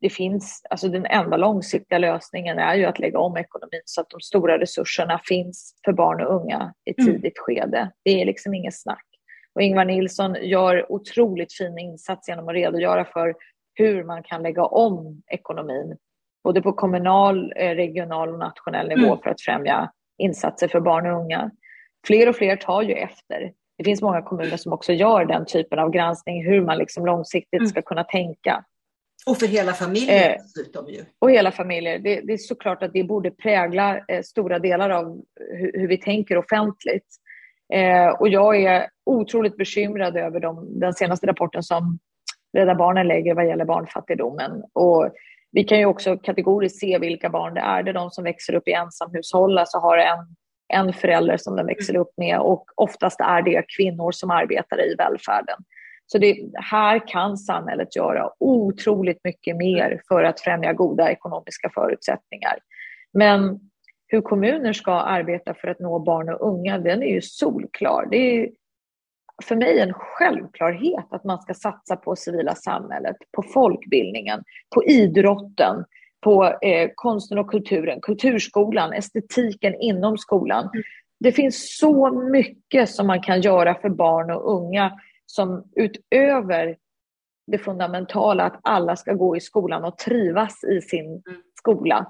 det 0.00 0.10
finns, 0.10 0.62
alltså 0.70 0.88
den 0.88 1.06
enda 1.06 1.36
långsiktiga 1.36 1.98
lösningen 1.98 2.58
är 2.58 2.74
ju 2.74 2.84
att 2.84 2.98
lägga 2.98 3.18
om 3.18 3.36
ekonomin 3.36 3.82
så 3.84 4.00
att 4.00 4.10
de 4.10 4.20
stora 4.20 4.58
resurserna 4.58 5.20
finns 5.24 5.80
för 5.84 5.92
barn 5.92 6.20
och 6.20 6.34
unga 6.34 6.74
i 6.84 7.02
mm. 7.02 7.12
tidigt 7.12 7.38
skede. 7.38 7.90
Det 8.04 8.22
är 8.22 8.24
liksom 8.24 8.54
inget 8.54 8.80
snack. 8.80 9.06
Och 9.54 9.62
Ingvar 9.62 9.84
Nilsson 9.84 10.36
gör 10.40 10.92
otroligt 10.92 11.52
fin 11.52 11.78
insats 11.78 12.28
genom 12.28 12.48
att 12.48 12.54
redogöra 12.54 13.04
för 13.04 13.34
hur 13.74 14.04
man 14.04 14.22
kan 14.22 14.42
lägga 14.42 14.64
om 14.64 15.22
ekonomin, 15.26 15.96
både 16.44 16.62
på 16.62 16.72
kommunal, 16.72 17.52
eh, 17.56 17.70
regional 17.70 18.28
och 18.28 18.38
nationell 18.38 18.88
nivå 18.88 19.06
mm. 19.06 19.18
för 19.18 19.30
att 19.30 19.40
främja 19.40 19.90
insatser 20.18 20.68
för 20.68 20.80
barn 20.80 21.06
och 21.06 21.20
unga. 21.20 21.50
Fler 22.06 22.28
och 22.28 22.36
fler 22.36 22.56
tar 22.56 22.82
ju 22.82 22.92
efter. 22.92 23.52
Det 23.78 23.84
finns 23.84 24.02
många 24.02 24.22
kommuner 24.22 24.56
som 24.56 24.72
också 24.72 24.92
gör 24.92 25.24
den 25.24 25.46
typen 25.46 25.78
av 25.78 25.90
granskning, 25.90 26.44
hur 26.44 26.60
man 26.60 26.78
liksom 26.78 27.06
långsiktigt 27.06 27.60
mm. 27.60 27.68
ska 27.68 27.82
kunna 27.82 28.04
tänka. 28.04 28.64
Och 29.26 29.38
för 29.38 29.46
hela 29.46 29.72
familjer 29.72 30.30
eh, 30.30 30.36
dessutom 30.36 30.88
ju. 30.88 31.04
Och 31.18 31.30
hela 31.30 31.52
familjer. 31.52 31.98
Det, 31.98 32.20
det, 32.20 32.32
är 32.32 32.38
såklart 32.38 32.82
att 32.82 32.92
det 32.92 33.04
borde 33.04 33.30
prägla 33.30 33.98
eh, 34.08 34.22
stora 34.22 34.58
delar 34.58 34.90
av 34.90 35.22
hur, 35.50 35.72
hur 35.74 35.88
vi 35.88 35.98
tänker 35.98 36.36
offentligt. 36.36 37.06
Eh, 37.72 38.08
och 38.08 38.28
jag 38.28 38.62
är 38.62 38.86
otroligt 39.06 39.56
bekymrad 39.56 40.16
över 40.16 40.40
de, 40.40 40.80
den 40.80 40.94
senaste 40.94 41.26
rapporten 41.26 41.62
som 41.62 41.98
Rädda 42.54 42.74
Barnen 42.74 43.08
lägger 43.08 43.34
vad 43.34 43.46
gäller 43.46 43.64
barnfattigdomen. 43.64 44.62
Och 44.72 45.10
vi 45.52 45.64
kan 45.64 45.78
ju 45.78 45.86
också 45.86 46.16
kategoriskt 46.16 46.80
se 46.80 46.98
vilka 46.98 47.30
barn 47.30 47.54
det 47.54 47.60
är. 47.60 47.82
Det 47.82 47.90
är 47.90 47.94
de 47.94 48.10
som 48.10 48.24
växer 48.24 48.54
upp 48.54 48.68
i 48.68 48.72
ensamhushåll, 48.72 49.58
alltså 49.58 49.78
har 49.78 49.98
en, 49.98 50.36
en 50.68 50.92
förälder 50.92 51.36
som 51.36 51.56
de 51.56 51.66
växer 51.66 51.96
upp 51.96 52.12
med 52.16 52.40
och 52.40 52.64
oftast 52.74 53.20
är 53.20 53.42
det 53.42 53.64
kvinnor 53.76 54.12
som 54.12 54.30
arbetar 54.30 54.80
i 54.80 54.94
välfärden. 54.98 55.56
Så 56.06 56.18
det, 56.18 56.36
här 56.54 57.08
kan 57.08 57.36
samhället 57.36 57.96
göra 57.96 58.30
otroligt 58.40 59.20
mycket 59.24 59.56
mer 59.56 60.00
för 60.08 60.24
att 60.24 60.40
främja 60.40 60.72
goda 60.72 61.10
ekonomiska 61.10 61.70
förutsättningar. 61.74 62.58
Men 63.12 63.60
hur 64.06 64.20
kommuner 64.20 64.72
ska 64.72 64.92
arbeta 64.92 65.54
för 65.54 65.68
att 65.68 65.80
nå 65.80 65.98
barn 65.98 66.28
och 66.28 66.48
unga, 66.48 66.78
den 66.78 67.02
är 67.02 67.12
ju 67.14 67.20
solklar. 67.22 68.06
Det 68.10 68.16
är 68.16 68.48
för 69.42 69.56
mig 69.56 69.80
en 69.80 69.92
självklarhet 69.92 71.06
att 71.10 71.24
man 71.24 71.42
ska 71.42 71.54
satsa 71.54 71.96
på 71.96 72.16
civila 72.16 72.54
samhället, 72.54 73.16
på 73.32 73.42
folkbildningen, 73.42 74.42
på 74.74 74.84
idrotten, 74.84 75.84
på 76.20 76.44
eh, 76.44 76.90
konsten 76.94 77.38
och 77.38 77.50
kulturen, 77.50 78.00
kulturskolan, 78.00 78.92
estetiken 78.92 79.74
inom 79.74 80.18
skolan. 80.18 80.64
Mm. 80.64 80.82
Det 81.20 81.32
finns 81.32 81.78
så 81.78 82.10
mycket 82.12 82.90
som 82.90 83.06
man 83.06 83.22
kan 83.22 83.40
göra 83.40 83.74
för 83.74 83.88
barn 83.88 84.30
och 84.30 84.52
unga 84.52 84.92
som 85.26 85.64
utöver 85.76 86.76
det 87.46 87.58
fundamentala 87.58 88.44
att 88.44 88.60
alla 88.62 88.96
ska 88.96 89.12
gå 89.12 89.36
i 89.36 89.40
skolan 89.40 89.84
och 89.84 89.98
trivas 89.98 90.64
i 90.64 90.80
sin 90.80 91.06
mm. 91.06 91.42
skola 91.58 92.06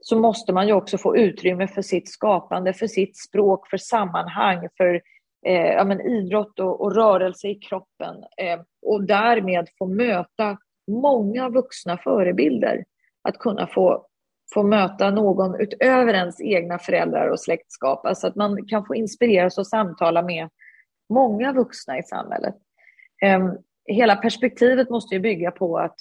så 0.00 0.18
måste 0.18 0.52
man 0.52 0.66
ju 0.66 0.72
också 0.72 0.98
få 0.98 1.16
utrymme 1.16 1.68
för 1.68 1.82
sitt 1.82 2.08
skapande, 2.08 2.72
för 2.72 2.86
sitt 2.86 3.16
språk, 3.16 3.68
för 3.70 3.76
sammanhang, 3.76 4.68
för 4.76 5.00
eh, 5.44 5.72
ja, 5.72 5.84
men 5.84 6.00
idrott 6.00 6.60
och, 6.60 6.80
och, 6.80 6.94
rörelse 6.94 7.48
i 7.48 7.54
kroppen 7.54 8.16
eh, 8.36 8.60
och 8.82 9.04
därmed 9.04 9.68
få 9.78 9.86
möta 9.86 10.58
många 10.86 11.48
vuxna 11.48 11.98
förebilder. 11.98 12.84
Att 13.28 13.38
kunna 13.38 13.66
få, 13.66 14.06
få 14.54 14.62
möta 14.62 15.10
någon 15.10 15.60
utöver 15.60 16.14
ens 16.14 16.40
egna 16.40 16.78
föräldrar 16.78 17.28
och 17.28 17.40
släktskap. 17.40 18.06
Alltså 18.06 18.26
att 18.26 18.36
man 18.36 18.66
kan 18.66 18.86
få 18.86 18.94
inspireras 18.94 19.58
och 19.58 19.66
samtala 19.66 20.22
med 20.22 20.48
många 21.08 21.52
vuxna 21.52 21.98
i 21.98 22.02
samhället. 22.02 22.54
Eh, 23.22 23.52
hela 23.86 24.16
perspektivet 24.16 24.90
måste 24.90 25.14
ju 25.14 25.20
bygga 25.20 25.50
på 25.50 25.78
att 25.78 25.96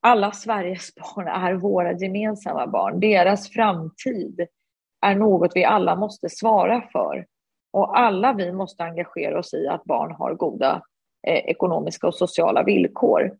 alla 0.00 0.32
Sveriges 0.32 0.94
barn 0.94 1.28
är 1.28 1.54
våra 1.54 1.92
gemensamma 1.92 2.66
barn. 2.66 3.00
Deras 3.00 3.48
framtid 3.48 4.46
är 5.06 5.14
något 5.14 5.52
vi 5.54 5.64
alla 5.64 5.96
måste 5.96 6.28
svara 6.28 6.82
för. 6.92 7.26
Och 7.72 7.98
alla 7.98 8.32
vi 8.32 8.52
måste 8.52 8.84
engagera 8.84 9.38
oss 9.38 9.54
i 9.54 9.68
att 9.68 9.84
barn 9.84 10.14
har 10.14 10.34
goda 10.34 10.82
eh, 11.26 11.36
ekonomiska 11.36 12.06
och 12.06 12.14
sociala 12.14 12.62
villkor. 12.62 13.32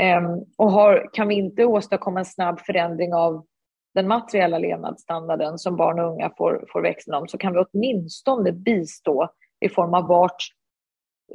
Eh, 0.00 0.22
och 0.58 0.72
har, 0.72 1.10
kan 1.12 1.28
vi 1.28 1.34
inte 1.34 1.64
åstadkomma 1.64 2.18
en 2.18 2.24
snabb 2.24 2.60
förändring 2.60 3.14
av 3.14 3.46
den 3.94 4.08
materiella 4.08 4.58
levnadsstandarden 4.58 5.58
som 5.58 5.76
barn 5.76 5.98
och 5.98 6.12
unga 6.12 6.30
får, 6.36 6.64
får 6.72 6.82
växa 6.82 7.18
om 7.18 7.28
så 7.28 7.38
kan 7.38 7.52
vi 7.52 7.64
åtminstone 7.72 8.52
bistå 8.52 9.28
i 9.60 9.68
form 9.68 9.94
av 9.94 10.06
vart, 10.06 10.42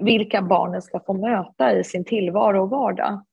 vilka 0.04 0.42
barnen 0.42 0.82
ska 0.82 1.00
få 1.00 1.14
möta 1.14 1.74
i 1.74 1.84
sin 1.84 2.06
tillvaro 2.06 2.62
och 2.62 2.70
vardag. 2.70 3.26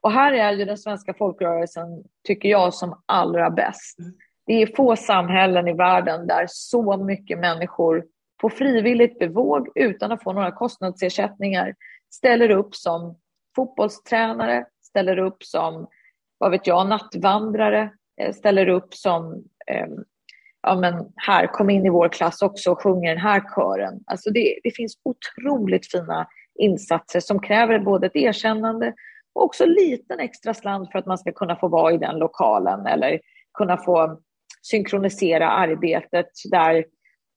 Och 0.00 0.12
här 0.12 0.32
är 0.32 0.52
ju 0.52 0.64
den 0.64 0.78
svenska 0.78 1.14
folkrörelsen, 1.14 2.04
tycker 2.26 2.48
jag, 2.48 2.74
som 2.74 3.02
allra 3.06 3.50
bäst. 3.50 3.98
Mm. 3.98 4.12
Det 4.48 4.62
är 4.62 4.76
få 4.76 4.96
samhällen 4.96 5.68
i 5.68 5.72
världen 5.72 6.26
där 6.26 6.46
så 6.48 6.96
mycket 6.96 7.38
människor 7.38 8.04
på 8.40 8.50
frivilligt 8.50 9.18
bevåg 9.18 9.68
utan 9.74 10.12
att 10.12 10.22
få 10.22 10.32
några 10.32 10.52
kostnadsersättningar 10.52 11.74
ställer 12.14 12.50
upp 12.50 12.74
som 12.74 13.18
fotbollstränare, 13.56 14.66
ställer 14.82 15.18
upp 15.18 15.42
som 15.42 15.86
vad 16.38 16.50
vet 16.50 16.66
jag, 16.66 16.88
nattvandrare, 16.88 17.90
eh, 18.20 18.32
ställer 18.32 18.68
upp 18.68 18.94
som 18.94 19.44
eh, 19.66 19.86
ja 20.62 20.74
men 20.74 21.12
här, 21.16 21.46
kom 21.46 21.70
in 21.70 21.86
i 21.86 21.90
vår 21.90 22.08
klass 22.08 22.42
också 22.42 22.70
och 22.70 22.82
sjunger 22.82 23.08
den 23.08 23.22
här 23.22 23.42
kören. 23.54 24.00
Alltså 24.06 24.30
det, 24.30 24.58
det 24.62 24.70
finns 24.70 24.98
otroligt 25.04 25.90
fina 25.90 26.26
insatser 26.58 27.20
som 27.20 27.40
kräver 27.40 27.78
både 27.78 28.06
ett 28.06 28.16
erkännande 28.16 28.94
och 29.32 29.44
också 29.44 29.66
liten 29.66 30.20
extra 30.20 30.54
slant 30.54 30.92
för 30.92 30.98
att 30.98 31.06
man 31.06 31.18
ska 31.18 31.32
kunna 31.32 31.56
få 31.56 31.68
vara 31.68 31.92
i 31.92 31.98
den 31.98 32.18
lokalen 32.18 32.86
eller 32.86 33.20
kunna 33.58 33.76
få 33.76 34.20
synkronisera 34.70 35.50
arbetet 35.50 36.26
där 36.50 36.84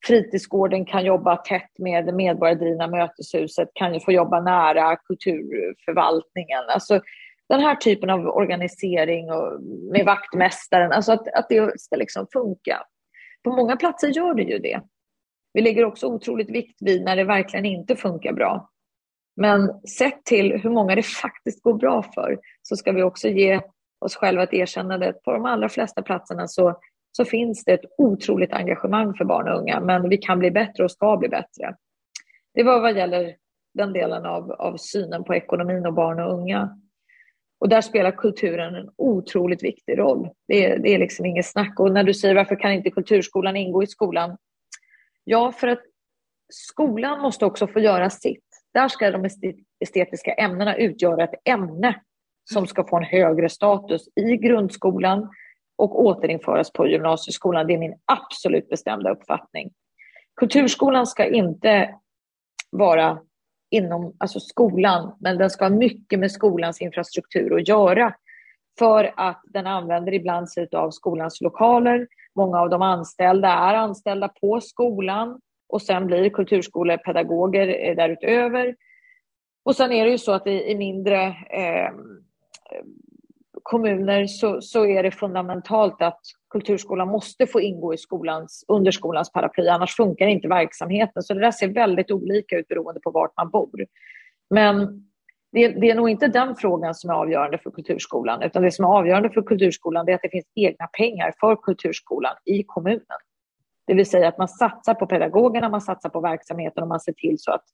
fritidsgården 0.07 0.85
kan 0.85 1.05
jobba 1.05 1.37
tätt 1.37 1.71
med 1.79 2.05
det 2.05 2.13
medborgardrivna 2.13 2.87
möteshuset, 2.87 3.69
kan 3.73 3.93
ju 3.93 3.99
få 3.99 4.11
jobba 4.11 4.41
nära 4.41 4.95
kulturförvaltningen. 4.95 6.63
Alltså, 6.67 7.01
den 7.49 7.59
här 7.59 7.75
typen 7.75 8.09
av 8.09 8.27
organisering 8.27 9.31
och 9.31 9.61
med 9.91 10.05
vaktmästaren, 10.05 10.91
alltså 10.91 11.11
att, 11.11 11.27
att 11.33 11.49
det 11.49 11.79
ska 11.79 11.95
liksom 11.95 12.27
funka. 12.33 12.83
På 13.43 13.51
många 13.51 13.77
platser 13.77 14.07
gör 14.07 14.33
det 14.33 14.43
ju 14.43 14.57
det. 14.59 14.81
Vi 15.53 15.61
lägger 15.61 15.85
också 15.85 16.07
otroligt 16.07 16.49
vikt 16.49 16.77
vid 16.81 17.03
när 17.03 17.15
det 17.15 17.23
verkligen 17.23 17.65
inte 17.65 17.95
funkar 17.95 18.33
bra. 18.33 18.69
Men 19.35 19.81
sett 19.87 20.25
till 20.25 20.53
hur 20.53 20.69
många 20.69 20.95
det 20.95 21.03
faktiskt 21.03 21.63
går 21.63 21.73
bra 21.73 22.03
för 22.15 22.39
så 22.61 22.75
ska 22.75 22.91
vi 22.91 23.03
också 23.03 23.27
ge 23.27 23.61
oss 24.05 24.15
själva 24.15 24.43
ett 24.43 24.53
erkännande. 24.53 25.13
På 25.13 25.31
de 25.31 25.45
allra 25.45 25.69
flesta 25.69 26.01
platserna 26.01 26.47
så, 26.47 26.79
så 27.11 27.25
finns 27.25 27.63
det 27.63 27.73
ett 27.73 27.85
otroligt 27.97 28.53
engagemang 28.53 29.13
för 29.13 29.25
barn 29.25 29.47
och 29.47 29.59
unga, 29.59 29.79
men 29.79 30.09
vi 30.09 30.17
kan 30.17 30.39
bli 30.39 30.51
bättre 30.51 30.83
och 30.83 30.91
ska 30.91 31.17
bli 31.17 31.29
bättre. 31.29 31.75
Det 32.53 32.63
var 32.63 32.81
vad 32.81 32.97
gäller 32.97 33.35
den 33.73 33.93
delen 33.93 34.25
av, 34.25 34.51
av 34.51 34.77
synen 34.77 35.23
på 35.23 35.35
ekonomin 35.35 35.85
och 35.85 35.93
barn 35.93 36.19
och 36.19 36.33
unga. 36.33 36.77
Och 37.59 37.69
där 37.69 37.81
spelar 37.81 38.11
kulturen 38.11 38.75
en 38.75 38.89
otroligt 38.97 39.63
viktig 39.63 39.99
roll. 39.99 40.29
Det 40.47 40.65
är, 40.65 40.79
det 40.79 40.89
är 40.89 40.99
liksom 40.99 41.25
inget 41.25 41.45
snack. 41.45 41.79
Och 41.79 41.91
när 41.91 42.03
du 42.03 42.13
säger 42.13 42.35
varför 42.35 42.55
kan 42.55 42.71
inte 42.71 42.89
kulturskolan 42.89 43.55
ingå 43.55 43.83
i 43.83 43.87
skolan? 43.87 44.37
Ja, 45.23 45.51
för 45.51 45.67
att 45.67 45.81
skolan 46.53 47.21
måste 47.21 47.45
också 47.45 47.67
få 47.67 47.79
göra 47.79 48.09
sitt. 48.09 48.45
Där 48.73 48.87
ska 48.87 49.11
de 49.11 49.29
estetiska 49.79 50.33
ämnena 50.33 50.75
utgöra 50.75 51.23
ett 51.23 51.41
ämne 51.45 52.01
som 52.53 52.67
ska 52.67 52.87
få 52.87 52.97
en 52.97 53.03
högre 53.03 53.49
status 53.49 54.07
i 54.15 54.37
grundskolan 54.37 55.29
och 55.81 56.05
återinföras 56.05 56.71
på 56.71 56.87
gymnasieskolan. 56.87 57.67
Det 57.67 57.73
är 57.73 57.77
min 57.77 57.95
absolut 58.05 58.69
bestämda 58.69 59.11
uppfattning. 59.11 59.71
Kulturskolan 60.35 61.07
ska 61.07 61.25
inte 61.25 61.95
vara 62.69 63.19
inom 63.71 64.15
alltså 64.17 64.39
skolan, 64.39 65.15
men 65.19 65.37
den 65.37 65.49
ska 65.49 65.65
ha 65.65 65.69
mycket 65.69 66.19
med 66.19 66.31
skolans 66.31 66.81
infrastruktur 66.81 67.55
att 67.55 67.67
göra 67.67 68.13
för 68.79 69.13
att 69.17 69.41
den 69.43 69.67
använder 69.67 70.13
ibland 70.13 70.49
sig 70.49 70.67
av 70.71 70.91
skolans 70.91 71.41
lokaler. 71.41 72.07
Många 72.35 72.59
av 72.59 72.69
de 72.69 72.81
anställda 72.81 73.47
är 73.47 73.73
anställda 73.73 74.27
på 74.27 74.61
skolan 74.61 75.39
och 75.69 75.81
sen 75.81 76.07
blir 76.07 76.29
kulturskolepedagoger 76.29 77.89
eh, 77.89 77.95
därutöver. 77.95 78.75
Och 79.65 79.75
sen 79.75 79.91
är 79.91 80.05
det 80.05 80.11
ju 80.11 80.17
så 80.17 80.31
att 80.31 80.47
i, 80.47 80.71
i 80.71 80.75
mindre 80.75 81.23
eh, 81.49 81.91
kommuner 83.63 84.27
så, 84.27 84.61
så 84.61 84.85
är 84.85 85.03
det 85.03 85.11
fundamentalt 85.11 86.01
att 86.01 86.19
kulturskolan 86.49 87.07
måste 87.07 87.47
få 87.47 87.61
ingå 87.61 87.93
i 87.93 87.97
skolans, 87.97 88.65
under 88.67 88.91
skolans 88.91 89.31
paraply, 89.31 89.67
annars 89.67 89.95
funkar 89.95 90.27
inte 90.27 90.47
verksamheten. 90.47 91.23
Så 91.23 91.33
det 91.33 91.39
där 91.39 91.51
ser 91.51 91.67
väldigt 91.67 92.11
olika 92.11 92.57
ut 92.57 92.67
beroende 92.67 92.99
på 92.99 93.11
vart 93.11 93.37
man 93.37 93.49
bor. 93.49 93.85
Men 94.49 95.05
det, 95.51 95.67
det, 95.67 95.89
är 95.89 95.95
nog 95.95 96.09
inte 96.09 96.27
den 96.27 96.55
frågan 96.55 96.95
som 96.95 97.09
är 97.09 97.13
avgörande 97.13 97.57
för 97.57 97.71
kulturskolan, 97.71 98.41
utan 98.41 98.63
det 98.63 98.71
som 98.71 98.85
är 98.85 98.89
avgörande 98.89 99.29
för 99.29 99.41
kulturskolan 99.41 100.09
är 100.09 100.15
att 100.15 100.21
det 100.21 100.29
finns 100.29 100.51
egna 100.55 100.87
pengar 100.87 101.33
för 101.39 101.55
kulturskolan 101.55 102.35
i 102.45 102.63
kommunen. 102.63 103.19
Det 103.87 103.93
vill 103.93 104.05
säga 104.05 104.27
att 104.27 104.37
man 104.37 104.47
satsar 104.47 104.93
på 104.93 105.05
pedagogerna, 105.07 105.69
man 105.69 105.81
satsar 105.81 106.09
på 106.09 106.21
verksamheten 106.21 106.83
och 106.83 106.89
man 106.89 106.99
ser 106.99 107.13
till 107.13 107.35
så 107.39 107.51
att 107.51 107.65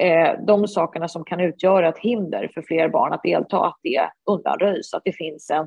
eh, 0.00 0.40
de 0.46 0.68
sakerna 0.68 1.08
som 1.08 1.24
kan 1.24 1.40
utgöra 1.40 1.88
ett 1.88 1.98
hinder 1.98 2.50
för 2.54 2.62
fler 2.62 2.88
barn 2.88 3.12
att 3.12 3.22
delta, 3.22 3.66
att 3.66 3.78
det 3.82 4.10
undanröjs, 4.30 4.94
att 4.94 5.02
det 5.04 5.12
finns 5.12 5.50
en 5.50 5.66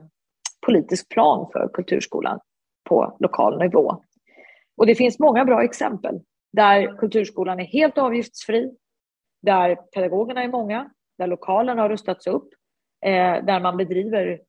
politisk 0.65 1.09
plan 1.09 1.49
för 1.53 1.69
kulturskolan 1.73 2.39
på 2.89 3.17
lokal 3.19 3.59
nivå. 3.59 4.01
Och 4.77 4.85
det 4.85 4.95
finns 4.95 5.19
många 5.19 5.45
bra 5.45 5.63
exempel 5.63 6.19
där 6.53 6.97
kulturskolan 6.97 7.59
är 7.59 7.65
helt 7.65 7.97
avgiftsfri, 7.97 8.71
där 9.41 9.75
pedagogerna 9.75 10.43
är 10.43 10.47
många, 10.47 10.89
där 11.17 11.27
lokalerna 11.27 11.81
har 11.81 11.89
rustats 11.89 12.27
upp, 12.27 12.49
eh, 13.05 13.45
där 13.45 13.59
man 13.59 13.77
bedriver 13.77 14.41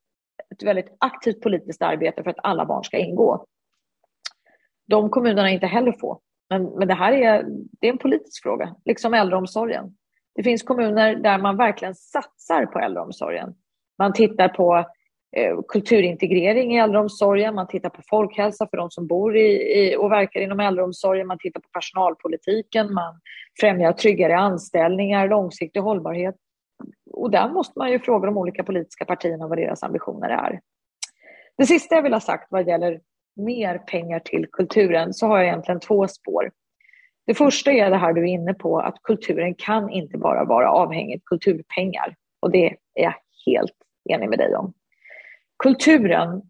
ett 0.51 0.62
väldigt 0.62 0.97
aktivt 1.01 1.41
politiskt 1.41 1.83
arbete 1.83 2.22
för 2.22 2.31
att 2.31 2.39
alla 2.43 2.66
barn 2.66 2.85
ska 2.85 2.97
ingå. 2.97 3.47
De 4.87 5.11
kommunerna 5.11 5.51
är 5.51 5.55
inte 5.55 5.66
heller 5.66 5.93
få. 5.93 6.20
Men, 6.51 6.64
men 6.64 6.88
det 6.88 6.94
här 6.94 7.12
är, 7.12 7.44
det 7.80 7.86
är 7.86 7.92
en 7.92 7.99
politisk 7.99 8.42
fråga, 8.42 8.74
liksom 8.84 9.14
äldreomsorgen. 9.14 9.97
Det 10.34 10.42
finns 10.42 10.62
kommuner 10.62 11.16
där 11.16 11.38
man 11.38 11.57
verkligen 11.57 11.94
satsar 11.94 12.66
på 12.66 12.78
äldreomsorgen. 12.78 13.55
Man 13.99 14.12
tittar 14.12 14.49
på 14.49 14.76
eh, 15.36 15.57
kulturintegrering 15.68 16.76
i 16.76 16.78
äldreomsorgen, 16.78 17.55
man 17.55 17.66
tittar 17.66 17.90
på 17.90 18.03
folkhälsa 18.11 18.68
för 18.70 18.76
de 18.76 18.90
som 18.90 19.07
bor 19.07 19.36
i, 19.36 19.78
i, 19.78 19.97
och 19.97 20.12
verkar 20.12 20.40
inom 20.40 20.61
äldreomsorgen, 20.61 21.26
man 21.26 21.38
tittar 21.38 21.61
på 21.61 21.68
personalpolitiken, 21.72 22.94
man 22.94 23.20
främjar 23.61 23.92
tryggare 23.92 24.36
anställningar, 24.36 25.28
långsiktig 25.28 25.80
hållbarhet. 25.80 26.34
Och 27.12 27.30
där 27.30 27.49
måste 27.49 27.78
man 27.78 27.90
ju 27.90 27.99
fråga 27.99 28.26
de 28.26 28.38
olika 28.38 28.64
politiska 28.64 29.05
partierna 29.05 29.49
vad 29.49 29.59
deras 29.59 29.82
ambitioner 29.82 30.28
är. 30.28 30.61
Det 31.59 31.66
sista 31.66 31.94
jag 31.94 32.03
vill 32.03 32.12
ha 32.12 32.20
sagt 32.20 32.47
vad 32.51 32.68
gäller 32.68 33.01
mer 33.37 33.78
pengar 33.78 34.20
till 34.20 34.47
kulturen 34.53 35.14
så 35.14 35.26
har 35.26 35.39
jag 35.39 35.47
egentligen 35.47 35.80
två 35.80 36.09
spår. 36.09 36.51
Det 37.26 37.34
första 37.34 37.72
är 37.72 37.91
det 37.91 37.97
här 37.97 38.12
du 38.12 38.20
är 38.20 38.34
inne 38.34 38.55
på, 38.55 38.78
att 38.78 39.03
kulturen 39.03 39.55
kan 39.55 39.91
inte 39.91 40.18
bara 40.18 40.45
vara 40.45 40.70
avhängigt 40.70 41.24
kulturpengar. 41.24 42.14
Och 42.41 42.51
det 42.51 42.66
är 42.66 43.03
jag 43.03 43.14
helt 43.47 43.74
enig 44.11 44.28
med 44.28 44.39
dig 44.39 44.57
om. 44.57 44.72
Kulturen 45.62 46.43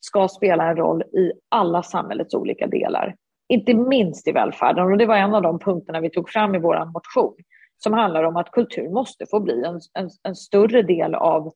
ska 0.00 0.28
spela 0.28 0.70
en 0.70 0.76
roll 0.76 1.02
i 1.02 1.32
alla 1.48 1.82
samhällets 1.82 2.34
olika 2.34 2.66
delar. 2.66 3.16
Inte 3.48 3.74
minst 3.74 4.28
i 4.28 4.32
välfärden. 4.32 4.84
Och 4.84 4.98
det 4.98 5.06
var 5.06 5.16
en 5.16 5.34
av 5.34 5.42
de 5.42 5.58
punkterna 5.58 6.00
vi 6.00 6.10
tog 6.10 6.30
fram 6.30 6.54
i 6.54 6.58
vår 6.58 6.84
motion 6.84 7.36
som 7.78 7.92
handlar 7.92 8.24
om 8.24 8.36
att 8.36 8.50
kultur 8.50 8.88
måste 8.88 9.26
få 9.30 9.40
bli 9.40 9.64
en, 9.64 9.80
en, 9.98 10.10
en 10.22 10.36
större 10.36 10.82
del 10.82 11.14
av 11.14 11.52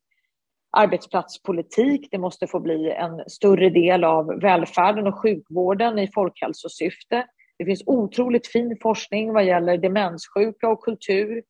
arbetsplatspolitik. 0.77 2.09
Det 2.11 2.19
måste 2.19 2.47
få 2.47 2.61
bli 2.61 2.91
en 2.91 3.23
större 3.27 3.71
del 3.71 4.05
av 4.05 4.27
välfärden 4.27 5.07
och 5.07 5.19
sjukvården 5.19 5.99
i 5.99 6.11
folkhälsosyfte. 6.15 7.27
Det 7.59 7.65
finns 7.65 7.83
otroligt 7.87 8.47
fin 8.47 8.77
forskning 8.83 9.33
vad 9.33 9.45
gäller 9.45 9.79
demenssjuka 9.79 10.69
och 10.69 10.85
kultur. 10.85 11.43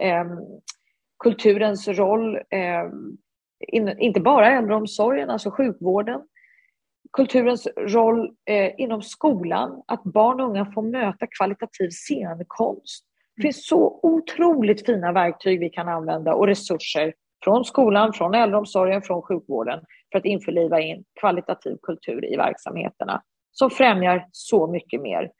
Eh, 0.00 0.24
kulturens 1.18 1.88
roll, 1.88 2.36
eh, 2.36 2.84
in, 3.68 3.98
inte 3.98 4.20
bara 4.20 4.52
äldreomsorgen, 4.58 5.30
alltså 5.30 5.50
sjukvården. 5.50 6.20
Kulturens 7.12 7.68
roll 7.76 8.30
eh, 8.50 8.72
inom 8.78 9.02
skolan, 9.02 9.82
att 9.86 10.04
barn 10.04 10.40
och 10.40 10.46
unga 10.46 10.72
får 10.72 10.82
möta 10.82 11.26
kvalitativ 11.26 11.90
scenkonst. 11.90 13.04
Det 13.36 13.42
finns 13.42 13.66
så 13.66 14.00
otroligt 14.02 14.86
fina 14.86 15.12
verktyg 15.12 15.60
vi 15.60 15.70
kan 15.70 15.88
använda 15.88 16.34
och 16.34 16.46
resurser 16.46 17.14
från 17.44 17.64
skolan, 17.64 18.12
från 18.12 18.34
äldreomsorgen, 18.34 19.02
från 19.02 19.22
sjukvården 19.22 19.80
för 20.12 20.18
att 20.18 20.24
införliva 20.24 20.80
in 20.80 21.04
kvalitativ 21.20 21.76
kultur 21.82 22.32
i 22.32 22.36
verksamheterna 22.36 23.22
som 23.52 23.70
främjar 23.70 24.28
så 24.32 24.66
mycket 24.66 25.00
mer. 25.00 25.30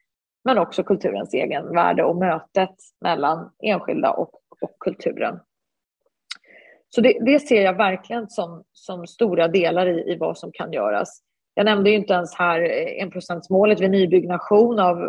Men 0.45 0.59
också 0.59 0.83
kulturens 0.83 1.35
egen 1.35 1.75
värde 1.75 2.05
och 2.05 2.17
mötet 2.17 2.75
mellan 3.01 3.51
enskilda 3.63 4.11
och, 4.11 4.31
och 4.61 4.77
kulturen. 4.81 5.41
Så 6.89 7.01
det, 7.01 7.19
det, 7.21 7.41
ser 7.41 7.63
jag 7.63 7.77
verkligen 7.77 8.29
som, 8.29 8.65
som 8.73 9.07
stora 9.07 9.49
delar 9.49 9.87
i, 9.87 10.13
i 10.13 10.17
vad 10.17 10.39
som 10.39 10.53
kan 10.53 10.73
göras. 10.73 11.23
Jag 11.55 11.65
nämnde 11.65 11.91
ju 11.91 11.97
inte 11.97 12.15
ens 12.15 12.35
här 12.35 12.61
enprocentsmålet 13.01 13.81
vid 13.81 13.91
nybyggnation 13.91 14.79
av 14.79 15.09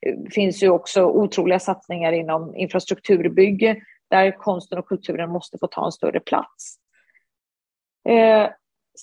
det 0.00 0.30
finns 0.30 0.62
ju 0.62 0.68
också 0.68 1.04
otroliga 1.04 1.58
satsningar 1.58 2.12
inom 2.12 2.56
infrastrukturbygge 2.56 3.76
där 4.10 4.38
konsten 4.38 4.78
och 4.78 4.88
kulturen 4.88 5.30
måste 5.30 5.58
få 5.58 5.66
ta 5.66 5.86
en 5.86 5.92
större 5.92 6.20
plats. 6.20 6.76
Eh, 8.08 8.50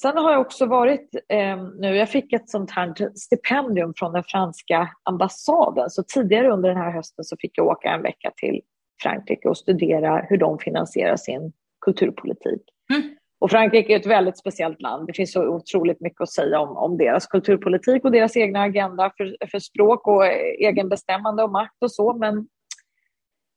sen 0.02 0.18
har 0.18 0.32
jag 0.32 0.42
också 0.42 0.66
varit 0.66 1.16
eh, 1.30 1.64
nu, 1.80 1.96
jag 1.96 2.10
fick 2.10 2.34
ett 2.34 2.50
sånt 2.50 2.72
här 2.72 2.94
stipendium 3.16 3.94
från 3.98 4.14
den 4.14 4.24
franska 4.24 4.90
ambassaden, 5.04 5.90
så 5.90 6.04
tidigare 6.04 6.52
under 6.52 6.70
den 6.70 6.78
här 6.78 6.92
hösten 6.92 7.26
så 7.26 7.38
fick 7.40 7.58
jag 7.58 7.68
åka 7.68 7.90
en 7.90 8.02
vecka 8.02 8.32
till 8.36 8.62
Frankrike 9.04 9.50
och 9.50 9.58
studera 9.58 10.26
hur 10.30 10.38
de 10.38 10.60
finansierar 10.60 11.16
sin 11.16 11.54
kulturpolitik. 11.82 12.62
Mm. 12.94 13.16
Och 13.40 13.52
Frankrike 13.52 13.94
är 13.94 14.00
ett 14.00 14.06
väldigt 14.06 14.38
speciellt 14.38 14.82
land. 14.82 15.08
Det 15.08 15.14
finns 15.14 15.32
så 15.32 15.48
otroligt 15.48 16.02
mycket 16.02 16.22
att 16.22 16.32
säga 16.32 16.60
om, 16.60 16.78
om 16.78 16.98
deras 16.98 17.28
kulturpolitik 17.28 18.06
och 18.06 18.12
deras 18.12 18.38
egna 18.38 18.62
agenda 18.62 19.12
för, 19.18 19.48
för 19.52 19.60
språk 19.60 20.08
och 20.08 20.26
egenbestämmande 20.60 21.44
och 21.44 21.52
makt 21.52 21.84
och 21.84 21.92
så. 21.92 22.14
Men 22.14 22.48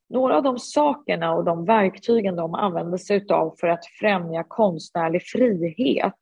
några 0.09 0.37
av 0.37 0.43
de 0.43 0.59
sakerna 0.59 1.35
och 1.35 1.45
de 1.45 1.65
verktygen 1.65 2.37
de 2.37 2.55
använder 2.55 2.99
sig 2.99 3.27
av 3.31 3.55
för 3.61 3.69
att 3.69 3.87
främja 4.01 4.45
konstnärlig 4.49 5.23
frihet 5.23 6.15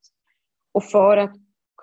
och 0.73 0.85
för 0.85 1.17
att 1.17 1.35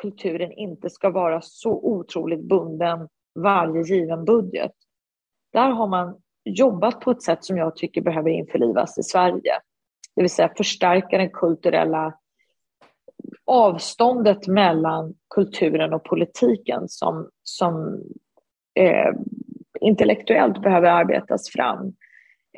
kulturen 0.02 0.52
inte 0.52 0.90
ska 0.90 1.10
vara 1.10 1.42
så 1.42 1.72
otroligt 1.72 2.44
bunden 2.44 3.08
varje 3.40 3.82
given 3.84 4.26
budget. 4.26 4.72
Där 5.54 5.70
har 5.70 5.88
man 5.88 6.18
jobbat 6.46 7.00
på 7.00 7.12
ett 7.12 7.24
sätt 7.24 7.46
som 7.46 7.58
jag 7.58 7.76
tycker 7.76 8.02
behöver 8.02 8.30
införlivas 8.30 8.98
i 8.98 9.04
Sverige. 9.04 9.60
Det 10.16 10.22
vill 10.22 10.30
säga 10.30 10.54
förstärka 10.58 11.18
den 11.18 11.30
kulturella 11.30 12.14
avståndet 13.46 14.48
mellan 14.48 15.14
kulturen 15.36 15.94
och 15.94 16.04
politiken 16.04 16.84
som, 16.88 17.30
som 17.44 18.02
eh, 18.80 19.14
intellektuellt 19.84 20.62
behöver 20.62 20.90
arbetas 20.90 21.50
fram. 21.50 21.94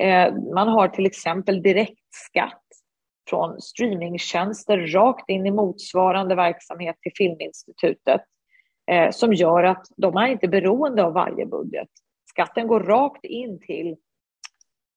Eh, 0.00 0.34
man 0.54 0.68
har 0.68 0.88
till 0.88 1.06
exempel 1.06 1.62
direktskatt 1.62 2.62
från 3.30 3.60
streamingtjänster 3.60 4.78
rakt 4.78 5.30
in 5.30 5.46
i 5.46 5.50
motsvarande 5.50 6.34
verksamhet 6.34 6.96
till 7.00 7.12
Filminstitutet 7.14 8.20
eh, 8.90 9.10
som 9.10 9.34
gör 9.34 9.62
att 9.64 9.86
de 9.96 10.16
är 10.16 10.26
inte 10.26 10.48
beroende 10.48 11.04
av 11.04 11.12
varje 11.12 11.46
budget. 11.46 11.88
Skatten 12.30 12.66
går 12.66 12.80
rakt 12.80 13.24
in 13.24 13.60
till 13.60 13.96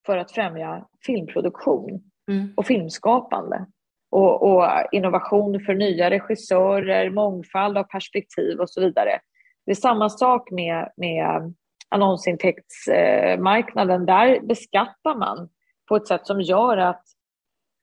för 0.06 0.18
att 0.18 0.32
främja 0.32 0.88
filmproduktion 1.06 2.02
mm. 2.32 2.54
och 2.58 2.66
filmskapande 2.66 3.66
och, 4.12 4.44
och, 4.44 4.64
innovation 4.92 5.60
för 5.66 5.74
nya 5.74 6.10
regissörer, 6.10 7.10
mångfald 7.10 7.78
av 7.78 7.84
perspektiv 7.84 8.60
och 8.60 8.70
så 8.70 8.82
vidare. 8.82 9.20
Det 9.66 9.72
är 9.72 9.76
samma 9.76 10.10
sak 10.10 10.52
med, 10.52 10.92
med 10.98 11.54
annonsintäktsmarknaden. 11.90 14.06
Där 14.06 14.40
beskattar 14.40 15.16
man 15.16 15.50
på 15.90 15.96
ett 15.96 16.08
sätt 16.08 16.28
som 16.28 16.42
gör 16.42 16.78
att 16.78 17.04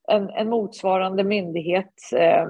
en, 0.08 0.30
en 0.30 0.48
motsvarande 0.48 1.24
myndighet 1.24 1.94
eh, 2.16 2.46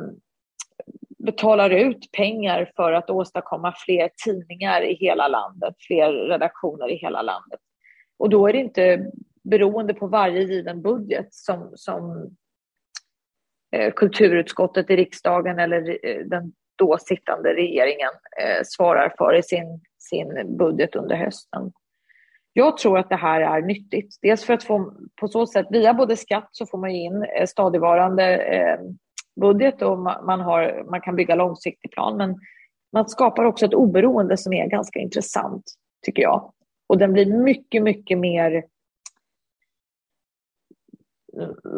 betalar 1.18 1.70
ut 1.70 2.12
pengar 2.12 2.72
för 2.76 2.92
att 2.92 3.10
åstadkomma 3.10 3.74
fler 3.76 4.10
tidningar 4.24 4.82
i 4.82 4.94
hela 4.94 5.28
landet, 5.28 5.74
fler 5.86 6.12
redaktioner 6.12 6.90
i 6.90 6.96
hela 6.96 7.22
landet. 7.22 7.60
Och 8.18 8.30
då 8.30 8.48
är 8.48 8.52
det 8.52 8.58
inte 8.58 9.10
beroende 9.50 9.94
på 9.94 10.06
varje 10.06 10.42
given 10.42 10.82
budget 10.82 11.34
som, 11.34 11.72
som 11.74 12.30
eh, 13.76 13.92
kulturutskottet 13.92 14.90
i 14.90 14.96
riksdagen 14.96 15.58
eller 15.58 16.06
eh, 16.06 16.26
den 16.26 16.52
då 16.78 16.96
sittande 17.00 17.54
regeringen 17.54 18.10
eh, 18.42 18.62
svarar 18.64 19.14
för 19.18 19.34
i 19.34 19.42
sin, 19.42 19.80
sin 20.08 20.56
budget 20.56 20.96
under 20.96 21.16
hösten. 21.16 21.72
Jag 22.52 22.78
tror 22.78 22.98
att 22.98 23.08
det 23.08 23.16
här 23.16 23.40
är 23.40 23.62
nyttigt. 23.62 24.18
Dels 24.22 24.44
för 24.44 24.54
att 24.54 24.64
få 24.64 24.92
på 25.20 25.28
så 25.28 25.46
sätt, 25.46 25.66
via 25.70 25.94
både 25.94 26.16
skatt 26.16 26.48
så 26.52 26.66
får 26.66 26.78
man 26.78 26.90
in 26.90 27.22
eh, 27.22 27.46
stadigvarande 27.46 28.36
eh, 28.36 28.78
budget 29.40 29.82
och 29.82 29.98
man, 29.98 30.40
har, 30.40 30.84
man 30.90 31.00
kan 31.00 31.16
bygga 31.16 31.34
långsiktig 31.34 31.90
plan. 31.90 32.16
Men 32.16 32.38
man 32.92 33.08
skapar 33.08 33.44
också 33.44 33.66
ett 33.66 33.74
oberoende 33.74 34.36
som 34.36 34.52
är 34.52 34.66
ganska 34.66 34.98
intressant, 34.98 35.64
tycker 36.06 36.22
jag. 36.22 36.52
Och 36.86 36.98
den 36.98 37.12
blir 37.12 37.26
mycket, 37.26 37.82
mycket 37.82 38.18
mer 38.18 38.64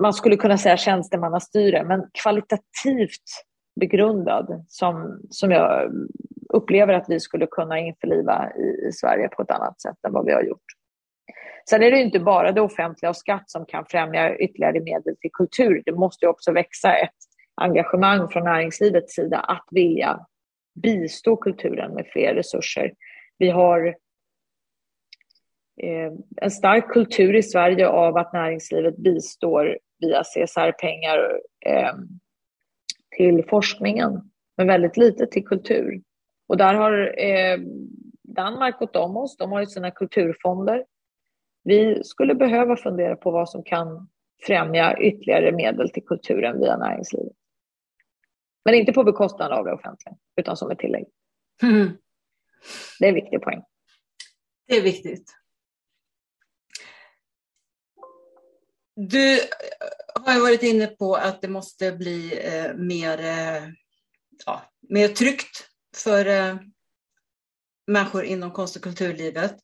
man 0.01 0.14
skulle 0.14 0.37
kunna 0.37 0.59
säga 0.59 0.76
tjänstemannastyre, 0.76 1.85
men 1.85 2.11
kvalitativt 2.22 3.22
begrundad 3.79 4.64
som, 4.68 5.20
som 5.31 5.51
jag 5.51 5.93
upplever 6.49 6.95
att 6.95 7.09
vi 7.09 7.20
skulle 7.20 7.47
kunna 7.47 7.79
införliva 7.79 8.53
i, 8.57 8.89
i 8.89 8.93
Sverige 8.93 9.29
på 9.29 9.43
ett 9.43 9.51
annat 9.51 9.81
sätt 9.81 9.97
än 10.07 10.12
vad 10.12 10.26
vi 10.26 10.33
har 10.33 10.43
gjort. 10.43 10.64
Sen 11.70 11.83
är 11.83 11.91
det 11.91 11.99
inte 11.99 12.20
bara 12.20 12.53
det 12.53 12.61
offentliga 12.61 13.11
och 13.11 13.16
skatt 13.16 13.51
som 13.51 13.66
kan 13.66 13.85
främja 13.87 14.37
ytterligare 14.37 14.81
medel 14.81 15.16
till 15.20 15.31
kultur. 15.33 15.83
Det 15.87 15.93
måste 15.93 16.26
också 16.26 16.53
växa 16.53 16.95
ett 16.95 17.16
engagemang 17.55 18.29
från 18.29 18.45
näringslivets 18.45 19.14
sida 19.14 19.39
att 19.39 19.66
vilja 19.70 20.26
bistå 20.83 21.37
kulturen 21.37 21.95
med 21.95 22.07
fler 22.12 22.35
resurser. 22.35 22.93
Vi 23.39 23.51
har 23.51 23.87
eh, 25.83 26.12
en 26.37 26.51
stark 26.51 26.89
kultur 26.89 27.37
i 27.37 27.43
Sverige 27.43 27.89
av 27.89 28.16
att 28.16 28.33
näringslivet 28.33 28.97
bistår 28.97 29.79
via 30.01 30.22
CSR-pengar 30.22 31.41
eh, 31.66 31.95
till 33.16 33.44
forskningen, 33.48 34.30
men 34.56 34.66
väldigt 34.66 34.96
lite 34.96 35.26
till 35.26 35.44
kultur. 35.44 36.02
Och 36.48 36.56
där 36.56 36.74
har 36.74 37.20
eh, 37.24 37.59
Danmark 38.22 38.78
gått 38.78 38.96
om 38.96 39.16
oss. 39.16 39.36
De 39.36 39.52
har 39.52 39.61
ju 39.61 39.66
sina 39.66 39.90
kulturfonder. 39.90 40.84
Vi 41.64 42.04
skulle 42.04 42.34
behöva 42.34 42.76
fundera 42.76 43.16
på 43.16 43.30
vad 43.30 43.50
som 43.50 43.62
kan 43.62 44.09
främja 44.46 44.98
ytterligare 45.00 45.52
medel 45.52 45.90
till 45.90 46.04
kulturen 46.04 46.61
via 46.61 46.76
näringslivet. 46.76 47.32
Men 48.64 48.74
inte 48.74 48.92
på 48.92 49.04
bekostnad 49.04 49.52
av 49.52 49.64
det 49.64 49.72
offentliga, 49.72 50.16
utan 50.36 50.56
som 50.56 50.70
ett 50.70 50.78
tillägg. 50.78 51.06
Mm. 51.62 51.88
Det 52.98 53.04
är 53.04 53.09
en 53.09 53.14
viktig 53.14 53.42
poäng. 53.42 53.62
Det 54.66 54.76
är 54.76 54.82
viktigt. 54.82 55.34
Du 59.01 59.40
eh, 59.40 59.46
har 60.14 60.34
ju 60.34 60.40
varit 60.40 60.62
inne 60.62 60.86
på 60.86 61.16
att 61.16 61.42
det 61.42 61.49
måste 61.49 61.92
bli 61.92 62.40
eh, 62.44 62.74
mer, 62.74 63.20
eh, 63.20 63.68
ja, 64.46 64.72
mer 64.88 65.09
tryggt 65.09 65.68
för 65.96 66.26
eh, 66.26 66.57
människor 67.86 68.24
inom 68.24 68.53
konst 68.53 68.76
och 68.76 68.82
kulturlivet. 68.82 69.57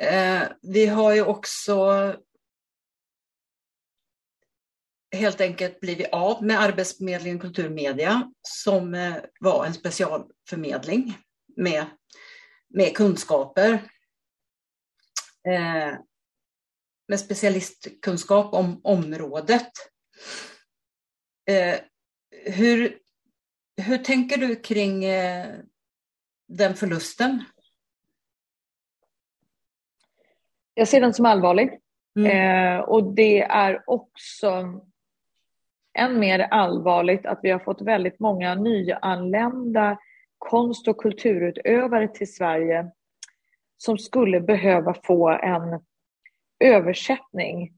Eh, 0.00 0.42
vi 0.62 0.86
har 0.86 1.14
ju 1.14 1.22
också 1.22 2.16
helt 5.16 5.40
enkelt 5.40 5.80
blivit 5.80 6.12
av 6.12 6.44
med 6.44 6.60
Arbetsförmedlingen 6.60 7.38
Kulturmedia 7.38 8.32
som 8.42 8.94
eh, 8.94 9.16
var 9.40 9.66
en 9.66 9.74
specialförmedling 9.74 11.18
med, 11.56 11.86
med 12.68 12.96
kunskaper. 12.96 13.72
Eh, 15.48 15.94
med 17.10 17.20
specialistkunskap 17.20 18.54
om 18.54 18.80
området. 18.84 19.72
Eh, 21.50 21.80
hur, 22.30 22.98
hur 23.76 23.98
tänker 23.98 24.36
du 24.36 24.56
kring 24.56 25.04
eh, 25.04 25.46
den 26.48 26.74
förlusten? 26.74 27.44
Jag 30.74 30.88
ser 30.88 31.00
den 31.00 31.14
som 31.14 31.26
allvarlig. 31.26 31.80
Mm. 32.18 32.30
Eh, 32.30 32.80
och 32.80 33.14
det 33.14 33.42
är 33.42 33.84
också 33.86 34.80
än 35.98 36.20
mer 36.20 36.38
allvarligt 36.38 37.26
att 37.26 37.40
vi 37.42 37.50
har 37.50 37.58
fått 37.58 37.82
väldigt 37.82 38.20
många 38.20 38.54
nyanlända 38.54 39.98
konst 40.38 40.88
och 40.88 41.00
kulturutövare 41.00 42.08
till 42.08 42.34
Sverige 42.34 42.90
som 43.76 43.98
skulle 43.98 44.40
behöva 44.40 44.94
få 44.94 45.28
en 45.28 45.80
översättning 46.60 47.72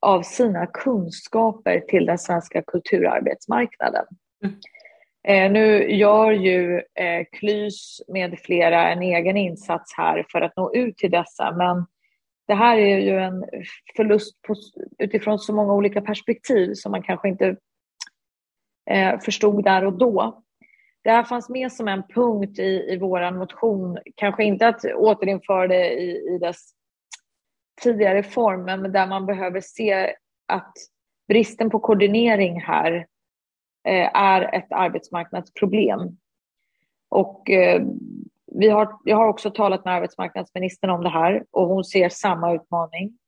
av 0.00 0.22
sina 0.22 0.66
kunskaper 0.66 1.80
till 1.80 2.06
den 2.06 2.18
svenska 2.18 2.62
kulturarbetsmarknaden. 2.62 4.04
Mm. 4.44 4.56
Eh, 5.28 5.52
nu 5.52 5.90
gör 5.90 6.30
ju 6.30 6.76
eh, 6.76 7.24
Klys 7.32 8.00
med 8.08 8.38
flera 8.38 8.88
en 8.88 9.02
egen 9.02 9.36
insats 9.36 9.94
här 9.96 10.26
för 10.32 10.40
att 10.40 10.56
nå 10.56 10.74
ut 10.74 10.96
till 10.96 11.10
dessa, 11.10 11.52
men 11.52 11.86
det 12.48 12.54
här 12.54 12.78
är 12.78 12.98
ju 12.98 13.18
en 13.18 13.44
förlust 13.96 14.42
på, 14.42 14.54
utifrån 14.98 15.38
så 15.38 15.54
många 15.54 15.74
olika 15.74 16.00
perspektiv 16.00 16.74
som 16.74 16.92
man 16.92 17.02
kanske 17.02 17.28
inte 17.28 17.56
eh, 18.90 19.20
förstod 19.20 19.64
där 19.64 19.84
och 19.84 19.98
då. 19.98 20.42
Det 21.04 21.10
här 21.10 21.24
fanns 21.24 21.48
med 21.48 21.72
som 21.72 21.88
en 21.88 22.02
punkt 22.14 22.58
i, 22.58 22.92
i 22.92 22.98
vår 23.00 23.30
motion, 23.30 23.98
kanske 24.14 24.44
inte 24.44 24.68
att 24.68 24.84
återinföra 24.84 25.68
det 25.68 25.90
i, 25.90 26.34
i 26.34 26.38
dess 26.38 26.70
tidigare 27.80 28.22
formen, 28.22 28.82
men 28.82 28.92
där 28.92 29.06
man 29.06 29.26
behöver 29.26 29.60
se 29.60 30.14
att 30.48 30.72
bristen 31.28 31.70
på 31.70 31.80
koordinering 31.80 32.60
här 32.60 33.06
eh, 33.88 34.16
är 34.16 34.54
ett 34.54 34.72
arbetsmarknadsproblem. 34.72 36.00
Och 37.08 37.50
eh, 37.50 37.82
vi 38.46 38.68
har, 38.68 38.98
jag 39.04 39.16
har 39.16 39.28
också 39.28 39.50
talat 39.50 39.84
med 39.84 39.94
arbetsmarknadsministern 39.94 40.90
om 40.90 41.02
det 41.02 41.10
här 41.10 41.44
och 41.50 41.66
hon 41.66 41.84
ser 41.84 42.08
samma 42.08 42.54
utmaning. 42.54 43.18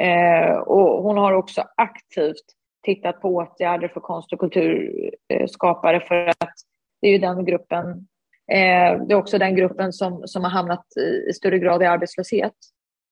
Eh, 0.00 0.52
och 0.52 1.02
hon 1.02 1.16
har 1.16 1.32
också 1.32 1.64
aktivt 1.76 2.44
tittat 2.82 3.20
på 3.20 3.28
åtgärder 3.28 3.88
för 3.88 4.00
konst 4.00 4.32
och 4.32 4.40
kulturskapare 4.40 6.00
för 6.00 6.26
att 6.26 6.54
det 7.00 7.08
är 7.08 7.12
ju 7.12 7.18
den 7.18 7.44
gruppen, 7.44 8.06
det 8.46 9.12
är 9.12 9.14
också 9.14 9.38
den 9.38 9.56
gruppen 9.56 9.92
som, 9.92 10.22
som 10.26 10.44
har 10.44 10.50
hamnat 10.50 10.84
i, 10.96 11.30
i 11.30 11.32
större 11.32 11.58
grad 11.58 11.82
i 11.82 11.86
arbetslöshet. 11.86 12.54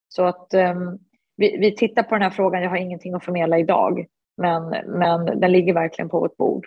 Så 0.08 0.24
att 0.24 0.54
um, 0.54 0.98
vi, 1.36 1.56
vi 1.58 1.76
tittar 1.76 2.02
på 2.02 2.14
den 2.14 2.22
här 2.22 2.30
frågan. 2.30 2.62
Jag 2.62 2.70
har 2.70 2.76
ingenting 2.76 3.14
att 3.14 3.24
förmedla 3.24 3.58
idag, 3.58 4.06
men, 4.36 4.68
men 4.98 5.40
den 5.40 5.52
ligger 5.52 5.74
verkligen 5.74 6.08
på 6.08 6.20
vårt 6.20 6.36
bord. 6.36 6.66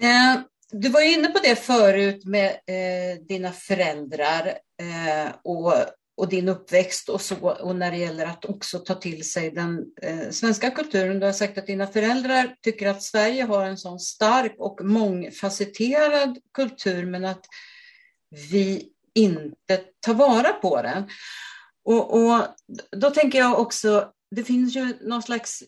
Eh, 0.00 0.40
du 0.72 0.88
var 0.88 1.18
inne 1.18 1.28
på 1.28 1.38
det 1.42 1.56
förut 1.56 2.24
med 2.24 2.50
eh, 2.50 3.22
dina 3.28 3.52
föräldrar 3.52 4.46
eh, 4.80 5.32
och, 5.44 5.72
och 6.16 6.28
din 6.28 6.48
uppväxt 6.48 7.08
och 7.08 7.20
så, 7.20 7.50
och 7.50 7.76
när 7.76 7.90
det 7.90 7.96
gäller 7.96 8.26
att 8.26 8.44
också 8.44 8.78
ta 8.78 8.94
till 8.94 9.30
sig 9.30 9.50
den 9.50 9.86
eh, 10.02 10.30
svenska 10.30 10.70
kulturen. 10.70 11.20
Du 11.20 11.26
har 11.26 11.32
sagt 11.32 11.58
att 11.58 11.66
dina 11.66 11.86
föräldrar 11.86 12.54
tycker 12.60 12.88
att 12.88 13.02
Sverige 13.02 13.42
har 13.42 13.64
en 13.64 13.76
sån 13.76 14.00
stark 14.00 14.54
och 14.58 14.84
mångfacetterad 14.84 16.38
kultur, 16.54 17.06
men 17.06 17.24
att 17.24 17.44
vi 18.50 18.92
inte 19.14 19.76
tar 20.00 20.14
vara 20.14 20.52
på 20.52 20.82
den. 20.82 21.08
Och, 21.84 22.14
och 22.14 22.46
då 22.90 23.10
tänker 23.10 23.38
jag 23.38 23.60
också, 23.60 24.12
det 24.30 24.44
finns 24.44 24.76
ju 24.76 24.96
någon 25.00 25.22
slags 25.22 25.62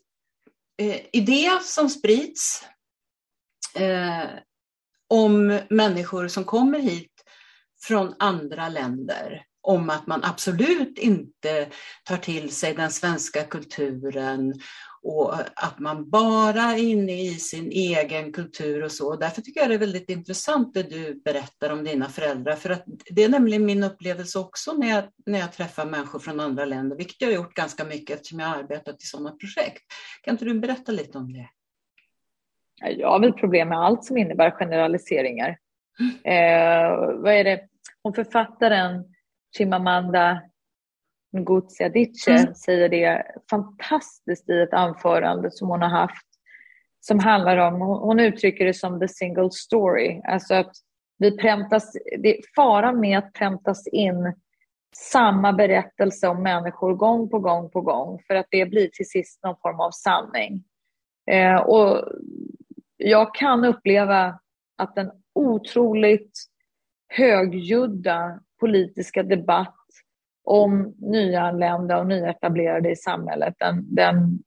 eh, 0.78 1.00
idé 1.12 1.50
som 1.62 1.88
sprids 1.90 2.64
eh, 3.74 4.24
om 5.08 5.60
människor 5.70 6.28
som 6.28 6.44
kommer 6.44 6.78
hit 6.78 7.12
från 7.82 8.14
andra 8.18 8.68
länder 8.68 9.44
om 9.62 9.90
att 9.90 10.06
man 10.06 10.24
absolut 10.24 10.98
inte 10.98 11.68
tar 12.04 12.16
till 12.16 12.54
sig 12.54 12.74
den 12.74 12.90
svenska 12.90 13.44
kulturen 13.44 14.54
och 15.02 15.34
att 15.54 15.78
man 15.78 16.10
bara 16.10 16.62
är 16.62 16.78
inne 16.78 17.22
i 17.22 17.34
sin 17.34 17.70
egen 17.70 18.32
kultur 18.32 18.84
och 18.84 18.92
så. 18.92 19.16
Därför 19.16 19.42
tycker 19.42 19.60
jag 19.60 19.70
det 19.70 19.74
är 19.74 19.78
väldigt 19.78 20.10
intressant 20.10 20.74
det 20.74 20.82
du 20.82 21.22
berättar 21.24 21.72
om 21.72 21.84
dina 21.84 22.08
föräldrar, 22.08 22.56
för 22.56 22.70
att 22.70 22.84
det 23.10 23.24
är 23.24 23.28
nämligen 23.28 23.66
min 23.66 23.84
upplevelse 23.84 24.38
också 24.38 24.72
när 24.72 24.88
jag, 24.88 25.04
när 25.26 25.38
jag 25.38 25.52
träffar 25.52 25.86
människor 25.86 26.18
från 26.18 26.40
andra 26.40 26.64
länder, 26.64 26.96
vilket 26.96 27.20
jag 27.20 27.28
har 27.28 27.34
gjort 27.34 27.54
ganska 27.54 27.84
mycket 27.84 28.16
eftersom 28.16 28.40
jag 28.40 28.46
har 28.46 28.56
arbetat 28.56 29.02
i 29.02 29.06
sådana 29.06 29.30
projekt. 29.30 29.82
Kan 30.22 30.34
inte 30.34 30.44
du 30.44 30.60
berätta 30.60 30.92
lite 30.92 31.18
om 31.18 31.32
det? 31.32 31.48
Jag 32.90 33.08
har 33.08 33.20
väl 33.20 33.32
problem 33.32 33.68
med 33.68 33.78
allt 33.78 34.04
som 34.04 34.16
innebär 34.16 34.50
generaliseringar. 34.50 35.58
Mm. 36.00 36.14
Eh, 36.24 36.98
vad 37.22 37.32
är 37.32 37.44
det? 37.44 37.60
Hon 38.02 38.14
författaren 38.14 39.04
Chimamanda 39.56 40.42
Ngozi 41.32 41.84
Adichie 41.84 42.38
mm. 42.38 42.54
säger 42.54 42.88
det 42.88 43.22
fantastiskt 43.50 44.50
i 44.50 44.60
ett 44.60 44.72
anförande 44.72 45.50
som 45.50 45.68
hon 45.68 45.82
har 45.82 45.88
haft 45.88 46.26
som 47.00 47.18
handlar 47.18 47.56
om, 47.56 47.80
hon 47.80 48.20
uttrycker 48.20 48.64
det 48.64 48.74
som 48.74 49.00
the 49.00 49.08
single 49.08 49.50
story, 49.50 50.20
alltså 50.24 50.54
att 50.54 50.72
vi 51.18 51.36
präntas, 51.36 51.92
det 52.18 52.38
är 52.38 52.42
faran 52.56 53.00
med 53.00 53.18
att 53.18 53.32
präntas 53.32 53.86
in 53.86 54.34
samma 54.96 55.52
berättelse 55.52 56.28
om 56.28 56.42
människor 56.42 56.94
gång 56.94 57.30
på 57.30 57.38
gång 57.38 57.70
på 57.70 57.80
gång 57.80 58.22
för 58.26 58.34
att 58.34 58.46
det 58.50 58.66
blir 58.66 58.88
till 58.88 59.08
sist 59.08 59.42
någon 59.42 59.56
form 59.62 59.80
av 59.80 59.90
sanning. 59.90 60.64
Eh, 61.30 61.56
och 61.56 62.08
jag 62.96 63.34
kan 63.34 63.64
uppleva 63.64 64.38
att 64.78 64.94
den 64.94 65.10
otroligt 65.34 66.38
högljudda 67.08 68.40
politiska 68.60 69.22
debatt 69.22 69.81
om 70.44 70.94
nyanlända 70.98 71.98
och 71.98 72.06
nyetablerade 72.06 72.90
i 72.90 72.96
samhället. 72.96 73.54
Den, 73.58 73.94
den 73.94 74.38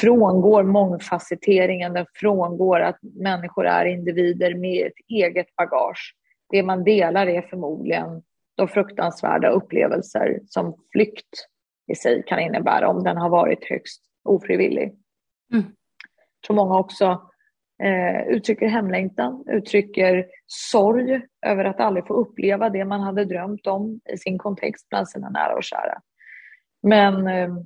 frångår 0.00 0.62
mångfacetteringen, 0.62 1.92
den 1.92 2.06
frångår 2.14 2.80
att 2.80 2.98
människor 3.02 3.66
är 3.66 3.84
individer 3.84 4.54
med 4.54 4.86
ett 4.86 5.06
eget 5.08 5.56
bagage. 5.56 6.14
Det 6.50 6.62
man 6.62 6.84
delar 6.84 7.26
är 7.26 7.42
förmodligen 7.42 8.22
de 8.54 8.68
fruktansvärda 8.68 9.48
upplevelser 9.48 10.40
som 10.46 10.76
flykt 10.92 11.46
i 11.92 11.94
sig 11.94 12.22
kan 12.26 12.40
innebära 12.40 12.88
om 12.88 13.02
den 13.02 13.16
har 13.16 13.28
varit 13.28 13.64
högst 13.64 14.02
ofrivillig. 14.24 14.82
Mm. 15.52 15.64
Jag 16.40 16.46
tror 16.46 16.56
många 16.56 16.78
också 16.78 17.31
eh, 17.82 18.26
uttrycker 18.26 18.66
hemlängtan, 18.66 19.44
uttrycker 19.48 20.26
sorg 20.46 21.20
över 21.46 21.64
att 21.64 21.80
aldrig 21.80 22.06
få 22.06 22.14
uppleva 22.14 22.70
det 22.70 22.84
man 22.84 23.00
hade 23.00 23.24
drömt 23.24 23.66
om 23.66 24.00
i 24.12 24.16
sin 24.16 24.38
kontext 24.38 24.88
bland 24.88 25.08
sina 25.08 25.30
nära 25.30 25.56
och 25.56 25.64
kära. 25.64 26.00
Men 26.82 27.26
eh, 27.26 27.56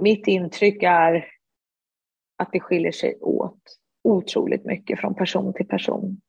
mitt 0.00 0.26
intryck 0.26 0.82
är 0.82 1.26
att 2.38 2.52
det 2.52 2.60
skiljer 2.60 2.92
sig 2.92 3.18
åt 3.20 3.62
otroligt 4.04 4.64
mycket 4.64 5.00
från 5.00 5.14
person 5.14 5.54
till 5.54 5.68
person. 5.68 6.20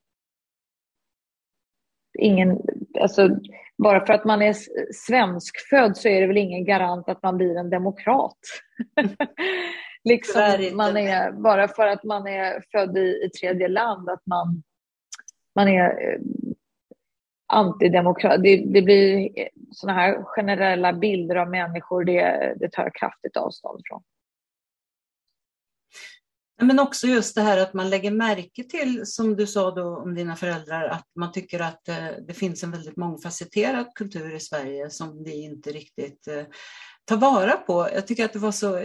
Ingen, 2.20 2.62
alltså, 3.00 3.30
bara 3.78 4.06
för 4.06 4.14
att 4.14 4.26
man 4.26 4.42
är 4.42 4.56
svenskfödd 4.94 5.98
så 5.98 6.08
är 6.08 6.22
det 6.22 6.28
väl 6.28 6.38
ingen 6.38 6.66
garant 6.66 7.10
att 7.10 7.24
man 7.24 7.38
blir 7.38 7.58
en 7.58 7.70
demokrat. 7.70 8.40
liksom 10.04 10.70
man 10.74 10.98
är, 10.98 11.32
bara 11.32 11.68
för 11.68 11.88
att 11.88 12.04
man 12.04 12.28
är 12.28 12.64
född 12.72 12.98
i, 12.98 13.24
i 13.26 13.30
tredje 13.30 13.68
land, 13.68 14.10
att 14.10 14.26
man, 14.26 14.64
man 15.56 15.68
är 15.68 16.14
eh, 16.14 16.20
antidemokrat. 17.54 18.44
Det, 18.44 18.58
det 18.58 18.82
blir 18.82 19.30
sådana 19.72 20.00
här 20.00 20.24
generella 20.24 20.94
bilder 20.94 21.36
av 21.36 21.50
människor, 21.50 22.04
det, 22.04 22.54
det 22.60 22.72
tar 22.72 22.84
jag 22.84 22.96
kraftigt 22.96 23.38
avstånd 23.38 23.82
från. 23.90 24.04
Men 26.62 26.80
också 26.80 27.08
just 27.08 27.36
det 27.36 27.42
här 27.42 27.58
att 27.58 27.74
man 27.74 27.90
lägger 27.90 28.12
märke 28.12 28.64
till, 28.64 29.06
som 29.06 29.36
du 29.36 29.48
sa 29.48 29.72
då 29.72 29.98
om 29.98 30.16
dina 30.16 30.36
föräldrar, 30.36 30.88
att 30.88 31.08
man 31.16 31.32
tycker 31.32 31.60
att 31.60 31.88
eh, 31.88 32.08
det 32.28 32.34
finns 32.34 32.64
en 32.64 32.72
väldigt 32.72 32.98
mångfacetterad 32.98 33.86
kultur 33.96 34.36
i 34.36 34.40
Sverige 34.40 34.90
som 34.90 35.24
vi 35.24 35.44
inte 35.44 35.72
riktigt 35.72 36.28
eh, 36.28 36.44
ta 37.06 37.16
vara 37.16 37.52
på. 37.52 37.88
Jag 37.94 38.08
tycker 38.08 38.26
att 38.26 38.34
det 38.34 38.40
var 38.40 38.52
så, 38.52 38.82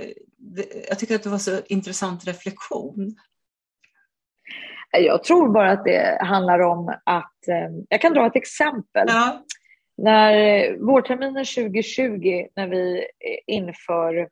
jag 0.88 0.98
tycker 0.98 1.14
att 1.14 1.22
det 1.22 1.30
var 1.30 1.38
så 1.38 1.60
intressant 1.66 2.26
reflektion. 2.26 3.16
Jag 4.90 5.24
tror 5.24 5.48
bara 5.48 5.70
att 5.70 5.84
det 5.84 6.18
handlar 6.20 6.58
om 6.58 6.88
att, 7.04 7.48
eh, 7.48 7.70
jag 7.88 8.00
kan 8.00 8.14
dra 8.14 8.26
ett 8.26 8.36
exempel. 8.36 9.06
Ja. 9.08 9.44
När 9.96 10.76
vårterminen 10.86 11.44
2020, 11.44 12.46
när 12.56 12.68
vi 12.68 13.06
inför 13.46 14.28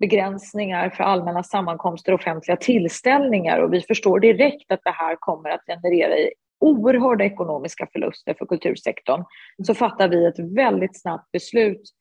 begränsningar 0.00 0.90
för 0.90 1.04
allmänna 1.04 1.42
sammankomster 1.42 2.12
och 2.12 2.20
offentliga 2.20 2.56
tillställningar 2.56 3.58
och 3.58 3.72
vi 3.72 3.80
förstår 3.80 4.20
direkt 4.20 4.72
att 4.72 4.80
det 4.84 4.90
här 4.90 5.16
kommer 5.16 5.50
att 5.50 5.64
generera 5.66 6.30
oerhörda 6.60 7.24
ekonomiska 7.24 7.88
förluster 7.92 8.34
för 8.38 8.46
kultursektorn, 8.46 9.24
så 9.66 9.74
fattar 9.74 10.08
vi 10.08 10.26
ett 10.26 10.38
väldigt 10.38 11.00
snabbt 11.00 11.32
beslut 11.32 11.80
eh, 11.80 11.97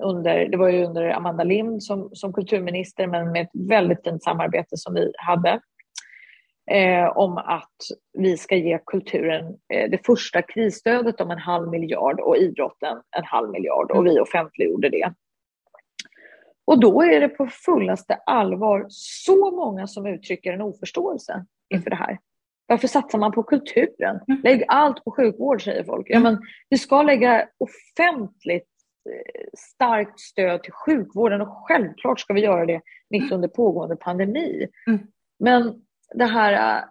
under, 0.00 0.48
det 0.48 0.56
var 0.56 0.68
ju 0.68 0.84
under 0.84 1.10
Amanda 1.10 1.44
Lind 1.44 1.82
som, 1.82 2.10
som 2.12 2.32
kulturminister, 2.32 3.06
men 3.06 3.32
med 3.32 3.42
ett 3.42 3.68
väldigt 3.68 4.04
fint 4.04 4.22
samarbete 4.22 4.76
som 4.76 4.94
vi 4.94 5.12
hade. 5.16 5.60
Eh, 6.70 7.16
om 7.16 7.38
att 7.38 7.76
vi 8.18 8.36
ska 8.36 8.56
ge 8.56 8.78
kulturen 8.86 9.44
eh, 9.74 9.90
det 9.90 10.06
första 10.06 10.42
krisstödet 10.42 11.20
om 11.20 11.30
en 11.30 11.38
halv 11.38 11.68
miljard 11.68 12.20
och 12.20 12.36
idrotten 12.36 12.96
en 13.16 13.24
halv 13.24 13.50
miljard 13.50 13.90
och 13.90 14.06
vi 14.06 14.20
offentliggjorde 14.20 14.88
det. 14.88 15.12
Och 16.64 16.80
då 16.80 17.02
är 17.02 17.20
det 17.20 17.28
på 17.28 17.46
fullaste 17.46 18.14
allvar 18.14 18.86
så 18.88 19.50
många 19.50 19.86
som 19.86 20.06
uttrycker 20.06 20.52
en 20.52 20.62
oförståelse 20.62 21.44
inför 21.74 21.90
det 21.90 21.96
här. 21.96 22.18
Varför 22.66 22.88
satsar 22.88 23.18
man 23.18 23.32
på 23.32 23.42
kulturen? 23.42 24.20
Mm. 24.28 24.40
Lägg 24.42 24.64
allt 24.68 25.04
på 25.04 25.10
sjukvård, 25.10 25.64
säger 25.64 25.84
folk. 25.84 26.06
Ja, 26.10 26.20
men 26.20 26.38
vi 26.70 26.78
ska 26.78 27.02
lägga 27.02 27.48
offentligt 27.58 28.71
starkt 29.58 30.20
stöd 30.20 30.62
till 30.62 30.72
sjukvården 30.72 31.40
och 31.40 31.66
självklart 31.68 32.20
ska 32.20 32.34
vi 32.34 32.40
göra 32.40 32.66
det 32.66 32.80
mitt 33.10 33.32
under 33.32 33.48
pågående 33.48 33.96
pandemi. 33.96 34.68
Mm. 34.86 35.00
Men 35.38 35.82
det 36.14 36.24
här 36.24 36.78
äh, 36.78 36.84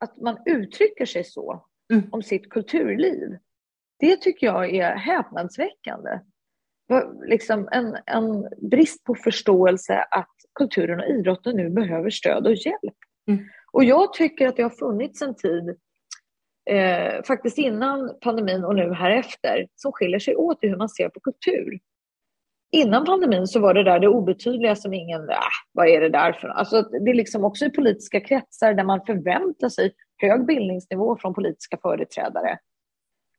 att 0.00 0.16
man 0.20 0.38
uttrycker 0.46 1.06
sig 1.06 1.24
så 1.24 1.64
mm. 1.92 2.04
om 2.12 2.22
sitt 2.22 2.50
kulturliv, 2.50 3.38
det 3.98 4.16
tycker 4.16 4.46
jag 4.46 4.74
är 4.74 4.96
häpnadsväckande. 4.96 6.20
Liksom 7.26 7.68
en, 7.72 7.96
en 8.06 8.48
brist 8.70 9.04
på 9.04 9.14
förståelse 9.14 10.04
att 10.10 10.34
kulturen 10.54 11.00
och 11.00 11.06
idrotten 11.06 11.56
nu 11.56 11.70
behöver 11.70 12.10
stöd 12.10 12.46
och 12.46 12.54
hjälp. 12.54 12.94
Mm. 13.28 13.44
Och 13.72 13.84
jag 13.84 14.12
tycker 14.12 14.48
att 14.48 14.56
det 14.56 14.62
har 14.62 14.70
funnits 14.70 15.22
en 15.22 15.34
tid 15.34 15.76
eh, 16.70 17.22
faktiskt 17.22 17.58
innan 17.58 18.18
pandemin 18.20 18.64
och 18.64 18.74
nu 18.74 18.92
här 18.92 19.10
efter 19.10 19.66
som 19.74 19.92
skiljer 19.92 20.18
sig 20.18 20.36
åt 20.36 20.64
i 20.64 20.68
hur 20.68 20.76
man 20.76 20.88
ser 20.88 21.08
på 21.08 21.20
kultur. 21.20 21.78
Innan 22.72 23.04
pandemin 23.04 23.46
så 23.46 23.60
var 23.60 23.74
det 23.74 23.84
där 23.84 24.00
det 24.00 24.08
obetydliga 24.08 24.76
som 24.76 24.94
ingen, 24.94 25.28
äh, 25.28 25.36
vad 25.72 25.88
är 25.88 26.00
det 26.00 26.08
där 26.08 26.32
för 26.32 26.48
alltså 26.48 26.82
Det 26.82 27.10
är 27.10 27.14
liksom 27.14 27.44
också 27.44 27.64
i 27.64 27.70
politiska 27.70 28.20
kretsar 28.20 28.74
där 28.74 28.84
man 28.84 29.06
förväntar 29.06 29.68
sig 29.68 29.92
hög 30.16 30.46
bildningsnivå 30.46 31.16
från 31.16 31.34
politiska 31.34 31.78
företrädare. 31.82 32.58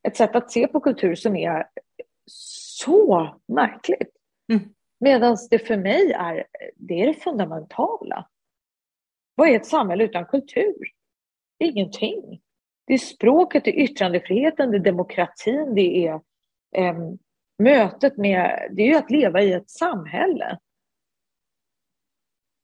Ett 0.08 0.16
sätt 0.16 0.36
att 0.36 0.52
se 0.52 0.68
på 0.68 0.80
kultur 0.80 1.16
som 1.16 1.36
är 1.36 1.66
så 2.32 3.36
märkligt. 3.48 4.12
Mm. 4.52 4.64
Medan 5.00 5.38
det 5.50 5.60
för 5.60 5.78
mig 5.78 6.12
är 6.12 6.46
det, 6.76 7.02
är 7.02 7.08
det 7.08 7.14
fundamentala. 7.14 8.28
Vad 9.36 9.50
är 9.50 9.56
ett 9.56 9.66
samhälle 9.66 10.04
utan 10.04 10.26
kultur? 10.26 10.76
Ingenting. 11.60 12.42
Det 12.86 12.94
är 12.94 12.98
språket, 12.98 13.64
det 13.64 13.80
är 13.80 13.84
yttrandefriheten, 13.84 14.72
det 14.72 14.78
är 14.78 14.80
demokratin, 14.80 15.76
det 15.76 16.08
är 16.08 16.14
eh, 16.76 16.96
mötet 17.60 18.18
med... 18.18 18.70
Det 18.72 18.82
är 18.82 18.88
ju 18.88 18.96
att 18.96 19.12
leva 19.12 19.42
i 19.42 19.54
ett 19.54 19.70
samhälle. 19.70 20.60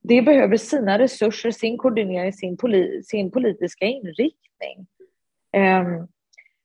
Det 0.04 0.22
behöver 0.22 0.58
sina 0.58 1.00
resurser, 1.00 1.52
sin 1.52 1.78
koordinering, 1.78 2.34
sin, 2.34 2.58
poli, 2.58 3.04
sin 3.04 3.32
politiska 3.32 3.86
inriktning. 3.86 4.88
Eh, 5.54 6.06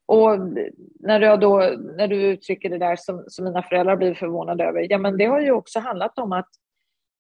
och 0.07 0.39
när, 1.01 1.21
jag 1.21 1.41
då, 1.41 1.59
när 1.97 2.09
du 2.09 2.23
uttrycker 2.23 2.71
det 2.71 2.79
där 2.79 2.97
som, 2.97 3.25
som 3.29 3.45
mina 3.45 3.63
föräldrar 3.63 3.97
blir 3.97 4.15
förvånade 4.15 4.65
över, 4.65 4.87
ja 4.91 4.99
men 4.99 5.19
det 5.19 5.25
har 5.25 5.41
ju 5.41 5.51
också 5.51 5.81
handlat 5.81 6.19
om 6.19 6.33
att 6.33 6.49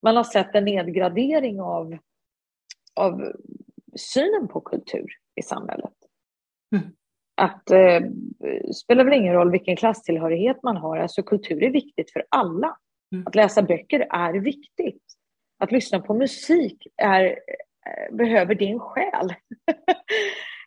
man 0.02 0.16
har 0.16 0.24
sett 0.24 0.54
en 0.54 0.64
nedgradering 0.64 1.60
av, 1.60 1.98
av 2.94 3.32
synen 3.96 4.48
på 4.48 4.60
kultur 4.60 5.06
i 5.34 5.42
samhället. 5.42 5.95
Att 7.36 7.70
eh, 7.70 8.00
spelar 8.74 9.04
väl 9.04 9.14
ingen 9.14 9.34
roll 9.34 9.50
vilken 9.50 9.76
klasstillhörighet 9.76 10.62
man 10.62 10.76
har, 10.76 10.98
alltså 10.98 11.22
kultur 11.22 11.62
är 11.62 11.70
viktigt 11.70 12.12
för 12.12 12.24
alla. 12.28 12.76
Mm. 13.12 13.26
Att 13.26 13.34
läsa 13.34 13.62
böcker 13.62 14.06
är 14.10 14.32
viktigt. 14.32 15.02
Att 15.58 15.72
lyssna 15.72 16.00
på 16.00 16.14
musik 16.14 16.86
är, 16.96 17.24
eh, 17.24 18.16
behöver 18.16 18.54
din 18.54 18.78
själ. 18.78 19.34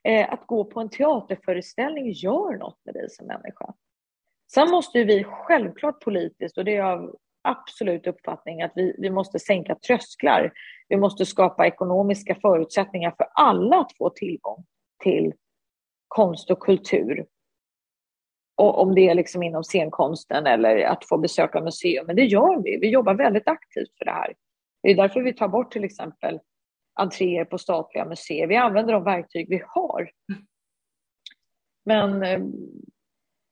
Eh, 0.04 0.34
att 0.34 0.48
gå 0.48 0.66
på 0.66 0.80
en 0.80 0.90
teaterföreställning 0.90 2.12
gör 2.12 2.58
något 2.58 2.82
med 2.86 2.94
dig 2.94 3.10
som 3.10 3.28
människa. 3.28 3.74
Sen 4.54 4.72
måste 4.72 5.04
vi 5.04 5.24
självklart 5.24 6.04
politiskt, 6.04 6.58
och 6.58 6.66
det 6.66 6.76
är 6.76 6.82
av 6.82 7.16
absolut 7.42 8.08
uppfattning, 8.08 8.62
att 8.62 8.72
vi, 8.76 8.96
vi 8.98 9.10
måste 9.10 9.40
sänka 9.40 9.76
trösklar. 9.76 10.52
Vi 10.88 10.98
måste 10.98 11.26
skapa 11.26 11.68
ekonomiska 11.68 12.36
förutsättningar 12.36 13.14
för 13.18 13.28
alla 13.34 13.80
att 13.80 13.98
få 13.98 14.10
tillgång 14.10 14.66
till 15.04 15.34
konst 16.10 16.52
och 16.52 16.60
kultur. 16.60 17.26
Och 18.58 18.82
om 18.82 18.96
det 18.96 19.10
är 19.10 19.16
liksom 19.16 19.44
inom 19.44 19.64
scenkonsten 19.64 20.48
eller 20.48 20.84
att 20.84 21.06
få 21.06 21.18
besöka 21.18 21.62
museum. 21.62 22.06
Men 22.08 22.16
det 22.16 22.26
gör 22.26 22.64
vi. 22.64 22.78
Vi 22.78 22.90
jobbar 22.90 23.14
väldigt 23.14 23.48
aktivt 23.48 23.98
för 23.98 24.06
det 24.06 24.12
här. 24.12 24.34
Det 24.84 24.90
är 24.90 24.96
därför 24.96 25.22
vi 25.22 25.34
tar 25.34 25.48
bort 25.48 25.72
till 25.72 25.84
exempel 25.84 26.40
entréer 26.94 27.46
på 27.46 27.58
statliga 27.58 28.06
museer. 28.06 28.48
Vi 28.48 28.56
använder 28.56 28.94
de 28.94 29.04
verktyg 29.04 29.50
vi 29.50 29.62
har. 29.68 30.10
Men 31.86 32.24
eh, 32.24 32.40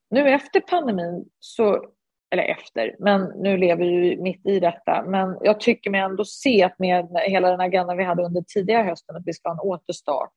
nu 0.09 0.29
efter 0.29 0.59
pandemin, 0.59 1.25
så, 1.39 1.85
eller 2.31 2.43
efter, 2.43 2.95
men 2.99 3.21
nu 3.21 3.57
lever 3.57 3.85
vi 3.85 4.17
mitt 4.21 4.45
i 4.45 4.59
detta. 4.59 5.03
Men 5.07 5.38
jag 5.41 5.59
tycker 5.59 5.89
mig 5.89 6.01
ändå 6.01 6.25
se 6.25 6.63
att 6.63 6.79
med 6.79 7.07
hela 7.27 7.51
den 7.51 7.61
agenda 7.61 7.95
vi 7.95 8.03
hade 8.03 8.23
under 8.23 8.41
tidigare 8.41 8.84
hösten, 8.84 9.15
att 9.15 9.23
vi 9.25 9.34
ska 9.34 9.49
ha 9.49 9.53
en 9.53 9.69
återstart, 9.69 10.34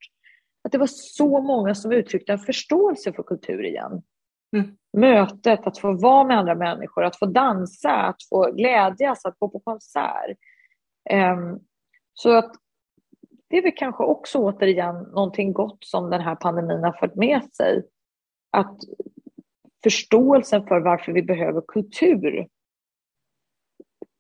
att 0.63 0.73
det 0.73 0.79
var 0.79 0.87
så 0.87 1.41
många 1.41 1.75
som 1.75 1.93
uttryckte 1.93 2.33
en 2.33 2.39
förståelse 2.39 3.13
för 3.13 3.23
kultur 3.23 3.65
igen. 3.65 4.03
Mm. 4.57 4.77
Mötet, 4.93 5.67
att 5.67 5.79
få 5.79 5.93
vara 5.93 6.25
med 6.25 6.39
andra 6.39 6.55
människor, 6.55 7.05
att 7.05 7.19
få 7.19 7.27
dansa, 7.27 7.93
att 7.93 8.23
få 8.29 8.53
glädjas, 8.53 9.25
att 9.25 9.39
gå 9.39 9.49
på 9.49 9.59
konsert. 9.59 10.37
Um, 11.11 11.61
så 12.15 12.37
att 12.37 12.53
det 13.49 13.59
är 13.59 13.63
väl 13.63 13.73
kanske 13.77 14.05
också 14.05 14.39
återigen 14.39 14.95
någonting 14.95 15.53
gott 15.53 15.85
som 15.85 16.11
den 16.11 16.21
här 16.21 16.35
pandemin 16.35 16.85
har 16.85 16.93
fört 16.93 17.15
med 17.15 17.45
sig. 17.55 17.83
Att 18.51 18.79
förståelsen 19.83 20.67
för 20.67 20.81
varför 20.81 21.13
vi 21.13 21.23
behöver 21.23 21.61
kultur. 21.69 22.49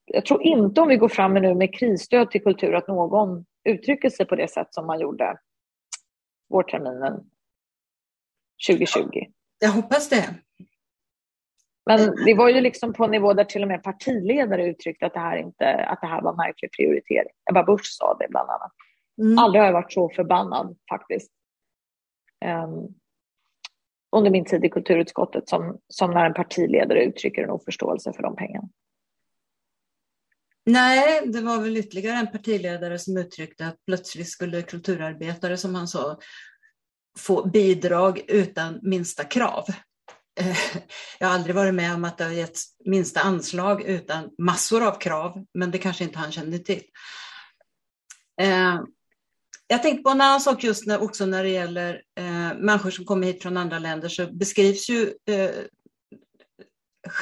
Jag 0.04 0.24
tror 0.24 0.42
inte 0.42 0.80
om 0.80 0.88
vi 0.88 0.96
går 0.96 1.08
fram 1.08 1.34
nu 1.34 1.54
med 1.54 1.74
krisstöd 1.74 2.30
till 2.30 2.42
kultur 2.42 2.74
att 2.74 2.88
någon 2.88 3.44
uttrycker 3.64 4.10
sig 4.10 4.26
på 4.26 4.36
det 4.36 4.48
sätt 4.50 4.74
som 4.74 4.86
man 4.86 5.00
gjorde 5.00 5.38
vårterminen 6.50 7.30
2020. 8.68 9.10
Jag 9.58 9.70
hoppas 9.70 10.08
det. 10.08 10.34
Men 11.86 12.24
det 12.24 12.34
var 12.34 12.48
ju 12.48 12.60
liksom 12.60 12.92
på 12.92 13.04
en 13.04 13.10
nivå 13.10 13.32
där 13.32 13.44
till 13.44 13.62
och 13.62 13.68
med 13.68 13.82
partiledare 13.82 14.66
uttryckte 14.66 15.06
att 15.06 15.14
det 15.14 15.20
här, 15.20 15.36
inte, 15.36 15.74
att 15.74 16.00
det 16.00 16.06
här 16.06 16.22
var 16.22 16.36
märklig 16.36 16.72
prioritering. 16.72 17.32
Ebba 17.50 17.62
Busch 17.62 17.86
sa 17.98 18.16
det 18.20 18.26
bland 18.30 18.50
annat. 18.50 18.72
Mm. 19.18 19.38
Aldrig 19.38 19.60
har 19.60 19.66
jag 19.66 19.72
varit 19.72 19.92
så 19.92 20.08
förbannad 20.08 20.76
faktiskt. 20.90 21.32
Um, 22.44 22.94
under 24.16 24.30
min 24.30 24.44
tid 24.44 24.64
i 24.64 24.68
kulturutskottet 24.68 25.48
som, 25.48 25.78
som 25.88 26.10
när 26.10 26.26
en 26.26 26.34
partiledare 26.34 27.04
uttrycker 27.04 27.42
en 27.42 27.50
oförståelse 27.50 28.12
för 28.12 28.22
de 28.22 28.36
pengarna. 28.36 28.68
Nej, 30.70 31.22
det 31.26 31.40
var 31.40 31.58
väl 31.58 31.76
ytterligare 31.76 32.16
en 32.16 32.32
partiledare 32.32 32.98
som 32.98 33.16
uttryckte 33.16 33.66
att 33.66 33.84
plötsligt 33.86 34.28
skulle 34.28 34.62
kulturarbetare, 34.62 35.56
som 35.56 35.74
han 35.74 35.88
sa, 35.88 36.18
få 37.18 37.48
bidrag 37.48 38.20
utan 38.28 38.78
minsta 38.82 39.24
krav. 39.24 39.64
Eh, 40.40 40.56
jag 41.18 41.28
har 41.28 41.34
aldrig 41.34 41.54
varit 41.54 41.74
med 41.74 41.94
om 41.94 42.04
att 42.04 42.18
det 42.18 42.24
har 42.24 42.30
getts 42.30 42.64
minsta 42.84 43.20
anslag 43.20 43.82
utan 43.82 44.30
massor 44.38 44.86
av 44.86 44.98
krav, 44.98 45.44
men 45.54 45.70
det 45.70 45.78
kanske 45.78 46.04
inte 46.04 46.18
han 46.18 46.32
kände 46.32 46.58
till. 46.58 46.82
Eh, 48.40 48.80
jag 49.66 49.82
tänkte 49.82 50.02
på 50.02 50.10
en 50.10 50.20
annan 50.20 50.40
sak 50.40 50.64
just 50.64 50.86
när, 50.86 51.02
också 51.02 51.26
när 51.26 51.42
det 51.44 51.50
gäller 51.50 52.02
eh, 52.18 52.58
människor 52.58 52.90
som 52.90 53.04
kommer 53.04 53.26
hit 53.26 53.42
från 53.42 53.56
andra 53.56 53.78
länder 53.78 54.08
så 54.08 54.32
beskrivs 54.32 54.90
ju 54.90 55.12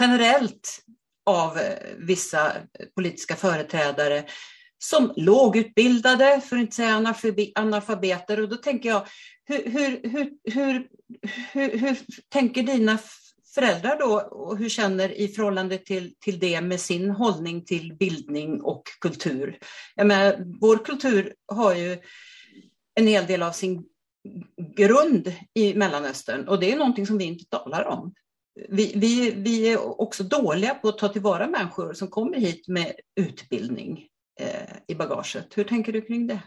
generellt 0.01 0.85
av 1.29 1.59
eh, 1.59 1.79
vissa 1.99 2.53
politiska 2.95 3.37
företrädare 3.37 4.25
som 4.79 5.13
lågutbildade, 5.17 6.41
för 6.41 6.57
att 6.57 6.61
inte 6.61 6.77
säga 6.77 7.15
analfabeter. 7.55 8.43
Och 8.43 8.49
då 8.49 8.57
tänker 8.57 8.89
jag, 8.89 9.07
hur, 9.45 9.71
hur, 9.71 10.01
hur, 10.11 10.33
hur, 10.45 10.89
hur, 11.53 11.79
hur 11.79 11.99
tänker 12.29 12.63
dina 12.63 12.99
föräldrar 13.55 13.99
då 13.99 14.21
och 14.21 14.57
hur 14.57 14.69
känner 14.69 15.21
i 15.21 15.29
förhållande 15.29 15.79
till, 15.79 16.15
till 16.21 16.39
det 16.39 16.61
med 16.61 16.81
sin 16.81 17.11
hållning 17.11 17.65
till 17.65 17.95
bildning 17.95 18.63
och 18.63 18.83
kultur? 19.01 19.59
Jag 19.95 20.07
menar, 20.07 20.45
vår 20.61 20.85
kultur 20.85 21.35
har 21.53 21.75
ju 21.75 21.99
en 22.95 23.07
hel 23.07 23.27
del 23.27 23.43
av 23.43 23.53
sin 23.53 23.85
grund 24.77 25.33
i 25.55 25.75
Mellanöstern 25.75 26.49
och 26.49 26.61
det 26.61 26.73
är 26.73 26.77
någonting 26.77 27.07
som 27.07 27.19
vi 27.19 27.25
inte 27.25 27.45
talar 27.45 27.85
om. 27.85 28.15
Vi, 28.69 28.93
vi, 28.97 29.35
vi 29.37 29.73
är 29.73 30.01
också 30.01 30.25
dåliga 30.25 30.75
på 30.75 30.89
att 30.89 30.99
ta 30.99 31.09
tillvara 31.09 31.47
människor 31.47 31.93
som 31.93 32.09
kommer 32.09 32.37
hit 32.37 32.69
med 32.69 32.93
utbildning 33.21 34.07
eh, 34.41 34.77
i 34.87 34.95
bagaget. 34.95 35.59
Hur 35.59 35.65
tänker 35.65 35.93
du 35.93 36.01
kring 36.01 36.27
det? 36.27 36.41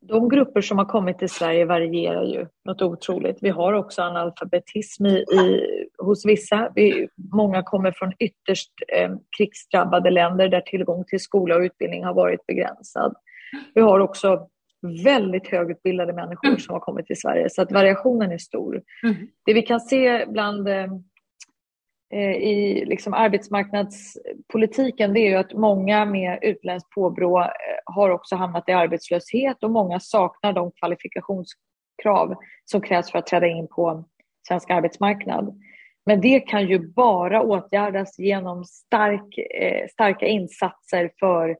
De 0.00 0.28
grupper 0.28 0.60
som 0.60 0.78
har 0.78 0.84
kommit 0.84 1.18
till 1.18 1.28
Sverige 1.28 1.64
varierar 1.64 2.24
ju 2.24 2.46
något 2.64 2.82
otroligt. 2.82 3.38
Vi 3.40 3.48
har 3.48 3.72
också 3.72 4.02
analfabetism 4.02 5.06
i, 5.06 5.18
i 5.18 5.66
hos 5.98 6.26
vissa. 6.26 6.72
Vi, 6.74 7.08
många 7.32 7.62
kommer 7.62 7.92
från 7.92 8.12
ytterst 8.18 8.72
eh, 8.88 9.10
krigsdrabbade 9.38 10.10
länder 10.10 10.48
där 10.48 10.60
tillgång 10.60 11.04
till 11.04 11.20
skola 11.20 11.56
och 11.56 11.60
utbildning 11.60 12.04
har 12.04 12.14
varit 12.14 12.46
begränsad. 12.46 13.14
Vi 13.74 13.80
har 13.80 14.00
också 14.00 14.48
väldigt 15.04 15.48
högutbildade 15.48 16.12
människor 16.12 16.48
mm. 16.48 16.60
som 16.60 16.72
har 16.72 16.80
kommit 16.80 17.06
till 17.06 17.20
Sverige, 17.20 17.50
så 17.50 17.62
att 17.62 17.72
variationen 17.72 18.32
är 18.32 18.38
stor. 18.38 18.82
Mm. 19.02 19.16
Det 19.44 19.52
vi 19.52 19.62
kan 19.62 19.80
se 19.80 20.26
bland 20.26 20.68
eh, 20.68 20.86
eh, 22.12 22.32
i 22.32 22.84
liksom 22.86 23.14
arbetsmarknadspolitiken 23.14 25.12
det 25.12 25.20
är 25.20 25.30
ju 25.30 25.36
att 25.36 25.52
många 25.52 26.04
med 26.04 26.38
utländskt 26.42 26.90
påbrå 26.90 27.40
eh, 27.40 27.48
har 27.84 28.10
också 28.10 28.36
hamnat 28.36 28.68
i 28.68 28.72
arbetslöshet 28.72 29.64
och 29.64 29.70
många 29.70 30.00
saknar 30.00 30.52
de 30.52 30.72
kvalifikationskrav 30.72 32.34
som 32.64 32.80
krävs 32.80 33.10
för 33.10 33.18
att 33.18 33.26
träda 33.26 33.46
in 33.46 33.68
på 33.68 34.04
svensk 34.48 34.70
arbetsmarknad. 34.70 35.60
Men 36.06 36.20
det 36.20 36.40
kan 36.40 36.68
ju 36.68 36.78
bara 36.78 37.42
åtgärdas 37.42 38.18
genom 38.18 38.64
stark, 38.64 39.38
eh, 39.38 39.88
starka 39.88 40.26
insatser 40.26 41.10
för 41.20 41.56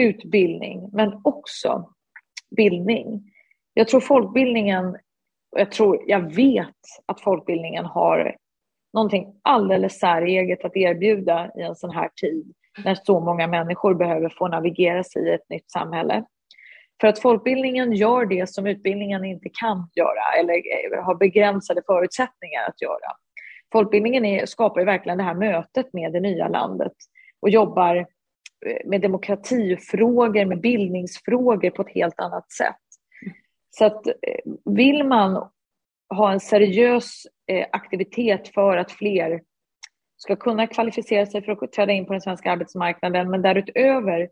utbildning, 0.00 0.90
men 0.92 1.20
också 1.24 1.92
bildning. 2.56 3.32
Jag 3.74 3.88
tror 3.88 4.00
folkbildningen, 4.00 4.96
jag, 5.56 5.72
tror, 5.72 6.02
jag 6.06 6.34
vet 6.34 6.76
att 7.06 7.20
folkbildningen 7.20 7.84
har 7.84 8.36
någonting 8.92 9.34
alldeles 9.42 9.98
säreget 9.98 10.64
att 10.64 10.76
erbjuda 10.76 11.50
i 11.56 11.62
en 11.62 11.76
sån 11.76 11.90
här 11.90 12.10
tid 12.20 12.52
när 12.84 12.94
så 12.94 13.20
många 13.20 13.46
människor 13.46 13.94
behöver 13.94 14.28
få 14.28 14.48
navigera 14.48 15.04
sig 15.04 15.28
i 15.28 15.34
ett 15.34 15.48
nytt 15.50 15.70
samhälle. 15.70 16.24
För 17.00 17.08
att 17.08 17.18
folkbildningen 17.18 17.92
gör 17.92 18.26
det 18.26 18.50
som 18.50 18.66
utbildningen 18.66 19.24
inte 19.24 19.48
kan 19.60 19.90
göra 19.94 20.40
eller 20.40 20.54
eh, 20.54 21.04
har 21.04 21.14
begränsade 21.14 21.82
förutsättningar 21.86 22.64
att 22.68 22.82
göra. 22.82 23.16
Folkbildningen 23.72 24.24
är, 24.24 24.46
skapar 24.46 24.80
ju 24.80 24.86
verkligen 24.86 25.18
det 25.18 25.24
här 25.24 25.34
mötet 25.34 25.92
med 25.92 26.12
det 26.12 26.20
nya 26.20 26.48
landet 26.48 26.92
och 27.40 27.50
jobbar 27.50 28.06
Eh, 28.66 28.88
med 28.88 29.00
demokratifrågor, 29.00 30.44
med 30.44 30.60
bildningsfrågor 30.60 31.70
på 31.70 31.82
ett 31.82 31.94
helt 31.94 32.20
annat 32.20 32.52
sätt. 32.52 32.76
Så 33.70 33.84
att 33.84 34.06
eh, 34.06 34.12
vill 34.64 35.04
man 35.04 35.50
ha 36.14 36.32
en 36.32 36.40
seriös 36.40 37.22
eh, 37.46 37.66
aktivitet 37.72 38.48
för 38.48 38.76
att 38.76 38.92
fler 38.92 39.40
ska 40.16 40.36
kunna 40.36 40.66
kvalificera 40.66 41.26
sig 41.26 41.42
för 41.42 41.52
att 41.52 41.72
träda 41.72 41.92
in 41.92 42.06
på 42.06 42.12
den 42.12 42.20
svenska 42.20 42.52
arbetsmarknaden, 42.52 43.30
men 43.30 43.42
därutöver 43.42 44.28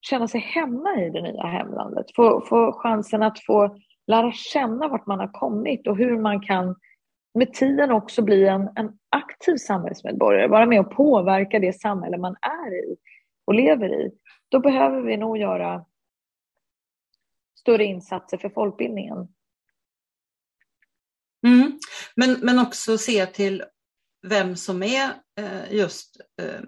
känna 0.00 0.28
sig 0.28 0.40
hemma 0.40 1.02
i 1.02 1.10
det 1.10 1.22
nya 1.22 1.46
hemlandet. 1.46 2.06
Få, 2.16 2.40
få 2.40 2.72
chansen 2.72 3.22
att 3.22 3.44
få 3.44 3.76
lära 4.06 4.32
känna 4.32 4.88
vart 4.88 5.06
man 5.06 5.20
har 5.20 5.32
kommit 5.32 5.86
och 5.86 5.96
hur 5.96 6.18
man 6.18 6.40
kan 6.40 6.76
med 7.34 7.52
tiden 7.52 7.90
också 7.90 8.22
bli 8.22 8.46
en, 8.46 8.68
en 8.76 8.98
aktiv 9.10 9.56
samhällsmedborgare, 9.56 10.48
vara 10.48 10.66
med 10.66 10.80
och 10.80 10.90
påverka 10.90 11.58
det 11.58 11.80
samhälle 11.80 12.18
man 12.18 12.36
är 12.40 12.74
i 12.74 12.96
och 13.46 13.54
lever 13.54 14.06
i, 14.06 14.10
då 14.48 14.60
behöver 14.60 15.02
vi 15.02 15.16
nog 15.16 15.38
göra 15.38 15.84
större 17.58 17.84
insatser 17.84 18.38
för 18.38 18.48
folkbildningen. 18.48 19.28
Mm. 21.46 21.78
Men, 22.14 22.32
men 22.42 22.58
också 22.58 22.98
se 22.98 23.26
till 23.26 23.64
vem 24.26 24.56
som 24.56 24.82
är 24.82 25.10
eh, 25.38 25.72
just 25.72 26.20
eh, 26.42 26.60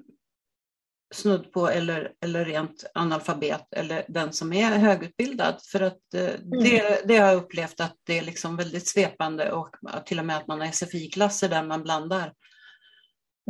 snudd 1.14 1.52
på 1.52 1.68
eller, 1.68 2.12
eller 2.20 2.44
rent 2.44 2.84
analfabet 2.94 3.66
eller 3.70 4.04
den 4.08 4.32
som 4.32 4.52
är 4.52 4.70
högutbildad. 4.70 5.54
För 5.72 5.80
att 5.80 6.14
eh, 6.14 6.34
mm. 6.34 6.50
det, 6.50 7.08
det 7.08 7.16
har 7.16 7.28
jag 7.28 7.36
upplevt 7.36 7.80
att 7.80 7.96
det 8.04 8.18
är 8.18 8.22
liksom 8.22 8.56
väldigt 8.56 8.88
svepande 8.88 9.52
och 9.52 9.76
till 10.06 10.18
och 10.18 10.26
med 10.26 10.36
att 10.36 10.46
man 10.46 10.60
har 10.60 10.66
SFI-klasser 10.66 11.48
där 11.48 11.62
man 11.62 11.82
blandar. 11.82 12.32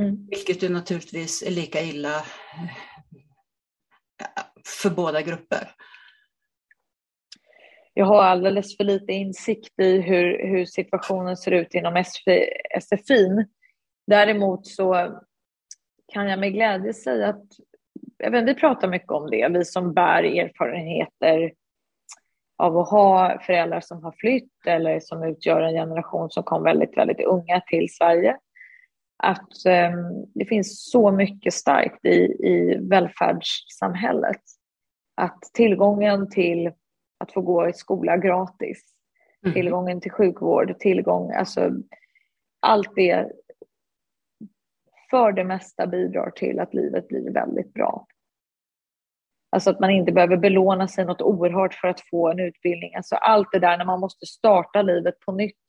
Mm. 0.01 0.27
Vilket 0.27 0.63
ju 0.63 0.69
naturligtvis 0.69 1.43
är 1.43 1.51
lika 1.51 1.83
illa 1.83 2.25
för 4.83 4.91
båda 4.91 5.23
grupper. 5.23 5.69
jag 7.99 8.07
har 8.07 8.23
alldeles 8.23 8.77
för 8.77 8.85
lite 8.85 9.13
insikt 9.13 9.81
i 9.81 10.01
hur, 10.01 10.49
hur 10.49 10.65
situationen 10.65 11.37
ser 11.37 11.51
ut 11.51 11.75
inom 11.75 12.05
SFI, 12.05 12.47
SFI. 12.81 13.47
Däremot 14.07 14.67
så 14.67 15.19
kan 16.13 16.29
jag 16.29 16.39
med 16.39 16.53
glädje 16.53 16.95
säga 16.95 17.29
att 17.29 17.45
även 18.25 18.45
vi 18.45 18.55
pratar 18.55 18.89
mycket 18.89 19.11
om 19.11 19.31
det, 19.31 19.49
vi 19.49 19.65
som 19.65 19.95
bär 19.95 20.23
erfarenheter 20.23 21.53
av 22.59 22.79
att 22.79 22.91
ha 22.91 23.39
föräldrar 23.41 23.81
som 23.81 24.05
har 24.05 24.13
flytt 24.13 24.67
eller 24.67 25.01
som 25.01 25.23
utgör 25.23 25.61
en 25.61 25.75
generation 25.75 26.31
som 26.31 26.43
kom 26.43 26.63
väldigt, 26.63 26.97
väldigt 26.97 27.21
unga 27.21 27.61
till 27.61 27.87
Sverige. 27.91 28.37
Att 29.23 29.67
um, 29.67 30.27
det 30.35 30.45
finns 30.45 30.91
så 30.91 31.11
mycket 31.11 31.55
starkt 31.55 32.05
i, 32.05 32.19
i 32.49 32.79
välfärdssamhället. 32.81 34.43
Att 35.15 35.43
tillgången 35.55 36.31
till 36.31 36.73
att 37.19 37.33
få 37.33 37.41
gå 37.41 37.69
i 37.69 37.73
skola 37.73 38.17
gratis, 38.17 38.85
mm. 39.45 39.55
tillgången 39.55 40.01
till 40.01 40.13
sjukvård, 40.13 40.79
tillgång, 40.79 41.33
alltså 41.33 41.71
allt 42.61 42.95
det 42.97 43.33
för 45.11 45.33
det 45.33 45.45
mesta 45.45 45.87
bidrar 45.87 46.31
till 46.31 46.61
att 46.61 46.75
livet 46.75 47.09
blir 47.09 47.33
väldigt 47.33 47.73
bra. 47.73 48.07
Alltså 49.51 49.71
att 49.71 49.81
man 49.81 49.91
inte 49.91 50.13
behöver 50.13 50.37
belåna 50.37 50.89
sig 50.89 51.05
något 51.05 51.23
oerhört 51.23 51.75
för 51.75 51.89
att 51.89 52.01
få 52.11 52.29
en 52.29 52.41
utbildning. 52.41 52.95
Alltså 52.95 53.15
allt 53.15 53.49
det 53.53 53.59
där 53.59 53.79
när 53.79 53.85
man 53.85 54.01
måste 54.01 54.27
starta 54.27 54.83
livet 54.83 55.21
på 55.21 55.33
nytt. 55.33 55.67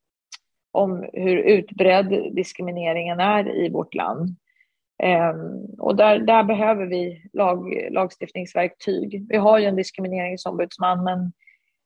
om 0.73 1.09
hur 1.13 1.37
utbredd 1.37 2.35
diskrimineringen 2.35 3.21
är 3.21 3.65
i 3.65 3.71
vårt 3.71 3.95
land. 3.95 4.37
Um, 5.03 5.67
och 5.79 5.97
där, 5.97 6.19
där 6.19 6.45
behöver 6.45 6.87
vi 6.87 7.31
lag, 7.33 7.89
lagstiftningsverktyg. 7.91 9.27
Vi 9.29 9.37
har 9.37 9.59
ju 9.59 9.65
en 9.65 9.77
diskrimineringsombudsman 9.77 11.05
men 11.05 11.33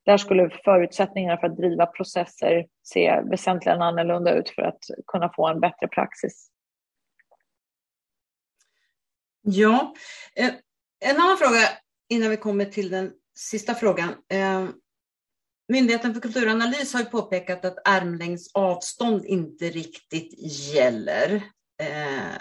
där 0.04 0.16
skulle 0.16 0.50
förutsättningarna 0.64 1.40
för 1.40 1.46
att 1.46 1.56
driva 1.56 1.86
processer 1.86 2.66
se 2.82 3.20
väsentligen 3.30 3.82
annorlunda 3.82 4.34
ut 4.34 4.50
för 4.50 4.62
att 4.62 4.84
kunna 5.06 5.32
få 5.36 5.48
en 5.48 5.60
bättre 5.60 5.88
praxis. 5.88 6.48
Ja, 9.42 9.94
eh, 10.36 10.50
en 11.00 11.16
annan 11.16 11.38
fråga 11.38 11.58
innan 12.08 12.30
vi 12.30 12.36
kommer 12.36 12.64
till 12.64 12.90
den 12.90 13.12
sista 13.34 13.74
frågan. 13.74 14.14
Eh, 14.28 14.68
Myndigheten 15.68 16.14
för 16.14 16.20
kulturanalys 16.20 16.94
har 16.94 17.04
påpekat 17.04 17.64
att 17.64 17.88
armlängds 17.88 18.50
avstånd 18.54 19.24
inte 19.24 19.64
riktigt 19.64 20.34
gäller. 20.74 21.42
Eh, 21.82 22.36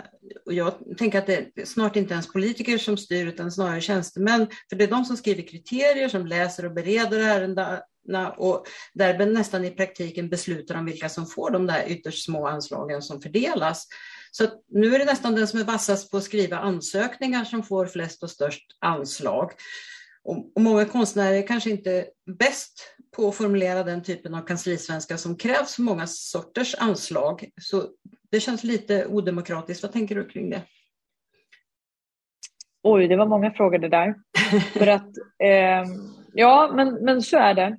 och 0.46 0.54
jag 0.54 0.74
tänker 0.98 1.20
att 1.20 1.28
det 1.28 1.58
är 1.62 1.66
snart 1.66 1.96
inte 1.96 2.14
ens 2.14 2.28
politiker 2.28 2.78
som 2.78 2.98
styr 2.98 3.28
utan 3.28 3.52
snarare 3.52 3.82
tjänstemän. 3.82 4.48
För 4.70 4.76
det 4.76 4.84
är 4.84 4.88
de 4.88 5.06
som 5.06 5.18
skriver 5.18 5.48
kriterier, 5.48 6.10
som 6.10 6.28
läser 6.28 6.66
och 6.66 6.74
bereder 6.74 7.20
ärendena 7.20 8.32
och 8.38 8.66
därmed 8.94 9.34
nästan 9.34 9.66
i 9.66 9.70
praktiken 9.72 10.30
beslutar 10.30 10.76
om 10.76 10.86
vilka 10.86 11.10
som 11.10 11.26
får 11.26 11.52
de 11.52 11.68
där 11.68 11.86
ytterst 11.88 12.26
små 12.26 12.48
anslagen 12.48 13.02
som 13.02 13.22
fördelas. 13.22 13.88
Så 14.32 14.48
nu 14.70 14.96
är 14.96 15.00
det 15.00 15.06
nästan 15.06 15.36
den 15.36 15.48
som 15.48 15.60
är 15.60 15.64
vassast 15.64 16.12
på 16.12 16.18
att 16.18 16.24
skriva 16.24 16.58
ansökningar 16.58 17.46
som 17.46 17.64
får 17.64 17.86
flest 17.86 18.24
och 18.24 18.30
störst 18.30 18.66
anslag. 18.80 19.52
Och, 20.24 20.52
och 20.56 20.62
många 20.62 20.86
konstnärer 20.86 21.34
är 21.34 21.48
kanske 21.48 21.70
inte 21.70 22.06
bäst 22.40 22.84
på 23.16 23.30
att 23.30 23.36
formulera 23.36 23.84
den 23.84 24.04
typen 24.04 24.36
av 24.36 24.42
kanslisvenska 24.42 25.18
som 25.18 25.38
krävs 25.38 25.76
för 25.76 25.82
många 25.82 26.08
sorters 26.08 26.76
anslag. 26.76 27.50
Så 27.62 27.88
det 28.32 28.40
känns 28.40 28.64
lite 28.64 29.06
odemokratiskt. 29.08 29.84
Vad 29.84 29.92
tänker 29.92 30.16
du 30.16 30.28
kring 30.28 30.50
det? 30.50 30.62
Oj, 32.84 33.08
det 33.08 33.16
var 33.16 33.26
många 33.26 33.52
frågor 33.52 33.78
det 33.78 33.90
där. 33.90 34.16
För 34.74 34.88
att, 34.88 35.18
eh, 35.44 35.84
ja, 36.34 36.72
men, 36.76 36.94
men 36.94 37.22
så 37.22 37.38
är 37.38 37.54
det. 37.54 37.78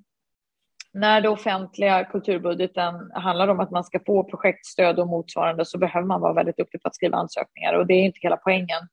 När 0.95 1.21
det 1.21 1.29
offentliga 1.29 2.05
kulturbudgeten 2.05 3.11
handlar 3.15 3.49
om 3.49 3.61
att 3.61 3.71
man 3.71 3.85
ska 3.85 4.01
få 4.07 4.25
projektstöd 4.25 4.99
och 4.99 5.09
motsvarande 5.09 5.65
så 5.65 5.79
behöver 5.79 6.07
man 6.07 6.21
vara 6.21 6.33
väldigt 6.33 6.57
duktig 6.57 6.83
på 6.83 6.89
att 6.89 6.95
skriva 6.95 7.17
ansökningar 7.17 7.75
och 7.75 7.87
det 7.87 7.95
är 7.95 8.05
inte 8.05 8.19
hela 8.23 8.37
poängen. 8.37 8.89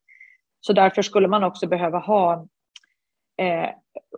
Så 0.62 0.74
därför 0.74 1.02
skulle 1.02 1.28
man 1.28 1.44
också 1.44 1.68
behöva 1.68 2.00
ha 2.00 2.48
Eh, 3.40 3.70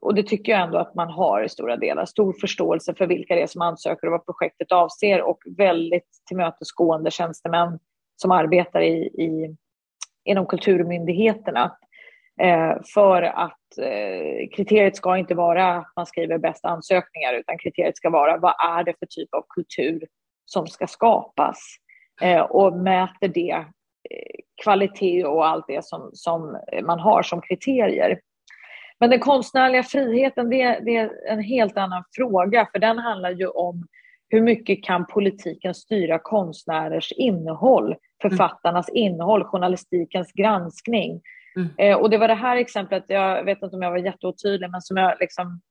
och 0.02 0.15
det 0.15 0.23
tycker 0.23 0.52
jag 0.52 0.61
ändå 0.61 0.77
att 0.77 0.95
man 0.95 1.10
har 1.10 1.43
i 1.43 1.49
stora 1.49 1.77
delar. 1.77 2.06
Stor 2.06 2.34
förståelse 2.34 2.93
för 2.93 3.07
vilka 3.07 3.35
det 3.35 3.41
är 3.41 3.48
som 3.48 3.61
ansöker 3.61 4.07
och 4.07 4.11
vad 4.11 4.26
projektet 4.26 4.72
avser 4.72 5.22
och 5.22 5.39
väldigt 5.57 6.10
tillmötesgående 6.27 7.11
tjänstemän 7.11 7.80
som 8.15 8.31
arbetar 8.31 8.81
i, 8.81 8.95
i, 9.03 9.56
inom 10.23 10.45
kulturmyndigheterna. 10.45 11.77
Eh, 12.41 12.73
för 12.93 13.22
att 13.22 13.77
eh, 13.81 14.49
kriteriet 14.56 14.95
ska 14.95 15.18
inte 15.18 15.35
vara 15.35 15.77
att 15.77 15.91
man 15.95 16.06
skriver 16.06 16.38
bästa 16.38 16.69
ansökningar 16.69 17.34
utan 17.34 17.57
kriteriet 17.57 17.98
ska 17.98 18.10
vara 18.10 18.38
vad 18.38 18.53
är 18.77 18.84
det 18.84 18.93
för 18.99 19.06
typ 19.06 19.34
av 19.34 19.45
kultur 19.49 20.07
som 20.45 20.68
ska 20.68 20.88
skapas 20.88 21.57
eh, 22.22 22.41
och 22.41 22.77
mäter 22.77 23.27
det 23.27 23.65
eh, 24.10 24.39
kvalitet 24.64 25.26
och 25.26 25.48
allt 25.48 25.65
det 25.68 25.85
som, 25.85 26.10
som 26.14 26.57
man 26.84 26.99
har 26.99 27.23
som 27.23 27.41
kriterier. 27.41 28.19
Men 29.02 29.10
den 29.10 29.19
konstnärliga 29.19 29.84
friheten, 29.84 30.49
det, 30.49 30.80
det, 30.86 30.95
är 30.98 31.11
en 31.28 31.44
helt 31.44 31.78
annan 31.78 32.03
fråga, 32.15 32.68
för 32.72 32.80
den 32.80 32.98
handlar 32.98 33.32
ju 33.32 33.48
om 33.48 33.88
hur 34.30 34.41
mycket 34.41 34.84
kan 34.84 35.06
politiken 35.06 35.73
styra 35.73 36.19
konstnärers 36.19 37.11
innehåll, 37.11 37.95
författarnas 38.22 38.90
mm. 38.90 38.98
innehåll, 38.98 39.44
journalistikens 39.44 40.32
granskning. 40.32 41.22
Mm. 41.56 41.69
Eh, 41.78 41.98
och 41.98 42.10
det 42.10 42.18
var 42.18 42.28
det 42.28 42.34
här 42.34 42.57
exemplet, 42.57 43.03
jag 43.07 43.44
vet 43.44 43.61
inte 43.64 43.76
om 43.76 43.82
jag 43.82 43.91
var 43.91 43.98
jätteotydlig, 43.98 44.69
men 44.69 44.82
som 44.82 44.98
jag 44.98 45.14
liksom 45.19 45.61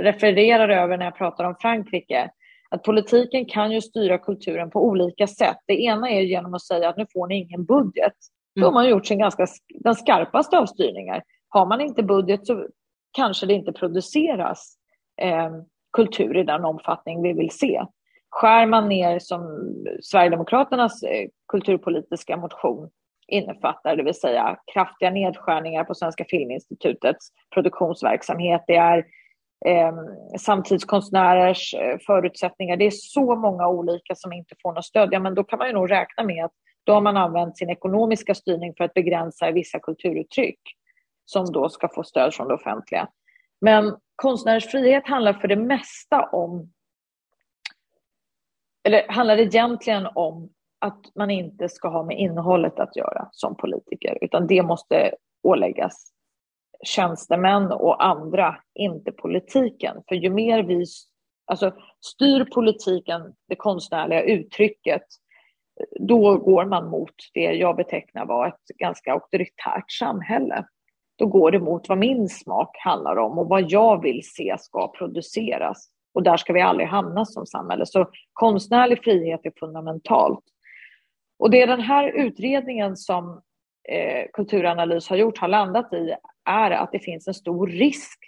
refererar 0.00 0.68
över 0.68 0.96
när 0.96 1.04
jag 1.04 1.16
pratar 1.16 1.44
om 1.44 1.54
Frankrike. 1.60 2.30
Att 2.70 2.82
politiken 2.82 3.44
kan 3.44 3.72
ju 3.72 3.80
styra 3.80 4.18
kulturen 4.18 4.70
på 4.70 4.84
olika 4.84 5.26
sätt. 5.26 5.58
Det 5.66 5.82
ena 5.82 6.10
är 6.10 6.20
genom 6.20 6.54
att 6.54 6.62
säga 6.62 6.88
att 6.88 6.96
nu 6.96 7.06
får 7.12 7.26
ni 7.26 7.36
ingen 7.36 7.64
budget. 7.64 8.12
Då 8.54 8.62
har 8.62 8.68
mm. 8.68 8.74
man 8.74 8.88
gjort 8.88 9.06
sin 9.06 9.18
ganska, 9.18 9.46
den 9.68 9.94
skarpaste 9.94 10.58
av 10.58 10.66
styrningar. 10.66 11.22
Har 11.48 11.66
man 11.66 11.80
inte 11.80 12.02
budget 12.02 12.46
så 12.46 12.66
kanske 13.18 13.46
det 13.46 13.54
inte 13.54 13.72
produceras 13.72 14.76
eh, 15.22 15.50
kultur 15.92 16.36
i 16.36 16.44
den 16.44 16.64
omfattning 16.64 17.22
vi 17.22 17.32
vill 17.32 17.50
se. 17.50 17.84
Skär 18.30 18.66
man 18.66 18.88
ner 18.88 19.18
som 19.18 19.40
Sverigedemokraternas 20.02 21.02
eh, 21.02 21.28
kulturpolitiska 21.52 22.36
motion 22.36 22.90
innefattar, 23.28 23.96
det 23.96 24.02
vill 24.02 24.14
säga 24.14 24.58
kraftiga 24.74 25.10
nedskärningar 25.10 25.84
på 25.84 25.94
Svenska 25.94 26.24
Filminstitutets 26.28 27.28
produktionsverksamhet. 27.54 28.64
Det 28.66 28.76
är 28.76 28.98
eh, 29.66 29.92
samtidskonstnärers 30.38 31.74
eh, 31.74 31.98
förutsättningar. 32.06 32.76
Det 32.76 32.86
är 32.86 32.90
så 32.90 33.36
många 33.36 33.68
olika 33.68 34.14
som 34.14 34.32
inte 34.32 34.54
får 34.62 34.72
något 34.72 34.84
stöd. 34.84 35.08
Ja, 35.12 35.20
men 35.20 35.34
då 35.34 35.44
kan 35.44 35.58
man 35.58 35.68
ju 35.68 35.74
nog 35.74 35.90
räkna 35.90 36.24
med 36.24 36.44
att 36.44 36.52
då 36.84 36.92
har 36.94 37.00
man 37.00 37.16
använt 37.16 37.58
sin 37.58 37.70
ekonomiska 37.70 38.34
styrning 38.34 38.74
för 38.76 38.84
att 38.84 38.94
begränsa 38.94 39.50
vissa 39.50 39.78
kulturuttryck 39.78 40.60
som 41.30 41.52
då 41.52 41.68
ska 41.68 41.88
få 41.88 42.04
stöd 42.04 42.34
från 42.34 42.48
det 42.48 42.54
offentliga. 42.54 43.08
Men 43.60 43.96
konstnärers 44.16 44.70
frihet 44.70 45.06
handlar 45.06 45.32
för 45.32 45.48
det 45.48 45.56
mesta 45.56 46.28
om 46.32 46.72
eller 48.84 49.08
handlar 49.08 49.38
egentligen 49.38 50.06
om 50.14 50.50
att 50.78 51.00
man 51.14 51.30
inte 51.30 51.68
ska 51.68 51.88
ha 51.88 52.04
med 52.04 52.18
innehållet 52.18 52.78
att 52.78 52.96
göra 52.96 53.28
som 53.32 53.56
politiker, 53.56 54.18
utan 54.20 54.46
det 54.46 54.62
måste 54.62 55.14
åläggas 55.42 56.12
tjänstemän 56.84 57.72
och 57.72 58.04
andra, 58.04 58.56
inte 58.74 59.12
politiken. 59.12 59.96
För 60.08 60.14
ju 60.14 60.30
mer 60.30 60.62
vi 60.62 60.84
alltså, 61.46 61.74
styr 62.00 62.44
politiken, 62.44 63.34
det 63.48 63.56
konstnärliga 63.56 64.22
uttrycket, 64.22 65.02
då 66.00 66.36
går 66.38 66.64
man 66.64 66.90
mot 66.90 67.14
det 67.34 67.52
jag 67.52 67.76
betecknar 67.76 68.26
var 68.26 68.46
ett 68.48 68.76
ganska 68.78 69.12
auktoritärt 69.12 69.90
samhälle. 69.98 70.64
Då 71.18 71.26
går 71.26 71.50
det 71.50 71.60
mot 71.60 71.88
vad 71.88 71.98
min 71.98 72.28
smak 72.28 72.76
handlar 72.84 73.16
om 73.16 73.38
och 73.38 73.48
vad 73.48 73.70
jag 73.70 74.02
vill 74.02 74.20
se 74.24 74.56
ska 74.58 74.88
produceras. 74.88 75.88
Och 76.14 76.22
där 76.22 76.36
ska 76.36 76.52
vi 76.52 76.60
aldrig 76.60 76.88
hamna 76.88 77.24
som 77.24 77.46
samhälle. 77.46 77.86
Så 77.86 78.06
konstnärlig 78.32 79.04
frihet 79.04 79.40
är 79.46 79.52
fundamentalt. 79.60 80.44
Och 81.38 81.50
det 81.50 81.66
den 81.66 81.80
här 81.80 82.08
utredningen 82.08 82.96
som 82.96 83.42
eh, 83.88 84.26
Kulturanalys 84.32 85.08
har 85.08 85.16
gjort 85.16 85.38
har 85.38 85.48
landat 85.48 85.92
i 85.92 86.14
är 86.44 86.70
att 86.70 86.92
det 86.92 86.98
finns 86.98 87.28
en 87.28 87.34
stor 87.34 87.66
risk 87.66 88.18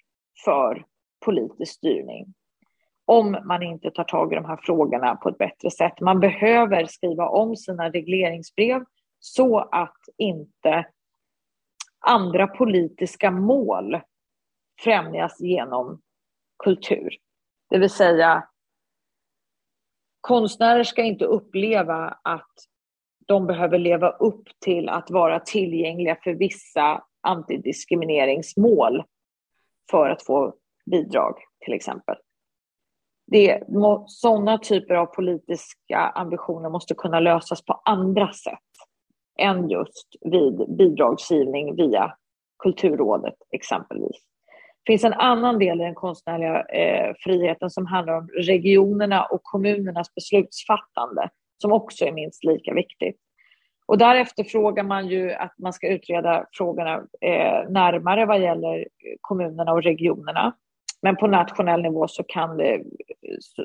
för 0.44 0.84
politisk 1.24 1.74
styrning 1.74 2.34
om 3.10 3.36
man 3.44 3.62
inte 3.62 3.90
tar 3.90 4.04
tag 4.04 4.32
i 4.32 4.34
de 4.34 4.44
här 4.44 4.58
frågorna 4.62 5.16
på 5.16 5.28
ett 5.28 5.38
bättre 5.38 5.70
sätt. 5.70 6.00
Man 6.00 6.20
behöver 6.20 6.86
skriva 6.86 7.28
om 7.28 7.56
sina 7.56 7.90
regleringsbrev 7.90 8.84
så 9.18 9.58
att 9.58 9.98
inte 10.18 10.84
andra 12.00 12.46
politiska 12.46 13.30
mål 13.30 14.00
främjas 14.80 15.40
genom 15.40 16.00
kultur. 16.64 17.10
Det 17.70 17.78
vill 17.78 17.90
säga, 17.90 18.48
konstnärer 20.20 20.84
ska 20.84 21.02
inte 21.02 21.24
uppleva 21.24 22.18
att 22.24 22.54
de 23.26 23.46
behöver 23.46 23.78
leva 23.78 24.10
upp 24.10 24.48
till 24.64 24.88
att 24.88 25.10
vara 25.10 25.40
tillgängliga 25.40 26.16
för 26.24 26.34
vissa 26.34 27.04
antidiskrimineringsmål 27.20 29.04
för 29.90 30.10
att 30.10 30.22
få 30.22 30.54
bidrag, 30.90 31.34
till 31.64 31.74
exempel. 31.74 32.16
Det, 33.26 33.62
sådana 34.06 34.58
typer 34.58 34.94
av 34.94 35.06
politiska 35.06 35.98
ambitioner 35.98 36.70
måste 36.70 36.94
kunna 36.94 37.20
lösas 37.20 37.64
på 37.64 37.82
andra 37.84 38.32
sätt 38.32 38.58
än 39.40 39.68
just 39.68 40.08
vid 40.20 40.76
bidragsgivning 40.76 41.76
via 41.76 42.14
Kulturrådet 42.62 43.34
exempelvis. 43.52 44.16
Det 44.84 44.92
finns 44.92 45.04
en 45.04 45.12
annan 45.12 45.58
del 45.58 45.80
i 45.80 45.84
den 45.84 45.94
konstnärliga 45.94 46.62
eh, 46.62 47.14
friheten 47.24 47.70
som 47.70 47.86
handlar 47.86 48.14
om 48.14 48.28
regionerna 48.28 49.24
och 49.24 49.40
kommunernas 49.42 50.14
beslutsfattande 50.14 51.28
som 51.58 51.72
också 51.72 52.04
är 52.04 52.12
minst 52.12 52.44
lika 52.44 52.74
viktigt. 52.74 53.16
Och 53.86 53.98
där 53.98 54.14
efterfrågar 54.14 54.84
man 54.84 55.08
ju 55.08 55.32
att 55.32 55.54
man 55.58 55.72
ska 55.72 55.88
utreda 55.88 56.46
frågorna 56.52 56.94
eh, 57.20 57.70
närmare 57.70 58.26
vad 58.26 58.40
gäller 58.40 58.86
kommunerna 59.20 59.72
och 59.72 59.82
regionerna. 59.82 60.52
Men 61.02 61.16
på 61.16 61.26
nationell 61.26 61.82
nivå 61.82 62.08
så, 62.08 62.22
kan 62.22 62.56
det, 62.56 62.82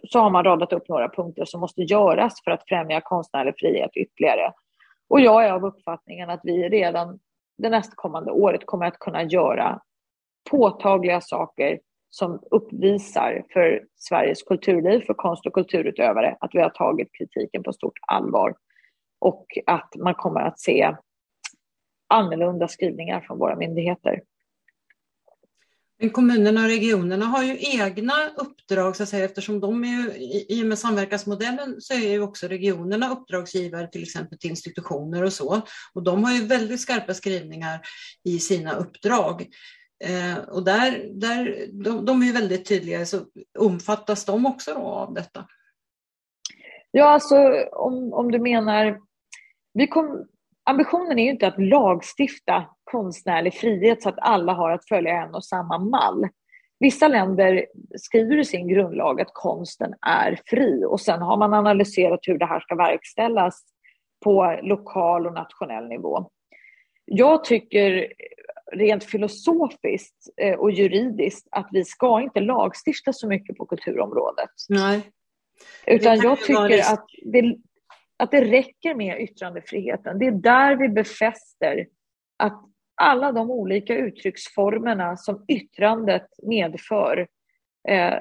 så 0.04 0.20
har 0.20 0.30
man 0.30 0.44
radat 0.44 0.74
upp 0.74 0.90
några 0.90 1.10
punkter 1.10 1.46
som 1.46 1.62
måste 1.62 1.82
göras 1.82 2.44
för 2.44 2.52
att 2.52 2.68
främja 2.68 3.02
konstnärlig 3.02 3.54
frihet 3.58 3.92
ytterligare. 3.96 4.54
Och 5.08 5.20
jag 5.20 5.46
är 5.46 5.52
av 5.52 5.66
uppfattningen 5.66 6.30
att 6.30 6.42
vi 6.44 6.70
redan 6.70 7.20
det 7.58 7.70
nästkommande 7.70 8.32
året 8.32 8.66
kommer 8.66 8.86
att 8.86 9.00
kunna 9.00 9.24
göra 9.24 9.82
påtagliga 10.50 11.22
saker 11.22 11.80
som 12.10 12.40
uppvisar 12.52 13.44
för 13.54 13.84
Sveriges 13.96 14.44
kulturliv, 14.44 15.00
för 15.06 15.14
konst 15.14 15.46
och 15.46 15.54
kulturutövare, 15.54 16.38
att 16.40 16.56
vi 16.56 16.60
har 16.60 16.70
tagit 16.70 17.08
kritiken 17.18 17.64
på 17.64 17.74
stort 17.74 18.00
allvar 18.08 18.56
och 19.20 19.46
att 19.66 19.96
man 19.96 20.14
kommer 20.14 20.42
att 20.42 20.60
se 20.60 20.96
annorlunda 22.08 22.68
skrivningar 22.68 23.22
från 23.22 23.40
våra 23.40 23.56
myndigheter. 23.56 24.22
Eh, 26.06 26.12
kommunerna 26.12 26.62
och 26.62 26.68
regionerna 26.68 27.26
har 27.26 27.44
ju 27.44 27.58
egna 27.60 28.14
uppdrag 28.38 28.96
så 28.96 29.04
att 29.04 29.10
säga, 29.10 29.26
eftersom 29.26 29.60
de 29.60 29.84
är 29.84 29.88
ju, 29.88 30.12
i 30.50 30.64
och 30.64 30.68
med 30.68 30.80
samverkansmodellen 30.80 31.82
så 31.82 31.94
är 31.94 32.10
ju 32.10 32.22
också 32.22 32.48
regionerna 32.48 33.12
uppdragsgivare 33.12 33.88
till 33.88 34.04
exempel 34.04 34.38
till 34.38 34.50
institutioner 34.50 35.24
och 35.24 35.34
så. 35.34 35.62
Och 35.94 36.04
de 36.04 36.24
har 36.24 36.32
ju 36.32 36.48
väldigt 36.48 36.82
skarpa 36.82 37.14
skrivningar 37.14 37.82
i 38.24 38.40
sina 38.40 38.74
uppdrag. 38.74 39.48
Eh, 40.04 40.38
och 40.38 40.64
där, 40.66 41.12
där, 41.14 41.68
de, 41.84 42.06
de 42.06 42.22
är 42.22 42.26
ju 42.26 42.32
väldigt 42.32 42.66
tydliga, 42.66 43.06
så 43.06 43.20
omfattas 43.60 44.26
de 44.26 44.46
också 44.46 44.74
då 44.74 44.80
av 44.80 45.14
detta? 45.14 45.48
Ja, 46.92 47.10
alltså 47.10 47.36
om, 47.72 48.14
om 48.14 48.32
du 48.32 48.40
menar... 48.40 49.00
Vi 49.74 49.88
kom, 49.88 50.28
ambitionen 50.66 51.20
är 51.20 51.24
ju 51.24 51.30
inte 51.30 51.48
att 51.48 51.62
lagstifta 51.62 52.66
konstnärlig 52.84 53.54
frihet 53.54 54.04
så 54.04 54.10
att 54.10 54.20
alla 54.20 54.54
har 54.54 54.72
att 54.72 54.88
följa 54.88 55.12
en 55.12 55.36
och 55.36 55.46
samma 55.46 55.78
mall. 55.78 56.28
Vissa 56.80 57.08
länder 57.08 57.66
skriver 57.98 58.38
i 58.38 58.46
sin 58.46 58.68
grundlag 58.68 59.22
att 59.22 59.34
konsten 59.34 59.94
är 60.02 60.40
fri 60.46 60.86
och 60.86 61.02
sen 61.02 61.22
har 61.22 61.38
man 61.38 61.54
analyserat 61.54 62.20
hur 62.22 62.38
det 62.38 62.46
här 62.46 62.60
ska 62.60 62.76
verkställas 62.76 63.64
på 64.24 64.60
lokal 64.64 65.28
och 65.28 65.34
nationell 65.34 65.88
nivå. 65.88 66.30
Jag 67.06 67.44
tycker 67.44 68.14
rent 68.72 69.04
filosofiskt 69.04 70.30
eh, 70.42 70.54
och 70.54 70.72
juridiskt 70.72 71.48
att 71.52 71.68
vi 71.72 71.86
ska 71.86 72.22
inte 72.22 72.40
lagstifta 72.40 73.14
så 73.14 73.28
mycket 73.28 73.58
på 73.58 73.66
kulturområdet. 73.66 74.50
Nej. 74.70 75.02
Utan 75.88 76.18
jag 76.18 76.40
tycker 76.40 76.94
att 76.94 77.06
det, 77.34 77.56
att 78.18 78.32
det 78.32 78.42
räcker 78.42 78.96
med 78.96 79.22
yttrandefriheten. 79.22 80.20
Det 80.20 80.26
är 80.26 80.32
där 80.32 80.76
vi 80.76 80.90
befäster 80.90 81.88
att 82.38 82.62
alla 82.96 83.32
de 83.32 83.52
olika 83.52 83.96
uttrycksformerna 83.96 85.18
som 85.18 85.46
yttrandet 85.48 86.28
medför 86.44 87.28
eh, 87.88 88.20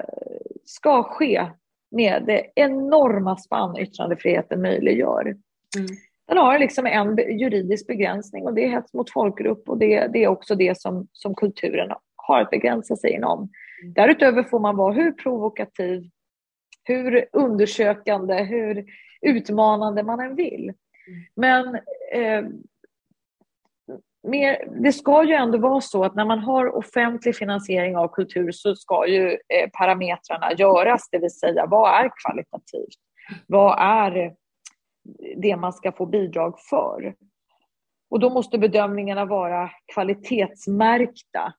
ska 0.65 1.03
ske 1.03 1.47
med 1.91 2.23
det 2.25 2.51
enorma 2.55 3.37
spann 3.37 3.77
yttrandefriheten 3.77 4.61
möjliggör. 4.61 5.21
Mm. 5.77 5.87
Den 6.27 6.37
har 6.37 6.59
liksom 6.59 6.85
en 6.85 7.17
juridisk 7.39 7.87
begränsning 7.87 8.45
och 8.45 8.53
det 8.53 8.65
är 8.65 8.69
hets 8.69 8.93
mot 8.93 9.11
folkgrupp 9.11 9.69
och 9.69 9.77
det, 9.77 10.07
det 10.07 10.23
är 10.23 10.27
också 10.27 10.55
det 10.55 10.81
som, 10.81 11.07
som 11.11 11.35
kulturen 11.35 11.91
har 12.15 12.41
att 12.41 12.49
begränsa 12.49 12.95
sig 12.95 13.11
inom. 13.11 13.39
Mm. 13.81 13.93
Därutöver 13.93 14.43
får 14.43 14.59
man 14.59 14.77
vara 14.77 14.93
hur 14.93 15.11
provokativ, 15.11 16.09
hur 16.83 17.25
undersökande, 17.33 18.43
hur 18.43 18.85
utmanande 19.25 20.03
man 20.03 20.19
än 20.19 20.35
vill. 20.35 20.73
Men 21.35 21.75
eh, 22.11 22.43
mer, 24.23 24.81
det 24.83 24.93
ska 24.93 25.23
ju 25.23 25.33
ändå 25.33 25.57
vara 25.57 25.81
så 25.81 26.03
att 26.03 26.15
när 26.15 26.25
man 26.25 26.39
har 26.39 26.75
offentlig 26.75 27.35
finansiering 27.35 27.97
av 27.97 28.07
kultur 28.07 28.51
så 28.51 28.75
ska 28.75 29.07
ju 29.07 29.29
eh, 29.29 29.69
parametrarna 29.73 30.53
göras, 30.53 31.09
det 31.11 31.19
vill 31.19 31.31
säga 31.31 31.65
vad 31.65 32.05
är 32.05 32.11
kvalitativt? 32.23 32.99
Vad 33.47 33.79
är 33.79 34.35
det 35.37 35.55
man 35.55 35.73
ska 35.73 35.91
få 35.91 36.05
bidrag 36.05 36.59
för? 36.69 37.15
Och 38.09 38.19
då 38.19 38.29
måste 38.29 38.57
bedömningarna 38.57 39.25
vara 39.25 39.71
kvalitetsmärkta. 39.93 41.53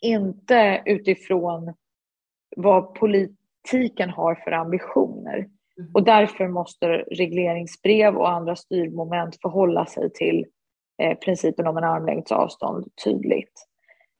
Inte 0.00 0.82
utifrån 0.86 1.74
vad 2.56 2.94
politiken 2.94 4.10
har 4.10 4.34
för 4.34 4.52
ambitioner. 4.52 5.48
Mm. 5.78 5.90
Och 5.94 6.02
därför 6.02 6.48
måste 6.48 6.86
regleringsbrev 7.10 8.16
och 8.16 8.30
andra 8.30 8.56
styrmoment 8.56 9.38
förhålla 9.42 9.86
sig 9.86 10.12
till 10.12 10.46
Eh, 11.02 11.18
principen 11.18 11.66
om 11.66 11.76
en 11.76 11.84
armlängds 11.84 12.32
avstånd 12.32 12.86
tydligt. 13.04 13.68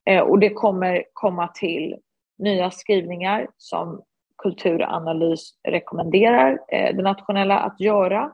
Eh, 0.06 0.20
och 0.20 0.38
det 0.38 0.50
kommer 0.50 1.04
komma 1.12 1.48
till 1.48 1.96
nya 2.38 2.70
skrivningar 2.70 3.48
som 3.56 4.02
Kulturanalys 4.42 5.50
rekommenderar 5.68 6.58
eh, 6.68 6.96
det 6.96 7.02
nationella 7.02 7.58
att 7.58 7.80
göra. 7.80 8.32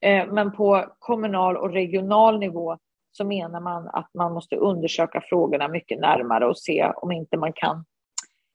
Eh, 0.00 0.26
men 0.26 0.52
på 0.52 0.84
kommunal 0.98 1.56
och 1.56 1.72
regional 1.72 2.38
nivå 2.38 2.76
så 3.12 3.24
menar 3.24 3.60
man 3.60 3.88
att 3.88 4.10
man 4.14 4.32
måste 4.32 4.56
undersöka 4.56 5.22
frågorna 5.28 5.68
mycket 5.68 6.00
närmare 6.00 6.46
och 6.46 6.58
se 6.58 6.92
om 6.96 7.12
inte 7.12 7.36
man 7.36 7.52
kan 7.52 7.84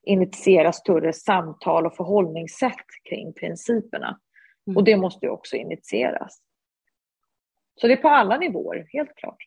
initiera 0.04 0.74
större 0.74 1.14
samtal 1.14 1.86
och 1.86 1.96
förhållningssätt 1.96 2.86
kring 3.10 3.34
principerna. 3.34 4.20
Mm. 4.68 4.78
Och 4.78 4.84
det 4.84 4.98
måste 4.98 5.26
ju 5.26 5.30
också 5.32 5.56
initieras. 5.56 6.40
Så 7.82 7.88
det 7.88 7.94
är 7.94 8.02
på 8.02 8.10
alla 8.10 8.38
nivåer, 8.38 8.88
helt 8.90 9.16
klart. 9.16 9.38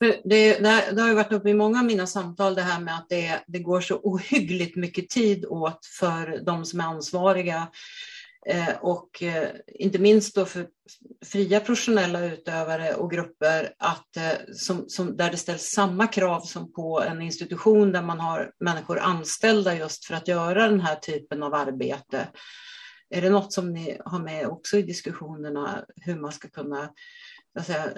Det, 0.00 0.20
det, 0.24 1.00
har 1.00 1.08
ju 1.08 1.14
varit 1.14 1.32
uppe 1.32 1.50
i 1.50 1.54
många 1.54 1.78
av 1.78 1.84
mina 1.84 2.06
samtal 2.06 2.54
det 2.54 2.62
här 2.62 2.80
med 2.80 2.94
att 2.94 3.08
det, 3.08 3.44
det 3.46 3.58
går 3.58 3.80
så 3.80 4.00
ohyggligt 4.02 4.76
mycket 4.76 5.08
tid 5.08 5.46
åt 5.46 5.86
för 5.86 6.44
de 6.44 6.64
som 6.64 6.80
är 6.80 6.84
ansvariga 6.84 7.68
Eh, 8.48 8.76
och 8.80 9.22
eh, 9.22 9.48
inte 9.74 9.98
minst 9.98 10.34
då 10.34 10.44
för 10.44 10.66
fria 11.24 11.60
professionella 11.60 12.24
utövare 12.24 12.94
och 12.94 13.10
grupper 13.10 13.74
att, 13.78 14.16
eh, 14.16 14.32
som, 14.52 14.88
som, 14.88 15.16
där 15.16 15.30
det 15.30 15.36
ställs 15.36 15.62
samma 15.62 16.06
krav 16.06 16.40
som 16.40 16.72
på 16.72 17.02
en 17.02 17.22
institution 17.22 17.92
där 17.92 18.02
man 18.02 18.20
har 18.20 18.52
människor 18.60 18.98
anställda 18.98 19.74
just 19.74 20.04
för 20.04 20.14
att 20.14 20.28
göra 20.28 20.68
den 20.68 20.80
här 20.80 20.96
typen 20.96 21.42
av 21.42 21.54
arbete 21.54 22.28
Är 23.10 23.22
det 23.22 23.30
något 23.30 23.52
som 23.52 23.72
ni 23.72 24.00
har 24.04 24.18
med 24.18 24.46
också 24.46 24.76
i 24.76 24.82
diskussionerna 24.82 25.84
hur 25.96 26.16
man 26.16 26.32
ska 26.32 26.48
kunna 26.48 26.90
säga, 27.64 27.88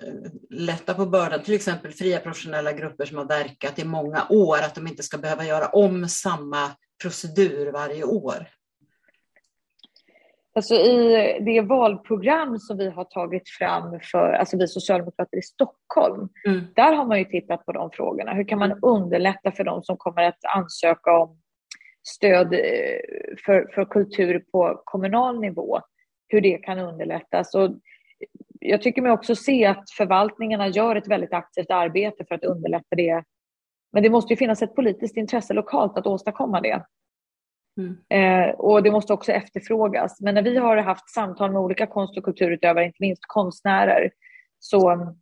lätta 0.50 0.94
på 0.94 1.06
bördan, 1.06 1.42
till 1.42 1.54
exempel 1.54 1.92
fria 1.92 2.20
professionella 2.20 2.72
grupper 2.72 3.06
som 3.06 3.16
har 3.16 3.24
verkat 3.24 3.78
i 3.78 3.84
många 3.84 4.26
år, 4.28 4.58
att 4.58 4.74
de 4.74 4.86
inte 4.86 5.02
ska 5.02 5.18
behöva 5.18 5.44
göra 5.44 5.68
om 5.68 6.08
samma 6.08 6.70
procedur 7.02 7.72
varje 7.72 8.04
år? 8.04 8.48
Alltså 10.59 10.74
I 10.74 11.39
det 11.40 11.60
valprogram 11.60 12.59
som 12.59 12.78
vi 12.78 12.90
har 12.90 13.05
tagit 13.05 13.48
fram 13.48 14.01
för 14.12 14.32
alltså 14.32 14.56
vi 14.56 14.68
socialdemokrater 14.68 15.39
i 15.39 15.43
Stockholm, 15.43 16.28
mm. 16.47 16.64
där 16.76 16.93
har 16.93 17.05
man 17.05 17.18
ju 17.18 17.24
tittat 17.24 17.66
på 17.66 17.72
de 17.72 17.90
frågorna. 17.90 18.35
Hur 18.35 18.44
kan 18.44 18.59
man 18.59 18.78
underlätta 18.82 19.52
för 19.52 19.64
de 19.64 19.82
som 19.82 19.97
kommer 19.97 20.22
att 20.22 20.39
ansöka 20.56 21.18
om 21.18 21.39
stöd 22.02 22.52
eh, 22.52 22.60
för, 23.44 23.70
för 23.74 23.85
kultur 23.85 24.44
på 24.52 24.82
kommunal 24.85 25.40
nivå? 25.40 25.80
Hur 26.28 26.40
det 26.40 26.59
kan 26.59 26.78
underlättas. 26.78 27.55
Och 27.55 27.70
jag 28.60 28.82
tycker 28.82 29.02
mig 29.02 29.12
också 29.12 29.35
se 29.35 29.66
att 29.66 29.90
förvaltningarna 29.90 30.68
gör 30.68 30.97
ett 30.97 31.09
väldigt 31.09 31.32
aktivt 31.32 31.70
arbete 31.70 32.24
för 32.28 32.35
att 32.35 32.44
underlätta 32.44 32.97
det. 32.97 33.24
Men 33.93 34.02
det 34.02 34.10
måste 34.10 34.32
ju 34.32 34.36
finnas 34.36 34.62
ett 34.62 34.74
politiskt 34.74 35.16
intresse 35.16 35.55
lokalt 35.55 35.98
att 35.98 36.06
åstadkomma 36.06 36.60
det. 36.60 36.85
Mm. 37.78 37.96
Eh, 38.09 38.55
och 38.55 38.82
det 38.82 38.90
måste 38.90 39.12
också 39.12 39.32
efterfrågas. 39.32 40.20
Men 40.20 40.34
när 40.34 40.42
vi 40.42 40.56
har 40.56 40.76
haft 40.76 41.10
samtal 41.10 41.52
med 41.52 41.62
olika 41.62 41.86
konst 41.86 42.18
och 42.18 42.24
kulturutövare, 42.24 42.84
inte 42.84 42.96
minst 43.00 43.22
konstnärer, 43.26 44.10
så 44.59 45.14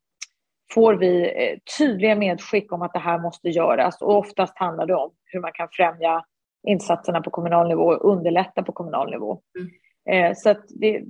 får 0.74 0.94
vi 0.94 1.22
eh, 1.22 1.58
tydliga 1.78 2.16
medskick 2.16 2.72
om 2.72 2.82
att 2.82 2.92
det 2.92 2.98
här 2.98 3.18
måste 3.18 3.48
göras. 3.48 4.02
Och 4.02 4.16
oftast 4.16 4.58
handlar 4.58 4.86
det 4.86 4.94
om 4.94 5.10
hur 5.24 5.40
man 5.40 5.52
kan 5.54 5.68
främja 5.72 6.24
insatserna 6.66 7.20
på 7.20 7.30
kommunal 7.30 7.68
nivå 7.68 7.82
och 7.82 8.10
underlätta 8.12 8.62
på 8.62 8.72
kommunal 8.72 9.10
nivå. 9.10 9.40
Mm. 9.58 10.30
Eh, 10.30 10.34
så 10.36 10.54
det, 10.68 11.02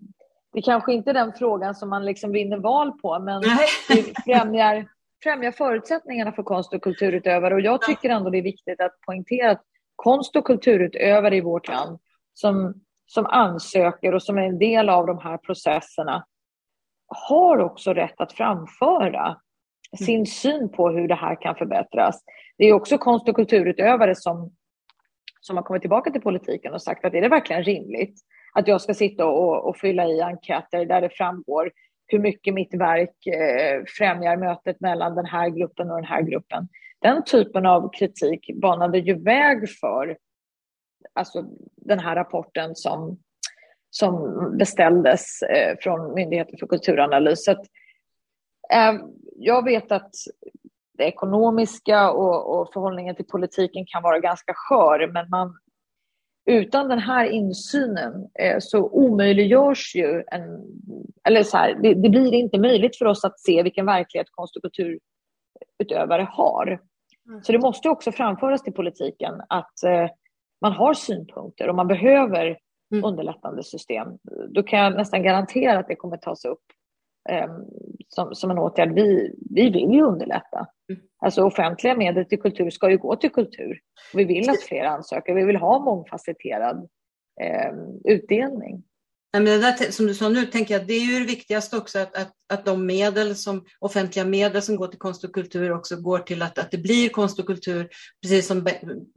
det 0.53 0.63
kanske 0.63 0.93
inte 0.93 1.11
är 1.11 1.15
den 1.15 1.33
frågan 1.33 1.75
som 1.75 1.91
man 1.91 2.05
liksom 2.05 2.33
vinner 2.33 2.59
val 2.59 2.93
på, 2.93 3.19
men 3.19 3.43
det 3.89 4.23
främjar, 4.25 4.87
främjar 5.23 5.53
förutsättningarna 5.53 6.33
för 6.33 6.43
konst 6.43 6.75
och 6.75 6.83
kulturutövare. 6.83 7.55
Och 7.55 7.61
jag 7.61 7.83
tycker 7.83 8.11
ändå 8.11 8.31
det 8.31 8.39
är 8.39 8.43
viktigt 8.43 8.81
att 8.81 9.01
poängtera 9.07 9.51
att 9.51 9.63
konst 9.97 10.37
och 10.37 10.45
kulturutövare 10.45 11.37
i 11.37 11.41
vårt 11.41 11.69
land 11.69 11.99
som, 12.35 12.75
som 13.07 13.27
ansöker 13.27 14.15
och 14.15 14.23
som 14.23 14.39
är 14.39 14.43
en 14.43 14.59
del 14.59 14.89
av 14.89 15.07
de 15.07 15.19
här 15.19 15.37
processerna 15.37 16.27
har 17.29 17.59
också 17.59 17.93
rätt 17.93 18.21
att 18.21 18.33
framföra 18.33 19.37
sin 19.99 20.15
mm. 20.15 20.27
syn 20.27 20.73
på 20.73 20.91
hur 20.91 21.09
det 21.09 21.15
här 21.15 21.43
kan 21.43 21.55
förbättras. 21.55 22.25
Det 22.59 22.65
är 22.65 22.73
också 22.73 22.99
konst 22.99 23.29
och 23.29 23.37
kulturutövare 23.37 24.15
som, 24.15 24.53
som 25.41 25.57
har 25.57 25.65
kommit 25.65 25.83
tillbaka 25.83 26.11
till 26.11 26.21
politiken 26.21 26.75
och 26.75 26.83
sagt 26.83 27.05
att 27.05 27.15
är 27.15 27.21
det 27.21 27.29
verkligen 27.29 27.63
rimligt 27.65 28.21
att 28.55 28.69
jag 28.69 28.81
ska 28.81 28.95
sitta 28.95 29.27
och, 29.27 29.69
och 29.69 29.77
fylla 29.77 30.07
i 30.07 30.21
enkäter 30.21 30.85
där 30.85 31.01
det 31.01 31.11
framgår 31.11 31.71
hur 32.07 32.19
mycket 32.19 32.55
mitt 32.55 32.75
verk 32.75 33.27
eh, 33.27 33.83
främjar 33.99 34.37
mötet 34.37 34.81
mellan 34.81 35.15
den 35.15 35.27
här 35.27 35.49
gruppen 35.49 35.91
och 35.91 35.97
den 35.97 36.05
här 36.05 36.23
gruppen. 36.23 36.69
Den 37.07 37.25
typen 37.25 37.67
av 37.67 37.91
kritik 37.93 38.51
banade 38.55 38.99
ju 38.99 39.23
väg 39.23 39.71
för 39.81 40.17
alltså, 41.13 41.45
den 41.77 41.99
här 41.99 42.17
rapporten 42.17 42.75
som, 42.75 43.19
som 43.91 44.23
beställdes 44.59 45.43
eh, 45.43 45.77
från 45.81 46.15
Myndigheten 46.15 46.59
för 46.59 46.67
kulturanalys. 46.67 47.45
Så 47.45 47.51
att, 47.51 47.67
eh, 48.73 48.95
jag 49.37 49.65
vet 49.65 49.93
att 49.93 50.11
det 50.99 51.05
ekonomiska 51.05 52.11
och, 52.11 52.61
och 52.61 52.73
förhållningen 52.73 53.17
till 53.17 53.27
politiken 53.27 53.85
kan 53.87 54.03
vara 54.03 54.19
ganska 54.19 54.53
skör, 54.57 55.13
men 55.13 55.31
man, 55.31 55.59
utan 56.47 56.89
den 56.89 56.99
här 56.99 57.25
insynen 57.25 58.29
eh, 58.39 58.57
så 58.61 58.89
omöjliggörs 58.89 59.95
ju 59.95 60.25
en... 60.27 60.65
Eller 61.25 61.43
så 61.43 61.57
här, 61.57 61.79
det, 61.83 61.95
det, 61.95 62.09
blir 62.09 62.35
inte 62.35 62.59
möjligt 62.59 62.99
för 62.99 63.05
oss 63.05 63.25
att 63.25 63.41
se 63.41 63.63
vilken 63.63 63.87
verklighet 63.87 64.29
konst 64.31 64.57
och 64.57 64.63
kulturutövare 64.63 66.29
har. 66.31 66.81
Mm. 67.29 67.43
Så 67.43 67.53
det 67.53 67.59
måste 67.59 67.89
också 67.89 68.13
framföras 68.13 68.63
till 68.63 68.73
politiken 68.73 69.35
att 69.49 69.83
eh, 69.85 70.09
man 70.61 70.73
har 70.73 70.95
synpunkter 70.95 71.69
och 71.69 71.75
man 71.75 71.87
behöver 71.87 72.59
mm. 72.93 73.05
underlättande 73.05 73.63
system. 73.63 74.09
Då 74.49 74.63
kan 74.63 74.79
jag 74.79 74.97
nästan 74.97 75.23
garantera 75.23 75.79
att 75.79 75.89
det 75.89 75.97
kommer 75.97 76.17
tas 76.17 76.45
upp 76.45 76.65
eh, 77.29 77.51
som, 78.09 78.35
som 78.35 78.51
en 78.51 78.59
åtgärd. 78.59 78.95
Vi, 78.95 79.35
vi 79.51 79.71
vill 79.71 79.95
ju 79.95 80.03
underlätta. 80.03 80.67
Mm. 80.89 81.03
Alltså 81.19 81.43
offentliga 81.43 81.97
medel 81.97 82.25
till 82.25 82.41
kultur 82.41 82.71
ska 82.71 82.91
ju 82.91 82.99
gå 82.99 83.17
till 83.17 83.33
kultur. 83.33 83.81
Vi 84.15 84.25
vill 84.25 84.51
att 84.51 84.63
fler 84.63 84.85
ansöker. 84.85 85.35
Vi 85.35 85.45
vill 85.45 85.57
ha 85.57 85.79
mångfacetterad 85.79 86.89
eh, 87.41 87.73
utdelning. 88.05 88.83
men 89.33 89.45
det 89.45 89.59
där, 89.59 89.91
som 89.91 90.07
du 90.07 90.15
sa 90.15 90.29
nu, 90.29 90.47
tänker 90.47 90.75
jag 90.75 90.81
att 90.81 90.89
det 90.89 90.95
är 90.95 91.13
ju 91.13 91.21
det 91.21 91.27
viktigaste 91.27 91.77
också 91.77 91.99
att, 91.99 92.17
att 92.17 92.33
att 92.49 92.65
de 92.65 92.87
medel 92.87 93.37
som, 93.37 93.65
offentliga 93.79 94.25
medel 94.25 94.63
som 94.63 94.77
går 94.77 94.89
till 94.89 94.99
konst 94.99 95.25
och 95.25 95.35
kultur 95.35 95.73
också 95.73 95.97
går 95.97 96.19
till 96.19 96.43
att, 96.43 96.59
att 96.59 96.71
det 96.71 96.79
blir 96.79 97.09
konst 97.09 97.39
och 97.39 97.47
kultur, 97.47 97.89
precis 98.23 98.47
som 98.47 98.69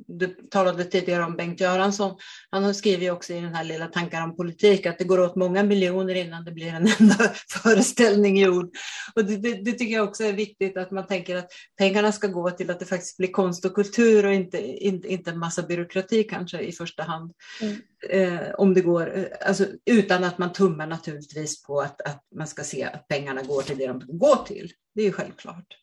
du 0.08 0.28
talade 0.28 0.84
tidigare 0.84 1.24
om 1.24 1.36
Bengt 1.36 1.60
Göransson. 1.60 2.18
Han 2.50 2.76
skriver 2.76 3.04
ju 3.04 3.12
också 3.12 3.34
i 3.34 3.42
den 3.42 3.56
här 3.56 3.64
lilla 3.64 3.88
tankar 3.88 4.24
om 4.24 4.36
politik 4.36 4.86
att 4.86 4.98
det 4.98 5.04
går 5.04 5.20
åt 5.20 5.36
många 5.36 5.64
miljoner 5.64 6.16
innan 6.16 6.46
det 6.46 6.52
blir 6.52 6.68
en 6.68 6.88
enda 7.00 7.32
föreställning 7.64 8.38
gjord. 8.38 8.70
Och 9.16 9.26
det, 9.26 9.38
det, 9.38 9.54
det, 9.54 9.72
tycker 9.72 9.96
jag 9.96 10.08
också 10.08 10.24
är 10.24 10.34
viktigt 10.34 10.78
att 10.78 10.92
man 10.92 11.08
tänker 11.08 11.36
att 11.36 11.52
pengarna 11.78 12.12
ska 12.12 12.28
gå 12.28 12.52
till 12.52 12.70
att 12.70 12.80
det 12.80 12.86
faktiskt 12.86 13.18
blir 13.18 13.32
konst 13.32 13.66
och 13.66 13.76
kultur 13.76 14.26
och 14.26 14.34
inte, 14.34 14.86
inte, 14.86 15.08
inte 15.08 15.32
en 15.32 15.40
massa 15.40 15.62
byråkrati 15.62 16.24
kanske 16.24 16.60
i 16.60 16.72
första 16.72 17.04
hand. 17.04 17.32
Mm. 17.62 17.78
Eh, 18.10 18.52
om 18.58 18.74
det 18.74 18.82
går, 18.82 19.18
eh, 19.18 19.48
alltså, 19.48 19.66
utan 19.86 20.24
att 20.24 20.38
man 20.38 20.54
tummar 20.54 20.88
naturligtvis 20.88 21.64
på 21.64 21.82
att, 21.82 22.02
att 22.02 22.24
man 22.36 22.48
ska 22.48 22.64
se 22.64 22.84
att 22.84 23.08
pengarna 23.08 23.19
pengarna 23.20 23.42
går 23.42 23.62
till 23.62 23.78
det 23.78 23.88
de 23.88 24.00
går 24.08 24.46
till. 24.46 24.72
Det 24.96 25.02
är 25.02 25.06
ju 25.06 25.12
självklart. 25.12 25.78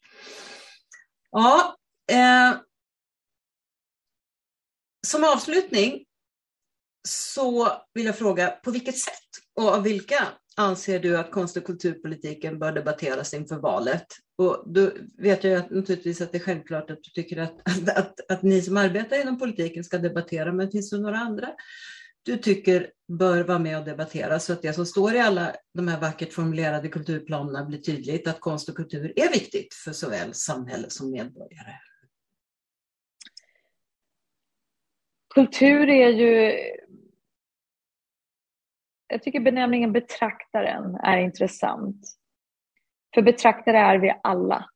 Ja, 1.30 1.76
eh, 2.12 2.58
som 5.06 5.24
avslutning 5.24 6.04
så 7.08 7.72
vill 7.94 8.06
jag 8.06 8.18
fråga, 8.18 8.50
på 8.50 8.70
vilket 8.70 8.98
sätt 8.98 9.30
och 9.54 9.68
av 9.68 9.82
vilka 9.82 10.28
anser 10.56 10.98
du 10.98 11.18
att 11.18 11.30
konst 11.30 11.56
och 11.56 11.64
kulturpolitiken 11.64 12.58
bör 12.58 12.72
debatteras 12.72 13.34
inför 13.34 13.56
valet? 13.56 14.06
Och 14.38 14.72
då 14.74 14.90
vet 15.18 15.44
jag 15.44 15.58
att, 15.58 15.70
naturligtvis 15.70 16.20
att 16.20 16.32
det 16.32 16.38
är 16.38 16.42
självklart 16.42 16.90
att 16.90 17.02
du 17.02 17.10
tycker 17.10 17.36
att, 17.36 17.60
att, 17.64 17.98
att, 17.98 18.30
att 18.30 18.42
ni 18.42 18.62
som 18.62 18.76
arbetar 18.76 19.20
inom 19.20 19.38
politiken 19.38 19.84
ska 19.84 19.98
debattera, 19.98 20.52
men 20.52 20.70
finns 20.70 20.90
det 20.90 20.98
några 20.98 21.18
andra 21.18 21.48
du 22.26 22.36
tycker 22.36 22.90
bör 23.08 23.44
vara 23.44 23.58
med 23.58 23.78
och 23.78 23.84
debattera 23.84 24.38
så 24.38 24.52
att 24.52 24.62
det 24.62 24.72
som 24.72 24.86
står 24.86 25.14
i 25.14 25.20
alla 25.20 25.54
de 25.74 25.88
här 25.88 26.00
vackert 26.00 26.32
formulerade 26.32 26.88
kulturplanerna 26.88 27.64
blir 27.64 27.78
tydligt 27.78 28.28
att 28.28 28.40
konst 28.40 28.68
och 28.68 28.76
kultur 28.76 29.12
är 29.16 29.32
viktigt 29.32 29.74
för 29.74 29.92
såväl 29.92 30.34
samhälle 30.34 30.90
som 30.90 31.10
medborgare. 31.10 31.72
Kultur 35.34 35.88
är 35.88 36.08
ju... 36.08 36.54
Jag 39.08 39.22
tycker 39.22 39.40
benämningen 39.40 39.92
betraktaren 39.92 40.94
är 40.94 41.18
intressant. 41.18 42.06
För 43.14 43.22
betraktare 43.22 43.78
är 43.78 43.98
vi 43.98 44.20
alla. 44.22 44.70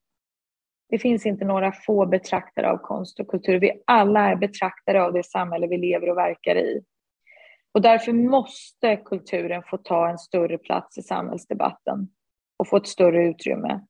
Det 0.88 0.98
finns 0.98 1.26
inte 1.26 1.44
några 1.44 1.72
få 1.72 2.06
betraktare 2.06 2.70
av 2.70 2.78
konst 2.78 3.20
och 3.20 3.28
kultur. 3.28 3.60
Vi 3.60 3.82
alla 3.86 4.30
är 4.30 4.36
betraktare 4.36 5.02
av 5.02 5.12
det 5.12 5.26
samhälle 5.26 5.66
vi 5.66 5.78
lever 5.78 6.10
och 6.10 6.16
verkar 6.16 6.56
i. 6.56 6.84
Och 7.72 7.82
därför 7.82 8.12
måste 8.12 8.96
kulturen 8.96 9.62
få 9.70 9.76
ta 9.76 10.08
en 10.08 10.18
större 10.18 10.58
plats 10.58 10.98
i 10.98 11.02
samhällsdebatten 11.02 12.08
och 12.56 12.68
få 12.68 12.76
ett 12.76 12.86
större 12.86 13.24
utrymme. 13.24 13.80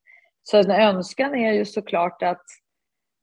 Så 0.42 0.56
en 0.56 0.70
önskan 0.70 1.34
är 1.34 1.52
ju 1.52 1.64
såklart 1.64 2.22
att 2.22 2.44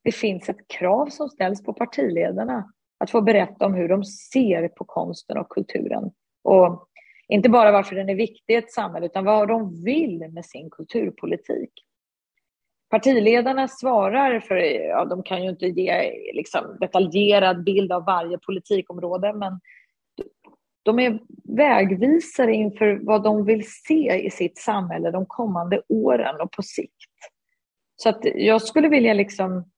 det 0.04 0.12
finns 0.12 0.50
ett 0.50 0.68
krav 0.68 1.10
som 1.10 1.30
ställs 1.30 1.64
på 1.64 1.74
partiledarna 1.74 2.74
att 2.98 3.12
få 3.12 3.22
berätta 3.22 3.66
om 3.66 3.74
hur 3.74 3.90
de 3.90 4.04
ser 4.04 4.68
på 4.68 4.86
konsten 4.86 5.38
och 5.38 5.50
kulturen. 5.50 6.12
Och 6.44 6.88
inte 7.28 7.50
bara 7.50 7.72
varför 7.72 7.96
den 7.96 8.10
är 8.10 8.16
viktig 8.16 8.54
i 8.54 8.58
ett 8.58 8.72
samhälle, 8.72 9.06
utan 9.06 9.26
vad 9.26 9.48
de 9.48 9.84
vill 9.84 10.30
med 10.32 10.46
sin 10.46 10.70
kulturpolitik. 10.70 11.72
Partiledarna 12.90 13.68
svarar 13.68 14.40
för, 14.40 14.56
ja, 14.56 15.06
de 15.06 15.24
kan 15.24 15.44
ju 15.44 15.50
inte 15.50 15.66
ge 15.66 16.12
liksom, 16.34 16.78
detaljerad 16.80 17.64
bild 17.64 17.92
av 17.92 18.06
varje 18.06 18.38
politikområde, 18.38 19.34
men 19.34 19.60
de 20.88 21.00
är 21.00 21.20
vägvisare 21.44 22.54
inför 22.54 23.00
vad 23.02 23.24
de 23.24 23.46
vill 23.46 23.72
se 23.72 24.26
i 24.26 24.32
sitt 24.32 24.58
samhälle 24.58 25.12
de 25.12 25.26
kommande 25.26 25.82
åren 25.88 26.42
och 26.42 26.52
på 26.52 26.64
sikt. 26.64 27.12
Så 27.96 28.10
att 28.10 28.20
jag 28.24 28.62
skulle 28.62 28.90
vilja 28.90 29.14
liksom 29.14 29.72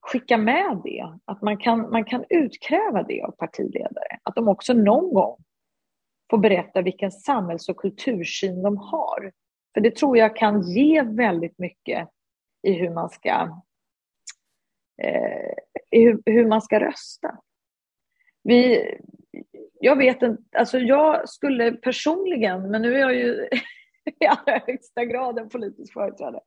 skicka 0.00 0.38
med 0.38 0.80
det, 0.84 1.18
att 1.24 1.42
man 1.42 1.58
kan, 1.58 1.90
man 1.90 2.04
kan 2.04 2.24
utkräva 2.28 3.02
det 3.02 3.22
av 3.22 3.30
partiledare. 3.30 4.18
Att 4.22 4.34
de 4.34 4.48
också 4.48 4.72
någon 4.72 5.14
gång 5.14 5.36
får 6.30 6.38
berätta 6.38 6.82
vilken 6.82 7.10
samhälls 7.12 7.68
och 7.68 7.76
kultursyn 7.76 8.62
de 8.62 8.76
har. 8.76 9.32
För 9.74 9.80
det 9.80 9.96
tror 9.96 10.18
jag 10.18 10.36
kan 10.36 10.62
ge 10.62 11.02
väldigt 11.02 11.58
mycket 11.58 12.08
i 12.62 12.72
hur 12.72 12.90
man 12.90 13.10
ska, 13.10 13.60
eh, 15.02 15.52
hur, 15.90 16.22
hur 16.26 16.46
man 16.46 16.62
ska 16.62 16.80
rösta. 16.80 17.38
Vi, 18.42 18.84
jag 19.80 19.96
vet 19.96 20.22
inte, 20.22 20.42
alltså 20.58 20.78
jag 20.78 21.28
skulle 21.28 21.72
personligen, 21.72 22.70
men 22.70 22.82
nu 22.82 22.94
är 22.94 22.98
jag 22.98 23.14
ju 23.14 23.48
i 24.20 24.26
allra 24.26 24.60
högsta 24.66 25.04
grad 25.04 25.38
en 25.38 25.48
politisk 25.48 25.92
företrädare. 25.92 26.40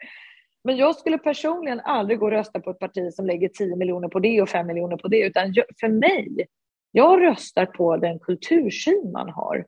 Men 0.63 0.77
jag 0.77 0.95
skulle 0.95 1.17
personligen 1.17 1.79
aldrig 1.79 2.19
gå 2.19 2.25
och 2.25 2.31
rösta 2.31 2.59
på 2.59 2.69
ett 2.69 2.79
parti 2.79 3.13
som 3.13 3.25
lägger 3.25 3.49
10 3.49 3.75
miljoner 3.75 4.07
på 4.07 4.19
det 4.19 4.41
och 4.41 4.49
5 4.49 4.67
miljoner 4.67 4.97
på 4.97 5.07
det, 5.07 5.19
utan 5.25 5.53
för 5.79 5.87
mig, 5.87 6.47
jag 6.91 7.21
röstar 7.21 7.65
på 7.65 7.97
den 7.97 8.19
kultursyn 8.19 9.11
man 9.11 9.29
har. 9.29 9.65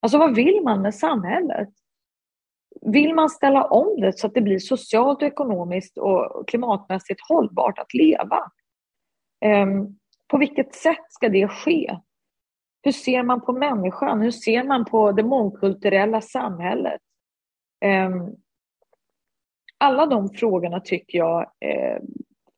Alltså 0.00 0.18
vad 0.18 0.34
vill 0.34 0.60
man 0.64 0.82
med 0.82 0.94
samhället? 0.94 1.68
Vill 2.80 3.14
man 3.14 3.30
ställa 3.30 3.64
om 3.64 4.00
det 4.00 4.18
så 4.18 4.26
att 4.26 4.34
det 4.34 4.40
blir 4.40 4.58
socialt, 4.58 5.22
och 5.22 5.28
ekonomiskt 5.28 5.98
och 5.98 6.48
klimatmässigt 6.48 7.20
hållbart 7.28 7.78
att 7.78 7.94
leva? 7.94 8.38
Um, 9.44 9.98
på 10.28 10.38
vilket 10.38 10.74
sätt 10.74 11.04
ska 11.08 11.28
det 11.28 11.48
ske? 11.48 11.98
Hur 12.84 12.92
ser 12.92 13.22
man 13.22 13.40
på 13.40 13.52
människan? 13.52 14.20
Hur 14.20 14.30
ser 14.30 14.64
man 14.64 14.84
på 14.84 15.12
det 15.12 15.22
mångkulturella 15.22 16.20
samhället? 16.20 17.00
Ehm, 17.80 18.36
alla 19.78 20.06
de 20.06 20.30
frågorna 20.30 20.80
tycker 20.80 21.18
jag 21.18 21.52
eh, 21.60 22.02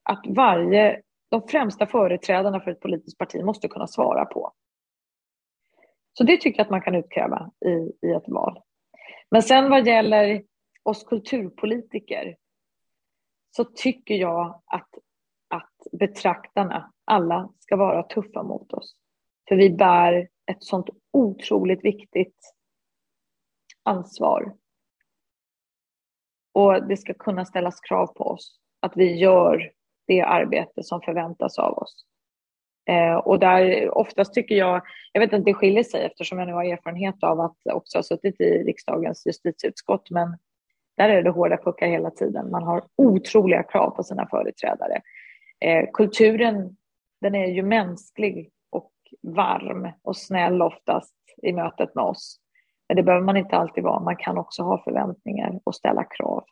att 0.03 0.25
varje, 0.27 1.03
de 1.29 1.49
främsta 1.49 1.87
företrädarna 1.87 2.61
för 2.61 2.71
ett 2.71 2.81
politiskt 2.81 3.19
parti 3.19 3.45
måste 3.45 3.69
kunna 3.69 3.87
svara 3.87 4.25
på. 4.25 4.53
Så 6.13 6.25
det 6.25 6.41
tycker 6.41 6.59
jag 6.59 6.65
att 6.65 6.71
man 6.71 6.83
kan 6.83 6.95
utkräva 6.95 7.51
i, 7.67 8.07
i 8.07 8.13
ett 8.13 8.29
val. 8.29 8.61
Men 9.31 9.43
sen 9.43 9.71
vad 9.71 9.87
gäller 9.87 10.43
oss 10.83 11.05
kulturpolitiker 11.05 12.37
så 13.57 13.65
tycker 13.65 14.15
jag 14.15 14.63
att, 14.67 14.91
att 15.49 15.99
betraktarna, 15.99 16.93
alla, 17.05 17.53
ska 17.59 17.77
vara 17.77 18.03
tuffa 18.03 18.43
mot 18.43 18.73
oss. 18.73 18.97
För 19.49 19.57
vi 19.57 19.71
bär 19.71 20.29
ett 20.47 20.65
sånt 20.65 20.89
otroligt 21.13 21.85
viktigt 21.85 22.37
ansvar. 23.83 24.55
Och 26.53 26.89
det 26.89 26.97
ska 26.97 27.15
kunna 27.15 27.45
ställas 27.45 27.81
krav 27.81 28.07
på 28.07 28.25
oss 28.25 28.59
att 28.81 28.97
vi 28.97 29.15
gör 29.15 29.71
det 30.07 30.23
arbete 30.23 30.83
som 30.83 31.01
förväntas 31.01 31.59
av 31.59 31.79
oss. 31.79 32.07
Eh, 32.89 33.15
och 33.15 33.39
där 33.39 33.91
oftast 33.99 34.35
tycker 34.35 34.55
jag, 34.55 34.83
jag 35.13 35.21
vet 35.21 35.33
inte, 35.33 35.51
det 35.51 35.55
skiljer 35.55 35.83
sig 35.83 36.05
eftersom 36.05 36.39
jag 36.39 36.49
nu 36.49 36.55
har 36.55 36.65
erfarenhet 36.65 37.23
av 37.23 37.41
att 37.41 37.57
också 37.73 37.99
ha 37.99 38.03
suttit 38.03 38.41
i 38.41 38.63
riksdagens 38.63 39.27
justitieutskott, 39.27 40.11
men 40.11 40.39
där 40.97 41.09
är 41.09 41.23
det 41.23 41.31
hårda 41.31 41.57
puckar 41.57 41.87
hela 41.87 42.11
tiden. 42.11 42.51
Man 42.51 42.63
har 42.63 42.85
otroliga 42.97 43.63
krav 43.63 43.91
på 43.91 44.03
sina 44.03 44.29
företrädare. 44.29 45.01
Eh, 45.61 45.89
kulturen, 45.93 46.77
den 47.21 47.35
är 47.35 47.47
ju 47.47 47.63
mänsklig 47.63 48.51
varm 49.23 49.93
och 50.03 50.17
snäll 50.17 50.63
oftast 50.63 51.15
i 51.43 51.53
mötet 51.53 51.95
med 51.95 52.05
oss. 52.05 52.41
Men 52.89 52.97
det 52.97 53.03
behöver 53.03 53.25
man 53.25 53.37
inte 53.37 53.57
alltid 53.57 53.85
vara. 53.85 54.01
Man 54.01 54.17
kan 54.17 54.39
också 54.39 54.63
ha 54.63 54.85
förväntningar 54.85 55.61
och 55.65 55.75
ställa 55.75 56.05
krav 56.05 56.45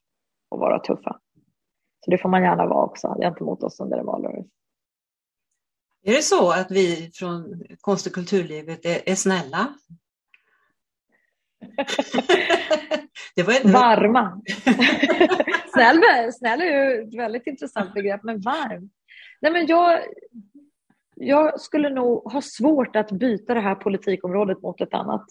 och 0.49 0.59
vara 0.59 0.79
tuffa. 0.79 1.21
Så 2.05 2.11
det 2.11 2.19
får 2.19 2.29
man 2.29 2.43
gärna 2.43 2.67
vara 2.67 2.85
också 2.85 3.17
gentemot 3.21 3.63
oss 3.63 3.81
under 3.81 3.99
en 3.99 4.07
valrörelse. 4.07 4.51
Är 6.03 6.13
det 6.13 6.23
så 6.23 6.51
att 6.51 6.71
vi 6.71 7.11
från 7.15 7.63
konst 7.81 8.07
och 8.07 8.13
kulturlivet 8.13 8.85
är, 8.85 9.09
är 9.09 9.15
snälla? 9.15 9.75
ett... 13.37 13.65
Varma. 13.65 14.43
snäll, 15.73 16.33
snäll 16.33 16.61
är 16.61 16.65
ju 16.65 17.03
ett 17.03 17.15
väldigt 17.15 17.47
intressant 17.47 17.95
begrepp, 17.95 18.23
men 18.23 18.41
varm. 18.41 18.91
Nej, 19.41 19.53
men 19.53 19.67
jag, 19.67 20.01
jag 21.17 21.61
skulle 21.61 21.91
nog 21.91 22.33
ha 22.33 22.43
svårt 22.43 22.97
att 22.97 23.11
byta 23.11 23.55
det 23.55 23.61
här 23.61 23.75
politikområdet 23.75 24.63
mot 24.63 24.81
ett 24.81 24.95
annat. 24.95 25.25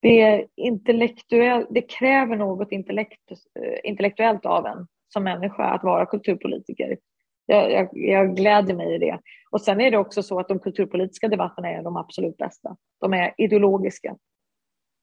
Det, 0.00 0.20
är 0.20 0.46
intellektuell, 0.56 1.66
det 1.70 1.82
kräver 1.82 2.36
något 2.36 2.72
intellekt, 2.72 3.30
eh, 3.30 3.90
intellektuellt 3.90 4.46
av 4.46 4.66
en 4.66 4.86
som 5.08 5.24
människa 5.24 5.64
att 5.64 5.84
vara 5.84 6.06
kulturpolitiker. 6.06 6.98
Jag, 7.46 7.72
jag, 7.72 7.88
jag 7.92 8.36
gläder 8.36 8.74
mig 8.74 8.94
i 8.94 8.98
det. 8.98 9.20
Och 9.50 9.60
sen 9.60 9.80
är 9.80 9.90
det 9.90 9.98
också 9.98 10.22
så 10.22 10.40
att 10.40 10.48
de 10.48 10.58
kulturpolitiska 10.58 11.28
debatterna 11.28 11.68
är 11.68 11.82
de 11.82 11.96
absolut 11.96 12.36
bästa. 12.36 12.76
De 13.00 13.12
är 13.12 13.34
ideologiska. 13.38 14.16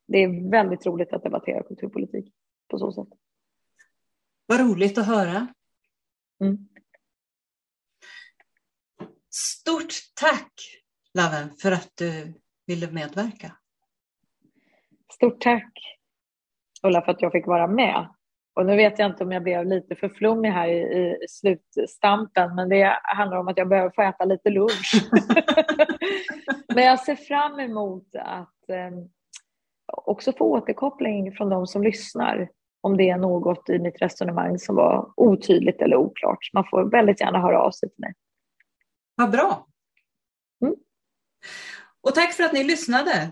Det 0.08 0.18
är 0.18 0.52
väldigt 0.52 0.86
roligt 0.86 1.14
att 1.14 1.24
debattera 1.24 1.64
kulturpolitik 1.64 2.34
på 2.68 2.80
så 2.80 2.92
sätt. 2.92 3.08
Vad 4.46 4.60
roligt 4.60 4.98
att 4.98 5.08
höra. 5.08 5.48
Mm. 6.42 6.68
Stort 9.36 9.94
tack 10.20 10.54
Laven 11.14 11.50
för 11.62 11.72
att 11.72 11.92
du 11.98 12.34
ville 12.68 12.92
medverka. 12.92 13.52
Stort 15.14 15.42
tack 15.42 15.74
Ulla 16.84 17.02
för 17.02 17.12
att 17.12 17.22
jag 17.22 17.32
fick 17.32 17.48
vara 17.48 17.68
med. 17.68 18.08
Och 18.56 18.66
nu 18.66 18.76
vet 18.76 19.00
jag 19.00 19.12
inte 19.12 19.24
om 19.24 19.32
jag 19.32 19.44
blev 19.44 19.66
lite 19.66 19.96
för 19.96 20.10
flummig 20.10 20.50
här 20.50 20.68
i, 20.68 20.80
i 21.24 21.28
slutstampen, 21.30 22.56
men 22.56 22.70
det 22.70 23.00
handlar 23.04 23.38
om 23.38 23.48
att 23.48 23.58
jag 23.58 23.70
behöver 23.70 23.92
få 23.96 24.02
äta 24.02 24.26
lite 24.26 24.50
lunch. 24.50 24.94
men 26.76 26.84
jag 26.84 27.00
ser 27.00 27.16
fram 27.16 27.60
emot 27.60 28.16
att 28.16 28.70
eh, 28.70 28.92
också 29.88 30.34
få 30.38 30.46
återkoppling 30.46 31.32
från 31.32 31.50
de 31.50 31.68
som 31.68 31.84
lyssnar 31.84 32.50
om 32.82 32.98
det 32.98 33.10
är 33.10 33.18
något 33.18 33.70
i 33.70 33.80
mitt 33.80 34.02
resonemang 34.02 34.60
som 34.60 34.76
var 34.76 35.14
otydligt 35.16 35.82
eller 35.82 35.96
oklart. 35.96 36.50
Man 36.54 36.66
får 36.70 36.92
väldigt 36.92 37.22
gärna 37.22 37.40
höra 37.40 37.62
av 37.62 37.72
sig 37.72 37.90
till 37.90 38.02
mig. 38.02 38.14
Vad 39.16 39.32
bra. 39.32 39.68
Mm. 40.62 40.76
Och 42.02 42.16
tack 42.16 42.34
för 42.34 42.44
att 42.44 42.54
ni 42.54 42.64
lyssnade. 42.64 43.32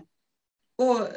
Och 0.76 1.08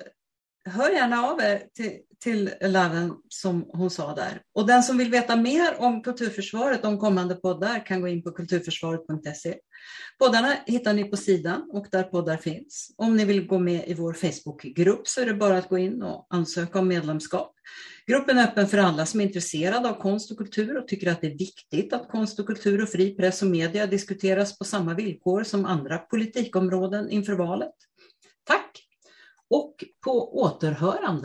hör 0.66 0.90
gärna 0.90 1.28
av 1.28 1.42
er 1.42 1.64
till, 1.76 2.00
till 2.24 2.52
Laven 2.62 3.14
som 3.30 3.70
hon 3.74 3.90
sa 3.90 4.16
där. 4.16 4.42
Och 4.54 4.68
den 4.68 4.84
som 4.84 4.98
vill 4.98 5.12
veta 5.12 5.36
mer 5.36 5.76
om 5.78 6.04
kulturförsvaret, 6.04 6.86
om 6.86 7.00
kommande 7.00 7.36
poddar, 7.36 7.86
kan 7.86 8.02
gå 8.02 8.08
in 8.08 8.24
på 8.24 8.32
kulturförsvaret.se. 8.32 9.56
Poddarna 10.20 10.54
hittar 10.66 10.94
ni 10.94 11.04
på 11.04 11.18
sidan 11.18 11.70
och 11.72 11.88
där 11.92 12.04
poddar 12.04 12.38
finns. 12.38 12.94
Om 12.98 13.18
ni 13.18 13.26
vill 13.26 13.48
gå 13.48 13.60
med 13.60 13.88
i 13.88 13.94
vår 13.94 14.14
Facebookgrupp 14.14 15.08
så 15.08 15.22
är 15.22 15.26
det 15.26 15.34
bara 15.34 15.58
att 15.58 15.70
gå 15.70 15.78
in 15.78 16.02
och 16.02 16.28
ansöka 16.30 16.80
om 16.80 16.88
medlemskap. 16.88 17.52
Gruppen 18.08 18.38
är 18.38 18.44
öppen 18.44 18.68
för 18.68 18.78
alla 18.78 19.06
som 19.06 19.20
är 19.20 19.26
intresserade 19.26 19.90
av 19.90 19.94
konst 19.94 20.32
och 20.32 20.38
kultur 20.38 20.78
och 20.78 20.88
tycker 20.88 21.12
att 21.12 21.22
det 21.22 21.28
är 21.28 21.38
viktigt 21.38 21.94
att 21.94 22.10
konst 22.10 22.40
och 22.40 22.48
kultur 22.48 22.84
och 22.84 22.90
fri 22.90 23.16
press 23.16 23.42
och 23.42 23.48
media 23.48 23.88
diskuteras 23.88 24.58
på 24.58 24.64
samma 24.64 24.94
villkor 24.94 25.44
som 25.44 25.66
andra 25.66 25.98
politikområden 25.98 27.10
inför 27.10 27.34
valet. 27.34 27.74
Och 29.50 29.84
på 30.04 30.42
återhörande. 30.42 31.24